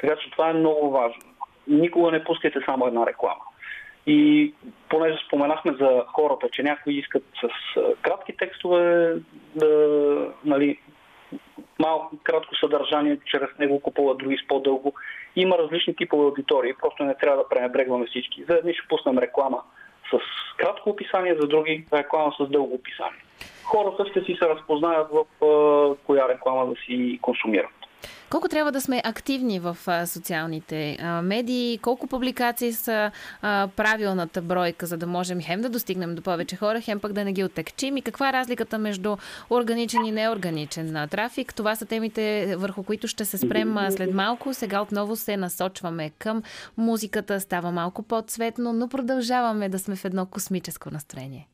Така 0.00 0.16
че 0.16 0.30
това 0.30 0.50
е 0.50 0.54
много 0.54 0.90
важно. 0.90 1.22
Никога 1.66 2.10
не 2.10 2.24
пускайте 2.24 2.58
само 2.64 2.86
една 2.86 3.06
реклама. 3.06 3.40
И 4.06 4.52
понеже 4.88 5.18
споменахме 5.26 5.72
за 5.80 6.04
хората, 6.06 6.48
че 6.52 6.62
някои 6.62 6.98
искат 6.98 7.24
с 7.40 7.48
кратки 8.02 8.36
текстове 8.36 9.14
да, 9.54 10.32
нали, 10.44 10.78
малко 11.78 12.16
кратко 12.22 12.56
съдържание, 12.56 13.18
чрез 13.24 13.48
него 13.58 13.80
купуват 13.80 14.18
други 14.18 14.36
с 14.44 14.48
по-дълго. 14.48 14.94
Има 15.36 15.58
различни 15.58 15.96
типове 15.96 16.24
аудитории, 16.24 16.74
просто 16.80 17.04
не 17.04 17.14
трябва 17.14 17.36
да 17.36 17.48
пренебрегваме 17.48 18.06
всички. 18.06 18.44
За 18.44 18.54
едни 18.54 18.74
ще 18.74 18.88
пуснем 18.88 19.18
реклама 19.18 19.62
с 20.10 20.18
кратко 20.56 20.90
описание, 20.90 21.34
за 21.40 21.46
други 21.46 21.86
реклама 21.92 22.32
с 22.40 22.48
дълго 22.48 22.74
описание. 22.74 23.22
хората 23.64 24.10
ще 24.10 24.20
си 24.20 24.36
се 24.38 24.48
разпознаят 24.48 25.08
в 25.12 25.44
а, 25.44 25.94
коя 26.06 26.28
реклама 26.28 26.66
да 26.66 26.76
си 26.76 27.18
консумират. 27.22 27.77
Колко 28.30 28.48
трябва 28.48 28.72
да 28.72 28.80
сме 28.80 29.02
активни 29.04 29.60
в 29.60 29.78
а, 29.86 30.06
социалните 30.06 30.96
а, 31.00 31.22
медии? 31.22 31.78
Колко 31.78 32.06
публикации 32.06 32.72
са 32.72 33.10
а, 33.42 33.68
правилната 33.76 34.42
бройка, 34.42 34.86
за 34.86 34.96
да 34.96 35.06
можем 35.06 35.42
хем 35.42 35.60
да 35.60 35.68
достигнем 35.68 36.14
до 36.14 36.22
повече 36.22 36.56
хора, 36.56 36.80
хем 36.80 37.00
пък 37.00 37.12
да 37.12 37.24
не 37.24 37.32
ги 37.32 37.44
отекчим? 37.44 37.96
И 37.96 38.02
каква 38.02 38.28
е 38.28 38.32
разликата 38.32 38.78
между 38.78 39.16
органичен 39.50 40.04
и 40.04 40.12
неорганичен 40.12 41.08
трафик? 41.10 41.54
Това 41.54 41.76
са 41.76 41.86
темите, 41.86 42.56
върху 42.56 42.82
които 42.82 43.08
ще 43.08 43.24
се 43.24 43.38
спрем 43.38 43.76
след 43.90 44.14
малко. 44.14 44.54
Сега 44.54 44.80
отново 44.82 45.16
се 45.16 45.36
насочваме 45.36 46.10
към 46.18 46.42
музиката. 46.76 47.40
Става 47.40 47.72
малко 47.72 48.02
по-цветно, 48.02 48.72
но 48.72 48.88
продължаваме 48.88 49.68
да 49.68 49.78
сме 49.78 49.96
в 49.96 50.04
едно 50.04 50.26
космическо 50.26 50.90
настроение. 50.90 51.48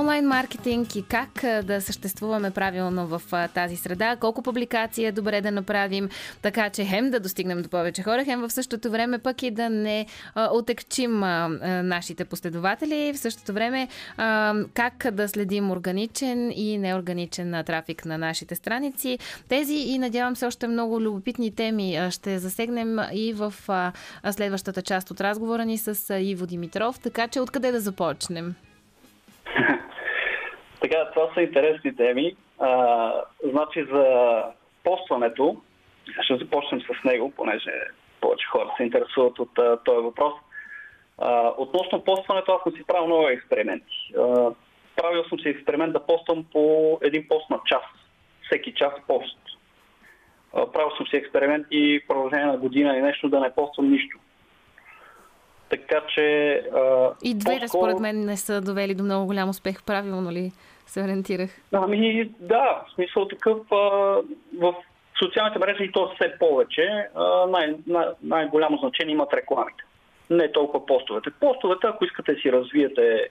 Онлайн 0.00 0.26
маркетинг 0.26 0.96
и 0.96 1.02
как 1.02 1.30
да 1.64 1.80
съществуваме 1.80 2.50
правилно 2.50 3.06
в 3.06 3.48
тази 3.54 3.76
среда, 3.76 4.16
колко 4.16 4.42
публикации 4.42 5.04
е 5.04 5.12
добре 5.12 5.40
да 5.40 5.50
направим, 5.50 6.08
така 6.42 6.70
че 6.70 6.84
хем 6.84 7.10
да 7.10 7.20
достигнем 7.20 7.62
до 7.62 7.68
повече 7.68 8.02
хора, 8.02 8.24
хем 8.24 8.40
в 8.40 8.50
същото 8.50 8.90
време 8.90 9.18
пък 9.18 9.42
и 9.42 9.50
да 9.50 9.70
не 9.70 10.06
отекчим 10.50 11.20
нашите 11.82 12.24
последователи, 12.24 13.12
в 13.14 13.18
същото 13.18 13.52
време 13.52 13.88
как 14.74 15.06
да 15.12 15.28
следим 15.28 15.70
органичен 15.70 16.52
и 16.54 16.78
неорганичен 16.78 17.62
трафик 17.66 18.04
на 18.04 18.18
нашите 18.18 18.54
страници. 18.54 19.18
Тези 19.48 19.74
и 19.74 19.98
надявам 19.98 20.36
се 20.36 20.46
още 20.46 20.66
много 20.66 21.00
любопитни 21.00 21.54
теми 21.54 21.98
ще 22.10 22.38
засегнем 22.38 22.98
и 23.12 23.32
в 23.32 23.54
следващата 24.30 24.82
част 24.82 25.10
от 25.10 25.20
разговора 25.20 25.64
ни 25.64 25.78
с 25.78 26.18
Иво 26.20 26.46
Димитров, 26.46 27.00
така 27.00 27.28
че 27.28 27.40
откъде 27.40 27.72
да 27.72 27.80
започнем? 27.80 28.54
Така, 30.94 31.10
това 31.10 31.34
са 31.34 31.42
интересни 31.42 31.96
теми. 31.96 32.36
А, 32.58 33.12
значи 33.44 33.84
за 33.92 34.42
постването, 34.84 35.56
ще 36.20 36.36
започнем 36.36 36.80
с 36.80 37.04
него, 37.04 37.32
понеже 37.36 37.72
повече 38.20 38.46
хора 38.46 38.74
се 38.76 38.82
интересуват 38.82 39.38
от 39.38 39.58
а, 39.58 39.76
този 39.84 40.04
въпрос. 40.04 40.34
А, 41.18 41.52
относно 41.58 42.04
постването, 42.04 42.52
аз 42.52 42.62
съм 42.62 42.72
си 42.72 42.84
правил 42.86 43.06
много 43.06 43.28
експерименти. 43.28 44.12
А, 44.18 44.50
правил 44.96 45.24
съм 45.24 45.40
си 45.40 45.48
експеримент 45.48 45.92
да 45.92 46.06
поствам 46.06 46.44
по 46.52 46.98
един 47.02 47.28
пост 47.28 47.50
на 47.50 47.60
час. 47.66 47.82
Всеки 48.46 48.74
час 48.74 48.92
пост. 49.06 49.38
А, 50.52 50.72
правил 50.72 50.90
съм 50.96 51.06
си 51.06 51.16
експеримент 51.16 51.66
и 51.70 52.00
в 52.04 52.06
продължение 52.08 52.46
на 52.46 52.56
година 52.56 52.96
и 52.96 53.02
нещо 53.02 53.28
да 53.28 53.40
не 53.40 53.54
поствам 53.54 53.90
нищо. 53.90 54.18
Така 55.76 56.00
че... 56.14 56.52
А, 56.74 57.10
и 57.22 57.34
двете, 57.34 57.68
според 57.68 58.00
мен, 58.00 58.24
не 58.24 58.36
са 58.36 58.60
довели 58.60 58.94
до 58.94 59.04
много 59.04 59.26
голям 59.26 59.48
успех. 59.48 59.82
Правилно 59.82 60.32
ли 60.32 60.52
се 60.86 61.04
ориентирах? 61.04 61.50
Ами, 61.72 62.30
да, 62.40 62.82
в 62.86 62.94
смисъл 62.94 63.28
такъв 63.28 63.58
а, 63.72 63.76
в 64.58 64.74
социалните 65.22 65.58
мрежи 65.58 65.84
и 65.84 65.92
то 65.92 66.12
все 66.14 66.38
повече. 66.38 67.06
А, 67.14 67.46
най- 67.46 67.74
най- 67.86 68.08
най-голямо 68.22 68.76
значение 68.76 69.12
имат 69.12 69.34
рекламите. 69.34 69.84
Не 70.30 70.52
толкова 70.52 70.86
постовете. 70.86 71.30
Постовете, 71.40 71.86
ако 71.86 72.04
искате 72.04 72.34
да 72.34 72.40
си 72.40 72.52
развиете 72.52 73.28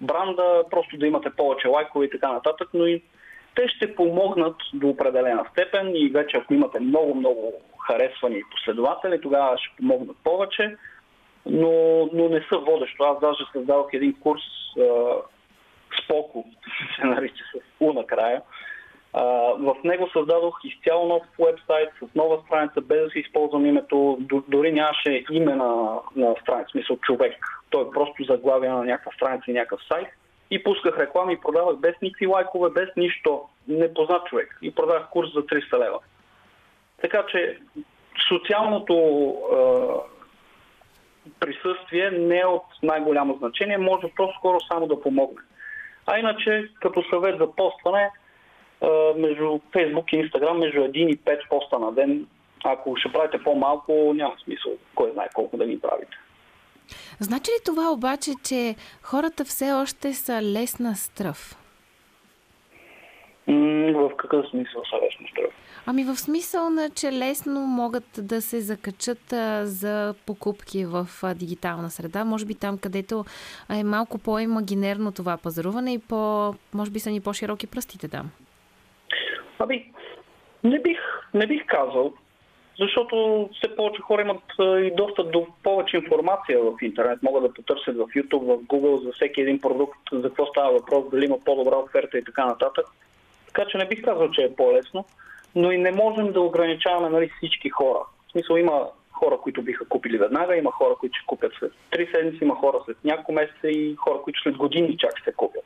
бранда, 0.00 0.64
просто 0.70 0.96
да 0.96 1.06
имате 1.06 1.30
повече 1.30 1.68
лайкове 1.68 2.04
и 2.04 2.10
така 2.10 2.32
нататък, 2.32 2.68
но 2.74 2.86
и 2.86 3.02
те 3.54 3.68
ще 3.68 3.94
помогнат 3.94 4.56
до 4.74 4.88
определена 4.88 5.44
степен 5.52 5.92
и 5.94 6.08
вече 6.08 6.36
ако 6.36 6.54
имате 6.54 6.80
много-много 6.80 7.52
харесвани 7.86 8.42
последователи, 8.50 9.20
тогава 9.20 9.58
ще 9.58 9.76
помогнат 9.76 10.16
повече 10.24 10.76
но, 11.46 12.08
но 12.12 12.28
не 12.28 12.40
са 12.48 12.58
водещо. 12.58 13.04
Аз 13.04 13.20
даже 13.20 13.44
създадох 13.52 13.88
един 13.92 14.14
курс 14.20 14.42
а, 14.78 15.14
Споко, 16.02 16.44
се 16.96 17.06
нарича 17.06 17.44
с 17.54 17.60
У 17.80 17.92
накрая. 17.92 18.42
А, 19.12 19.22
в 19.58 19.76
него 19.84 20.08
създадох 20.12 20.58
изцяло 20.64 21.08
нов 21.08 21.22
вебсайт 21.38 21.88
с 22.02 22.14
нова 22.14 22.42
страница, 22.46 22.80
без 22.80 23.04
да 23.04 23.10
си 23.10 23.18
използвам 23.18 23.66
името. 23.66 24.18
Дори 24.48 24.72
нямаше 24.72 25.24
име 25.30 25.54
на, 25.54 25.98
на 26.16 26.34
страница, 26.42 26.70
смисъл 26.70 26.96
човек. 26.96 27.34
Той 27.70 27.82
е 27.82 27.90
просто 27.90 28.24
заглавие 28.24 28.70
на 28.70 28.84
някаква 28.84 29.12
страница 29.12 29.44
и 29.50 29.54
някакъв 29.54 29.80
сайт. 29.92 30.08
И 30.50 30.62
пусках 30.62 30.98
реклами 30.98 31.32
и 31.32 31.40
продавах 31.40 31.76
без 31.76 31.94
никакви 32.02 32.26
лайкове, 32.26 32.70
без 32.70 32.88
нищо. 32.96 33.42
Непознат 33.68 34.26
човек. 34.26 34.58
И 34.62 34.74
продавах 34.74 35.08
курс 35.10 35.32
за 35.34 35.40
300 35.40 35.78
лева. 35.78 35.98
Така 37.02 37.24
че 37.26 37.58
социалното 38.28 38.94
присъствие 41.40 42.10
не 42.10 42.38
е 42.38 42.46
от 42.46 42.64
най-голямо 42.82 43.36
значение, 43.38 43.78
може 43.78 44.06
по-скоро 44.16 44.60
само 44.60 44.86
да 44.86 45.00
помогне. 45.00 45.40
А 46.06 46.18
иначе, 46.18 46.68
като 46.80 47.02
съвет 47.10 47.38
за 47.38 47.52
постване, 47.52 48.10
между 49.16 49.44
Facebook 49.44 50.14
и 50.14 50.30
Instagram, 50.30 50.52
между 50.52 50.80
1 50.80 50.96
и 50.96 51.18
5 51.18 51.48
поста 51.48 51.78
на 51.78 51.92
ден, 51.92 52.26
ако 52.64 52.96
ще 52.96 53.12
правите 53.12 53.42
по-малко, 53.42 54.12
няма 54.14 54.34
смисъл 54.44 54.72
кой 54.94 55.12
знае 55.12 55.28
колко 55.34 55.56
да 55.56 55.66
ни 55.66 55.80
правите. 55.80 56.16
Значи 57.20 57.50
ли 57.50 57.64
това 57.64 57.90
обаче, 57.90 58.30
че 58.44 58.74
хората 59.02 59.44
все 59.44 59.72
още 59.72 60.12
са 60.12 60.42
лесна 60.42 60.94
стръв? 60.94 61.56
в 63.94 64.10
какъв 64.16 64.48
смисъл 64.50 64.82
са 64.90 64.96
лесна 64.96 65.28
стръв? 65.30 65.50
Ами 65.88 66.04
в 66.04 66.16
смисъл 66.16 66.70
на, 66.70 66.90
че 66.90 67.12
лесно 67.12 67.60
могат 67.60 68.04
да 68.18 68.42
се 68.42 68.60
закачат 68.60 69.32
а, 69.32 69.66
за 69.66 70.14
покупки 70.26 70.84
в 70.84 71.06
а, 71.22 71.34
дигитална 71.34 71.90
среда. 71.90 72.24
Може 72.24 72.44
би 72.44 72.54
там, 72.54 72.78
където 72.78 73.24
е 73.70 73.84
малко 73.84 74.18
по-имагинерно 74.18 75.12
това 75.12 75.36
пазаруване 75.36 75.92
и 75.92 75.98
по, 75.98 76.54
може 76.74 76.90
би 76.90 77.00
са 77.00 77.10
ни 77.10 77.20
по-широки 77.20 77.66
пръстите 77.66 78.08
там. 78.08 78.30
Ами, 79.58 79.92
не 80.64 80.78
бих, 80.78 80.98
не 81.34 81.46
бих 81.46 81.66
казал, 81.66 82.12
защото 82.80 83.48
все 83.52 83.76
повече 83.76 84.02
хора 84.02 84.22
имат 84.22 84.42
и 84.58 84.92
достъп 84.96 85.32
до 85.32 85.46
повече 85.62 85.96
информация 85.96 86.60
в 86.60 86.72
интернет. 86.82 87.22
Могат 87.22 87.42
да 87.42 87.54
потърсят 87.54 87.96
в 87.96 88.06
YouTube, 88.16 88.56
в 88.56 88.58
Google 88.58 89.04
за 89.04 89.12
всеки 89.12 89.40
един 89.40 89.60
продукт, 89.60 89.98
за 90.12 90.28
какво 90.28 90.46
става 90.46 90.72
въпрос, 90.72 91.04
дали 91.10 91.24
има 91.24 91.38
по-добра 91.44 91.76
оферта 91.76 92.18
и 92.18 92.24
така 92.24 92.46
нататък. 92.46 92.86
Така 93.46 93.64
че 93.70 93.78
не 93.78 93.88
бих 93.88 94.04
казал, 94.04 94.30
че 94.30 94.42
е 94.42 94.54
по-лесно 94.54 95.04
но 95.56 95.72
и 95.72 95.78
не 95.78 95.92
можем 95.92 96.32
да 96.32 96.40
ограничаваме 96.40 97.08
нали, 97.08 97.30
всички 97.36 97.68
хора. 97.68 97.98
В 98.28 98.32
смисъл 98.32 98.56
има 98.56 98.86
хора, 99.12 99.38
които 99.42 99.62
биха 99.62 99.88
купили 99.88 100.18
веднага, 100.18 100.56
има 100.56 100.72
хора, 100.72 100.94
които 101.00 101.18
ще 101.18 101.26
купят 101.26 101.52
след 101.58 101.72
3 101.92 102.14
седмици, 102.14 102.44
има 102.44 102.54
хора 102.54 102.78
след 102.84 102.96
няколко 103.04 103.32
месеца 103.32 103.68
и 103.68 103.96
хора, 103.96 104.18
които 104.22 104.40
след 104.40 104.56
години 104.56 104.96
чак 104.98 105.18
ще 105.18 105.32
купят. 105.32 105.64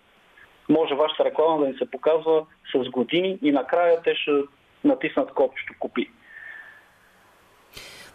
Може 0.69 0.95
вашата 0.95 1.25
реклама 1.25 1.61
да 1.61 1.69
ни 1.69 1.75
се 1.79 1.91
показва 1.91 2.47
с 2.75 2.91
години 2.91 3.39
и 3.43 3.53
накрая 3.53 4.03
те 4.03 4.15
ще 4.15 4.31
натиснат 4.85 5.33
копчето 5.33 5.75
купи. 5.79 6.11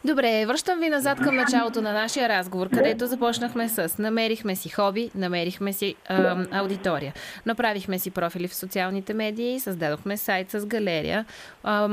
Добре, 0.07 0.45
връщам 0.45 0.79
ви 0.79 0.89
назад 0.89 1.17
към 1.23 1.35
началото 1.35 1.81
на 1.81 1.93
нашия 1.93 2.29
разговор, 2.29 2.69
където 2.69 3.05
започнахме 3.05 3.69
с 3.69 4.01
намерихме 4.01 4.55
си 4.55 4.69
хоби, 4.69 5.11
намерихме 5.15 5.73
си 5.73 5.95
а, 6.09 6.45
аудитория. 6.51 7.13
Направихме 7.45 7.99
си 7.99 8.11
профили 8.11 8.47
в 8.47 8.55
социалните 8.55 9.13
медии, 9.13 9.59
създадохме 9.59 10.17
сайт 10.17 10.49
с 10.49 10.65
галерия, 10.65 11.25
а, 11.63 11.89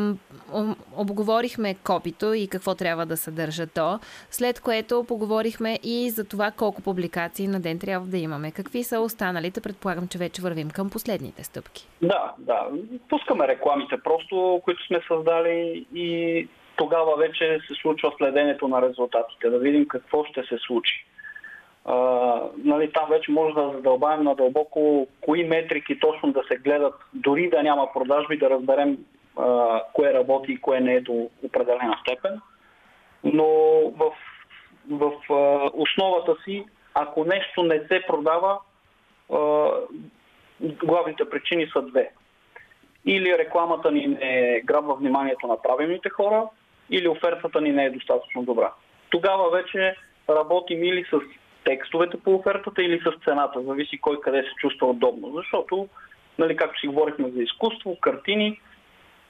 обговорихме 0.96 1.74
копито 1.74 2.34
и 2.34 2.48
какво 2.48 2.74
трябва 2.74 3.06
да 3.06 3.16
съдържа 3.16 3.66
то, 3.66 3.98
след 4.30 4.60
което 4.60 5.04
поговорихме 5.08 5.78
и 5.82 6.10
за 6.10 6.24
това 6.24 6.50
колко 6.50 6.82
публикации 6.82 7.46
на 7.46 7.60
ден 7.60 7.78
трябва 7.78 8.06
да 8.06 8.18
имаме. 8.18 8.50
Какви 8.50 8.84
са 8.84 9.00
останалите? 9.00 9.60
Предполагам, 9.60 10.08
че 10.08 10.18
вече 10.18 10.42
вървим 10.42 10.70
към 10.70 10.90
последните 10.90 11.44
стъпки. 11.44 11.88
Да, 12.02 12.32
да. 12.38 12.66
Пускаме 13.08 13.48
рекламите 13.48 13.96
просто, 14.04 14.60
които 14.64 14.86
сме 14.86 15.00
създали 15.08 15.86
и 15.94 16.48
тогава 16.76 17.16
вече 17.16 17.58
се 17.68 17.74
случва 17.74 18.12
следенето 18.18 18.68
на 18.68 18.82
резултатите, 18.82 19.50
да 19.50 19.58
видим 19.58 19.88
какво 19.88 20.24
ще 20.24 20.42
се 20.42 20.58
случи. 20.58 21.06
А, 21.84 21.96
нали, 22.64 22.92
там 22.92 23.08
вече 23.10 23.30
може 23.30 23.54
да 23.54 23.70
задълбаем 23.74 24.22
надълбоко 24.22 25.06
кои 25.20 25.44
метрики 25.44 26.00
точно 26.00 26.32
да 26.32 26.42
се 26.48 26.56
гледат, 26.56 26.94
дори 27.14 27.50
да 27.50 27.62
няма 27.62 27.92
продажби, 27.92 28.38
да 28.38 28.50
разберем 28.50 28.98
а, 29.36 29.80
кое 29.92 30.14
работи 30.14 30.52
и 30.52 30.60
кое 30.60 30.80
не 30.80 30.94
е 30.94 31.00
до 31.00 31.30
определена 31.42 31.98
степен. 32.00 32.40
Но 33.24 33.46
в, 33.96 34.12
в 34.90 35.12
а, 35.30 35.70
основата 35.74 36.36
си, 36.44 36.64
ако 36.94 37.24
нещо 37.24 37.62
не 37.62 37.78
се 37.78 38.02
продава, 38.06 38.58
а, 39.32 39.70
главните 40.60 41.30
причини 41.30 41.66
са 41.72 41.82
две. 41.82 42.10
Или 43.06 43.38
рекламата 43.38 43.92
ни 43.92 44.06
не 44.06 44.60
грабва 44.64 44.94
вниманието 44.94 45.46
на 45.46 45.62
правилните 45.62 46.08
хора, 46.08 46.46
или 46.90 47.08
офертата 47.08 47.60
ни 47.60 47.72
не 47.72 47.84
е 47.84 47.90
достатъчно 47.90 48.42
добра. 48.42 48.72
Тогава 49.10 49.50
вече 49.50 49.96
работим 50.30 50.84
или 50.84 51.04
с 51.04 51.18
текстовете 51.64 52.16
по 52.20 52.34
офертата 52.34 52.82
или 52.82 53.00
с 53.00 53.24
цената. 53.24 53.62
Зависи 53.62 53.98
кой 53.98 54.20
къде 54.20 54.42
се 54.42 54.54
чувства 54.60 54.86
удобно. 54.86 55.32
Защото, 55.36 55.88
нали, 56.38 56.56
както 56.56 56.80
си 56.80 56.86
говорихме 56.86 57.30
за 57.30 57.42
изкуство, 57.42 58.00
картини, 58.00 58.60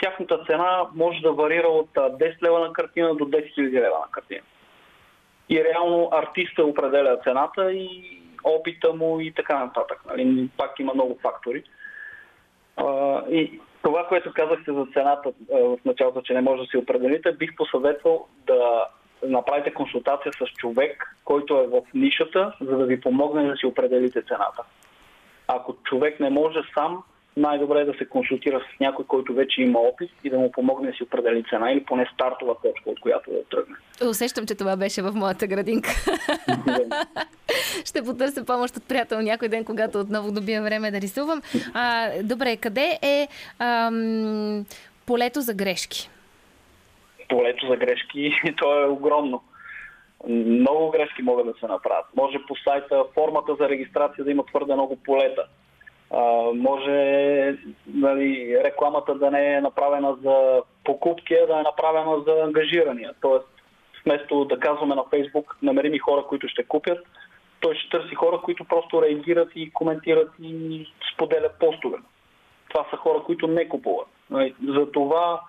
тяхната 0.03 0.45
цена 0.47 0.87
може 0.95 1.21
да 1.21 1.33
варира 1.33 1.69
от 1.69 1.91
10 1.95 2.43
лева 2.43 2.61
на 2.61 2.73
картина 2.73 3.15
до 3.15 3.25
10 3.25 3.59
000 3.59 3.73
лева 3.73 3.99
на 3.99 4.11
картина. 4.11 4.43
И 5.49 5.65
реално 5.65 6.09
артиста 6.13 6.65
определя 6.65 7.19
цената 7.25 7.73
и 7.73 8.19
опита 8.45 8.93
му 8.93 9.21
и 9.21 9.33
така 9.33 9.59
нататък. 9.59 10.03
Нали? 10.07 10.49
Пак 10.57 10.79
има 10.79 10.95
много 10.95 11.19
фактори. 11.23 11.63
А, 12.77 13.21
и 13.31 13.61
това, 13.83 14.07
което 14.09 14.33
казахте 14.33 14.73
за 14.73 14.87
цената 14.93 15.33
а, 15.55 15.59
в 15.59 15.79
началото, 15.85 16.23
че 16.23 16.35
не 16.35 16.41
може 16.41 16.63
да 16.63 16.69
си 16.69 16.77
определите, 16.77 17.33
бих 17.33 17.57
посъветвал 17.57 18.27
да 18.47 18.87
направите 19.23 19.75
консултация 19.75 20.33
с 20.33 20.47
човек, 20.53 21.17
който 21.25 21.55
е 21.57 21.67
в 21.67 21.83
нишата, 21.95 22.53
за 22.61 22.77
да 22.77 22.87
ви 22.87 23.01
помогне 23.01 23.49
да 23.49 23.57
си 23.57 23.67
определите 23.67 24.23
цената. 24.23 24.63
Ако 25.49 25.77
човек 25.85 26.21
не 26.21 26.31
може 26.31 26.61
сам, 26.75 27.03
най-добре 27.37 27.81
е 27.81 27.85
да 27.85 27.95
се 27.99 28.09
консултира 28.09 28.61
с 28.61 28.81
някой, 28.81 29.05
който 29.05 29.35
вече 29.35 29.63
има 29.63 29.79
опит 29.79 30.11
и 30.25 30.31
да 30.31 30.39
му 30.39 30.53
помогне 30.53 30.91
да 30.91 30.97
си 30.97 31.03
определи 31.03 31.45
цена 31.51 31.73
или 31.73 31.85
поне 31.85 32.11
стартова 32.15 32.55
точка, 32.55 32.91
от 32.91 33.01
която 33.01 33.31
да 33.31 33.45
тръгне. 33.45 33.77
Усещам, 34.11 34.47
че 34.47 34.55
това 34.55 34.77
беше 34.77 35.03
в 35.03 35.13
моята 35.13 35.47
градинка. 35.47 35.91
Ще 37.85 38.03
потърся 38.03 38.47
помощ 38.47 38.77
от 38.77 38.89
приятел 38.89 39.21
някой 39.21 39.49
ден, 39.49 39.65
когато 39.65 40.01
отново 40.01 40.33
добия 40.33 40.63
време 40.63 40.91
да 40.91 41.01
рисувам. 41.01 41.43
А, 41.75 42.11
добре, 42.23 42.57
къде 42.57 42.99
е 43.03 43.29
ам, 43.59 44.65
полето 45.07 45.41
за 45.41 45.55
грешки? 45.55 46.11
Полето 47.29 47.67
за 47.67 47.77
грешки, 47.77 48.33
то 48.57 48.85
е 48.85 48.87
огромно. 48.87 49.43
Много 50.29 50.91
грешки 50.91 51.23
могат 51.23 51.47
да 51.47 51.55
се 51.61 51.67
направят. 51.67 52.07
Може 52.17 52.39
по 52.49 52.57
сайта 52.57 53.05
формата 53.15 53.55
за 53.61 53.69
регистрация 53.69 54.25
да 54.25 54.31
има 54.31 54.45
твърде 54.47 54.75
много 54.75 54.97
полета 54.97 55.47
може 56.55 57.57
нали, 57.87 58.61
рекламата 58.65 59.15
да 59.15 59.31
не 59.31 59.55
е 59.55 59.61
направена 59.61 60.17
за 60.23 60.63
покупки, 60.85 61.35
а 61.35 61.47
да 61.47 61.61
е 61.61 61.63
направена 61.63 62.21
за 62.27 62.43
ангажирания. 62.45 63.13
Тоест, 63.21 63.47
вместо 64.05 64.45
да 64.45 64.59
казваме 64.61 64.95
на 64.95 65.05
Фейсбук, 65.11 65.57
намери 65.63 65.91
ми 65.91 65.99
хора, 65.99 66.25
които 66.29 66.49
ще 66.49 66.65
купят, 66.65 67.07
той 67.61 67.75
ще 67.75 67.99
търси 67.99 68.15
хора, 68.15 68.41
които 68.45 68.65
просто 68.65 69.03
реагират 69.03 69.49
и 69.55 69.73
коментират 69.73 70.31
и 70.43 70.87
споделят 71.15 71.59
постове. 71.59 71.99
Това 72.69 72.87
са 72.91 72.97
хора, 72.97 73.23
които 73.23 73.47
не 73.47 73.69
купуват. 73.69 74.09
Нали, 74.31 74.55
за 74.69 74.93
това 74.93 75.41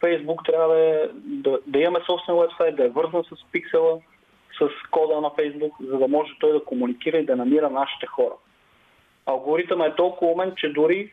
Фейсбук 0.00 0.44
трябва 0.44 0.74
да, 0.74 1.10
да, 1.14 1.58
да 1.66 1.78
имаме 1.78 2.04
собствен 2.06 2.36
вебсайт, 2.36 2.76
да 2.76 2.84
е 2.84 2.88
вързан 2.88 3.24
с 3.24 3.52
пиксела, 3.52 3.98
с 4.60 4.90
кода 4.90 5.20
на 5.20 5.30
Фейсбук, 5.30 5.72
за 5.80 5.98
да 5.98 6.08
може 6.08 6.32
той 6.40 6.52
да 6.52 6.64
комуникира 6.64 7.18
и 7.18 7.26
да 7.26 7.36
намира 7.36 7.70
нашите 7.70 8.06
хора 8.06 8.34
алгоритъм 9.28 9.82
е 9.82 9.94
толкова 9.94 10.32
умен, 10.32 10.52
че 10.56 10.72
дори 10.72 11.12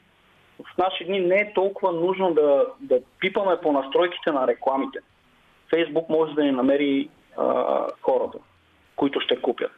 в 0.60 0.78
наши 0.78 1.04
дни 1.06 1.20
не 1.20 1.36
е 1.36 1.54
толкова 1.54 1.92
нужно 1.92 2.34
да, 2.34 2.66
да 2.80 3.00
пипаме 3.20 3.58
по 3.62 3.72
настройките 3.72 4.32
на 4.32 4.48
рекламите. 4.48 5.00
Фейсбук 5.70 6.10
може 6.10 6.34
да 6.34 6.44
ни 6.44 6.52
намери 6.52 7.10
а, 7.38 7.88
хората, 8.02 8.38
които 8.96 9.20
ще 9.20 9.42
купят. 9.42 9.72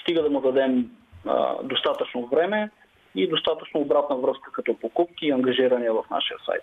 Стига 0.00 0.22
да 0.22 0.30
му 0.30 0.40
дадем 0.40 0.90
а, 1.26 1.62
достатъчно 1.62 2.26
време 2.26 2.70
и 3.14 3.28
достатъчно 3.28 3.80
обратна 3.80 4.16
връзка 4.16 4.52
като 4.52 4.78
покупки 4.78 5.26
и 5.26 5.30
ангажирания 5.30 5.92
в 5.92 6.04
нашия 6.10 6.38
сайт. 6.46 6.62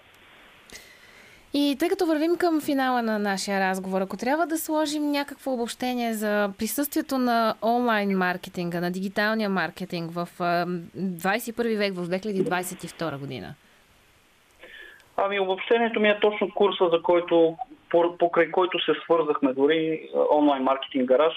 И 1.54 1.76
тъй 1.80 1.90
като 1.90 2.06
вървим 2.06 2.38
към 2.38 2.62
финала 2.62 3.02
на 3.02 3.20
нашия 3.20 3.60
разговор, 3.60 4.02
ако 4.02 4.18
трябва 4.18 4.46
да 4.48 4.58
сложим 4.58 5.12
някакво 5.12 5.54
обобщение 5.54 6.14
за 6.14 6.50
присъствието 6.58 7.18
на 7.18 7.56
онлайн 7.64 8.18
маркетинга, 8.18 8.82
на 8.82 8.92
дигиталния 8.92 9.50
маркетинг 9.50 10.12
в 10.12 10.28
21 10.40 11.78
век, 11.78 11.94
в 11.94 12.08
2022 12.08 13.18
година? 13.18 13.54
Ами 15.18 15.40
обобщението 15.40 16.00
ми 16.00 16.10
е 16.10 16.20
точно 16.20 16.52
курса, 16.52 16.90
за 16.92 17.02
който, 17.02 17.58
покрай 18.20 18.52
който 18.52 18.80
се 18.80 18.92
свързахме 19.04 19.54
дори 19.54 20.10
онлайн 20.32 20.64
маркетинг 20.64 21.08
гараж. 21.08 21.34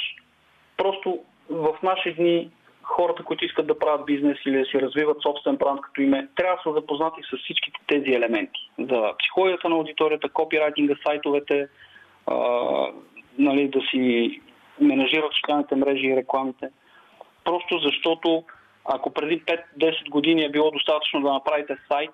Просто 0.76 1.18
в 1.50 1.74
наши 1.82 2.14
дни 2.14 2.50
хората, 2.84 3.22
които 3.22 3.44
искат 3.44 3.66
да 3.66 3.78
правят 3.78 4.06
бизнес 4.06 4.38
или 4.46 4.58
да 4.58 4.64
си 4.64 4.80
развиват 4.80 5.22
собствен 5.22 5.56
бранд 5.56 5.80
като 5.80 6.00
име, 6.00 6.28
трябва 6.36 6.56
да 6.56 6.62
са 6.62 6.80
запознати 6.80 7.20
с 7.22 7.36
всичките 7.36 7.80
тези 7.86 8.10
елементи. 8.10 8.70
За 8.78 9.12
психологията 9.18 9.68
на 9.68 9.76
аудиторията, 9.76 10.28
копирайтинга, 10.28 10.94
сайтовете, 11.06 11.68
а, 12.26 12.36
нали, 13.38 13.68
да 13.68 13.80
си 13.90 14.40
менажират 14.80 15.32
социалните 15.34 15.76
мрежи 15.76 16.06
и 16.06 16.16
рекламите. 16.16 16.68
Просто 17.44 17.78
защото 17.78 18.44
ако 18.84 19.10
преди 19.10 19.42
5-10 19.42 20.10
години 20.10 20.44
е 20.44 20.50
било 20.50 20.70
достатъчно 20.70 21.22
да 21.22 21.32
направите 21.32 21.76
сайт 21.92 22.10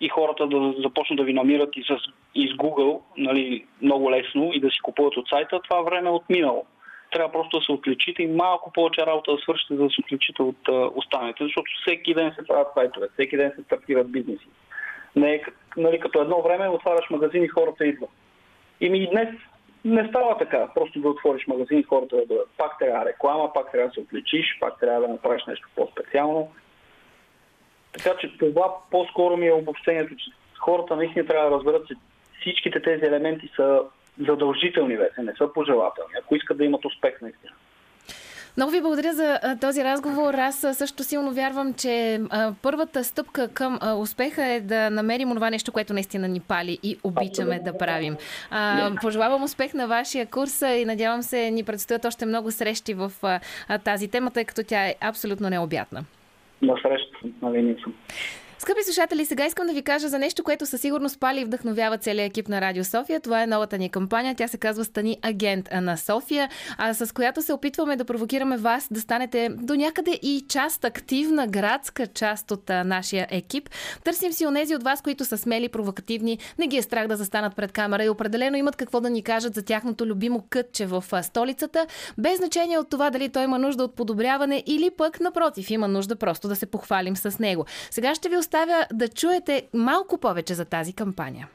и 0.00 0.08
хората 0.08 0.46
да 0.46 0.74
започнат 0.78 1.16
да 1.16 1.24
ви 1.24 1.32
намират 1.32 1.76
и 1.76 1.82
с, 1.82 1.96
и 2.34 2.48
с 2.48 2.52
Google 2.56 3.00
нали, 3.16 3.66
много 3.82 4.10
лесно 4.10 4.50
и 4.52 4.60
да 4.60 4.70
си 4.70 4.78
купуват 4.82 5.16
от 5.16 5.28
сайта, 5.28 5.60
това 5.68 5.82
време 5.82 6.08
е 6.08 6.12
отминало 6.12 6.66
трябва 7.10 7.32
просто 7.32 7.58
да 7.58 7.64
се 7.64 7.72
отличите 7.72 8.22
и 8.22 8.26
малко 8.26 8.72
повече 8.72 9.06
работа 9.06 9.32
да 9.32 9.38
свършите, 9.38 9.76
за 9.76 9.82
да 9.82 9.90
се 9.90 10.00
отличите 10.00 10.42
от 10.42 10.68
а, 10.68 10.72
останалите, 10.72 11.44
защото 11.44 11.70
всеки 11.80 12.14
ден 12.14 12.32
се 12.38 12.46
правят 12.46 12.68
сайтове, 12.74 13.08
всеки 13.12 13.36
ден 13.36 13.52
се 13.56 13.62
стартират 13.62 14.12
бизнеси. 14.12 14.46
Не 15.16 15.34
е 15.34 15.42
нали, 15.76 16.00
като 16.00 16.22
едно 16.22 16.42
време 16.42 16.68
отваряш 16.68 17.10
магазин 17.10 17.44
и 17.44 17.48
хората 17.48 17.86
идват. 17.86 18.10
И 18.80 18.90
ми 18.90 19.10
днес 19.10 19.28
не 19.84 20.08
става 20.08 20.38
така. 20.38 20.68
Просто 20.74 21.00
да 21.00 21.08
отвориш 21.08 21.46
магазин 21.46 21.78
и 21.78 21.82
хората 21.82 22.16
да 22.16 22.26
дойдат. 22.26 22.48
Пак 22.56 22.78
трябва 22.78 23.04
реклама, 23.04 23.52
пак 23.52 23.72
трябва 23.72 23.88
да 23.88 23.94
се 23.94 24.00
отличиш, 24.00 24.58
пак 24.60 24.80
трябва 24.80 25.00
да 25.00 25.08
направиш 25.08 25.46
нещо 25.46 25.68
по-специално. 25.76 26.52
Така 27.92 28.18
че 28.20 28.38
това 28.38 28.74
по-скоро 28.90 29.36
ми 29.36 29.46
е 29.46 29.52
обобщението, 29.52 30.16
че 30.16 30.30
хората 30.58 30.96
наистина 30.96 31.26
трябва 31.26 31.50
да 31.50 31.56
разберат, 31.56 31.86
че 31.86 31.94
всичките 32.40 32.82
тези 32.82 33.04
елементи 33.04 33.50
са 33.56 33.82
задължителни 34.26 34.96
вече, 34.96 35.22
не 35.22 35.32
са 35.38 35.52
пожелателни, 35.52 36.14
ако 36.22 36.36
искат 36.36 36.58
да 36.58 36.64
имат 36.64 36.84
успех 36.84 37.20
наистина. 37.22 37.52
Много 38.56 38.72
ви 38.72 38.80
благодаря 38.80 39.12
за 39.12 39.40
този 39.60 39.84
разговор. 39.84 40.34
Аз 40.34 40.66
също 40.72 41.02
силно 41.02 41.32
вярвам, 41.32 41.74
че 41.74 42.20
първата 42.62 43.04
стъпка 43.04 43.48
към 43.48 43.78
успеха 43.98 44.44
е 44.46 44.60
да 44.60 44.90
намерим 44.90 45.28
това 45.28 45.50
нещо, 45.50 45.72
което 45.72 45.92
наистина 45.92 46.28
ни 46.28 46.40
пали 46.40 46.78
и 46.82 46.98
обичаме 47.04 47.60
да 47.64 47.78
правим. 47.78 48.16
Пожелавам 49.02 49.42
успех 49.42 49.74
на 49.74 49.86
вашия 49.86 50.26
курс 50.26 50.62
и 50.62 50.84
надявам 50.84 51.22
се 51.22 51.50
ни 51.50 51.64
предстоят 51.64 52.04
още 52.04 52.26
много 52.26 52.50
срещи 52.50 52.94
в 52.94 53.12
тази 53.84 54.08
тема, 54.08 54.30
тъй 54.30 54.44
като 54.44 54.62
тя 54.68 54.86
е 54.86 54.94
абсолютно 55.00 55.50
необятна. 55.50 56.04
На 56.62 56.74
среща, 56.82 57.18
нали 57.42 57.76
съм. 57.82 57.94
Скъпи 58.60 58.84
слушатели, 58.84 59.26
сега 59.26 59.46
искам 59.46 59.66
да 59.66 59.72
ви 59.72 59.82
кажа 59.82 60.08
за 60.08 60.18
нещо, 60.18 60.44
което 60.44 60.66
със 60.66 60.80
сигурност 60.80 61.20
пали 61.20 61.40
и 61.40 61.44
вдъхновява 61.44 61.98
целият 61.98 62.30
екип 62.30 62.48
на 62.48 62.60
Радио 62.60 62.84
София. 62.84 63.20
Това 63.20 63.42
е 63.42 63.46
новата 63.46 63.78
ни 63.78 63.88
кампания. 63.88 64.34
Тя 64.34 64.48
се 64.48 64.58
казва 64.58 64.84
Стани 64.84 65.18
агент 65.22 65.68
на 65.72 65.96
София, 65.96 66.48
а 66.78 66.94
с 66.94 67.14
която 67.14 67.42
се 67.42 67.52
опитваме 67.52 67.96
да 67.96 68.04
провокираме 68.04 68.56
вас 68.56 68.88
да 68.90 69.00
станете 69.00 69.48
до 69.48 69.74
някъде 69.74 70.10
и 70.22 70.44
част, 70.48 70.84
активна 70.84 71.46
градска 71.46 72.06
част 72.06 72.50
от 72.50 72.68
нашия 72.68 73.26
екип. 73.30 73.70
Търсим 74.04 74.32
си 74.32 74.46
онези 74.46 74.74
от 74.74 74.82
вас, 74.82 75.02
които 75.02 75.24
са 75.24 75.38
смели, 75.38 75.68
провокативни, 75.68 76.38
не 76.58 76.66
ги 76.66 76.76
е 76.76 76.82
страх 76.82 77.06
да 77.06 77.16
застанат 77.16 77.56
пред 77.56 77.72
камера 77.72 78.04
и 78.04 78.08
определено 78.08 78.56
имат 78.56 78.76
какво 78.76 79.00
да 79.00 79.10
ни 79.10 79.22
кажат 79.22 79.54
за 79.54 79.62
тяхното 79.62 80.06
любимо 80.06 80.44
кътче 80.50 80.86
в 80.86 81.04
столицата, 81.22 81.86
без 82.18 82.38
значение 82.38 82.78
от 82.78 82.90
това 82.90 83.10
дали 83.10 83.28
той 83.28 83.44
има 83.44 83.58
нужда 83.58 83.84
от 83.84 83.94
подобряване 83.94 84.62
или 84.66 84.90
пък 84.90 85.20
напротив 85.20 85.70
има 85.70 85.88
нужда 85.88 86.16
просто 86.16 86.48
да 86.48 86.56
се 86.56 86.66
похвалим 86.66 87.16
с 87.16 87.38
него. 87.38 87.64
Сега 87.90 88.14
ще 88.14 88.28
ви 88.28 88.36
оставя 88.36 88.57
да 88.92 89.08
чуете 89.08 89.68
малко 89.74 90.18
повече 90.18 90.54
за 90.54 90.64
тази 90.64 90.92
кампания. 90.92 91.48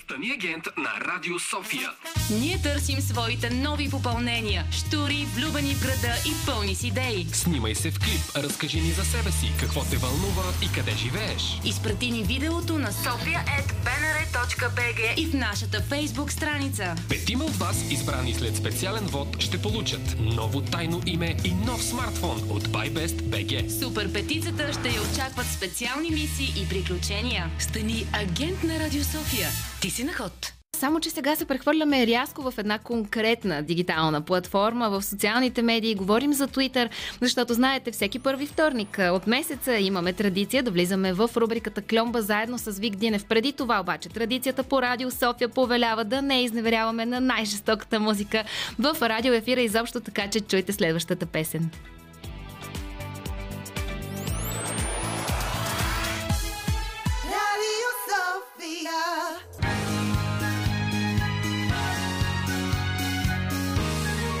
Стани 0.00 0.32
агент 0.32 0.64
на 0.76 0.90
Радио 1.00 1.38
София. 1.38 1.90
Ние 2.30 2.62
търсим 2.62 3.00
своите 3.00 3.50
нови 3.50 3.90
попълнения. 3.90 4.64
Штури, 4.70 5.26
влюбени 5.34 5.74
в 5.74 5.82
града 5.82 6.14
и 6.26 6.32
пълни 6.46 6.74
с 6.74 6.82
идеи. 6.82 7.26
Снимай 7.32 7.74
се 7.74 7.90
в 7.90 7.98
клип, 7.98 8.20
разкажи 8.36 8.80
ни 8.80 8.90
за 8.90 9.04
себе 9.04 9.30
си, 9.30 9.52
какво 9.60 9.84
те 9.84 9.96
вълнува 9.96 10.42
и 10.62 10.68
къде 10.74 10.92
живееш. 10.96 11.60
Изпрати 11.64 12.10
ни 12.10 12.22
видеото 12.22 12.78
на 12.78 12.92
sofia.bnr.bg 12.92 15.14
и 15.16 15.26
в 15.26 15.34
нашата 15.34 15.80
фейсбук 15.80 16.32
страница. 16.32 16.94
Петима 17.08 17.44
от 17.44 17.56
вас, 17.56 17.84
избрани 17.90 18.34
след 18.34 18.56
специален 18.56 19.06
вод, 19.06 19.42
ще 19.42 19.62
получат 19.62 20.16
ново 20.20 20.60
тайно 20.60 21.02
име 21.06 21.36
и 21.44 21.54
нов 21.54 21.84
смартфон 21.84 22.42
от 22.50 22.68
ByBest 22.68 23.22
BG. 23.22 23.80
Супер 23.82 24.12
петицата 24.12 24.72
ще 24.72 24.88
я 24.88 25.02
очакват 25.02 25.46
специални 25.46 26.10
мисии 26.10 26.54
и 26.56 26.68
приключения. 26.68 27.50
Стани 27.58 28.06
агент 28.12 28.64
на 28.64 28.80
Радио 28.80 29.04
София. 29.04 29.48
Ти 29.84 29.90
си 29.90 30.04
на 30.04 30.12
ход. 30.12 30.52
Само, 30.76 31.00
че 31.00 31.10
сега 31.10 31.36
се 31.36 31.44
прехвърляме 31.44 32.06
рязко 32.06 32.50
в 32.50 32.54
една 32.58 32.78
конкретна 32.78 33.62
дигитална 33.62 34.20
платформа 34.20 34.90
в 34.90 35.02
социалните 35.02 35.62
медии. 35.62 35.94
Говорим 35.94 36.32
за 36.32 36.48
Twitter, 36.48 36.88
защото 37.20 37.54
знаете, 37.54 37.90
всеки 37.90 38.18
първи 38.18 38.46
вторник 38.46 38.98
от 39.12 39.26
месеца 39.26 39.76
имаме 39.76 40.12
традиция 40.12 40.62
да 40.62 40.70
влизаме 40.70 41.12
в 41.12 41.30
рубриката 41.36 41.82
Кльомба 41.82 42.22
заедно 42.22 42.58
с 42.58 42.70
Вик 42.70 42.96
Динев. 42.96 43.24
Преди 43.24 43.52
това 43.52 43.80
обаче 43.80 44.08
традицията 44.08 44.62
по 44.62 44.82
Радио 44.82 45.10
София 45.10 45.48
повелява 45.48 46.04
да 46.04 46.22
не 46.22 46.42
изневеряваме 46.42 47.06
на 47.06 47.20
най-жестоката 47.20 48.00
музика 48.00 48.44
в 48.78 48.96
радио 49.02 49.34
ефира 49.34 49.60
изобщо, 49.60 50.00
така 50.00 50.30
че 50.30 50.40
чуйте 50.40 50.72
следващата 50.72 51.26
песен. 51.26 51.70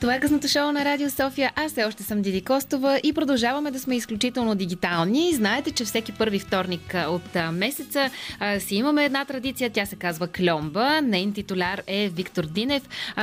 Това 0.00 0.14
е 0.14 0.20
късното 0.20 0.48
шоу 0.48 0.72
на 0.72 0.84
Радио 0.84 1.10
София. 1.10 1.52
Аз 1.56 1.72
все 1.72 1.84
още 1.84 2.02
съм 2.02 2.22
Диди 2.22 2.40
Костова 2.44 3.00
и 3.02 3.12
продължаваме 3.12 3.70
да 3.70 3.80
сме 3.80 3.96
изключително 3.96 4.54
дигитални. 4.54 5.34
Знаете, 5.34 5.70
че 5.70 5.84
всеки 5.84 6.12
първи 6.12 6.38
вторник 6.38 6.94
от 7.08 7.52
месеца 7.52 8.10
си 8.58 8.76
имаме 8.76 9.04
една 9.04 9.24
традиция. 9.24 9.70
Тя 9.70 9.86
се 9.86 9.96
казва 9.96 10.28
Кльомба. 10.28 11.00
Нейн 11.00 11.32
титуляр 11.32 11.82
е 11.86 12.08
Виктор 12.08 12.46
Динев, 12.46 12.82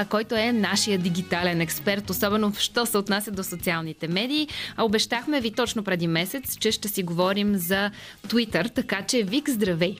който 0.10 0.36
е 0.36 0.52
нашия 0.52 0.98
дигитален 0.98 1.62
експерт, 1.62 2.10
особено 2.10 2.52
в 2.52 2.60
що 2.60 2.86
се 2.86 2.98
отнася 2.98 3.32
до 3.32 3.44
социалните 3.44 4.08
медии. 4.08 4.48
Обещахме 4.78 5.42
ви 5.42 5.52
точно 5.52 5.84
преди 5.84 6.08
месец, 6.08 6.58
че 6.58 6.72
ще 6.72 6.88
си 6.88 7.04
говорим 7.04 7.56
за 7.56 7.92
Twitter, 8.28 8.74
така 8.74 9.02
че 9.02 9.24
Вик, 9.24 9.50
здравей! 9.50 9.98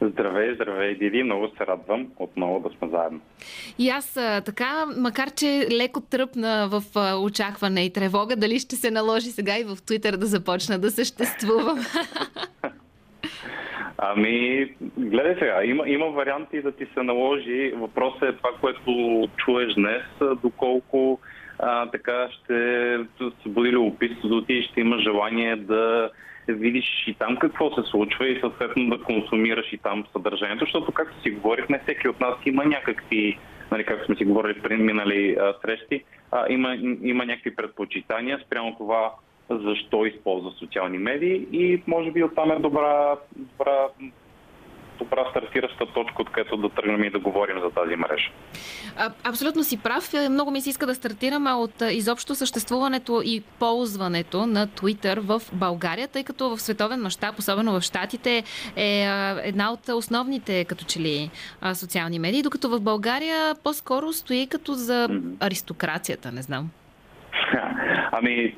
Здравей, 0.00 0.54
здравей, 0.54 0.94
Диди. 0.94 1.22
Много 1.22 1.48
се 1.48 1.66
радвам 1.66 2.06
отново 2.18 2.60
да 2.60 2.76
сме 2.76 2.88
заедно. 2.88 3.20
И 3.78 3.90
аз 3.90 4.18
така, 4.44 4.86
макар 4.96 5.30
че 5.30 5.66
леко 5.72 6.00
тръпна 6.00 6.68
в 6.70 6.82
очакване 7.22 7.84
и 7.84 7.92
тревога, 7.92 8.36
дали 8.36 8.58
ще 8.58 8.76
се 8.76 8.90
наложи 8.90 9.30
сега 9.30 9.58
и 9.58 9.64
в 9.64 9.76
Твитър 9.86 10.16
да 10.16 10.26
започна 10.26 10.78
да 10.78 10.90
съществувам. 10.90 11.78
Ами, 13.98 14.66
гледай 14.98 15.34
сега, 15.34 15.64
има, 15.64 15.88
има 15.88 16.06
варианти 16.06 16.62
да 16.62 16.72
ти 16.72 16.86
се 16.94 17.02
наложи. 17.02 17.72
Въпросът 17.76 18.22
е 18.22 18.36
това, 18.36 18.50
което 18.60 19.28
чуеш 19.36 19.74
днес, 19.74 20.02
доколко 20.42 21.20
а, 21.58 21.86
така 21.86 22.28
ще 22.30 22.54
се 23.42 23.48
буди 23.48 23.70
любопитството 23.72 24.44
ти 24.44 24.52
и 24.52 24.62
ще 24.62 24.80
има 24.80 24.98
желание 24.98 25.56
да 25.56 26.10
видиш 26.48 27.04
и 27.06 27.14
там 27.14 27.36
какво 27.36 27.70
се 27.70 27.90
случва 27.90 28.28
и 28.28 28.40
съответно 28.40 28.90
да 28.90 29.02
консумираш 29.02 29.72
и 29.72 29.78
там 29.78 30.04
съдържанието, 30.12 30.64
защото 30.64 30.92
както 30.92 31.22
си 31.22 31.30
говорихме, 31.30 31.80
всеки 31.82 32.08
от 32.08 32.20
нас 32.20 32.34
има 32.46 32.64
някакви, 32.64 33.38
нали, 33.70 33.84
както 33.84 34.04
сме 34.06 34.16
си 34.16 34.24
говорили 34.24 34.62
при 34.62 34.76
минали 34.76 35.36
а, 35.40 35.54
срещи, 35.62 36.04
а, 36.32 36.52
има, 36.52 36.74
има 37.02 37.24
някакви 37.24 37.56
предпочитания 37.56 38.38
спрямо 38.46 38.76
това 38.76 39.12
защо 39.50 40.06
използва 40.06 40.50
социални 40.50 40.98
медии 40.98 41.46
и 41.52 41.82
може 41.86 42.10
би 42.10 42.24
оттам 42.24 42.50
е 42.50 42.56
добра, 42.56 43.16
добра 43.36 43.88
добра 45.00 45.30
стартираща 45.30 45.86
точка, 45.86 46.22
откъдето 46.22 46.56
да 46.56 46.68
тръгнем 46.68 47.04
и 47.04 47.10
да 47.10 47.18
говорим 47.18 47.60
за 47.60 47.70
тази 47.70 47.96
мрежа. 47.96 48.30
А, 48.96 49.10
абсолютно 49.24 49.64
си 49.64 49.76
прав. 49.76 50.14
Е, 50.14 50.28
много 50.28 50.50
ми 50.50 50.60
се 50.60 50.70
иска 50.70 50.86
да 50.86 50.94
стартираме 50.94 51.52
от 51.52 51.82
изобщо 51.90 52.34
съществуването 52.34 53.22
и 53.24 53.42
ползването 53.58 54.46
на 54.46 54.68
Twitter 54.68 55.20
в 55.20 55.42
България, 55.52 56.08
тъй 56.08 56.24
като 56.24 56.50
в 56.50 56.60
световен 56.60 57.00
мащаб, 57.02 57.38
особено 57.38 57.72
в 57.72 57.80
Штатите, 57.80 58.44
е 58.76 59.06
една 59.42 59.72
от 59.72 59.88
основните 59.88 60.64
като 60.64 60.84
че 60.84 61.00
ли 61.00 61.30
социални 61.74 62.18
медии, 62.18 62.42
докато 62.42 62.68
в 62.68 62.80
България 62.80 63.54
по-скоро 63.64 64.12
стои 64.12 64.46
като 64.46 64.74
за 64.74 65.08
аристокрацията, 65.40 66.32
не 66.32 66.42
знам. 66.42 66.70
Ами, 68.12 68.54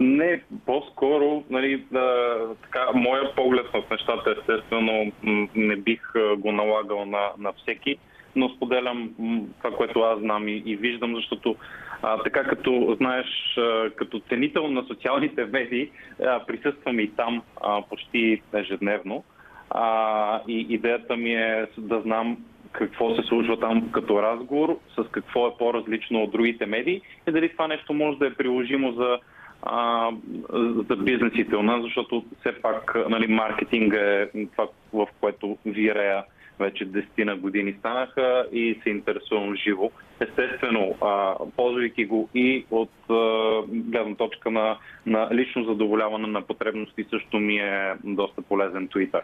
не, 0.00 0.42
по-скоро, 0.66 1.44
нали, 1.50 1.84
да, 1.92 2.38
така, 2.62 2.86
моя 2.94 3.34
поглед 3.34 3.66
на 3.74 3.82
нещата, 3.90 4.36
естествено, 4.38 5.12
не 5.54 5.76
бих 5.76 6.00
го 6.36 6.52
налагал 6.52 7.06
на, 7.06 7.28
на 7.38 7.52
всеки, 7.52 7.96
но 8.36 8.48
споделям 8.48 9.10
това, 9.58 9.76
което 9.76 10.00
аз 10.00 10.20
знам 10.20 10.48
и, 10.48 10.62
и 10.66 10.76
виждам, 10.76 11.16
защото 11.16 11.56
а, 12.02 12.22
така 12.22 12.44
като 12.44 12.96
знаеш, 13.00 13.26
а, 13.58 13.90
като 13.90 14.20
ценител 14.20 14.68
на 14.68 14.84
социалните 14.84 15.44
медии, 15.44 15.90
а, 16.22 16.46
присъствам 16.46 17.00
и 17.00 17.08
там 17.08 17.42
а, 17.62 17.82
почти 17.82 18.42
ежедневно. 18.54 19.24
А, 19.70 20.40
и 20.48 20.66
идеята 20.70 21.16
ми 21.16 21.34
е 21.34 21.66
да 21.78 22.00
знам 22.00 22.44
какво 22.74 23.14
се 23.14 23.22
случва 23.22 23.60
там 23.60 23.90
като 23.92 24.22
разговор, 24.22 24.78
с 24.96 25.04
какво 25.10 25.46
е 25.46 25.56
по-различно 25.58 26.22
от 26.22 26.32
другите 26.32 26.66
медии 26.66 27.00
и 27.28 27.32
дали 27.32 27.48
това 27.48 27.68
нещо 27.68 27.94
може 27.94 28.18
да 28.18 28.26
е 28.26 28.34
приложимо 28.34 28.92
за, 28.92 29.18
а, 29.62 30.10
за 30.88 30.96
бизнесите 30.96 31.56
у 31.56 31.62
нас, 31.62 31.82
защото 31.82 32.24
все 32.40 32.52
пак 32.62 32.96
нали, 33.08 33.26
маркетинг 33.26 33.94
е 33.94 34.28
това, 34.52 34.68
в 34.92 35.06
което 35.20 35.58
вирея 35.66 36.24
вече 36.58 36.86
10 36.86 37.24
на 37.24 37.36
години 37.36 37.74
станаха 37.78 38.46
и 38.52 38.80
се 38.82 38.90
интересувам 38.90 39.56
живо. 39.56 39.90
Естествено, 40.20 40.94
а, 41.00 41.34
ползвайки 41.56 42.04
го 42.04 42.28
и 42.34 42.66
от 42.70 43.10
а, 43.10 43.62
гледна 43.68 44.14
точка 44.14 44.50
на, 44.50 44.76
на 45.06 45.28
лично 45.32 45.64
задоволяване 45.64 46.26
на 46.26 46.42
потребности, 46.42 47.06
също 47.10 47.38
ми 47.38 47.56
е 47.56 47.94
доста 48.04 48.42
полезен 48.42 48.88
Twitter. 48.88 49.20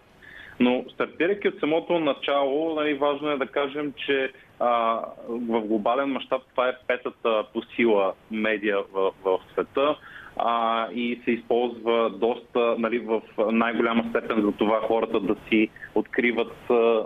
Но 0.61 0.84
стартирайки 0.92 1.48
от 1.48 1.61
самото 1.61 1.98
начало, 1.98 2.74
нали, 2.74 2.94
важно 2.94 3.30
е 3.30 3.36
да 3.36 3.46
кажем, 3.46 3.92
че 4.06 4.32
а, 4.58 5.00
в 5.28 5.61
глобален 5.61 6.08
мащаб 6.08 6.42
това 6.50 6.68
е 6.68 6.76
петата 6.86 7.44
по 7.52 7.62
сила 7.62 8.12
медия 8.30 8.78
в, 8.92 9.12
в 9.24 9.38
света 9.52 9.96
а, 10.36 10.86
и 10.92 11.20
се 11.24 11.30
използва 11.30 12.11
доста 12.11 12.74
нали, 12.78 12.98
в 12.98 13.22
най-голяма 13.52 14.04
степен 14.11 14.42
за 14.42 14.52
това 14.52 14.80
хората 14.80 15.20
да 15.20 15.36
си 15.48 15.68
откриват 15.94 16.56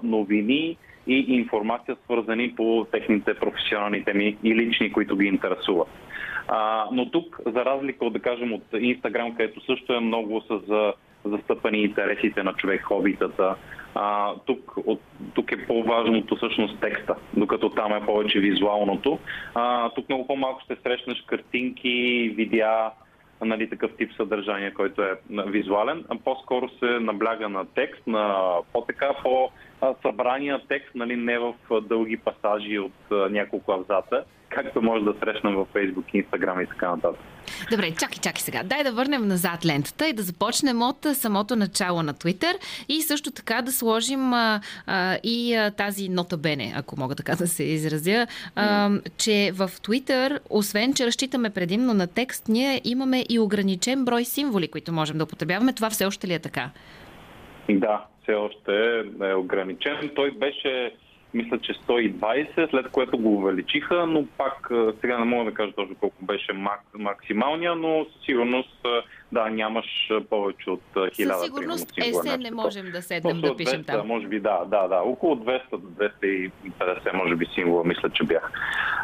новини 0.02 0.76
и 1.06 1.24
информация 1.28 1.96
свързани 2.04 2.54
по 2.56 2.86
техните 2.90 3.34
професионални 3.34 4.04
теми 4.04 4.36
и 4.42 4.54
лични, 4.54 4.92
които 4.92 5.16
ги 5.16 5.26
интересуват. 5.26 5.88
А, 6.48 6.86
но 6.92 7.10
тук, 7.10 7.40
за 7.46 7.64
разлика 7.64 8.04
от, 8.04 8.12
да 8.12 8.20
кажем, 8.20 8.52
от 8.52 8.64
Инстаграм, 8.80 9.36
където 9.36 9.64
също 9.64 9.92
е 9.92 10.00
много 10.00 10.40
с 10.40 10.92
застъпани 11.24 11.82
интересите 11.82 12.42
на 12.42 12.52
човек, 12.52 12.82
хобитата. 12.82 13.54
А, 13.94 14.34
тук, 14.46 14.72
от, 14.76 15.00
тук 15.34 15.52
е 15.52 15.66
по-важното 15.66 16.36
всъщност 16.36 16.80
текста, 16.80 17.14
докато 17.36 17.68
там 17.70 17.92
е 17.92 18.06
повече 18.06 18.40
визуалното. 18.40 19.18
А, 19.54 19.90
тук 19.90 20.08
много 20.08 20.26
по-малко 20.26 20.60
ще 20.64 20.76
срещнеш 20.82 21.24
картинки, 21.26 22.32
видеа, 22.36 22.90
нали, 23.40 23.70
такъв 23.70 23.90
тип 23.98 24.12
съдържание, 24.16 24.74
който 24.74 25.02
е 25.02 25.18
визуален, 25.30 26.04
а 26.08 26.16
по-скоро 26.24 26.68
се 26.68 26.86
набляга 26.86 27.48
на 27.48 27.64
текст, 27.74 28.06
на 28.06 28.54
по-така 28.72 29.10
по-събрания 29.22 30.60
текст, 30.68 30.94
нали, 30.94 31.16
не 31.16 31.38
в 31.38 31.54
дълги 31.82 32.16
пасажи 32.16 32.78
от 32.78 33.30
няколко 33.30 33.72
абзаца, 33.72 34.24
както 34.54 34.82
може 34.82 35.04
да 35.04 35.14
срещнем 35.24 35.54
във 35.54 35.68
Facebook, 35.68 36.24
Instagram 36.24 36.64
и 36.64 36.66
така 36.66 36.90
нататък. 36.90 37.20
Добре, 37.70 37.90
чакай, 37.90 38.18
чакай 38.22 38.40
сега. 38.40 38.62
Дай 38.64 38.84
да 38.84 38.92
върнем 38.92 39.28
назад 39.28 39.66
лентата 39.66 40.08
и 40.08 40.12
да 40.12 40.22
започнем 40.22 40.82
от 40.82 41.06
самото 41.12 41.56
начало 41.56 42.02
на 42.02 42.14
Twitter 42.14 42.54
и 42.88 43.02
също 43.02 43.30
така 43.30 43.62
да 43.62 43.72
сложим 43.72 44.32
а, 44.32 44.60
а, 44.86 45.18
и 45.22 45.54
а, 45.54 45.70
тази 45.70 46.08
нота 46.08 46.36
бене, 46.36 46.74
ако 46.76 47.00
мога 47.00 47.14
така 47.14 47.36
да 47.36 47.46
се 47.46 47.64
изразя, 47.64 48.26
а, 48.56 48.90
че 49.18 49.50
в 49.54 49.68
Twitter, 49.68 50.38
освен, 50.50 50.94
че 50.94 51.06
разчитаме 51.06 51.50
предимно 51.50 51.94
на 51.94 52.06
текст, 52.06 52.48
ние 52.48 52.80
имаме 52.84 53.24
и 53.28 53.38
ограничен 53.38 54.04
брой 54.04 54.24
символи, 54.24 54.68
които 54.68 54.92
можем 54.92 55.18
да 55.18 55.24
употребяваме. 55.24 55.72
Това 55.72 55.90
все 55.90 56.04
още 56.04 56.28
ли 56.28 56.34
е 56.34 56.38
така? 56.38 56.70
Да, 57.70 58.04
все 58.22 58.34
още 58.34 59.02
е 59.22 59.34
ограничен. 59.34 60.10
Той 60.14 60.30
беше 60.30 60.94
мисля, 61.34 61.58
че 61.58 61.72
120, 61.74 62.70
след 62.70 62.88
което 62.88 63.18
го 63.18 63.34
увеличиха, 63.34 64.06
но 64.06 64.26
пак 64.38 64.70
сега 65.00 65.18
не 65.18 65.24
мога 65.24 65.50
да 65.50 65.54
кажа 65.54 65.72
точно 65.72 65.94
колко 65.94 66.24
беше 66.24 66.52
мак, 66.52 66.80
максималния, 66.94 67.74
но 67.74 68.06
със 68.12 68.24
сигурност 68.24 68.86
да, 69.32 69.50
нямаш 69.50 70.10
повече 70.30 70.70
от 70.70 70.82
1000. 70.94 71.32
Със 71.32 71.44
сигурност 71.44 71.92
есе 71.98 72.38
не 72.38 72.50
можем 72.50 72.90
да 72.92 73.02
седнем 73.02 73.40
да 73.40 73.56
пишем 73.56 73.82
200, 73.82 73.86
там. 73.86 74.06
Може 74.06 74.26
би 74.26 74.40
да, 74.40 74.64
да, 74.64 74.88
да. 74.88 74.96
Около 74.96 75.36
200 75.36 75.60
250 75.72 77.14
може 77.14 77.36
би 77.36 77.46
символа, 77.54 77.84
мисля, 77.84 78.10
че 78.10 78.24
бях. 78.24 78.52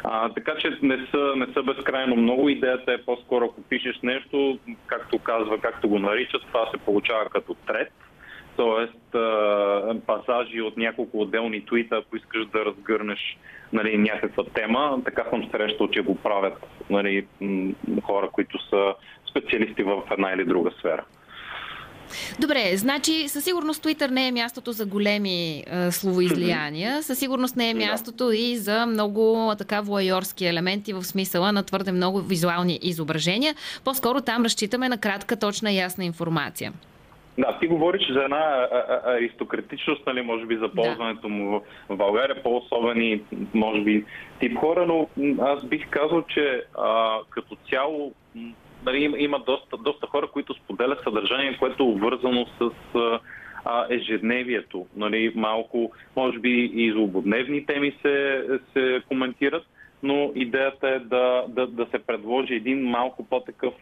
А, 0.05 0.29
така 0.29 0.53
че 0.61 0.79
не 0.83 1.07
са, 1.11 1.33
не 1.37 1.47
са 1.53 1.63
безкрайно 1.63 2.17
много. 2.17 2.49
Идеята 2.49 2.93
е 2.93 3.03
по-скоро, 3.03 3.45
ако 3.45 3.63
пишеш 3.63 4.01
нещо, 4.03 4.59
както 4.87 5.19
казва, 5.19 5.61
както 5.61 5.89
го 5.89 5.99
наричат, 5.99 6.43
това 6.47 6.71
се 6.71 6.79
получава 6.79 7.25
като 7.25 7.55
трет 7.55 7.93
т.е. 8.61 8.87
пасажи 10.07 10.61
от 10.61 10.77
няколко 10.77 11.21
отделни 11.21 11.67
твита, 11.67 11.97
ако 11.97 12.17
искаш 12.17 12.47
да 12.47 12.65
разгърнеш 12.65 13.39
нали, 13.73 13.99
някаква 13.99 14.45
тема. 14.45 14.99
Така 15.05 15.25
съм 15.31 15.49
срещал, 15.51 15.89
че 15.89 16.01
го 16.01 16.15
правят 16.15 16.67
нали, 16.91 17.27
хора, 18.03 18.29
които 18.33 18.69
са 18.69 18.95
специалисти 19.31 19.83
в 19.83 20.03
една 20.11 20.33
или 20.33 20.45
друга 20.45 20.71
сфера. 20.79 21.05
Добре, 22.41 22.77
значи 22.77 23.29
със 23.29 23.45
сигурност 23.45 23.85
Twitter 23.85 24.11
не 24.11 24.29
е 24.29 24.33
мястото 24.33 24.73
за 24.73 24.87
големи 24.87 25.65
е, 25.67 25.91
словоизлияния, 25.91 27.03
със 27.03 27.19
сигурност 27.19 27.57
не 27.57 27.71
е 27.71 27.75
мястото 27.75 28.33
и 28.33 28.57
за 28.57 28.87
много 28.87 29.55
така 29.59 29.81
воайорски 29.81 30.47
елементи 30.47 30.93
в 30.93 31.05
смисъла 31.05 31.53
на 31.53 31.63
твърде 31.63 31.93
много 31.93 32.21
визуални 32.21 32.79
изображения. 32.83 33.55
По-скоро 33.85 34.21
там 34.21 34.45
разчитаме 34.45 34.89
на 34.89 34.99
кратка, 34.99 35.37
точна 35.37 35.73
и 35.73 35.77
ясна 35.77 36.05
информация. 36.05 36.73
Да, 37.41 37.59
ти 37.61 37.67
говориш 37.67 38.13
за 38.13 38.23
една 38.23 38.69
аристократичност, 39.05 40.07
нали, 40.07 40.23
може 40.23 40.47
би 40.47 40.57
за 40.57 40.69
ползването 40.69 41.29
му 41.29 41.63
в 41.89 41.97
България, 41.97 42.43
по-особени, 42.43 43.23
може 43.55 43.81
би, 43.81 44.05
тип 44.41 44.59
хора, 44.59 44.87
но 44.87 45.09
аз 45.41 45.65
бих 45.65 45.89
казал, 45.91 46.23
че 46.23 46.63
а, 46.79 47.19
като 47.31 47.57
цяло 47.71 48.13
нали, 48.87 49.15
има, 49.19 49.39
доста, 49.39 49.77
доста 49.77 50.07
хора, 50.07 50.27
които 50.27 50.55
споделят 50.55 51.03
съдържание, 51.05 51.57
което 51.59 51.83
е 51.83 51.87
обвързано 51.87 52.47
с 52.47 52.71
а, 53.65 53.87
ежедневието. 53.91 54.87
Нали, 54.97 55.33
малко, 55.35 55.93
може 56.17 56.39
би 56.39 56.71
и 56.75 56.93
злободневни 56.93 57.67
теми 57.67 57.93
се, 58.03 58.47
се 58.73 59.03
коментират, 59.09 59.67
но 60.03 60.33
идеята 60.35 60.89
е 60.89 60.99
да, 60.99 61.45
да, 61.49 61.67
да 61.67 61.87
се 61.91 61.99
предложи 61.99 62.55
един 62.55 62.91
малко 62.91 63.27
по-такъв 63.27 63.75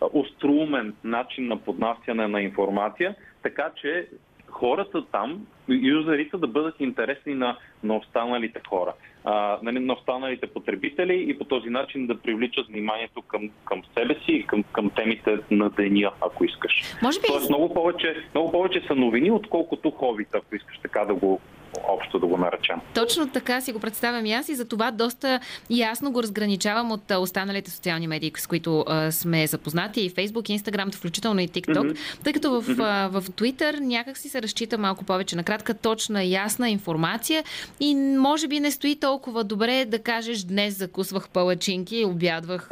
остроумен 0.00 0.94
начин 1.04 1.46
на 1.46 1.56
поднасяне 1.56 2.28
на 2.28 2.40
информация, 2.40 3.14
така 3.42 3.70
че 3.76 4.08
хората 4.50 5.04
там, 5.12 5.46
юзерите 5.68 6.36
да 6.36 6.46
бъдат 6.46 6.74
интересни 6.80 7.34
на, 7.34 7.56
на 7.82 7.96
останалите 7.96 8.60
хора, 8.68 8.92
а, 9.24 9.58
нали, 9.62 9.78
на 9.78 9.92
останалите 9.92 10.46
потребители 10.46 11.24
и 11.28 11.38
по 11.38 11.44
този 11.44 11.70
начин 11.70 12.06
да 12.06 12.18
привличат 12.18 12.66
вниманието 12.66 13.22
към, 13.22 13.50
към 13.64 13.82
себе 13.98 14.14
си 14.14 14.32
и 14.32 14.46
към, 14.46 14.62
към 14.62 14.90
темите 14.90 15.38
на 15.50 15.70
деня, 15.70 16.12
ако 16.20 16.44
искаш. 16.44 16.82
Може 17.02 17.20
би... 17.20 17.26
Тоест 17.26 17.48
много 17.48 17.74
повече, 17.74 18.16
много 18.34 18.52
повече 18.52 18.82
са 18.86 18.94
новини, 18.94 19.30
отколкото 19.30 19.90
хобита, 19.90 20.38
ако 20.38 20.56
искаш 20.56 20.78
така 20.78 21.04
да 21.04 21.14
го 21.14 21.40
общо 21.88 22.18
да 22.18 22.26
го 22.26 22.36
наречем. 22.36 22.76
Точно 22.94 23.28
така 23.28 23.60
си 23.60 23.72
го 23.72 23.80
представям 23.80 24.26
и 24.26 24.32
аз 24.32 24.48
и 24.48 24.54
за 24.54 24.68
това 24.68 24.90
доста 24.90 25.40
ясно 25.70 26.12
го 26.12 26.22
разграничавам 26.22 26.92
от 26.92 27.10
останалите 27.10 27.70
социални 27.70 28.06
медии, 28.06 28.32
с 28.36 28.46
които 28.46 28.84
а, 28.88 29.12
сме 29.12 29.46
запознати 29.46 30.00
и 30.00 30.10
Facebook, 30.10 30.50
и 30.50 30.58
Instagram, 30.58 30.94
включително 30.94 31.40
и 31.40 31.48
TikTok, 31.48 31.92
mm-hmm. 31.92 32.24
тъй 32.24 32.32
като 32.32 32.60
в, 32.60 32.66
mm-hmm. 32.66 33.06
а, 33.14 33.20
в 33.20 33.22
Twitter 33.22 33.80
някак 33.80 34.18
си 34.18 34.28
се 34.28 34.42
разчита 34.42 34.78
малко 34.78 35.04
повече 35.04 35.36
на 35.36 35.42
кратка, 35.42 35.74
точна, 35.74 36.24
ясна 36.24 36.70
информация 36.70 37.44
и 37.80 37.94
може 37.94 38.48
би 38.48 38.60
не 38.60 38.70
стои 38.70 38.96
толкова 39.00 39.44
добре 39.44 39.84
да 39.84 39.98
кажеш 39.98 40.42
днес 40.42 40.78
закусвах 40.78 41.28
палачинки 41.28 41.96
и 41.96 42.04
обядвах 42.04 42.68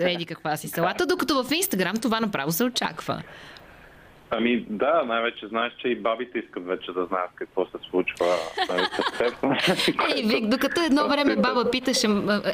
еди 0.00 0.26
каква 0.26 0.56
си 0.56 0.68
салата, 0.74 1.06
докато 1.06 1.42
в 1.44 1.50
Instagram 1.50 2.02
това 2.02 2.20
направо 2.20 2.52
се 2.52 2.64
очаква. 2.64 3.22
Ами 4.32 4.66
да, 4.70 5.02
най-вече 5.06 5.46
знаеш, 5.46 5.72
че 5.78 5.88
и 5.88 5.96
бабите 5.96 6.38
искат 6.38 6.66
вече 6.66 6.92
да 6.92 7.06
знаят 7.06 7.30
какво 7.34 7.64
се 7.64 7.78
случва. 7.90 8.26
Ей, 10.16 10.22
Вик, 10.22 10.48
докато 10.48 10.80
едно 10.80 11.08
време 11.08 11.36
баба 11.36 11.70
питаше, 11.70 12.06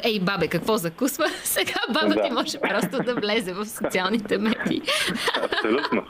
ей, 0.03 0.19
бабе, 0.19 0.47
какво 0.47 0.77
закусва, 0.77 1.27
сега 1.43 1.79
баба 1.93 2.15
да. 2.15 2.23
ти 2.23 2.31
може 2.31 2.59
просто 2.59 3.03
да 3.03 3.15
влезе 3.15 3.53
в 3.53 3.65
социалните 3.65 4.37
медии. 4.37 4.81
Абсолютно. 5.43 6.03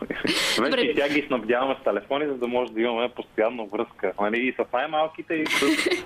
Вече 0.59 0.81
и 0.81 0.95
тя 0.95 1.09
ги 1.09 1.23
снабдяваме 1.27 1.75
с 1.81 1.83
телефони, 1.83 2.25
за 2.27 2.33
да 2.33 2.47
може 2.47 2.71
да 2.71 2.81
имаме 2.81 3.09
постоянно 3.09 3.67
връзка. 3.67 4.13
Нали? 4.21 4.37
И 4.37 4.53
с 4.53 4.73
най-малките, 4.73 5.33
и 5.33 5.45
с 5.45 5.61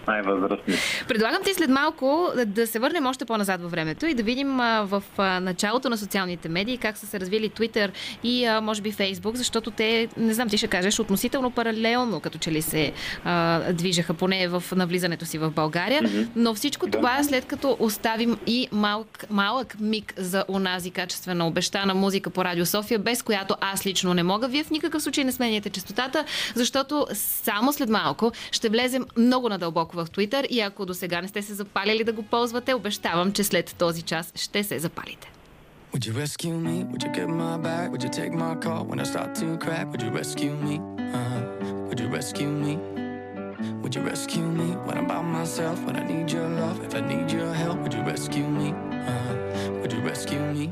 най-възрастни. 0.08 0.74
Предлагам 1.08 1.44
ти 1.44 1.54
след 1.54 1.70
малко 1.70 2.28
да 2.46 2.68
се 2.68 2.80
върнем 2.80 3.06
още 3.06 3.26
по-назад 3.26 3.62
във 3.62 3.72
времето 3.72 4.06
и 4.06 4.14
да 4.14 4.24
видим 4.24 4.58
в 4.84 5.04
началото 5.42 5.90
на 5.90 5.98
социалните 5.98 6.50
медии 6.50 6.78
как 6.78 6.98
са 6.98 7.08
се 7.08 7.20
развили 7.20 7.50
Twitter 7.50 7.92
и 8.24 8.60
може 8.62 8.82
би 8.82 8.92
Facebook, 8.92 9.34
защото 9.34 9.51
защото 9.52 9.72
те, 9.72 10.08
не 10.18 10.34
знам, 10.34 10.50
ти 10.50 10.58
ще 10.58 10.68
кажеш, 10.68 11.00
относително 11.00 11.52
паралелно, 11.52 12.20
като 12.20 12.38
че 12.38 12.52
ли 12.52 12.62
се 12.62 12.92
а, 13.24 13.74
движаха 13.74 14.14
поне 14.14 14.48
в 14.48 14.64
навлизането 14.76 15.26
си 15.26 15.38
в 15.38 15.52
България. 15.52 16.02
Mm-hmm. 16.02 16.28
Но 16.36 16.54
всичко 16.54 16.86
да. 16.88 16.92
това, 16.92 17.24
след 17.24 17.46
като 17.46 17.78
оставим 17.80 18.38
и 18.48 18.68
малък, 18.72 19.26
малък 19.30 19.80
миг 19.80 20.14
за 20.18 20.46
онази 20.50 20.92
качествена 20.92 21.48
обещана 21.48 21.94
музика 21.94 22.30
по 22.30 22.46
Радио 22.46 22.66
София, 22.66 23.00
без 23.00 23.22
която 23.22 23.56
аз 23.62 23.86
лично 23.86 24.14
не 24.14 24.24
мога, 24.24 24.48
вие 24.48 24.64
в 24.64 24.70
никакъв 24.70 25.04
случай 25.04 25.24
не 25.24 25.32
сменяте 25.32 25.70
частотата, 25.70 26.26
защото 26.56 27.08
само 27.14 27.74
след 27.74 27.90
малко 27.90 28.32
ще 28.52 28.70
влезем 28.70 29.06
много 29.18 29.50
надълбоко 29.50 29.96
в 29.96 30.06
Twitter 30.06 30.48
и 30.48 30.62
ако 30.62 30.86
до 30.86 30.94
сега 30.94 31.22
не 31.22 31.28
сте 31.28 31.42
се 31.42 31.54
запалили 31.54 32.04
да 32.04 32.14
го 32.14 32.24
ползвате, 32.24 32.74
обещавам, 32.74 33.32
че 33.32 33.44
след 33.44 33.76
този 33.78 34.02
час 34.02 34.32
ще 34.36 34.64
се 34.64 34.80
запалите. 34.80 35.41
Would 35.94 36.06
you 36.06 36.14
rescue 36.14 36.54
me? 36.54 36.86
Would 36.86 37.04
you 37.04 37.10
get 37.10 37.28
my 37.28 37.58
back? 37.58 37.92
Would 37.92 38.02
you 38.02 38.08
take 38.08 38.32
my 38.32 38.56
call 38.56 38.86
when 38.86 39.02
I 39.02 39.04
start 39.04 39.36
to 39.36 39.58
crack? 39.58 39.92
Would 39.92 40.02
you 40.02 40.10
rescue 40.10 40.54
me? 40.54 40.78
Uh-huh. 40.78 41.42
Would 41.90 42.00
you 42.00 42.08
rescue 42.08 42.48
me? 42.48 42.78
Would 43.82 43.94
you 43.94 44.02
rescue 44.02 44.42
me 44.46 44.72
when 44.86 44.98
I'm 44.98 45.06
by 45.06 45.22
myself? 45.22 45.84
When 45.84 45.98
I 45.98 46.04
need 46.04 46.32
your 46.32 46.48
love? 46.48 46.82
If 46.86 46.96
I 46.96 47.02
need 47.02 47.30
your 47.30 47.54
help, 47.54 47.80
would 47.80 47.94
you 47.94 48.04
rescue 48.04 48.48
me? 48.48 48.72
Uh-huh. 48.72 49.72
Would 49.82 49.92
you 49.92 50.00
rescue 50.00 50.40
me? 50.40 50.72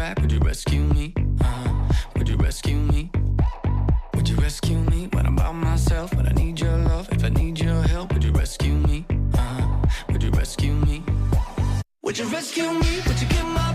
trap. 0.00 0.20
Would 0.20 0.32
you 0.32 0.40
rescue 0.40 0.80
me? 0.80 1.12
Uh-huh. 1.40 1.92
Would 2.16 2.28
you 2.28 2.36
rescue 2.36 2.76
me? 2.92 3.10
Would 4.14 4.28
you 4.30 4.36
rescue 4.36 4.78
me 4.92 5.08
when 5.12 5.26
I'm 5.26 5.36
by 5.36 5.52
myself? 5.52 6.14
When 6.14 6.26
I 6.26 6.32
need 6.32 6.58
your 6.58 6.76
love, 6.90 7.06
if 7.12 7.22
I 7.22 7.28
need 7.28 7.58
your 7.60 7.82
help, 7.82 8.12
would 8.14 8.24
you 8.24 8.32
rescue 8.32 8.76
me? 8.88 9.04
Uh-huh. 9.10 9.66
Would 10.10 10.22
you 10.22 10.30
rescue 10.30 10.72
me? 10.72 11.02
Would 12.02 12.16
you 12.18 12.26
rescue 12.28 12.70
me? 12.82 12.92
Would 13.06 13.20
you 13.20 13.28
give 13.28 13.46
my 13.58 13.69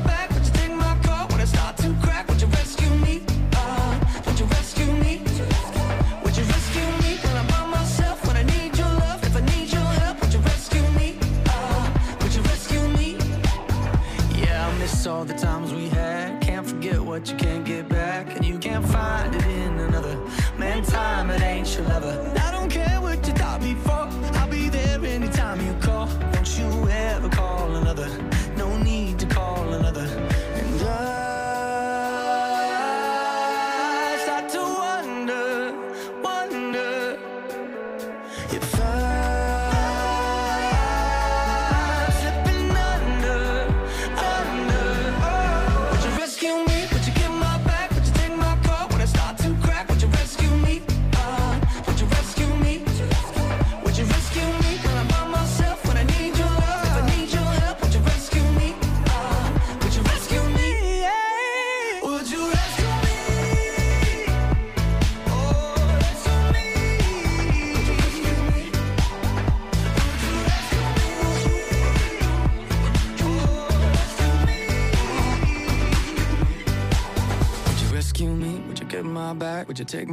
what 17.16 17.30
you 17.32 17.38
can't 17.38 17.64
get 17.64 17.88
back 17.88 18.36
And 18.36 18.44
you 18.44 18.60
can't 18.60 18.86
find 18.86 19.34
it 19.34 19.46
in 19.46 19.80
another 19.80 20.18
Man, 20.58 20.84
time, 20.84 21.30
it 21.30 21.42
ain't 21.42 21.74
your 21.74 21.86
lover. 21.88 22.34
I 22.46 22.52
don't 22.52 22.70
care 22.70 23.00
what 23.00 23.26
you 23.26 23.34
thought 23.34 23.62
before. 23.62 24.10
I'll 24.38 24.50
be 24.50 24.68
there 24.70 25.04
anytime 25.06 25.66
you 25.66 25.74
call. 25.82 26.08
Don't 26.34 26.58
you 26.58 26.90
ever 26.90 27.30
call 27.30 27.76
another. 27.76 28.10
No 28.58 28.78
need 28.78 29.20
to 29.20 29.26
call 29.28 29.74
another. 29.74 30.08
And 30.62 30.82
I 30.82 30.98
start 34.24 34.50
to 34.56 34.62
wonder, 34.82 35.74
wonder. 36.22 37.18
If 38.58 38.82
I 38.82 38.85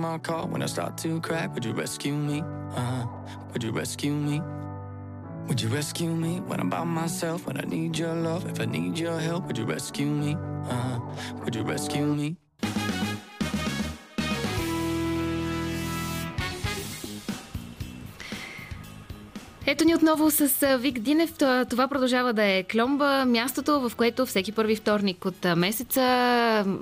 when 0.03 0.63
I 0.63 0.67
start 0.67 0.99
to 0.99 1.21
crack? 1.21 1.55
Would 1.55 1.65
you 1.65 1.73
rescue 1.73 2.13
me? 2.13 2.41
Uh-huh. 2.41 3.07
Would 3.53 3.63
you 3.63 3.71
rescue 3.71 4.13
me? 4.13 4.41
Would 5.47 5.61
you 5.61 5.69
rescue 5.69 6.11
me 6.11 6.41
when 6.41 6.61
I'm 6.61 6.69
by 6.69 6.85
myself? 6.85 7.47
When 7.47 7.57
I 7.57 7.63
need 7.63 7.97
your 7.97 8.15
love, 8.15 8.49
if 8.51 8.61
I 8.61 8.65
need 8.65 8.99
your 8.99 9.19
help, 9.19 9.47
would 9.47 9.57
you 9.59 9.65
rescue 9.65 10.07
me? 10.07 10.35
Uh-huh. 10.35 11.01
Would 11.45 11.55
you 11.55 11.63
rescue 11.63 12.07
me? 12.07 12.37
Ето 19.73 19.85
ни 19.85 19.95
отново 19.95 20.31
с 20.31 20.77
Вик 20.79 20.99
Динев. 20.99 21.33
Това- 21.71 21.89
продължава 21.89 22.33
да 22.33 22.45
е 22.45 22.63
Кломба, 22.63 23.25
мястото, 23.25 23.81
в 23.81 23.97
което 23.97 24.27
всеки 24.27 24.53
първи 24.53 24.77
вторник 24.77 25.25
от 25.25 25.47
месеца 25.57 26.01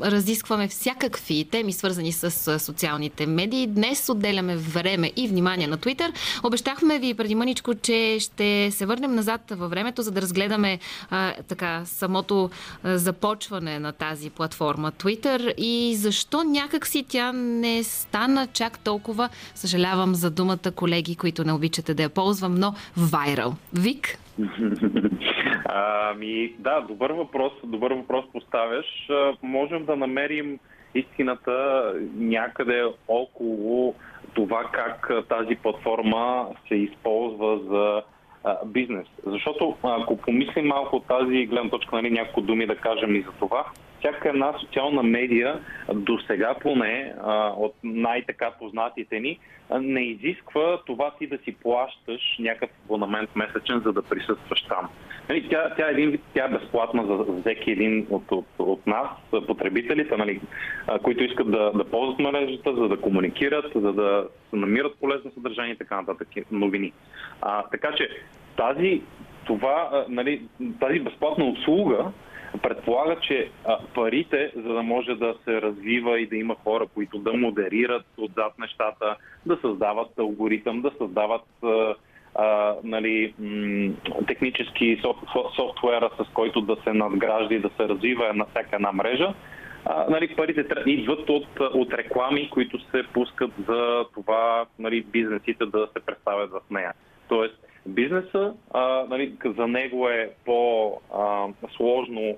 разискваме 0.03 0.69
всякакви 0.69 1.45
теми, 1.51 1.73
свързани 1.73 2.13
с 2.13 2.59
социалните 2.59 3.27
медии. 3.27 3.67
Днес 3.67 4.09
отделяме 4.09 4.57
време 4.57 5.13
и 5.17 5.29
внимание 5.29 5.67
на 5.67 5.79
Twitter. 5.79 6.13
Обещахме 6.43 6.99
ви 6.99 7.15
преди 7.15 7.35
мъничко, 7.35 7.75
че 7.75 8.17
ще 8.21 8.71
се 8.71 8.87
върнем 8.87 9.15
назад 9.15 9.41
във 9.51 9.71
времето, 9.71 10.03
за 10.03 10.11
да 10.11 10.23
разгледаме 10.23 10.79
а, 11.11 11.35
така 11.49 11.83
самото 11.85 12.51
започване 12.85 13.79
на 13.79 13.93
тази 13.93 14.31
платформа 14.31 14.93
Twitter 14.93 15.55
и 15.55 15.97
защо 15.97 16.43
някакси 16.43 17.05
тя 17.09 17.33
не 17.33 17.85
стана 17.85 18.47
чак 18.53 18.79
толкова, 18.79 19.29
съжалявам 19.55 20.15
за 20.15 20.31
думата, 20.31 20.71
колеги, 20.75 21.17
които 21.17 21.45
не 21.45 21.53
обичате 21.53 21.95
да 21.95 22.03
я 22.03 22.09
ползвам, 22.09 22.55
но 22.55 22.75
вайрал. 22.97 23.53
Вик? 23.73 24.19
Ами, 25.65 26.55
да, 26.59 26.81
добър 26.81 27.11
въпрос, 27.11 27.53
добър 27.65 27.93
въпрос 27.93 28.25
поставяш. 28.33 28.87
Можем 29.43 29.85
да 29.85 29.97
намерим 29.97 30.59
истината 30.95 31.85
някъде 32.17 32.85
около 33.09 33.95
това 34.35 34.65
как 34.73 35.11
тази 35.29 35.55
платформа 35.55 36.47
се 36.69 36.75
използва 36.75 37.59
за 37.59 38.03
бизнес. 38.67 39.07
Защото 39.27 39.77
ако 39.83 40.17
помислим 40.17 40.67
малко 40.67 40.97
от 40.97 41.07
тази 41.07 41.47
гледна 41.47 41.71
точка, 41.71 41.97
нали, 41.97 42.11
няколко 42.11 42.41
думи 42.41 42.67
да 42.67 42.77
кажем 42.77 43.17
и 43.17 43.21
за 43.21 43.33
това, 43.39 43.65
всяка 43.99 44.29
една 44.29 44.55
социална 44.61 45.03
медия, 45.03 45.61
до 45.95 46.19
сега 46.19 46.55
поне, 46.61 47.15
от 47.57 47.75
най-така 47.85 48.51
познатите 48.59 49.21
ни, 49.21 49.39
не 49.81 50.01
изисква 50.01 50.79
това 50.87 51.11
ти 51.19 51.27
да 51.27 51.39
си 51.39 51.57
плащаш 51.63 52.37
някакъв 52.39 52.77
абонамент 52.85 53.37
месечен, 53.37 53.81
за 53.81 53.93
да 53.93 54.03
присъстваш 54.03 54.63
там. 54.63 54.89
Нали, 55.31 55.49
тя, 55.49 55.75
тя, 55.77 55.89
е 55.89 55.91
един, 55.91 56.19
тя 56.35 56.45
е 56.45 56.49
безплатна 56.49 57.07
за, 57.07 57.41
всеки 57.41 57.71
един 57.71 58.07
от, 58.11 58.33
от, 58.33 58.47
от 58.59 58.87
нас, 58.87 59.09
потребителите, 59.47 60.17
нали, 60.17 60.41
които 61.03 61.25
искат 61.25 61.51
да, 61.51 61.73
да 61.73 61.85
ползват 61.85 62.19
мрежата, 62.19 62.75
за 62.75 62.89
да 62.89 63.01
комуникират, 63.01 63.73
за 63.75 63.93
да 63.93 64.29
намират 64.53 64.99
полезно 65.01 65.33
съдържание 65.35 65.73
и 65.73 65.79
така 65.79 65.97
нататък, 65.97 66.29
новини. 66.51 66.93
А, 67.43 67.63
така 67.63 67.95
че 67.97 68.09
тази, 68.57 69.03
това, 69.47 70.05
нали, 70.09 70.43
тази 70.81 71.01
безплатна 71.01 71.45
услуга 71.45 72.13
предполага, 72.63 73.17
че 73.21 73.51
парите, 73.95 74.53
за 74.57 74.73
да 74.73 74.83
може 74.83 75.15
да 75.15 75.35
се 75.45 75.63
развива 75.63 76.21
и 76.21 76.27
да 76.27 76.37
има 76.37 76.57
хора, 76.65 76.87
които 76.95 77.19
да 77.19 77.33
модерират 77.33 78.07
отзад 78.17 78.59
нещата, 78.59 79.17
да 79.47 79.59
създават 79.61 80.19
алгоритъм, 80.19 80.83
да 80.83 80.91
създават 80.99 81.45
а, 82.35 82.75
нали, 82.85 83.35
технически 84.27 85.03
соф- 85.03 85.57
софтуера, 85.57 86.11
с 86.19 86.29
който 86.35 86.61
да 86.61 86.77
се 86.85 86.93
надгражда 86.93 87.55
и 87.55 87.59
да 87.59 87.71
се 87.77 87.89
развива 87.89 88.35
на 88.35 88.45
всяка 88.45 88.77
една 88.77 88.93
мрежа, 88.93 89.35
а, 89.85 90.07
нали, 90.11 90.37
парите 90.37 90.65
идват 90.87 91.31
от, 91.31 91.61
от 91.61 91.93
реклами, 91.93 92.51
които 92.51 92.81
се 92.81 93.03
пускат 93.13 93.51
за 93.69 94.05
това 94.15 94.67
нали, 94.79 95.03
бизнесите 95.03 95.67
да 95.67 95.89
се 95.97 96.05
представят 96.07 96.51
в 96.51 96.61
нея. 96.71 96.93
Тоест, 97.29 97.55
бизнеса, 97.87 98.55
а, 98.75 99.05
нали, 99.09 99.35
за 99.45 99.67
него 99.67 100.09
е 100.09 100.31
по-сложно, 100.45 102.37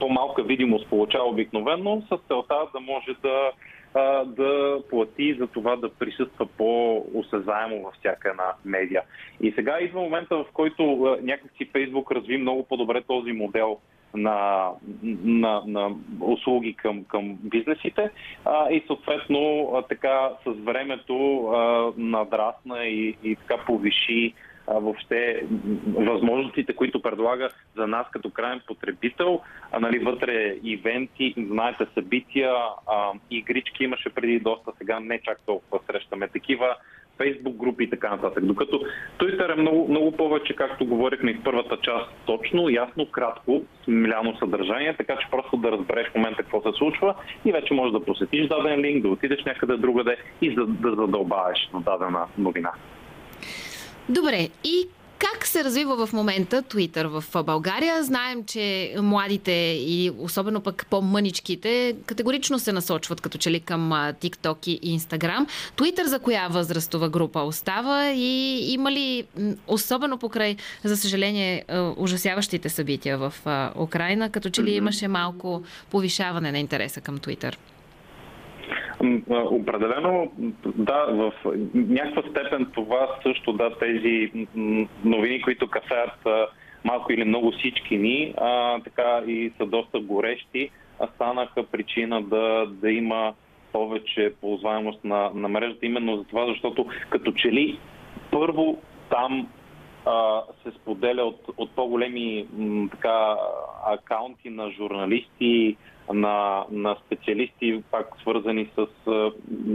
по-малка 0.00 0.42
видимост 0.42 0.88
получава 0.88 1.24
обикновено, 1.24 2.02
с 2.02 2.18
целта 2.28 2.54
да 2.72 2.80
може 2.80 3.14
да, 3.22 3.50
а, 3.94 4.24
да 4.24 4.80
плати 4.90 5.34
за 5.34 5.46
това 5.46 5.76
да 5.76 5.94
присъства 5.94 6.46
по-осезаемо 6.46 7.82
във 7.82 7.94
всяка 7.94 8.30
една 8.30 8.52
медия. 8.64 9.02
И 9.40 9.52
сега 9.52 9.80
идва 9.80 10.00
момента, 10.00 10.36
в 10.36 10.46
който 10.52 10.82
някакси 11.22 11.64
Фейсбук 11.72 12.12
разви 12.12 12.38
много 12.38 12.62
по-добре 12.62 13.02
този 13.02 13.32
модел 13.32 13.78
на, 14.14 14.70
на, 15.24 15.62
на 15.66 15.90
услуги 16.20 16.74
към, 16.74 17.04
към 17.04 17.38
бизнесите 17.42 18.10
а, 18.44 18.70
и 18.70 18.82
съответно 18.86 19.72
а, 19.74 19.82
така 19.82 20.30
с 20.46 20.50
времето 20.50 21.46
а, 21.46 21.92
надрасна 21.96 22.84
и, 22.84 23.16
и 23.24 23.36
така 23.36 23.64
повиши 23.66 24.34
а, 24.66 24.74
въобще 24.74 25.42
възможностите, 25.86 26.72
които 26.72 27.02
предлага 27.02 27.48
за 27.76 27.86
нас 27.86 28.06
като 28.10 28.30
крайен 28.30 28.60
потребител. 28.66 29.40
А, 29.72 29.80
нали, 29.80 29.98
вътре 29.98 30.56
ивенти, 30.64 31.34
знаете, 31.38 31.86
събития, 31.94 32.52
а, 32.86 33.12
игрички 33.30 33.84
имаше 33.84 34.10
преди 34.10 34.40
доста, 34.40 34.72
сега 34.78 35.00
не 35.00 35.20
чак 35.22 35.38
толкова 35.46 35.80
срещаме 35.86 36.28
такива. 36.28 36.76
Фейсбук 37.16 37.56
групи 37.56 37.84
и 37.84 37.90
така 37.90 38.10
нататък. 38.10 38.44
Докато 38.44 38.82
Twitter 39.18 39.52
е 39.52 39.60
много, 39.60 39.88
много 39.88 40.12
повече, 40.12 40.56
както 40.56 40.86
говорихме 40.86 41.30
и 41.30 41.34
в 41.34 41.42
първата 41.44 41.76
част, 41.76 42.10
точно, 42.26 42.68
ясно, 42.68 43.06
кратко, 43.06 43.62
смляно 43.84 44.36
съдържание, 44.36 44.96
така 44.96 45.16
че 45.16 45.30
просто 45.30 45.56
да 45.56 45.72
разбереш 45.72 46.08
в 46.08 46.14
момента 46.14 46.42
какво 46.42 46.62
се 46.62 46.78
случва 46.78 47.14
и 47.44 47.52
вече 47.52 47.74
можеш 47.74 47.92
да 47.92 48.04
посетиш 48.04 48.48
даден 48.48 48.80
линк, 48.80 49.02
да 49.02 49.08
отидеш 49.08 49.44
някъде 49.44 49.76
другаде 49.76 50.16
и 50.40 50.54
да, 50.54 50.66
да 50.66 50.94
задълбаеш 50.94 51.70
на 51.74 51.80
дадена 51.80 52.26
новина. 52.38 52.72
Добре, 54.10 54.48
и 54.64 54.88
как 55.18 55.46
се 55.46 55.64
развива 55.64 56.06
в 56.06 56.12
момента 56.12 56.62
Twitter 56.62 57.06
в 57.06 57.44
България? 57.44 58.04
Знаем, 58.04 58.44
че 58.44 58.94
младите 59.02 59.52
и 59.80 60.10
особено 60.18 60.60
пък 60.60 60.86
по-мъничките 60.90 61.96
категорично 62.06 62.58
се 62.58 62.72
насочват 62.72 63.20
като 63.20 63.38
че 63.38 63.50
ли 63.50 63.60
към 63.60 63.90
TikTok 63.92 64.68
и 64.68 64.98
Instagram. 64.98 65.46
Twitter 65.76 66.04
за 66.04 66.18
коя 66.18 66.48
възрастова 66.48 67.08
група 67.08 67.40
остава 67.40 68.10
и 68.10 68.58
има 68.72 68.92
ли, 68.92 69.24
особено 69.66 70.18
покрай, 70.18 70.56
за 70.84 70.96
съжаление, 70.96 71.64
ужасяващите 71.96 72.68
събития 72.68 73.18
в 73.18 73.34
Украина, 73.76 74.30
като 74.30 74.50
че 74.50 74.62
ли 74.62 74.70
имаше 74.70 75.08
малко 75.08 75.62
повишаване 75.90 76.52
на 76.52 76.58
интереса 76.58 77.00
към 77.00 77.18
Twitter? 77.18 77.56
Определено, 79.30 80.32
да, 80.76 81.06
в 81.06 81.32
някаква 81.74 82.22
степен 82.30 82.66
това 82.74 83.08
също, 83.22 83.52
да, 83.52 83.78
тези 83.78 84.32
новини, 85.04 85.42
които 85.42 85.68
касаят 85.68 86.50
малко 86.84 87.12
или 87.12 87.24
много 87.24 87.52
всички 87.52 87.98
ни, 87.98 88.34
а, 88.36 88.80
така 88.80 89.22
и 89.26 89.52
са 89.58 89.66
доста 89.66 90.00
горещи, 90.00 90.70
а 91.00 91.06
станаха 91.14 91.62
причина 91.62 92.22
да, 92.22 92.66
да 92.66 92.90
има 92.90 93.34
повече 93.72 94.32
ползваемост 94.40 95.04
на, 95.04 95.30
на 95.34 95.48
мрежата, 95.48 95.86
именно 95.86 96.16
за 96.16 96.24
това, 96.24 96.46
защото 96.46 96.86
като 97.10 97.32
че 97.32 97.52
ли 97.52 97.78
първо 98.30 98.78
там 99.10 99.48
а, 100.06 100.42
се 100.62 100.70
споделя 100.70 101.22
от, 101.24 101.40
от 101.56 101.70
по-големи 101.70 102.46
м, 102.52 102.88
така, 102.90 103.36
акаунти 103.86 104.50
на 104.50 104.70
журналисти, 104.70 105.76
на, 106.12 106.64
на 106.70 106.96
специалисти, 107.06 107.82
пак 107.90 108.06
свързани 108.20 108.70
с 108.76 108.86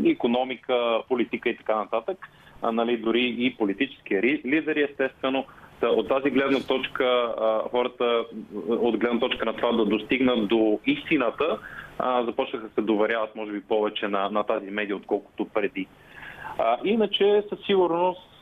економика, 0.06 1.02
политика 1.10 1.50
и 1.50 1.58
така 1.58 1.76
нататък, 1.76 2.28
а, 2.62 2.72
нали, 2.72 2.98
дори 2.98 3.36
и 3.40 3.56
политически 3.58 4.14
ри- 4.14 4.46
лидери, 4.46 4.88
естествено. 4.92 5.46
От 5.82 6.08
тази 6.08 6.30
гледна 6.30 6.60
точка, 6.60 7.34
хората, 7.72 8.26
от 8.68 8.98
гледна 8.98 9.20
точка 9.20 9.46
на 9.46 9.56
това 9.56 9.72
да 9.72 9.86
достигнат 9.86 10.48
до 10.48 10.80
истината, 10.86 11.60
започнаха 12.26 12.68
да 12.68 12.74
се 12.74 12.82
доверяват, 12.82 13.36
може 13.36 13.52
би, 13.52 13.62
повече 13.62 14.08
на, 14.08 14.30
на 14.30 14.44
тази 14.44 14.72
медия, 14.72 14.96
отколкото 14.96 15.46
преди. 15.46 15.88
А, 16.58 16.78
иначе, 16.84 17.44
със 17.50 17.60
сигурност, 17.66 18.35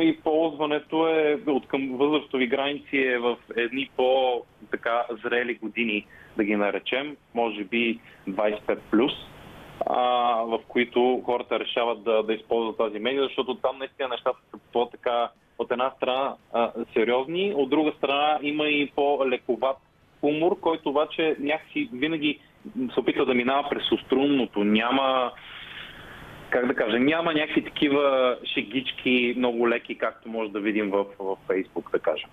и 0.00 0.18
ползването 0.24 1.08
е 1.08 1.38
от 1.46 1.66
към 1.66 1.96
възрастови 1.96 2.46
граници 2.46 2.96
е 2.96 3.18
в 3.18 3.36
едни 3.56 3.90
по-така 3.96 5.06
зрели 5.24 5.54
години, 5.54 6.06
да 6.36 6.44
ги 6.44 6.56
наречем, 6.56 7.16
може 7.34 7.64
би 7.64 8.00
25+, 8.28 8.78
плюс, 8.90 9.12
в 10.46 10.60
които 10.68 11.22
хората 11.24 11.60
решават 11.60 12.04
да, 12.04 12.22
да 12.22 12.34
използват 12.34 12.76
тази 12.76 12.98
медия, 12.98 13.22
защото 13.22 13.54
там 13.54 13.78
наистина 13.78 14.08
нещата 14.08 14.38
са 14.50 14.58
по-така 14.72 15.28
от 15.58 15.70
една 15.70 15.90
страна 15.96 16.34
а, 16.52 16.72
сериозни, 16.92 17.54
от 17.56 17.70
друга 17.70 17.92
страна 17.98 18.38
има 18.42 18.68
и 18.68 18.90
по-лековат 18.96 19.76
хумор, 20.20 20.60
който 20.60 20.88
обаче 20.88 21.36
някакси 21.40 21.88
винаги 21.92 22.38
се 22.94 23.00
опитва 23.00 23.26
да 23.26 23.34
минава 23.34 23.68
през 23.68 23.92
острунното. 23.92 24.64
Няма 24.64 25.32
как 26.56 26.66
да 26.66 26.74
кажа, 26.74 26.98
няма 26.98 27.32
някакви 27.32 27.64
такива 27.64 28.36
шегички 28.54 29.34
много 29.36 29.68
леки, 29.68 29.98
както 29.98 30.28
може 30.28 30.50
да 30.50 30.60
видим 30.60 30.90
в, 30.90 31.04
в 31.18 31.36
Фейсбук, 31.46 31.90
да 31.92 31.98
кажем. 31.98 32.28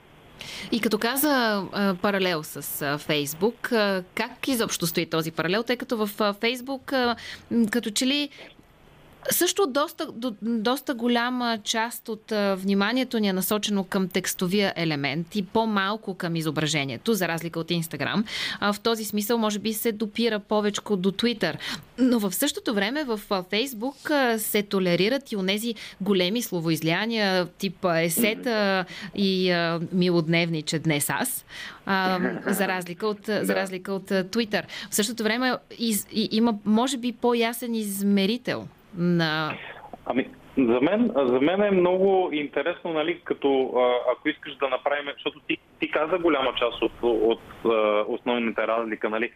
И 0.72 0.82
като 0.82 0.98
каза 0.98 1.64
паралел 2.02 2.44
с 2.44 2.98
Фейсбук, 2.98 3.70
как 4.16 4.48
изобщо 4.48 4.88
стои 4.88 5.06
този 5.06 5.32
паралел, 5.32 5.64
тъй 5.64 5.78
като 5.78 5.98
в 5.98 6.34
Фейсбук 6.34 6.94
като 7.72 7.92
че 7.92 8.06
ли 8.06 8.30
Също 9.32 9.68
доста, 9.68 10.12
до, 10.12 10.36
доста 10.42 10.94
голяма 10.94 11.60
част 11.64 12.10
от 12.10 12.32
а, 12.32 12.56
вниманието 12.56 13.20
ни 13.20 13.28
е 13.28 13.34
насочено 13.34 13.84
към 13.84 14.08
текстовия 14.08 14.74
елемент 14.76 15.36
и 15.36 15.46
по-малко 15.46 16.14
към 16.14 16.36
изображението, 16.36 17.14
за 17.14 17.28
разлика 17.28 17.60
от 17.60 17.72
Инстаграм. 17.72 18.26
А, 18.60 18.74
в 18.74 18.80
този 18.80 19.06
смисъл, 19.06 19.38
може 19.38 19.60
би, 19.60 19.74
се 19.74 19.92
допира 19.92 20.40
повече 20.40 20.82
до 20.90 21.12
Твитър. 21.12 21.58
Но 21.98 22.20
в 22.20 22.32
същото 22.36 22.74
време 22.74 23.04
в 23.04 23.20
Фейсбук 23.50 24.12
а, 24.12 24.40
се 24.40 24.64
толерират 24.64 25.32
и 25.32 25.36
онези 25.36 25.76
големи 26.02 26.42
словоизлияния, 26.42 27.46
тип 27.46 27.86
есета 27.96 28.86
и 29.16 29.52
а, 29.52 29.80
милодневниче 29.92 30.80
днес 30.80 31.10
аз, 31.10 31.46
а, 31.86 32.20
за 32.48 32.68
разлика 32.68 33.08
от, 33.08 33.26
за 33.26 33.56
разлика 33.56 33.94
от 33.94 34.12
Твитър. 34.32 34.68
В 34.90 34.96
същото 34.96 35.24
време 35.24 35.54
из, 35.80 36.08
и, 36.12 36.30
има, 36.32 36.56
може 36.66 36.98
би, 36.98 37.12
по-ясен 37.12 37.76
измерител 37.76 38.68
на... 38.98 39.58
Ами, 40.06 40.30
за 40.58 40.82
мен, 40.82 41.12
за 41.16 41.42
мен 41.42 41.64
е 41.64 41.72
много 41.72 42.30
интересно, 42.34 42.94
нали, 42.94 43.22
като 43.24 43.74
ако 44.12 44.30
искаш 44.30 44.56
да 44.56 44.70
направим, 44.70 45.06
защото 45.14 45.40
ти, 45.40 45.58
ти 45.80 45.92
каза 45.92 46.18
голяма 46.18 46.54
част 46.56 46.82
от, 46.82 46.92
от, 47.02 47.42
от 47.64 48.08
основните 48.08 48.68
разлика, 48.68 49.10
нали, 49.10 49.32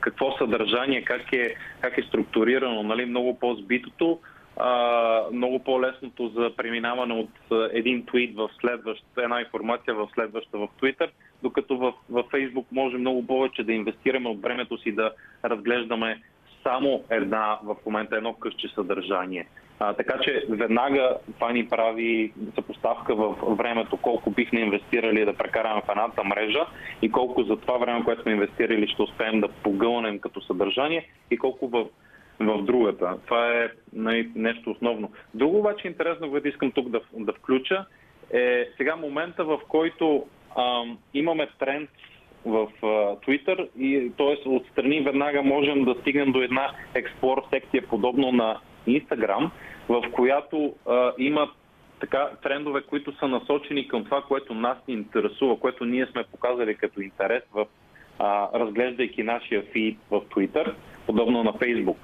какво 0.00 0.36
съдържание, 0.38 1.04
как 1.04 1.32
е, 1.32 1.54
как 1.80 1.98
е 1.98 2.02
структурирано, 2.02 2.82
нали, 2.82 3.04
много 3.06 3.38
по-збитото, 3.38 4.18
а, 4.56 5.22
много 5.32 5.58
по-лесното 5.58 6.28
за 6.28 6.52
преминаване 6.56 7.14
от 7.14 7.70
един 7.72 8.06
твит 8.06 8.36
в 8.36 8.50
следващ, 8.60 9.04
една 9.18 9.40
информация 9.40 9.94
в 9.94 10.08
следваща 10.14 10.58
в 10.58 10.68
Twitter, 10.82 11.10
докато 11.42 11.78
в, 11.78 11.92
в 12.10 12.22
Facebook 12.22 12.64
може 12.72 12.96
много 12.96 13.26
повече 13.26 13.64
да 13.64 13.72
инвестираме 13.72 14.28
от 14.28 14.42
времето 14.42 14.78
си 14.78 14.92
да 14.92 15.12
разглеждаме 15.44 16.22
само 16.62 17.04
една 17.10 17.58
в 17.64 17.76
момента 17.86 18.16
едно 18.16 18.34
къще 18.34 18.68
съдържание. 18.68 19.46
А, 19.82 19.92
така 19.92 20.18
че 20.22 20.44
веднага 20.48 21.16
това 21.34 21.52
ни 21.52 21.68
прави 21.68 22.32
съпоставка 22.54 23.14
в 23.14 23.36
времето 23.42 23.96
колко 23.96 24.30
бихме 24.30 24.60
инвестирали 24.60 25.24
да 25.24 25.36
прекараме 25.36 25.82
в 25.86 25.88
едната 25.90 26.24
мрежа 26.24 26.66
и 27.02 27.12
колко 27.12 27.42
за 27.42 27.56
това 27.56 27.78
време, 27.78 28.04
което 28.04 28.22
сме 28.22 28.32
инвестирали, 28.32 28.88
ще 28.88 29.02
успеем 29.02 29.40
да 29.40 29.48
погълнем 29.48 30.18
като 30.18 30.40
съдържание 30.40 31.08
и 31.30 31.38
колко 31.38 31.68
в, 31.68 31.86
в 32.40 32.62
другата. 32.62 33.16
Това 33.26 33.48
е 33.48 33.68
нали, 33.92 34.30
нещо 34.34 34.70
основно. 34.70 35.10
Друго 35.34 35.58
обаче 35.58 35.88
интересно, 35.88 36.30
което 36.30 36.48
искам 36.48 36.72
тук 36.72 36.88
да, 36.88 37.00
да 37.14 37.32
включа, 37.32 37.84
е 38.32 38.68
сега 38.76 38.96
момента, 38.96 39.44
в 39.44 39.58
който 39.68 40.26
ам, 40.58 40.98
имаме 41.14 41.48
тренд 41.58 41.90
в 42.44 42.68
Twitter 43.26 43.68
и 43.78 44.12
т.е. 44.16 44.48
отстрани 44.48 45.00
веднага 45.00 45.42
можем 45.42 45.84
да 45.84 45.94
стигнем 46.00 46.32
до 46.32 46.42
една 46.42 46.70
експлор 46.94 47.42
секция 47.50 47.82
подобно 47.88 48.32
на 48.32 48.60
Instagram, 48.88 49.50
в 49.88 50.04
която 50.12 50.74
а, 50.88 51.12
има 51.18 51.50
така 52.00 52.30
трендове, 52.42 52.82
които 52.82 53.18
са 53.18 53.28
насочени 53.28 53.88
към 53.88 54.04
това, 54.04 54.22
което 54.22 54.54
нас 54.54 54.78
ни 54.88 54.94
интересува, 54.94 55.56
което 55.60 55.84
ние 55.84 56.06
сме 56.06 56.24
показали 56.32 56.74
като 56.74 57.00
интерес 57.00 57.42
в 57.54 57.66
а, 58.18 58.48
разглеждайки 58.54 59.22
нашия 59.22 59.62
фид 59.62 59.98
в 60.10 60.20
Twitter, 60.20 60.74
подобно 61.06 61.44
на 61.44 61.52
Facebook. 61.52 61.96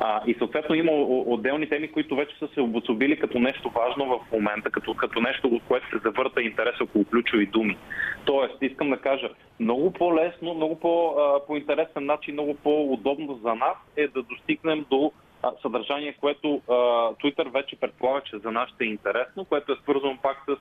А, 0.00 0.20
и 0.26 0.34
съответно 0.34 0.74
има 0.74 0.92
отделни 0.92 1.68
теми, 1.68 1.92
които 1.92 2.16
вече 2.16 2.38
са 2.38 2.48
се 2.54 2.60
обособили 2.60 3.18
като 3.18 3.38
нещо 3.38 3.70
важно 3.70 4.04
в 4.06 4.32
момента, 4.32 4.70
като, 4.70 4.94
като 4.94 5.20
нещо, 5.20 5.48
от 5.48 5.62
което 5.68 5.86
се 5.90 5.98
завърта 6.04 6.42
интерес 6.42 6.80
около 6.80 7.04
ключови 7.04 7.46
думи. 7.46 7.76
Тоест, 8.24 8.54
искам 8.60 8.90
да 8.90 8.96
кажа, 8.96 9.28
много 9.60 9.92
по-лесно, 9.92 10.54
много 10.54 10.80
по, 10.80 11.16
по 11.46 11.56
интересен 11.56 12.06
начин, 12.06 12.34
много 12.34 12.54
по-удобно 12.54 13.40
за 13.44 13.54
нас 13.54 13.76
е 13.96 14.08
да 14.08 14.22
достигнем 14.22 14.86
до 14.90 15.12
съдържание, 15.62 16.16
което 16.20 16.60
Twitter 17.22 17.52
вече 17.52 17.76
предполага, 17.76 18.20
че 18.20 18.38
за 18.38 18.50
нас 18.50 18.68
ще 18.68 18.84
е 18.84 18.88
интересно, 18.88 19.44
което 19.44 19.72
е 19.72 19.76
свързано 19.82 20.18
пак 20.22 20.36
с 20.48 20.56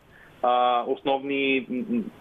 основни 0.88 1.68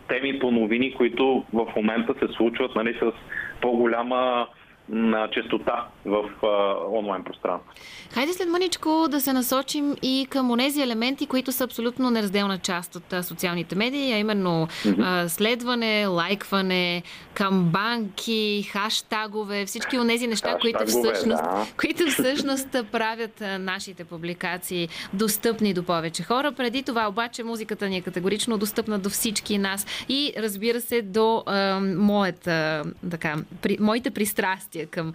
теми 0.09 0.39
по 0.39 0.51
новини, 0.51 0.95
които 0.95 1.45
в 1.53 1.67
момента 1.77 2.15
се 2.19 2.35
случват 2.35 2.75
нали, 2.75 2.99
с 3.03 3.13
по-голяма 3.61 4.47
на 4.93 5.29
честота 5.31 5.87
в 6.05 6.25
а, 6.43 6.75
онлайн 6.99 7.25
пространство. 7.25 7.71
Хайде 8.15 8.33
след 8.33 8.49
мъничко 8.49 9.07
да 9.11 9.21
се 9.21 9.33
насочим 9.33 9.97
и 10.03 10.27
към 10.31 10.51
онези 10.51 10.83
елементи, 10.83 11.27
които 11.27 11.53
са 11.53 11.65
абсолютно 11.65 12.11
неразделна 12.11 12.59
част 12.59 12.97
от 12.97 13.13
а, 13.13 13.23
социалните 13.23 13.77
медии, 13.77 14.13
а 14.13 14.19
именно 14.19 14.67
mm-hmm. 14.67 15.25
а, 15.25 15.29
следване, 15.29 16.07
лайкване, 16.07 17.03
камбанки, 17.35 18.69
хаштагове, 18.73 19.67
всички 19.67 19.99
онези 19.99 20.27
неща, 20.27 20.59
които 20.61 20.87
всъщност, 20.87 21.43
да. 21.43 21.67
които 21.81 22.07
всъщност 22.07 22.77
правят 22.93 23.41
а, 23.41 23.59
нашите 23.59 24.05
публикации 24.05 24.89
достъпни 25.13 25.75
до 25.75 25.83
повече 25.83 26.23
хора. 26.23 26.53
Преди 26.53 26.83
това 26.83 27.09
обаче 27.09 27.43
музиката 27.43 27.89
ни 27.89 27.97
е 27.97 28.01
категорично 28.01 28.59
достъпна 28.59 28.99
до 28.99 29.11
всички 29.11 29.59
нас 29.59 29.87
и 30.09 30.33
разбира 30.39 30.81
се 30.81 31.03
до 31.03 31.43
а, 31.47 31.81
моята, 31.81 32.85
така, 33.11 33.37
при, 33.63 33.77
моите 33.81 34.11
пристрастия 34.11 34.80
реакция 34.81 34.87
към 34.87 35.13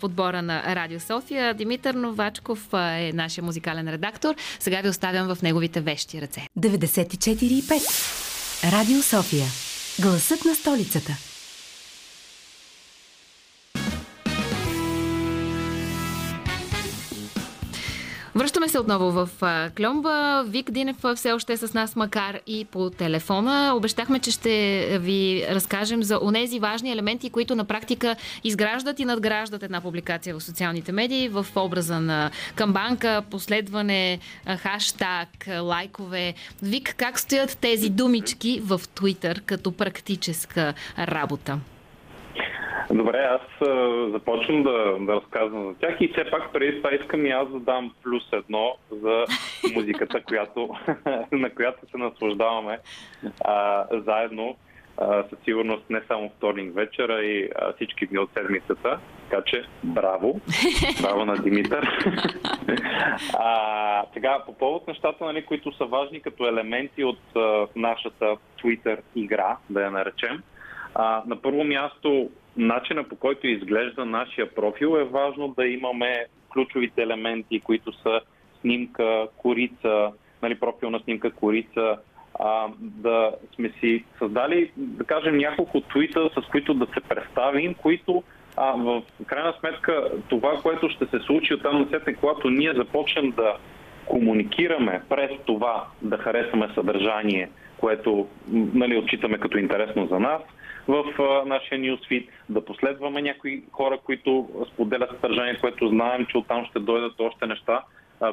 подбора 0.00 0.42
на 0.42 0.76
Радио 0.76 1.00
София. 1.00 1.54
Димитър 1.54 1.94
Новачков 1.94 2.74
е 2.74 3.12
нашия 3.14 3.44
музикален 3.44 3.88
редактор. 3.88 4.34
Сега 4.60 4.80
ви 4.80 4.88
оставям 4.88 5.34
в 5.34 5.42
неговите 5.42 5.80
вещи 5.80 6.20
ръце. 6.20 6.46
94,5 6.58 8.72
Радио 8.72 9.02
София. 9.02 9.46
Гласът 10.00 10.44
на 10.44 10.54
столицата. 10.54 11.27
Връщаме 18.38 18.68
се 18.68 18.78
отново 18.78 19.10
в 19.10 19.28
Кльомба. 19.76 20.44
Вик 20.46 20.70
Динев 20.70 20.96
все 21.14 21.32
още 21.32 21.52
е 21.52 21.56
с 21.56 21.74
нас, 21.74 21.96
макар 21.96 22.40
и 22.46 22.64
по 22.64 22.90
телефона. 22.90 23.72
Обещахме, 23.76 24.18
че 24.18 24.30
ще 24.30 24.98
ви 24.98 25.46
разкажем 25.50 26.02
за 26.02 26.18
онези 26.22 26.58
важни 26.58 26.92
елементи, 26.92 27.30
които 27.30 27.56
на 27.56 27.64
практика 27.64 28.16
изграждат 28.44 29.00
и 29.00 29.04
надграждат 29.04 29.62
една 29.62 29.80
публикация 29.80 30.34
в 30.34 30.42
социалните 30.42 30.92
медии 30.92 31.28
в 31.28 31.46
образа 31.56 32.00
на 32.00 32.30
камбанка, 32.54 33.22
последване, 33.30 34.18
хаштаг, 34.58 35.28
лайкове. 35.60 36.34
Вик, 36.62 36.94
как 36.96 37.20
стоят 37.20 37.58
тези 37.60 37.90
думички 37.90 38.60
в 38.64 38.80
Твитър 38.94 39.42
като 39.46 39.72
практическа 39.72 40.74
работа? 40.98 41.58
Добре, 42.90 43.18
аз 43.18 43.68
започвам 44.12 44.62
да, 44.62 44.96
да 45.00 45.14
разказвам 45.14 45.68
за 45.68 45.74
тях 45.74 45.96
и 46.00 46.08
все 46.08 46.30
пак 46.30 46.52
преди 46.52 46.76
това 46.76 46.94
искам 46.94 47.26
и 47.26 47.30
аз 47.30 47.48
да 47.48 47.60
дам 47.60 47.94
плюс 48.02 48.22
едно 48.32 48.76
за 48.90 49.24
музиката, 49.74 50.22
която, 50.22 50.68
на 51.32 51.50
която 51.50 51.78
се 51.90 51.98
наслаждаваме 51.98 52.78
а, 53.44 53.86
заедно. 53.92 54.56
А, 55.00 55.24
със 55.30 55.38
сигурност 55.44 55.90
не 55.90 56.00
само 56.08 56.30
вторник 56.36 56.74
вечера 56.74 57.24
и 57.24 57.50
а, 57.56 57.72
всички 57.72 58.06
дни 58.06 58.18
от 58.18 58.30
седмицата. 58.36 58.98
Така 59.30 59.42
че, 59.46 59.64
браво! 59.84 60.40
Браво 61.02 61.24
на 61.24 61.34
Димитър! 61.34 61.88
а, 63.38 64.04
сега, 64.14 64.42
по 64.46 64.54
повод 64.54 64.88
нещата, 64.88 65.24
нали, 65.24 65.44
които 65.44 65.76
са 65.76 65.84
важни 65.84 66.20
като 66.20 66.46
елементи 66.46 67.04
от 67.04 67.20
а, 67.36 67.66
нашата 67.76 68.36
Twitter 68.62 68.98
игра, 69.16 69.56
да 69.70 69.82
я 69.82 69.90
наречем, 69.90 70.42
а, 70.94 71.22
на 71.26 71.42
първо 71.42 71.64
място 71.64 72.30
начина 72.56 73.04
по 73.04 73.16
който 73.16 73.46
изглежда 73.46 74.04
нашия 74.04 74.54
профил 74.54 74.96
е 75.00 75.04
важно 75.04 75.48
да 75.48 75.66
имаме 75.66 76.26
ключовите 76.52 77.02
елементи, 77.02 77.60
които 77.60 77.92
са 77.92 78.20
снимка, 78.60 79.26
корица, 79.36 80.10
нали, 80.42 80.60
профилна 80.60 81.00
снимка, 81.00 81.30
корица, 81.30 81.96
а, 82.40 82.68
да 82.80 83.32
сме 83.54 83.72
си 83.80 84.04
създали, 84.18 84.70
да 84.76 85.04
кажем, 85.04 85.36
няколко 85.36 85.80
твита, 85.80 86.30
с 86.34 86.50
които 86.50 86.74
да 86.74 86.86
се 86.86 87.00
представим, 87.08 87.74
които 87.74 88.22
а, 88.56 88.72
в 88.72 89.02
крайна 89.26 89.54
сметка 89.60 90.10
това, 90.28 90.60
което 90.62 90.90
ще 90.90 91.06
се 91.06 91.18
случи 91.18 91.54
от 91.54 91.62
там 91.62 91.88
на 91.92 92.14
когато 92.20 92.50
ние 92.50 92.74
започнем 92.74 93.30
да 93.30 93.56
комуникираме 94.06 95.02
през 95.08 95.30
това 95.46 95.84
да 96.02 96.18
харесваме 96.18 96.68
съдържание, 96.74 97.50
което 97.78 98.28
нали, 98.52 98.96
отчитаме 98.96 99.38
като 99.38 99.58
интересно 99.58 100.06
за 100.06 100.20
нас, 100.20 100.42
в 100.88 101.04
нашия 101.46 101.78
нюсфит, 101.78 102.28
да 102.48 102.64
последваме 102.64 103.22
някои 103.22 103.62
хора, 103.72 103.98
които 104.04 104.48
споделят 104.72 105.10
съдържание, 105.10 105.58
което 105.60 105.88
знаем, 105.88 106.26
че 106.26 106.38
оттам 106.38 106.64
ще 106.64 106.78
дойдат 106.78 107.20
още 107.20 107.46
неща, 107.46 107.82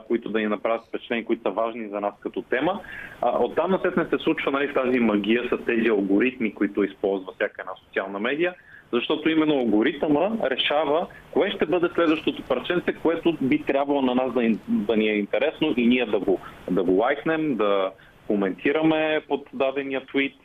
които 0.08 0.30
да 0.30 0.40
ни 0.40 0.48
направят 0.48 0.86
впечатление, 0.88 1.26
които 1.26 1.42
са 1.42 1.50
важни 1.50 1.88
за 1.88 2.02
нас 2.02 2.14
като 2.20 2.42
тема. 2.42 2.80
Оттам 3.22 3.72
насетне 3.72 4.06
се 4.06 4.24
случва 4.24 4.52
нали, 4.52 4.74
тази 4.74 5.00
магия 5.00 5.44
с 5.44 5.66
тези 5.66 5.90
алгоритми, 5.90 6.54
които 6.54 6.84
използва 6.84 7.34
всяка 7.34 7.62
една 7.62 7.74
социална 7.86 8.20
медия, 8.20 8.54
защото 8.92 9.30
именно 9.30 9.54
алгоритъма 9.54 10.32
решава 10.44 11.08
кое 11.32 11.52
ще 11.52 11.66
бъде 11.66 11.90
следващото 11.94 12.44
парченце, 12.44 12.94
което 12.94 13.38
би 13.42 13.64
трябвало 13.64 14.02
на 14.02 14.16
нас 14.16 14.34
да, 14.34 14.58
да 14.68 14.98
ни 14.98 15.10
е 15.10 15.18
интересно 15.18 15.74
и 15.78 15.88
ние 15.88 16.06
да 16.06 16.20
го, 16.20 16.40
да 16.72 16.84
го 16.84 16.92
лайкнем, 16.92 17.56
да 17.56 17.92
коментираме 18.28 19.22
под 19.28 19.50
дадения 19.54 20.06
твит 20.06 20.36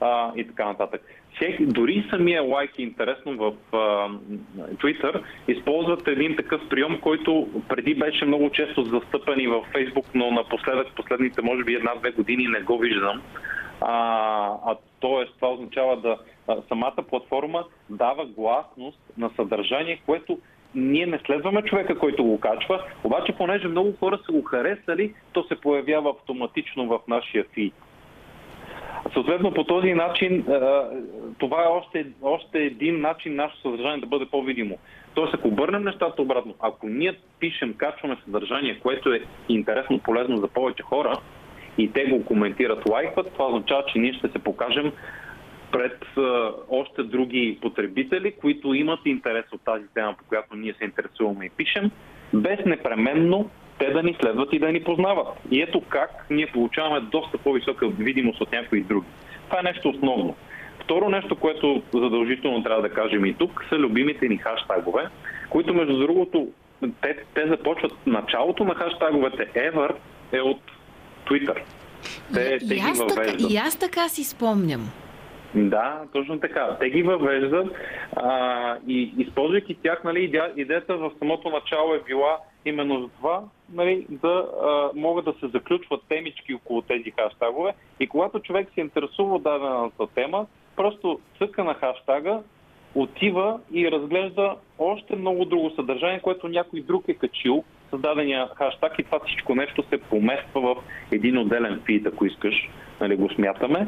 а, 0.00 0.32
и 0.36 0.46
така 0.46 0.64
нататък. 0.64 1.02
Дори 1.60 2.06
самия 2.10 2.42
лайк 2.42 2.78
е 2.78 2.82
интересно 2.82 3.36
в 3.36 3.52
Twitter, 4.56 5.22
използват 5.48 6.08
един 6.08 6.36
такъв 6.36 6.68
прием, 6.70 6.98
който 7.00 7.48
преди 7.68 7.94
беше 7.94 8.24
много 8.24 8.50
често 8.50 8.84
застъпен 8.84 9.40
и 9.40 9.46
във 9.46 9.66
Facebook, 9.66 10.06
но 10.14 10.30
напоследък, 10.30 10.86
последните 10.96 11.42
може 11.42 11.64
би 11.64 11.74
една-две 11.74 12.10
години 12.10 12.46
не 12.46 12.60
го 12.60 12.78
виждам. 12.78 13.22
А, 13.80 13.94
а 14.66 14.74
т.е. 15.00 15.26
това 15.34 15.48
означава 15.48 15.96
да 15.96 16.16
самата 16.68 17.02
платформа 17.08 17.64
дава 17.90 18.26
гласност 18.26 18.98
на 19.18 19.30
съдържание, 19.36 20.02
което 20.06 20.38
ние 20.74 21.06
не 21.06 21.20
следваме 21.26 21.62
човека, 21.62 21.98
който 21.98 22.24
го 22.24 22.40
качва, 22.40 22.84
обаче 23.04 23.32
понеже 23.32 23.68
много 23.68 23.92
хора 24.00 24.18
са 24.26 24.32
го 24.32 24.42
харесали, 24.42 25.14
то 25.32 25.44
се 25.44 25.60
появява 25.60 26.10
автоматично 26.10 26.86
в 26.86 27.00
нашия 27.08 27.44
фид. 27.44 27.74
Съответно, 29.12 29.54
по 29.54 29.64
този 29.64 29.94
начин, 29.94 30.44
това 31.38 31.62
е 31.64 31.68
още, 31.68 32.06
още 32.22 32.58
един 32.58 33.00
начин 33.00 33.34
нашето 33.34 33.62
съдържание 33.62 34.00
да 34.00 34.06
бъде 34.06 34.26
по-видимо. 34.26 34.78
Тоест, 35.14 35.34
ако 35.34 35.48
обърнем 35.48 35.84
нещата 35.84 36.22
обратно, 36.22 36.54
ако 36.60 36.88
ние 36.88 37.18
пишем, 37.40 37.74
качваме 37.74 38.16
съдържание, 38.24 38.78
което 38.82 39.12
е 39.12 39.20
интересно, 39.48 39.98
полезно 39.98 40.36
за 40.36 40.48
повече 40.48 40.82
хора, 40.82 41.18
и 41.78 41.92
те 41.92 42.04
го 42.04 42.24
коментират, 42.24 42.88
лайкват, 42.88 43.32
това 43.32 43.46
означава, 43.46 43.84
че 43.92 43.98
ние 43.98 44.12
ще 44.12 44.28
се 44.28 44.38
покажем 44.38 44.92
пред 45.72 46.04
още 46.68 47.02
други 47.02 47.58
потребители, 47.60 48.32
които 48.32 48.74
имат 48.74 49.00
интерес 49.04 49.44
от 49.52 49.60
тази 49.64 49.84
тема, 49.94 50.14
по 50.18 50.24
която 50.24 50.56
ние 50.56 50.74
се 50.78 50.84
интересуваме 50.84 51.44
и 51.44 51.50
пишем, 51.50 51.90
без 52.34 52.58
непременно 52.66 53.50
те 53.78 53.90
да 53.90 54.02
ни 54.02 54.16
следват 54.20 54.52
и 54.52 54.58
да 54.58 54.72
ни 54.72 54.84
познават. 54.84 55.28
И 55.50 55.62
ето 55.62 55.80
как 55.88 56.26
ние 56.30 56.46
получаваме 56.46 57.00
доста 57.00 57.38
по-висока 57.38 57.88
видимост 57.88 58.40
от 58.40 58.52
някои 58.52 58.80
други. 58.80 59.06
Това 59.48 59.60
е 59.60 59.62
нещо 59.62 59.88
основно. 59.88 60.36
Второ 60.84 61.08
нещо, 61.08 61.36
което 61.36 61.82
задължително 61.94 62.62
трябва 62.62 62.82
да 62.82 62.90
кажем 62.90 63.24
и 63.24 63.34
тук, 63.34 63.64
са 63.68 63.78
любимите 63.78 64.28
ни 64.28 64.36
хаштагове, 64.36 65.08
които 65.50 65.74
между 65.74 65.98
другото, 65.98 66.48
те, 67.00 67.16
те 67.34 67.46
започват 67.46 67.92
началото 68.06 68.64
на 68.64 68.74
хаштаговете 68.74 69.48
ever 69.54 69.94
е 70.32 70.40
от 70.40 70.60
Twitter. 71.26 71.56
Те, 72.34 72.58
и, 72.62 72.68
те 72.68 72.74
и, 72.74 72.78
аз 72.78 73.06
така, 73.06 73.32
и 73.50 73.56
аз 73.56 73.78
така 73.78 74.08
си 74.08 74.24
спомням. 74.24 74.90
Да, 75.54 76.00
точно 76.12 76.40
така. 76.40 76.76
Те 76.80 76.90
ги 76.90 77.02
въвеждат 77.02 77.66
а, 78.16 78.76
и 78.88 79.14
използвайки 79.18 79.74
тях, 79.74 80.04
нали, 80.04 80.32
идеята 80.56 80.96
в 80.96 81.10
самото 81.18 81.50
начало 81.50 81.94
е 81.94 82.02
била 82.06 82.38
именно 82.64 83.00
за 83.00 83.08
това, 83.08 83.42
нали, 83.72 84.06
да 84.10 84.46
а, 84.62 84.90
могат 84.94 85.24
да 85.24 85.34
се 85.40 85.46
заключват 85.46 86.02
темички 86.08 86.54
около 86.54 86.82
тези 86.82 87.10
хаштагове. 87.10 87.74
И 88.00 88.06
когато 88.06 88.40
човек 88.40 88.68
се 88.74 88.80
интересува 88.80 89.34
от 89.34 89.42
дадената 89.42 90.06
тема, 90.14 90.46
просто 90.76 91.20
цъка 91.38 91.64
на 91.64 91.74
хаштага, 91.74 92.42
отива 92.94 93.60
и 93.72 93.90
разглежда 93.90 94.56
още 94.78 95.16
много 95.16 95.44
друго 95.44 95.70
съдържание, 95.70 96.20
което 96.20 96.48
някой 96.48 96.80
друг 96.80 97.04
е 97.08 97.14
качил 97.14 97.64
с 97.92 97.98
дадения 97.98 98.48
хаштаг 98.54 98.98
и 98.98 99.02
това 99.02 99.20
всичко 99.26 99.54
нещо 99.54 99.84
се 99.88 99.98
помества 99.98 100.60
в 100.60 100.76
един 101.12 101.38
отделен 101.38 101.82
фид, 101.86 102.06
ако 102.06 102.26
искаш, 102.26 102.68
нали, 103.00 103.16
го 103.16 103.28
смятаме 103.30 103.86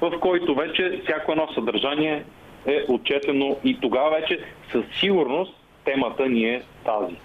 в 0.00 0.20
който 0.20 0.54
вече 0.54 1.00
всяко 1.04 1.32
едно 1.32 1.48
съдържание 1.54 2.24
е 2.66 2.84
отчетено. 2.88 3.56
И 3.64 3.80
тогава 3.80 4.10
вече 4.10 4.40
със 4.72 4.84
сигурност 5.00 5.54
темата 5.84 6.28
ни 6.28 6.44
е 6.44 6.62
тази, 6.84 7.16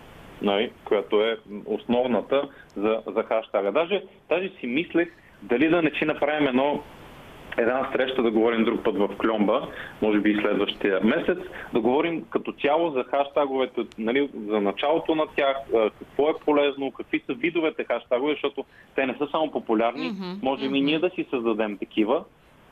нали, 0.41 0.71
която 0.85 1.21
е 1.21 1.37
основната 1.65 2.49
за, 2.75 3.01
за 3.07 3.23
хаштага. 3.23 3.71
Даже, 3.71 4.03
даже 4.29 4.49
си 4.49 4.67
мислех 4.67 5.13
дали 5.41 5.69
да 5.69 5.81
не 5.81 5.91
си 5.91 6.05
направим 6.05 6.47
едно 6.47 6.83
една 7.57 7.89
среща 7.95 8.23
да 8.23 8.31
говорим 8.31 8.63
друг 8.63 8.83
път 8.83 8.97
в 8.97 9.09
Кльомба, 9.17 9.67
може 10.01 10.19
би 10.19 10.31
и 10.31 10.41
следващия 10.41 10.99
месец, 11.03 11.37
да 11.73 11.79
говорим 11.79 12.25
като 12.29 12.51
цяло 12.51 12.91
за 12.91 13.03
хаштаговете, 13.03 13.81
нали, 13.97 14.29
за 14.47 14.61
началото 14.61 15.15
на 15.15 15.25
тях, 15.35 15.57
какво 15.99 16.29
е 16.29 16.33
полезно, 16.45 16.91
какви 16.91 17.23
са 17.25 17.33
видовете 17.33 17.83
хаштагове, 17.83 18.33
защото 18.33 18.65
те 18.95 19.05
не 19.05 19.15
са 19.17 19.27
само 19.31 19.51
популярни, 19.51 20.11
mm-hmm. 20.11 20.43
можем 20.43 20.71
mm-hmm. 20.71 20.77
и 20.77 20.81
ние 20.81 20.99
да 20.99 21.09
си 21.09 21.25
създадем 21.29 21.77
такива, 21.77 22.23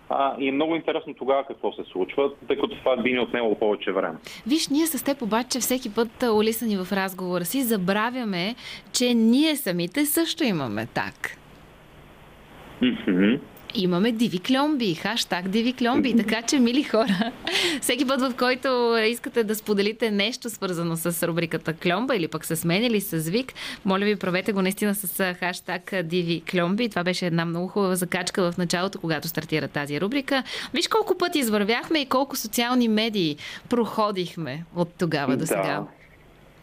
а, 0.09 0.35
и 0.39 0.49
е 0.49 0.51
много 0.51 0.75
интересно 0.75 1.13
тогава 1.13 1.43
какво 1.43 1.73
се 1.73 1.83
случва, 1.91 2.31
тъй 2.47 2.55
като 2.55 2.75
това 2.75 2.97
би 2.97 3.13
ни 3.13 3.19
отнело 3.19 3.55
повече 3.55 3.91
време. 3.91 4.17
Виж, 4.47 4.67
ние 4.67 4.85
с 4.85 5.03
теб 5.03 5.21
обаче 5.21 5.59
всеки 5.59 5.93
път 5.95 6.23
улисани 6.23 6.77
в 6.77 6.93
разговора 6.93 7.45
си 7.45 7.63
забравяме, 7.63 8.55
че 8.93 9.13
ние 9.13 9.55
самите 9.55 10.05
също 10.05 10.43
имаме 10.43 10.87
так. 10.93 11.37
Mm-hmm. 12.81 13.39
Имаме 13.75 14.11
диви 14.11 14.39
кльомби, 14.39 14.93
хаштаг 14.93 15.47
диви 15.47 15.73
кльомби. 15.73 16.15
Така 16.17 16.41
че, 16.41 16.59
мили 16.59 16.83
хора, 16.83 17.31
всеки 17.81 18.07
път, 18.07 18.21
в 18.21 18.33
който 18.37 18.97
искате 19.05 19.43
да 19.43 19.55
споделите 19.55 20.11
нещо 20.11 20.49
свързано 20.49 20.95
с 20.95 21.27
рубриката 21.27 21.73
кльомба 21.73 22.15
или 22.15 22.27
пък 22.27 22.45
с 22.45 22.65
мен 22.65 22.83
или 22.83 23.01
с 23.01 23.29
Вик, 23.29 23.53
моля 23.85 24.05
ви, 24.05 24.15
правете 24.15 24.53
го 24.53 24.61
наистина 24.61 24.95
с 24.95 25.33
хаштаг 25.33 25.91
диви 26.03 26.43
кльомби. 26.51 26.89
Това 26.89 27.03
беше 27.03 27.25
една 27.25 27.45
много 27.45 27.67
хубава 27.67 27.95
закачка 27.95 28.51
в 28.51 28.57
началото, 28.57 28.99
когато 28.99 29.27
стартира 29.27 29.67
тази 29.67 30.01
рубрика. 30.01 30.43
Виж 30.73 30.87
колко 30.87 31.17
пъти 31.17 31.39
извървяхме 31.39 31.99
и 31.99 32.05
колко 32.05 32.35
социални 32.35 32.87
медии 32.87 33.37
проходихме 33.69 34.63
от 34.75 34.89
тогава 34.97 35.37
до 35.37 35.45
сега. 35.45 35.83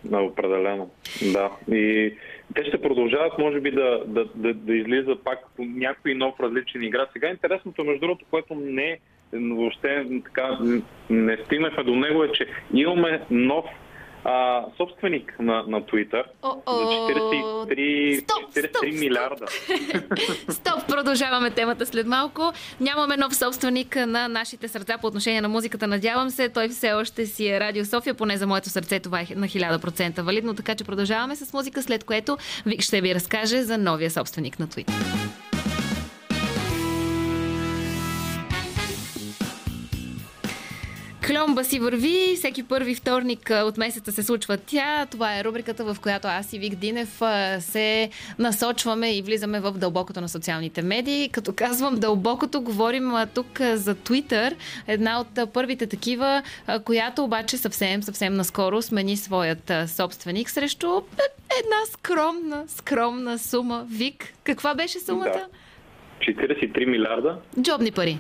Да, 0.04 0.18
определено. 0.18 0.90
Да. 1.22 1.50
И 1.76 2.14
те 2.54 2.64
ще 2.64 2.82
продължават, 2.82 3.38
може 3.38 3.60
би, 3.60 3.70
да, 3.70 4.02
да, 4.06 4.24
да, 4.34 4.54
да 4.54 4.74
излиза 4.74 5.16
пак 5.24 5.38
по 5.56 5.64
някой 5.64 6.14
нов 6.14 6.40
различен 6.40 6.82
игра. 6.82 7.06
Сега 7.12 7.28
интересното, 7.28 7.84
между 7.84 8.00
другото, 8.00 8.24
което 8.30 8.54
не 8.54 8.98
въобще 9.32 10.06
така, 10.24 10.58
не 11.10 11.36
стигнахме 11.36 11.84
до 11.84 11.96
него, 11.96 12.24
е, 12.24 12.32
че 12.32 12.46
имаме 12.74 13.20
нов 13.30 13.64
а, 14.26 14.64
собственик 14.76 15.36
на, 15.40 15.64
на 15.68 15.82
Twitter 15.82 16.24
за 16.42 16.48
43, 16.48 18.20
стоп, 18.20 18.54
43 18.54 18.68
стоп, 18.68 18.84
милиарда. 18.84 19.46
Стоп, 20.48 20.86
продължаваме 20.88 21.50
темата 21.50 21.86
след 21.86 22.06
малко. 22.06 22.52
Нямаме 22.80 23.16
нов 23.16 23.36
собственик 23.36 23.96
на 23.96 24.28
нашите 24.28 24.68
сърца 24.68 24.98
по 24.98 25.06
отношение 25.06 25.40
на 25.40 25.48
музиката. 25.48 25.86
Надявам 25.86 26.30
се, 26.30 26.48
той 26.48 26.68
все 26.68 26.92
още 26.92 27.26
си 27.26 27.48
е 27.48 27.60
Радио 27.60 27.84
София, 27.84 28.14
поне 28.14 28.36
за 28.36 28.46
моето 28.46 28.70
сърце 28.70 29.00
това 29.00 29.20
е 29.20 29.26
на 29.36 29.46
1000% 29.46 30.22
валидно, 30.22 30.54
така 30.54 30.74
че 30.74 30.84
продължаваме 30.84 31.36
с 31.36 31.52
музика, 31.52 31.82
след 31.82 32.04
което 32.04 32.36
ще 32.80 33.00
ви 33.00 33.14
разкаже 33.14 33.62
за 33.62 33.78
новия 33.78 34.10
собственик 34.10 34.58
на 34.58 34.66
Twitter. 34.66 35.45
Кломба 41.26 41.64
си 41.64 41.78
върви, 41.78 42.32
всеки 42.36 42.62
първи 42.62 42.94
вторник 42.94 43.50
от 43.64 43.78
месеца 43.78 44.12
се 44.12 44.22
случва 44.22 44.56
тя. 44.56 45.06
Това 45.10 45.38
е 45.38 45.44
рубриката, 45.44 45.84
в 45.84 46.00
която 46.00 46.28
аз 46.28 46.52
и 46.52 46.58
Вик 46.58 46.74
Динев 46.74 47.22
се 47.58 48.10
насочваме 48.38 49.16
и 49.16 49.22
влизаме 49.22 49.60
в 49.60 49.72
дълбокото 49.72 50.20
на 50.20 50.28
социалните 50.28 50.82
медии. 50.82 51.28
Като 51.28 51.52
казвам 51.52 51.94
дълбокото, 51.94 52.60
говорим 52.60 53.12
тук 53.34 53.60
за 53.60 53.94
Twitter, 53.94 54.54
една 54.86 55.20
от 55.20 55.52
първите 55.52 55.86
такива, 55.86 56.42
която 56.84 57.24
обаче 57.24 57.56
съвсем, 57.56 58.02
съвсем 58.02 58.34
наскоро 58.34 58.82
смени 58.82 59.16
своят 59.16 59.72
собственик 59.86 60.50
срещу 60.50 61.00
една 61.60 61.86
скромна, 61.92 62.64
скромна 62.68 63.38
сума. 63.38 63.86
Вик, 63.90 64.34
каква 64.44 64.74
беше 64.74 65.00
сумата? 65.00 65.24
Да. 65.24 65.46
43 66.20 66.86
милиарда. 66.86 67.38
Джобни 67.60 67.92
пари. 67.92 68.18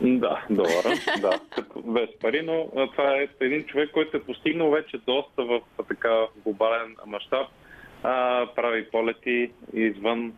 Да, 0.00 0.44
долара, 0.50 0.94
да, 1.20 1.40
като 1.50 1.82
без 1.82 2.08
пари, 2.20 2.42
но 2.42 2.68
това 2.90 3.16
е 3.16 3.28
един 3.40 3.64
човек, 3.64 3.90
който 3.90 4.16
е 4.16 4.22
постигнал 4.22 4.70
вече 4.70 4.98
доста 5.06 5.44
в 5.44 5.60
така 5.88 6.26
глобален 6.44 6.96
мащаб, 7.06 7.46
прави 8.56 8.90
полети 8.90 9.50
извън 9.72 10.32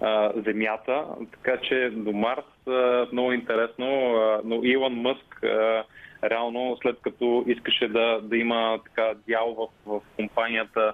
а, 0.00 0.32
Земята, 0.46 1.04
така 1.30 1.56
че 1.60 1.90
до 1.92 2.12
Марс 2.12 2.66
а, 2.68 3.06
много 3.12 3.32
интересно, 3.32 4.16
а, 4.16 4.40
но 4.44 4.60
Илон 4.64 4.94
Мъск 4.94 5.44
а, 5.44 5.84
реално 6.24 6.78
след 6.82 6.96
като 7.02 7.44
искаше 7.46 7.88
да, 7.88 8.20
да 8.22 8.36
има 8.36 8.78
така 8.84 9.14
дял 9.28 9.72
в, 9.86 9.90
в 9.92 10.00
компанията 10.16 10.92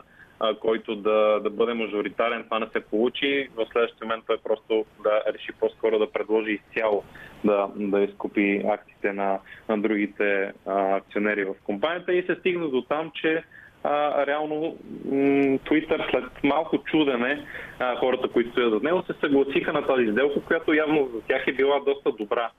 който 0.61 0.97
да, 0.97 1.41
да 1.43 1.51
бъде 1.51 1.75
мажоритарен. 1.75 2.45
Това 2.45 2.59
не 2.59 2.67
се 2.67 2.81
получи. 2.81 3.49
В 3.57 3.67
следващия 3.73 4.07
момент 4.07 4.25
той 4.27 4.39
просто 4.45 4.85
да 5.03 5.23
реши 5.35 5.53
по-скоро 5.61 5.99
да 5.99 6.13
предложи 6.13 6.51
изцяло 6.51 7.05
да, 7.45 7.69
да 7.77 8.01
изкупи 8.01 8.63
акциите 8.69 9.13
на, 9.13 9.39
на 9.69 9.79
другите 9.83 10.53
а, 10.67 10.97
акционери 10.97 11.45
в 11.45 11.55
компанията 11.65 12.15
и 12.15 12.23
се 12.23 12.35
стигна 12.35 12.69
до 12.69 12.83
там, 12.83 13.11
че 13.15 13.43
а, 13.85 14.27
реално 14.27 14.77
Twitter 15.59 16.11
след 16.11 16.25
малко 16.45 16.79
чудене 16.79 17.47
а, 17.79 17.97
хората, 17.97 18.29
които 18.29 18.51
стоят 18.51 18.73
за 18.73 18.81
него, 18.81 19.03
се 19.03 19.13
съгласиха 19.21 19.73
на 19.73 19.87
тази 19.87 20.13
сделка, 20.13 20.41
която 20.41 20.75
явно 20.75 21.11
за 21.15 21.21
тях 21.21 21.47
е 21.47 21.53
била 21.53 21.81
доста 21.81 22.13
добра. 22.13 22.51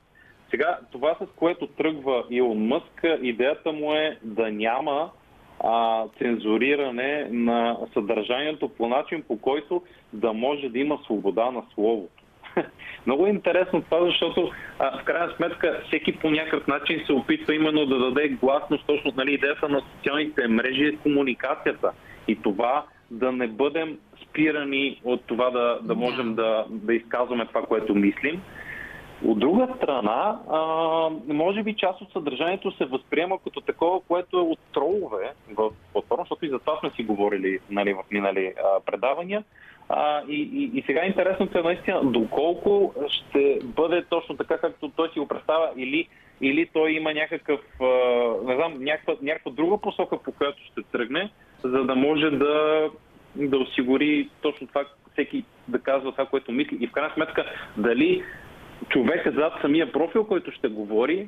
Сега, 0.50 0.80
това 0.92 1.16
с 1.22 1.28
което 1.36 1.68
тръгва 1.68 2.24
Илон 2.30 2.68
Мъск, 2.68 3.06
идеята 3.22 3.72
му 3.72 3.94
е 3.94 4.18
да 4.24 4.52
няма 4.52 5.12
а, 5.64 6.04
цензуриране 6.18 7.28
на 7.32 7.78
съдържанието 7.94 8.70
по 8.70 8.88
начин, 8.88 9.24
по 9.28 9.38
който 9.38 9.82
да 10.14 10.34
може 10.34 10.70
да 10.70 10.80
има 10.80 11.00
свобода 11.04 11.52
на 11.52 11.64
словото. 11.74 12.24
много 13.06 13.26
е 13.26 13.30
интересно 13.30 13.82
това, 13.82 14.06
защото 14.06 14.52
а, 14.80 15.00
в 15.00 15.04
крайна 15.04 15.34
сметка 15.36 15.82
всеки 15.88 16.18
по 16.18 16.32
някакъв 16.32 16.68
начин 16.68 17.04
се 17.06 17.14
опитва 17.14 17.56
именно 17.56 17.86
да 17.86 18.00
даде 18.00 18.30
гласност. 18.30 18.86
Точно 18.88 19.12
нали, 19.16 19.34
идеята 19.34 19.70
на 19.70 19.82
социалните 19.96 20.48
мрежи 20.48 20.86
е 20.86 20.96
комуникацията. 20.96 21.92
И 22.28 22.36
това 22.36 22.86
да 23.12 23.32
не 23.32 23.48
бъдем 23.48 23.98
спирани 24.24 25.02
от 25.04 25.24
това 25.28 25.50
да, 25.50 25.80
да 25.82 25.96
можем 25.96 26.36
да, 26.36 26.66
да 26.70 26.94
изказваме 26.94 27.46
това, 27.46 27.62
което 27.62 27.96
мислим. 27.96 28.42
От 29.26 29.40
друга 29.40 29.68
страна, 29.78 30.40
а, 30.50 30.60
може 31.34 31.64
би 31.64 31.76
част 31.76 32.02
от 32.02 32.12
съдържанието 32.12 32.72
се 32.72 32.86
възприема 32.86 33.38
като 33.44 33.62
такова, 33.62 34.02
което 34.02 34.38
е 34.38 34.42
от 34.42 34.60
тролове 34.74 35.34
в 35.58 35.72
платформа, 35.94 36.24
защото 36.24 36.46
и 36.46 36.50
за 36.50 36.60
това 36.60 36.80
сме 36.80 36.90
си 36.90 37.04
говорили 37.04 37.60
нали, 37.70 37.94
в 37.94 38.04
минали 38.12 38.54
а, 38.58 38.80
предавания. 38.80 39.44
А, 39.90 40.22
и, 40.28 40.50
и, 40.54 40.80
и 40.80 40.84
сега 40.86 41.06
интересното 41.06 41.58
е 41.58 41.62
наистина 41.62 42.02
доколко 42.04 42.94
ще 43.08 43.60
бъде 43.64 44.04
точно 44.04 44.38
така, 44.38 44.58
както 44.58 44.90
той 44.96 45.10
си 45.10 45.20
го 45.20 45.28
представя, 45.28 45.70
или, 45.78 46.08
или 46.42 46.70
той 46.74 46.92
има 46.92 47.14
някакъв, 47.14 47.60
а, 47.82 47.86
не 48.46 48.56
знам, 48.56 48.74
някаква, 48.84 49.16
някаква 49.22 49.52
друга 49.52 49.78
посока, 49.78 50.18
по 50.18 50.32
която 50.32 50.64
ще 50.72 50.84
тръгне, 50.84 51.30
за 51.64 51.84
да 51.84 51.96
може 51.96 52.30
да, 52.30 52.90
да 53.36 53.58
осигури 53.58 54.30
точно 54.42 54.68
това, 54.68 54.86
всеки 55.12 55.44
да 55.68 55.80
казва 55.80 56.12
това, 56.12 56.26
което 56.26 56.52
мисли. 56.52 56.78
И 56.80 56.88
в 56.88 56.92
крайна 56.92 57.14
сметка, 57.14 57.46
дали 57.78 58.24
човека 58.90 59.32
зад 59.32 59.54
самия 59.62 59.92
профил, 59.92 60.24
който 60.24 60.52
ще 60.52 60.68
говори, 60.68 61.28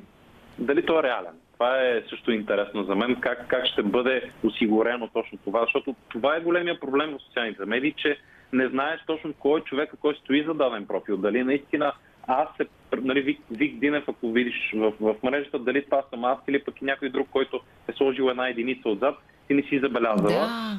дали 0.58 0.86
той 0.86 0.98
е 0.98 1.02
реален. 1.02 1.32
Това 1.52 1.82
е 1.82 2.02
също 2.10 2.32
интересно 2.32 2.84
за 2.84 2.94
мен, 2.94 3.16
как, 3.20 3.48
как 3.48 3.66
ще 3.66 3.82
бъде 3.82 4.30
осигурено 4.42 5.08
точно 5.08 5.38
това, 5.44 5.60
защото 5.60 5.94
това 6.08 6.36
е 6.36 6.40
големия 6.40 6.80
проблем 6.80 7.10
в 7.10 7.22
социалните 7.22 7.64
медии, 7.64 7.94
че 7.96 8.18
не 8.52 8.68
знаеш 8.68 9.00
точно 9.06 9.32
кой 9.38 9.60
е 9.60 9.64
човека, 9.64 9.96
кой 9.96 10.14
стои 10.14 10.44
за 10.44 10.54
даден 10.54 10.86
профил. 10.86 11.16
Дали 11.16 11.44
наистина 11.44 11.92
аз 12.26 12.48
се, 12.56 12.66
нали, 13.02 13.20
Вик, 13.20 13.40
Вик 13.50 13.78
Динев, 13.78 14.04
ако 14.08 14.32
видиш 14.32 14.72
в, 14.74 14.92
в 15.00 15.14
мрежата, 15.22 15.58
дали 15.58 15.84
това 15.84 16.02
съм 16.10 16.24
аз 16.24 16.38
или 16.48 16.64
пък 16.64 16.82
и 16.82 16.84
някой 16.84 17.08
друг, 17.08 17.28
който 17.30 17.60
е 17.88 17.92
сложил 17.92 18.24
една 18.24 18.48
единица 18.48 18.88
отзад, 18.88 19.14
ти 19.48 19.54
не 19.54 19.62
си 19.62 19.78
забелязала. 19.78 20.30
Да. 20.30 20.78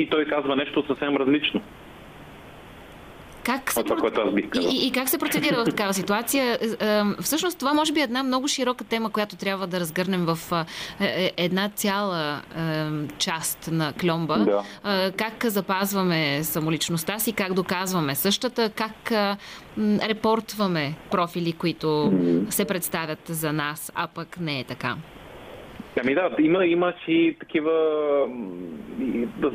И 0.00 0.08
той 0.08 0.24
казва 0.24 0.56
нещо 0.56 0.86
съвсем 0.86 1.16
различно. 1.16 1.62
Как 3.46 3.72
се, 3.72 3.82
Това, 3.82 3.96
което 3.96 4.20
аз 4.20 4.34
бих 4.34 4.48
казал. 4.50 4.70
и, 4.70 4.86
и, 4.86 4.90
как 4.92 5.08
се 5.08 5.18
процедира 5.18 5.56
в 5.56 5.64
такава 5.64 5.94
ситуация? 5.94 6.58
Е, 6.80 6.86
е, 6.86 7.02
Всъщност 7.20 7.58
това 7.58 7.74
може 7.74 7.92
би 7.92 8.00
е 8.00 8.02
една 8.02 8.22
много 8.22 8.48
широка 8.48 8.84
тема, 8.84 9.10
която 9.10 9.36
трябва 9.36 9.66
да 9.66 9.80
разгърнем 9.80 10.26
в 10.26 10.38
е, 10.52 10.64
е, 11.04 11.32
една 11.36 11.68
цяла 11.68 12.40
е, 12.58 12.86
част 13.18 13.68
на 13.72 13.92
кломба. 13.92 14.38
Да. 14.38 14.62
Е, 14.92 15.10
Как 15.10 15.46
запазваме 15.46 16.44
самоличността 16.44 17.18
си, 17.18 17.32
как 17.32 17.52
доказваме 17.52 18.14
същата, 18.14 18.70
как 18.70 19.10
е, 19.10 19.36
репортваме 20.08 20.94
профили, 21.10 21.52
които 21.52 22.12
се 22.50 22.64
представят 22.64 23.20
за 23.28 23.52
нас, 23.52 23.92
а 23.94 24.06
пък 24.06 24.40
не 24.40 24.60
е 24.60 24.64
така. 24.64 24.96
Ами 26.00 26.14
да, 26.14 26.30
има, 26.38 26.66
има 26.66 26.94
си 27.04 27.36
такива... 27.40 27.72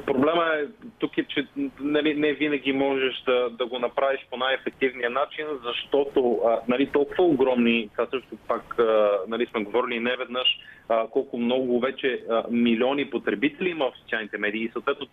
Проблема 0.05 0.45
е 0.45 0.88
тук 0.99 1.18
е, 1.18 1.23
че 1.23 1.47
нали, 1.80 2.13
не 2.13 2.34
винаги 2.34 2.73
можеш 2.73 3.23
да, 3.26 3.49
да 3.49 3.65
го 3.65 3.80
направиш 3.80 4.19
по 4.30 4.38
най-ефективния 4.38 5.09
начин, 5.09 5.45
защото 5.63 6.39
а, 6.45 6.59
нали, 6.68 6.85
толкова 6.85 7.23
огромни, 7.23 7.89
това 7.91 8.05
също 8.05 8.38
пак 8.47 8.80
а, 8.80 9.09
нали, 9.27 9.45
сме 9.45 9.63
говорили 9.63 9.99
не 9.99 10.15
веднъж, 10.15 10.47
а, 10.89 11.07
колко 11.07 11.38
много 11.38 11.80
вече 11.80 12.23
а, 12.30 12.43
милиони 12.51 13.09
потребители 13.09 13.69
има 13.69 13.85
в 13.85 13.99
социалните 14.01 14.38
медии 14.38 14.63
и 14.63 14.72
съответно 14.72 15.07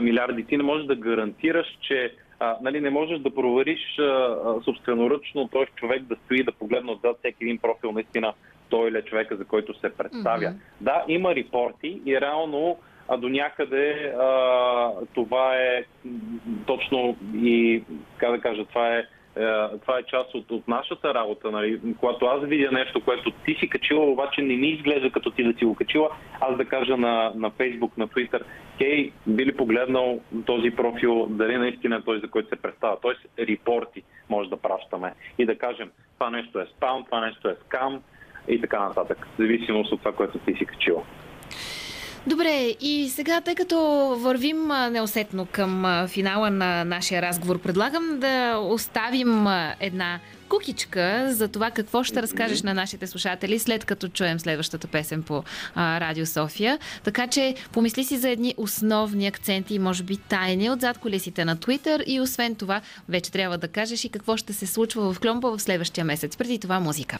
милиарди. 0.00 0.44
Ти 0.44 0.56
не 0.56 0.62
можеш 0.62 0.86
да 0.86 0.96
гарантираш, 0.96 1.66
че 1.80 2.14
а, 2.40 2.56
нали, 2.62 2.80
не 2.80 2.90
можеш 2.90 3.18
да 3.18 3.34
провериш 3.34 3.98
а, 3.98 4.02
а, 4.02 4.62
собственоръчно 4.64 5.48
този 5.48 5.70
човек 5.76 6.02
да 6.02 6.16
стои 6.24 6.42
да 6.42 6.52
погледне 6.52 6.92
отзад 6.92 7.18
всеки 7.18 7.44
един 7.44 7.58
профил 7.58 7.92
наистина 7.92 8.32
той 8.74 8.88
или 8.88 8.98
е 8.98 9.02
човека, 9.02 9.36
за 9.36 9.44
който 9.44 9.80
се 9.80 9.96
представя. 9.96 10.50
Мгм. 10.50 10.58
Да, 10.80 11.04
има 11.08 11.34
репорти 11.34 12.00
и 12.06 12.20
реално 12.20 12.78
а 13.08 13.16
до 13.16 13.28
някъде 13.28 14.14
а, 14.20 14.90
това 15.14 15.56
е 15.56 15.84
точно 16.66 17.16
и, 17.34 17.82
как 18.16 18.30
да 18.30 18.40
кажа, 18.40 18.64
това 18.64 18.96
е 18.96 19.04
е, 19.36 19.78
това 19.82 19.98
е 19.98 20.02
част 20.02 20.34
от, 20.34 20.50
от 20.50 20.68
нашата 20.68 21.14
работа. 21.14 21.50
Нали? 21.50 21.80
Когато 22.00 22.26
аз 22.26 22.44
видя 22.44 22.72
нещо, 22.72 23.04
което 23.04 23.30
ти 23.30 23.54
си 23.54 23.68
качила, 23.68 24.10
обаче 24.10 24.42
не 24.42 24.56
ми 24.56 24.68
изглежда 24.68 25.10
като 25.10 25.30
ти 25.30 25.44
да 25.44 25.58
си 25.58 25.64
го 25.64 25.74
качила, 25.74 26.10
аз 26.40 26.56
да 26.56 26.64
кажа 26.64 26.96
на, 26.96 27.32
на 27.34 27.50
Facebook, 27.50 27.90
на 27.96 28.08
Twitter, 28.08 28.42
хей, 28.78 29.12
би 29.26 29.46
ли 29.46 29.56
погледнал 29.56 30.20
този 30.46 30.70
профил, 30.70 31.26
дали 31.26 31.56
наистина 31.56 31.96
е 31.96 32.02
той, 32.02 32.20
за 32.20 32.28
който 32.30 32.48
се 32.48 32.62
представя. 32.62 32.96
Тоест, 33.02 33.20
репорти 33.38 34.02
може 34.28 34.50
да 34.50 34.56
пращаме 34.56 35.12
и 35.38 35.46
да 35.46 35.58
кажем, 35.58 35.90
това 36.18 36.30
нещо 36.30 36.60
е 36.60 36.66
спам, 36.76 37.04
това 37.04 37.20
нещо 37.20 37.48
е 37.48 37.56
скам 37.66 38.02
и 38.48 38.60
така 38.60 38.80
нататък. 38.80 39.26
В 39.34 39.42
зависимост 39.42 39.92
от 39.92 39.98
това, 39.98 40.12
което 40.12 40.38
ти 40.38 40.54
си 40.54 40.64
качила. 40.66 41.02
Добре, 42.26 42.74
и 42.80 43.08
сега, 43.08 43.40
тъй 43.40 43.54
като 43.54 43.78
вървим 44.18 44.68
неусетно 44.90 45.46
към 45.52 46.04
финала 46.08 46.50
на 46.50 46.84
нашия 46.84 47.22
разговор, 47.22 47.58
предлагам 47.58 48.20
да 48.20 48.58
оставим 48.58 49.46
една 49.80 50.20
кукичка 50.48 51.26
за 51.30 51.48
това 51.48 51.70
какво 51.70 52.04
ще 52.04 52.22
разкажеш 52.22 52.62
на 52.62 52.74
нашите 52.74 53.06
слушатели 53.06 53.58
след 53.58 53.84
като 53.84 54.08
чуем 54.08 54.40
следващата 54.40 54.86
песен 54.86 55.22
по 55.22 55.42
а, 55.74 56.00
Радио 56.00 56.26
София. 56.26 56.78
Така 57.04 57.26
че 57.26 57.54
помисли 57.72 58.04
си 58.04 58.16
за 58.16 58.28
едни 58.28 58.54
основни 58.56 59.26
акценти 59.26 59.74
и 59.74 59.78
може 59.78 60.02
би 60.02 60.16
тайни 60.16 60.70
от 60.70 60.80
зад 60.80 60.98
колесите 60.98 61.44
на 61.44 61.56
Twitter 61.56 62.04
и 62.06 62.20
освен 62.20 62.54
това 62.54 62.80
вече 63.08 63.32
трябва 63.32 63.58
да 63.58 63.68
кажеш 63.68 64.04
и 64.04 64.08
какво 64.08 64.36
ще 64.36 64.52
се 64.52 64.66
случва 64.66 65.12
в 65.12 65.20
Кломба 65.20 65.56
в 65.56 65.62
следващия 65.62 66.04
месец. 66.04 66.36
Преди 66.36 66.58
това 66.58 66.80
музика. 66.80 67.18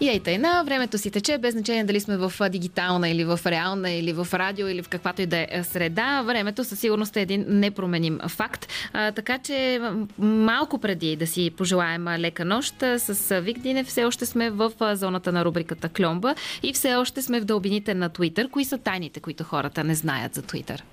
И 0.00 0.08
ей 0.08 0.20
тайна, 0.20 0.62
времето 0.64 0.98
си 0.98 1.10
тече, 1.10 1.38
без 1.38 1.54
значение 1.54 1.84
дали 1.84 2.00
сме 2.00 2.16
в 2.16 2.32
дигитална 2.48 3.08
или 3.08 3.24
в 3.24 3.40
реална 3.46 3.90
или 3.90 4.12
в 4.12 4.28
радио 4.32 4.68
или 4.68 4.82
в 4.82 4.88
каквато 4.88 5.22
и 5.22 5.26
да 5.26 5.46
е 5.50 5.62
среда. 5.62 6.22
Времето 6.22 6.64
със 6.64 6.80
сигурност 6.80 7.16
е 7.16 7.20
един 7.20 7.44
непроменим 7.48 8.18
факт. 8.28 8.68
А, 8.92 9.12
така 9.12 9.38
че 9.38 9.80
малко 10.18 10.78
преди 10.78 11.16
да 11.16 11.26
си 11.26 11.50
пожелаем 11.56 12.08
лека 12.08 12.44
нощ 12.44 12.74
с 12.80 13.40
Вик 13.40 13.58
Динев, 13.58 13.86
все 13.86 14.04
още 14.04 14.26
сме 14.26 14.50
в 14.50 14.72
зоната 14.96 15.32
на 15.32 15.44
рубриката 15.44 15.88
Кломба 15.88 16.34
и 16.62 16.72
все 16.72 16.94
още 16.94 17.22
сме 17.22 17.40
в 17.40 17.44
дълбините 17.44 17.94
на 17.94 18.08
Твитър. 18.08 18.48
Кои 18.48 18.64
са 18.64 18.78
тайните, 18.78 19.20
които 19.20 19.44
хората 19.44 19.84
не 19.84 19.94
знаят 19.94 20.34
за 20.34 20.42
Твитър? 20.42 20.84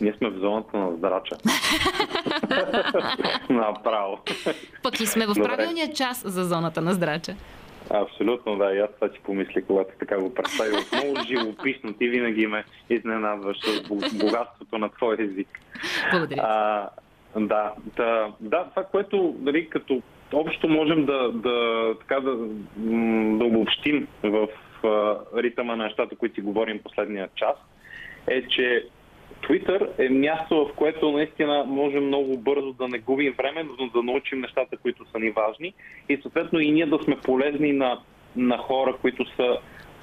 Ние 0.00 0.14
сме 0.18 0.30
в 0.30 0.38
зоната 0.40 0.76
на 0.76 0.96
здрача. 0.96 1.36
Направо. 3.50 4.18
Пък 4.82 5.00
и 5.00 5.06
сме 5.06 5.26
в 5.26 5.34
правилния 5.34 5.92
час 5.92 6.22
за 6.24 6.44
зоната 6.44 6.80
на 6.80 6.94
здрача. 6.94 7.34
Абсолютно, 7.90 8.56
да. 8.56 8.74
И 8.74 8.78
аз 8.78 8.90
това 8.94 9.08
си 9.08 9.20
помислих, 9.22 9.64
когато 9.66 9.90
така 9.98 10.20
го 10.20 10.34
представи. 10.34 10.76
Много 10.92 11.26
живописно. 11.26 11.92
Ти 11.92 12.08
винаги 12.08 12.46
ме 12.46 12.64
изненадваш 12.90 13.56
с 13.60 13.88
бо- 13.88 14.18
богатството 14.24 14.78
на 14.78 14.88
твоя 14.88 15.22
език. 15.22 15.48
Благодаря. 16.10 16.40
А, 16.42 16.88
да, 17.36 17.72
да, 17.96 18.32
да, 18.40 18.64
това, 18.64 18.84
което 18.84 19.34
дали, 19.38 19.68
като 19.68 20.02
общо 20.32 20.68
можем 20.68 21.06
да, 21.06 21.32
да, 21.32 21.94
така 22.00 22.20
да, 22.20 22.36
да 23.38 23.44
обобщим 23.44 24.08
в 24.22 24.48
а, 24.84 25.18
ритъма 25.42 25.76
на 25.76 25.84
нещата, 25.84 26.16
които 26.16 26.34
си 26.34 26.40
говорим 26.40 26.78
последния 26.78 27.28
час, 27.36 27.56
е, 28.26 28.42
че 28.48 28.86
Twitter 29.42 29.88
е 29.98 30.08
място, 30.08 30.66
в 30.66 30.76
което 30.76 31.12
наистина 31.12 31.64
можем 31.66 32.06
много 32.06 32.36
бързо 32.36 32.72
да 32.72 32.88
не 32.88 32.98
губим 32.98 33.34
време, 33.38 33.66
но 33.80 33.86
да 33.88 34.02
научим 34.02 34.40
нещата, 34.40 34.76
които 34.76 35.04
са 35.10 35.18
ни 35.18 35.30
важни. 35.30 35.74
И 36.08 36.16
съответно 36.16 36.60
и 36.60 36.70
ние 36.70 36.86
да 36.86 36.98
сме 36.98 37.16
полезни 37.16 37.72
на, 37.72 37.98
на 38.36 38.58
хора, 38.58 38.96
които 39.00 39.24
са 39.36 39.58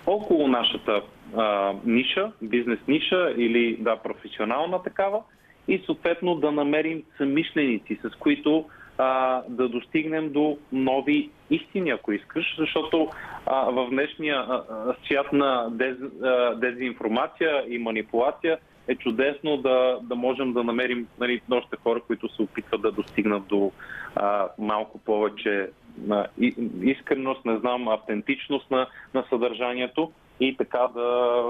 около 0.08 0.48
нашата 0.48 1.02
а, 1.36 1.74
ниша, 1.86 2.32
бизнес 2.42 2.80
ниша 2.88 3.34
или 3.38 3.78
да, 3.80 3.96
професионална 3.96 4.84
такава. 4.84 5.22
И 5.68 5.82
съответно 5.86 6.36
да 6.36 6.52
намерим 6.52 7.04
съмишленици, 7.18 8.00
с 8.04 8.16
които 8.16 8.66
а, 8.98 9.42
да 9.50 9.70
достигнем 9.70 10.30
до 10.32 10.58
нови 10.72 11.30
истини, 11.50 11.90
ако 11.90 12.12
искаш, 12.12 12.56
защото 12.60 13.10
а, 13.46 13.72
в 13.72 13.90
днешния 13.90 14.62
свят 15.06 15.34
на 15.34 15.70
дез, 15.72 15.98
а, 16.24 16.56
дезинформация 16.56 17.64
и 17.68 17.78
манипулация 17.78 18.58
е 18.88 18.96
чудесно 18.96 19.58
да, 19.58 20.00
да 20.02 20.16
можем 20.16 20.54
да 20.54 20.64
намерим 20.64 21.08
нали, 21.20 21.42
още 21.52 21.78
хора, 21.84 22.02
които 22.08 22.36
се 22.36 22.42
опитват 22.42 22.82
да 22.82 22.92
достигнат 22.92 23.48
до 23.48 23.72
а, 24.16 24.48
малко 24.60 24.98
повече 24.98 25.70
а, 26.10 26.26
и, 26.40 26.56
искреност, 26.82 27.46
не 27.46 27.58
знам, 27.58 27.88
автентичност 27.88 28.72
на, 28.72 28.88
на 29.14 29.24
съдържанието 29.30 30.12
и 30.40 30.58
така 30.58 30.88
да, 30.96 31.44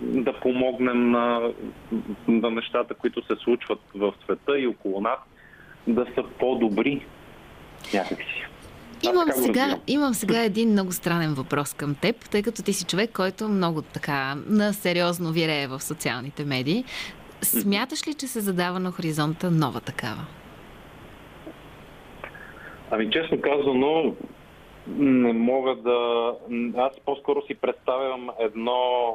да 0.00 0.40
помогнем 0.40 1.10
на, 1.10 1.52
на 2.28 2.50
нещата, 2.50 2.94
които 2.94 3.26
се 3.26 3.36
случват 3.36 3.80
в 3.94 4.14
света 4.24 4.58
и 4.58 4.66
около 4.66 5.00
нас, 5.00 5.18
да 5.86 6.06
са 6.14 6.24
по-добри 6.38 7.06
някакси. 7.94 8.46
Имам 9.02 9.28
сега, 9.32 9.78
имам 9.86 10.14
сега 10.14 10.42
един 10.42 10.68
много 10.68 10.92
странен 10.92 11.34
въпрос 11.34 11.74
към 11.74 11.94
теб, 11.94 12.30
тъй 12.30 12.42
като 12.42 12.62
ти 12.62 12.72
си 12.72 12.86
човек, 12.86 13.10
който 13.12 13.48
много 13.48 13.82
така 13.82 14.34
на 14.46 14.72
сериозно 14.72 15.32
вирее 15.32 15.66
в 15.66 15.80
социалните 15.80 16.44
медии. 16.44 16.84
Смяташ 17.42 18.08
ли, 18.08 18.14
че 18.14 18.26
се 18.26 18.40
задава 18.40 18.80
на 18.80 18.90
хоризонта 18.90 19.50
нова 19.50 19.80
такава? 19.80 20.26
Ами 22.90 23.10
честно 23.10 23.40
казано, 23.40 24.14
не 24.98 25.32
мога 25.32 25.76
да... 25.76 26.32
Аз 26.76 26.92
по-скоро 27.06 27.42
си 27.46 27.54
представям 27.54 28.30
едно... 28.40 29.14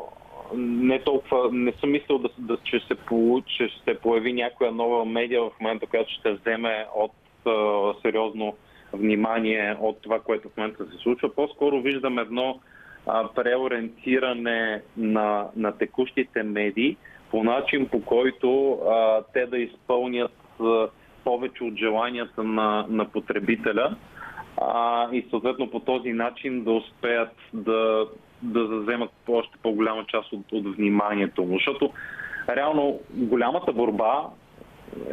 Не 0.56 1.04
толкова... 1.04 1.50
Не 1.52 1.74
съм 1.80 1.92
мислил 1.92 2.18
да, 2.18 2.30
да 2.38 2.58
че, 2.64 2.80
се 2.88 2.96
получи, 2.96 3.56
че 3.58 3.68
ще 3.68 3.84
се 3.84 4.00
появи 4.00 4.34
някоя 4.34 4.72
нова 4.72 5.06
медия 5.06 5.42
в 5.42 5.52
момента, 5.60 5.88
която 5.88 6.12
ще 6.20 6.34
вземе 6.34 6.86
от 6.96 7.12
а, 7.46 7.94
сериозно 8.02 8.56
внимание 8.94 9.78
от 9.80 10.02
това, 10.02 10.20
което 10.20 10.50
в 10.50 10.58
момента 10.58 10.86
се 10.86 10.98
случва. 10.98 11.36
По-скоро 11.36 11.82
виждам 11.82 12.20
едно 12.20 12.60
а, 13.08 13.28
преориентиране 13.36 14.82
на, 14.98 15.48
на 15.56 15.78
текущите 15.78 16.44
медии 16.44 16.98
по 17.32 17.44
начин, 17.44 17.88
по 17.88 18.02
който 18.02 18.72
а, 18.72 19.22
те 19.34 19.46
да 19.46 19.58
изпълнят 19.58 20.34
а, 20.60 20.88
повече 21.24 21.64
от 21.64 21.76
желанията 21.76 22.44
на, 22.44 22.86
на 22.90 23.06
потребителя 23.06 23.96
а, 24.62 25.08
и 25.12 25.26
съответно 25.30 25.72
по 25.72 25.80
този 25.80 26.14
начин 26.14 26.64
да 26.64 26.72
успеят 26.72 27.36
да, 27.54 28.08
да 28.42 28.68
заземат 28.68 29.12
още 29.28 29.58
по-голяма 29.64 30.06
част 30.08 30.34
от, 30.34 30.52
от 30.52 30.76
вниманието 30.76 31.44
му. 31.44 31.54
Защото 31.54 31.92
реално 32.50 33.00
голямата 33.10 33.74
борба 33.74 34.30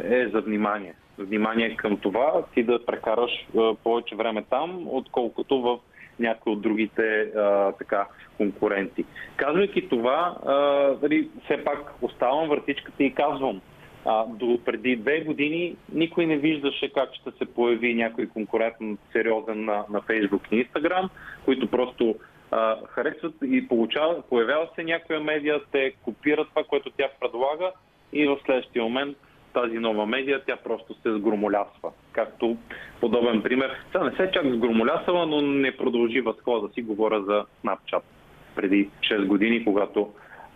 е 0.03 0.27
за 0.27 0.41
внимание. 0.41 0.93
Внимание 1.17 1.75
към 1.75 1.97
това 1.97 2.43
ти 2.53 2.63
да 2.63 2.85
прекараш 2.85 3.31
а, 3.57 3.75
повече 3.83 4.15
време 4.15 4.43
там, 4.49 4.87
отколкото 4.87 5.61
в 5.61 5.79
някои 6.19 6.53
от 6.53 6.61
другите 6.61 7.21
а, 7.21 7.71
така, 7.71 8.07
конкуренти. 8.37 9.05
Казвайки 9.35 9.89
това, 9.89 10.37
а, 10.45 10.53
дали, 11.01 11.29
все 11.45 11.63
пак 11.63 11.93
оставам 12.01 12.49
въртичката 12.49 13.03
и 13.03 13.13
казвам, 13.13 13.61
а, 14.05 14.25
до 14.25 14.59
преди 14.65 14.95
две 14.95 15.19
години 15.19 15.75
никой 15.93 16.25
не 16.25 16.37
виждаше 16.37 16.93
как 16.93 17.13
ще 17.13 17.31
се 17.31 17.45
появи 17.45 17.93
някой 17.93 18.27
конкурент 18.27 18.75
сериозен 19.11 19.65
на, 19.65 19.85
на 19.89 20.01
Facebook 20.01 20.41
и 20.51 20.65
Instagram, 20.65 21.09
които 21.45 21.67
просто 21.67 22.15
а, 22.51 22.77
харесват 22.87 23.33
и 23.43 23.67
получават, 23.67 24.25
появява 24.29 24.67
се 24.75 24.83
някоя 24.83 25.19
медия, 25.19 25.61
те 25.71 25.93
копират 26.03 26.49
това, 26.49 26.63
което 26.63 26.91
тя 26.97 27.09
предлага 27.21 27.71
и 28.13 28.27
в 28.27 28.37
следващия 28.45 28.83
момент 28.83 29.17
тази 29.55 29.79
нова 29.79 30.05
медия, 30.05 30.41
тя 30.47 30.55
просто 30.63 30.93
се 30.93 31.17
сгромолясва. 31.17 31.91
Както 32.11 32.57
подобен 33.01 33.41
пример. 33.41 33.71
Сега 33.91 34.03
не 34.03 34.11
се 34.11 34.31
чак 34.31 34.45
сгромолясва, 34.45 35.25
но 35.25 35.41
не 35.41 35.77
продължи 35.77 36.21
възхода 36.21 36.73
си. 36.73 36.81
Говоря 36.81 37.23
за 37.23 37.45
Snapchat 37.63 38.01
преди 38.55 38.89
6 38.99 39.25
години, 39.25 39.65
когато 39.65 40.09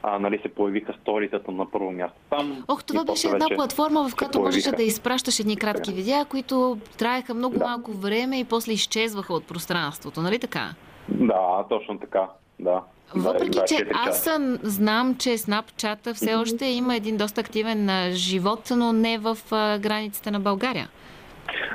а, 0.03 0.19
нали, 0.19 0.39
се 0.41 0.49
появиха 0.49 0.93
сторитата 1.01 1.51
на 1.51 1.71
първо 1.71 1.91
място 1.91 2.17
там. 2.29 2.63
Ох, 2.67 2.83
това 2.83 3.05
беше 3.05 3.27
една 3.27 3.45
платформа, 3.55 4.09
в 4.09 4.15
която 4.15 4.41
можеше 4.41 4.71
да 4.71 4.83
изпращаш 4.83 5.39
едни 5.39 5.57
кратки 5.57 5.93
видеа, 5.93 6.25
които 6.29 6.77
траеха 6.97 7.33
много 7.33 7.57
да. 7.57 7.65
малко 7.65 7.91
време 7.91 8.39
и 8.39 8.43
после 8.43 8.71
изчезваха 8.71 9.33
от 9.33 9.47
пространството, 9.47 10.21
нали 10.21 10.39
така? 10.39 10.69
Да, 11.09 11.65
точно 11.69 11.99
така, 11.99 12.27
да. 12.59 12.81
Въпреки, 13.15 13.59
че 13.67 13.85
аз 13.93 14.29
знам, 14.61 15.15
че 15.19 15.29
Snapchat 15.29 16.13
все 16.13 16.35
още 16.35 16.65
има 16.65 16.95
един 16.95 17.17
доста 17.17 17.41
активен 17.41 18.11
живот, 18.11 18.59
но 18.75 18.93
не 18.93 19.17
в 19.17 19.37
границите 19.79 20.31
на 20.31 20.39
България. 20.39 20.89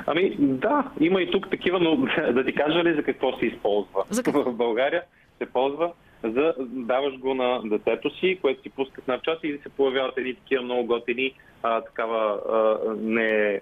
Ами 0.07 0.35
да, 0.39 0.91
има 0.99 1.21
и 1.21 1.31
тук 1.31 1.49
такива, 1.49 1.79
но 1.79 1.95
да 2.33 2.45
ти 2.45 2.55
кажа 2.55 2.83
ли 2.83 2.95
за 2.95 3.03
какво 3.03 3.37
се 3.37 3.45
използва? 3.45 4.03
За 4.09 4.23
какво? 4.23 4.43
В 4.51 4.53
България 4.53 5.03
се 5.37 5.45
ползва 5.45 5.91
за 6.23 6.53
даваш 6.59 7.17
го 7.17 7.33
на 7.33 7.61
детето 7.65 8.17
си, 8.19 8.39
което 8.41 8.61
си 8.61 8.69
пуска 8.69 9.01
Snapchat 9.01 9.43
и 9.43 9.59
се 9.63 9.69
появяват 9.69 10.17
едни 10.17 10.35
такива 10.35 10.63
много 10.63 10.85
готини, 10.85 11.33
а, 11.63 11.81
такава 11.81 12.39
а, 12.49 12.77
не 12.97 13.61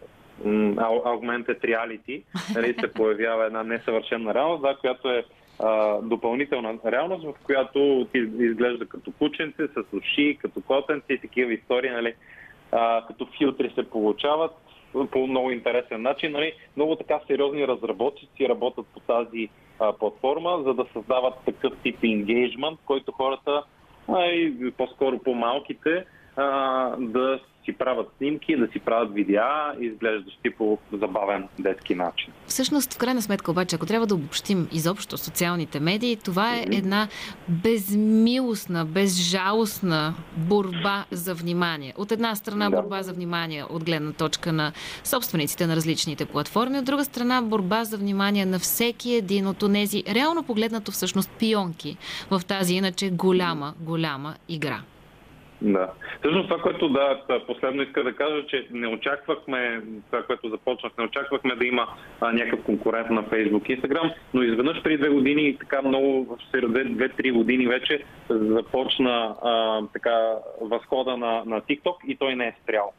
augmented 1.06 1.60
reality, 1.60 2.24
нали, 2.56 2.76
се 2.80 2.88
появява 2.94 3.46
една 3.46 3.64
несъвършена 3.64 4.34
реалност, 4.34 4.62
да, 4.62 4.76
която 4.76 5.10
е 5.10 5.26
а, 5.64 6.02
допълнителна 6.02 6.78
реалност, 6.86 7.24
в 7.24 7.34
която 7.44 8.08
ти 8.12 8.18
изглежда 8.40 8.86
като 8.86 9.12
кученце, 9.12 9.68
с 9.68 9.94
уши, 9.94 10.38
като 10.42 10.62
котенци 10.62 11.14
и 11.14 11.18
такива 11.18 11.54
истории, 11.54 11.90
нали, 11.90 12.14
а, 12.72 13.06
като 13.08 13.28
филтри 13.38 13.72
се 13.76 13.90
получават 13.90 14.52
по 15.12 15.28
много 15.28 15.52
интересен 15.52 16.02
начин. 16.02 16.32
Нали. 16.32 16.54
Много 16.76 16.96
така 16.96 17.20
сериозни 17.28 17.68
разработчици 17.68 18.50
работят 18.50 18.86
по 18.94 19.00
тази 19.00 19.50
а, 19.80 19.94
платформа, 19.94 20.64
за 20.64 20.74
да 20.74 20.86
създават 20.94 21.34
такъв 21.46 21.74
тип 21.84 22.04
енгейджмент, 22.04 22.80
който 22.86 23.12
хората, 23.12 23.64
а 24.08 24.26
и 24.26 24.72
по-скоро 24.78 25.20
по-малките, 25.20 26.06
а, 26.36 26.96
да 26.98 27.40
си 27.66 27.74
правят 27.74 28.08
снимки, 28.18 28.56
да 28.58 28.68
си 28.68 28.80
правят 28.80 29.14
видеа, 29.14 29.74
изглеждащи 29.80 30.50
по 30.50 30.78
забавен 30.92 31.48
детски 31.60 31.96
начин. 31.96 32.34
Всъщност, 32.48 32.94
в 32.94 32.98
крайна 32.98 33.22
сметка 33.22 33.52
обаче, 33.52 33.76
ако 33.76 33.86
трябва 33.86 34.08
да 34.08 34.16
обобщим 34.16 34.68
изобщо 34.72 35.18
социалните 35.18 35.80
медии, 35.80 36.16
това 36.16 36.56
е 36.56 36.66
една 36.72 37.08
безмилостна, 37.48 38.86
безжалостна 38.86 40.14
борба 40.38 41.06
за 41.12 41.34
внимание. 41.34 41.94
От 41.98 42.12
една 42.12 42.36
страна 42.36 42.70
да. 42.70 42.82
борба 42.82 43.04
за 43.04 43.14
внимание 43.14 43.64
от 43.70 43.84
гледна 43.84 44.14
точка 44.14 44.54
на 44.54 44.72
собствениците 45.04 45.68
на 45.68 45.76
различните 45.76 46.26
платформи, 46.26 46.80
от 46.80 46.86
друга 46.86 47.06
страна 47.06 47.42
борба 47.42 47.84
за 47.84 47.98
внимание 47.98 48.46
на 48.46 48.60
всеки 48.60 49.14
един 49.14 49.48
от 49.48 49.64
тези, 49.74 50.04
реално 50.14 50.44
погледнато 50.44 50.92
всъщност 50.92 51.32
пионки 51.40 51.98
в 52.32 52.42
тази 52.48 52.76
иначе 52.76 53.10
голяма, 53.10 53.74
голяма 53.80 54.36
игра. 54.50 54.80
Да. 55.64 55.92
Всъщност 56.20 56.50
това, 56.50 56.62
което 56.62 56.90
да, 56.90 57.20
последно 57.48 57.82
иска 57.82 58.04
да 58.04 58.16
кажа, 58.16 58.46
че 58.48 58.68
не 58.72 58.88
очаквахме, 58.88 59.82
това, 60.12 60.24
което 60.24 60.50
започнах, 60.50 60.92
не 60.98 61.04
очаквахме 61.04 61.56
да 61.56 61.66
има 61.66 61.88
а, 62.22 62.32
някакъв 62.32 62.66
конкурент 62.66 63.10
на 63.10 63.24
Facebook 63.24 63.70
и 63.70 63.82
Instagram, 63.82 64.14
но 64.34 64.44
изведнъж 64.44 64.84
преди 64.84 64.98
две 64.98 65.10
години, 65.10 65.58
така 65.60 65.82
много, 65.82 66.38
две-три 66.70 67.32
години 67.32 67.68
вече 67.68 68.04
започна 68.30 69.36
а, 69.44 69.82
така 69.94 70.32
възхода 70.62 71.18
на, 71.18 71.44
на 71.46 71.62
TikTok 71.62 72.06
и 72.08 72.16
той 72.16 72.36
не 72.36 72.48
е 72.48 72.56
спрял. 72.64 72.94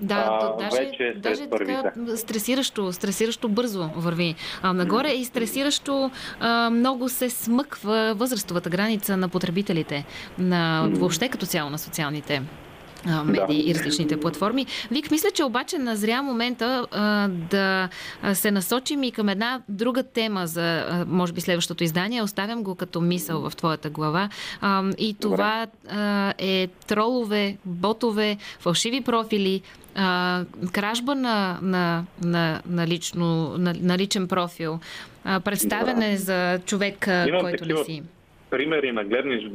Да, 0.00 0.38
а, 0.42 0.56
даже, 0.56 0.76
вече 0.76 1.14
даже 1.16 1.46
така 1.46 1.92
стресиращо, 2.16 2.92
стресиращо 2.92 3.48
бързо 3.48 3.90
върви. 3.96 4.34
А, 4.62 4.72
нагоре 4.72 5.08
и 5.08 5.24
стресиращо 5.24 6.10
а, 6.40 6.70
много 6.70 7.08
се 7.08 7.30
смъква 7.30 8.14
възрастовата 8.16 8.70
граница 8.70 9.16
на 9.16 9.28
потребителите, 9.28 10.04
на 10.38 10.88
въобще 10.90 11.28
като 11.28 11.46
цяло 11.46 11.70
на 11.70 11.78
социалните 11.78 12.42
медии 13.24 13.62
да. 13.62 13.70
и 13.70 13.74
различните 13.74 14.20
платформи. 14.20 14.66
Вик, 14.90 15.10
мисля, 15.10 15.30
че 15.34 15.44
обаче 15.44 15.78
назря 15.78 16.22
момента 16.22 16.86
а, 16.90 17.28
да 17.28 17.88
се 18.34 18.50
насочим 18.50 19.02
и 19.02 19.12
към 19.12 19.28
една 19.28 19.60
друга 19.68 20.02
тема 20.02 20.46
за, 20.46 20.86
а, 20.88 21.04
може 21.08 21.32
би, 21.32 21.40
следващото 21.40 21.84
издание. 21.84 22.22
Оставям 22.22 22.62
го 22.62 22.74
като 22.74 23.00
мисъл 23.00 23.50
в 23.50 23.56
твоята 23.56 23.90
глава. 23.90 24.28
А, 24.60 24.84
и 24.98 25.16
това 25.20 25.66
а, 25.88 26.34
е 26.38 26.68
тролове, 26.86 27.56
ботове, 27.64 28.36
фалшиви 28.60 29.00
профили, 29.00 29.62
а, 29.94 30.44
кражба 30.72 31.14
на, 31.14 31.58
на, 31.62 32.04
на, 32.24 32.62
на, 32.66 32.86
лично, 32.86 33.54
на, 33.58 33.74
на 33.80 33.98
личен 33.98 34.28
профил, 34.28 34.78
а, 35.24 35.40
представяне 35.40 36.10
да. 36.10 36.18
за 36.18 36.58
човек, 36.66 37.06
Имам 37.06 37.40
който 37.40 37.58
такива... 37.58 37.78
не 37.78 37.84
си 37.84 38.02
примери 38.50 38.92
нагледни 38.92 39.50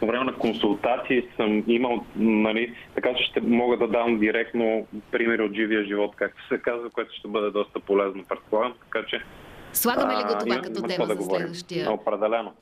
по 0.00 0.06
време 0.06 0.24
на 0.24 0.34
консултации 0.34 1.22
съм 1.36 1.64
имал, 1.66 2.04
нали, 2.16 2.74
така 2.94 3.14
че 3.14 3.24
ще 3.24 3.40
мога 3.40 3.76
да 3.76 3.88
дам 3.88 4.18
директно 4.18 4.86
примери 5.10 5.42
от 5.42 5.54
живия 5.54 5.84
живот, 5.84 6.16
както 6.16 6.48
се 6.48 6.58
казва, 6.58 6.90
което 6.90 7.14
ще 7.14 7.28
бъде 7.28 7.50
доста 7.50 7.80
полезно, 7.80 8.24
предполагам. 8.28 8.74
Така 8.80 9.06
че. 9.06 9.22
Слагаме 9.72 10.14
ли 10.14 10.22
го 10.22 10.38
това 10.40 10.56
като 10.56 10.82
тема 10.82 11.06
да 11.06 11.14
за 11.14 11.22
следващия? 11.22 11.92
Определено. 11.92 12.52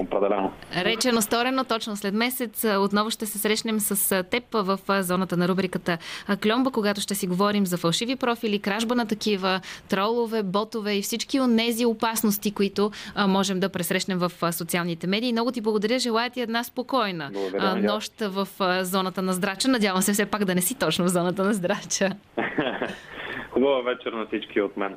Определено. 0.00 0.52
Речено 0.76 1.22
сторено, 1.22 1.64
точно 1.64 1.96
след 1.96 2.14
месец 2.14 2.64
отново 2.78 3.10
ще 3.10 3.26
се 3.26 3.38
срещнем 3.38 3.80
с 3.80 4.24
теб 4.24 4.44
в 4.52 4.78
зоната 5.02 5.36
на 5.36 5.48
рубриката 5.48 5.98
Кльомба, 6.42 6.70
когато 6.70 7.00
ще 7.00 7.14
си 7.14 7.26
говорим 7.26 7.66
за 7.66 7.76
фалшиви 7.76 8.16
профили, 8.16 8.58
кражба 8.58 8.94
на 8.94 9.06
такива, 9.06 9.60
тролове, 9.88 10.42
ботове 10.42 10.94
и 10.94 11.02
всички 11.02 11.40
от 11.40 11.56
тези 11.56 11.86
опасности, 11.86 12.50
които 12.50 12.90
можем 13.28 13.60
да 13.60 13.68
пресрещнем 13.68 14.18
в 14.18 14.52
социалните 14.52 15.06
медии. 15.06 15.32
Много 15.32 15.52
ти 15.52 15.60
благодаря. 15.60 15.98
Желая 15.98 16.30
ти 16.30 16.40
една 16.40 16.64
спокойна 16.64 17.30
благодаря, 17.32 17.76
нощ 17.76 18.20
в 18.20 18.48
зоната 18.84 19.22
на 19.22 19.32
здрача. 19.32 19.68
Надявам 19.68 20.02
се 20.02 20.12
все 20.12 20.26
пак 20.26 20.44
да 20.44 20.54
не 20.54 20.60
си 20.60 20.78
точно 20.78 21.04
в 21.04 21.08
зоната 21.08 21.44
на 21.44 21.54
здрача. 21.54 22.10
Хубава 23.50 23.82
вечер 23.82 24.12
на 24.12 24.26
всички 24.26 24.60
от 24.60 24.76
мен. 24.76 24.96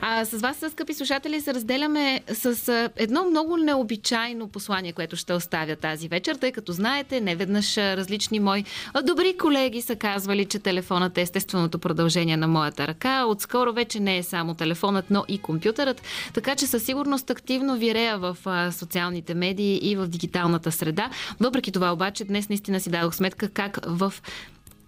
А 0.00 0.24
с 0.24 0.40
вас, 0.40 0.64
скъпи 0.72 0.94
слушатели, 0.94 1.40
се 1.40 1.54
разделяме 1.54 2.20
с 2.32 2.90
едно 2.96 3.24
много 3.24 3.56
необичайно 3.56 4.48
послание, 4.48 4.92
което 4.92 5.16
ще 5.16 5.32
оставя 5.32 5.76
тази 5.76 6.08
вечер, 6.08 6.34
тъй 6.34 6.52
като 6.52 6.72
знаете, 6.72 7.20
не 7.20 7.36
веднъж 7.36 7.76
различни 7.76 8.40
мои 8.40 8.64
добри 9.04 9.36
колеги 9.38 9.82
са 9.82 9.96
казвали, 9.96 10.44
че 10.44 10.58
телефонът 10.58 11.18
е 11.18 11.20
естественото 11.20 11.78
продължение 11.78 12.36
на 12.36 12.48
моята 12.48 12.88
ръка. 12.88 13.24
Отскоро 13.24 13.72
вече 13.72 14.00
не 14.00 14.18
е 14.18 14.22
само 14.22 14.54
телефонът, 14.54 15.04
но 15.10 15.24
и 15.28 15.38
компютърът. 15.38 16.02
Така 16.34 16.56
че 16.56 16.66
със 16.66 16.84
сигурност 16.84 17.30
активно 17.30 17.76
вирея 17.76 18.18
в 18.18 18.36
социалните 18.72 19.34
медии 19.34 19.80
и 19.82 19.96
в 19.96 20.06
дигиталната 20.06 20.72
среда. 20.72 21.10
Въпреки 21.40 21.72
това 21.72 21.92
обаче, 21.92 22.24
днес 22.24 22.48
наистина 22.48 22.80
си 22.80 22.90
дадох 22.90 23.14
сметка 23.14 23.48
как 23.48 23.78
в 23.86 24.14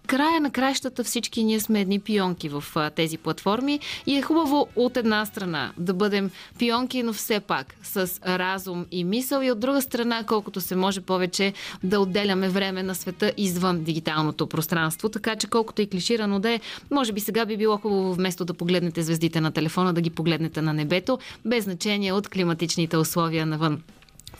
края 0.09 0.41
на 0.41 0.51
краищата 0.51 1.05
всички 1.05 1.45
ние 1.45 1.61
сме 1.61 1.81
едни 1.81 2.01
пионки 2.01 2.49
в 2.49 2.65
а, 2.75 2.91
тези 2.91 3.19
платформи 3.19 3.81
и 4.07 4.17
е 4.17 4.23
хубаво 4.23 4.69
от 4.77 4.97
една 4.97 5.27
страна 5.27 5.73
да 5.79 5.95
бъдем 5.95 6.31
пионки, 6.59 7.03
но 7.03 7.13
все 7.13 7.41
пак 7.41 7.75
с 7.83 8.21
разум 8.27 8.87
и 8.91 9.05
мисъл 9.05 9.43
и 9.43 9.51
от 9.51 9.61
друга 9.61 9.83
страна 9.83 10.25
колкото 10.27 10.61
се 10.61 10.77
може 10.77 11.01
повече 11.01 11.53
да 11.83 12.01
отделяме 12.01 12.49
време 12.49 12.83
на 12.83 12.95
света 12.95 13.33
извън 13.37 13.85
дигиталното 13.85 14.47
пространство. 14.47 15.09
Така 15.09 15.37
че 15.37 15.47
колкото 15.47 15.83
и 15.83 15.87
клиширано 15.87 16.41
да 16.41 16.51
е, 16.51 16.61
може 16.91 17.13
би 17.13 17.21
сега 17.21 17.47
би 17.47 17.57
било 17.57 17.77
хубаво 17.77 18.15
вместо 18.15 18.45
да 18.45 18.55
погледнете 18.55 19.03
звездите 19.03 19.41
на 19.41 19.53
телефона, 19.53 19.93
да 19.93 20.01
ги 20.01 20.11
погледнете 20.11 20.63
на 20.63 20.73
небето, 20.73 21.19
без 21.45 21.65
значение 21.65 22.13
от 22.13 22.29
климатичните 22.29 22.97
условия 22.97 23.47
навън. 23.47 23.83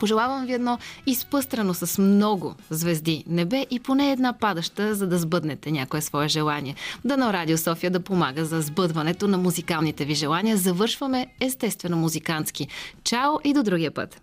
Пожелавам 0.01 0.47
ви 0.47 0.53
едно 0.53 0.79
изпъстрено 1.07 1.75
с 1.75 2.03
много 2.03 2.55
звезди 2.71 3.25
небе 3.27 3.67
и 3.71 3.81
поне 3.81 4.13
една 4.13 4.33
падаща, 4.33 4.95
за 4.95 5.07
да 5.07 5.19
сбъднете 5.19 5.71
някое 5.71 6.01
свое 6.01 6.29
желание. 6.29 6.75
Дано 7.05 7.33
Радио 7.33 7.59
София 7.59 7.91
да 7.91 8.01
помага 8.01 8.45
за 8.45 8.61
сбъдването 8.61 9.29
на 9.29 9.39
музикалните 9.39 10.05
ви 10.05 10.15
желания. 10.15 10.57
Завършваме 10.57 11.27
естествено 11.41 11.97
музикантски. 11.97 12.69
Чао 13.05 13.33
и 13.45 13.55
до 13.55 13.63
другия 13.63 13.91
път! 13.91 14.21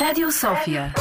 Радио 0.00 0.32
София. 0.32 0.94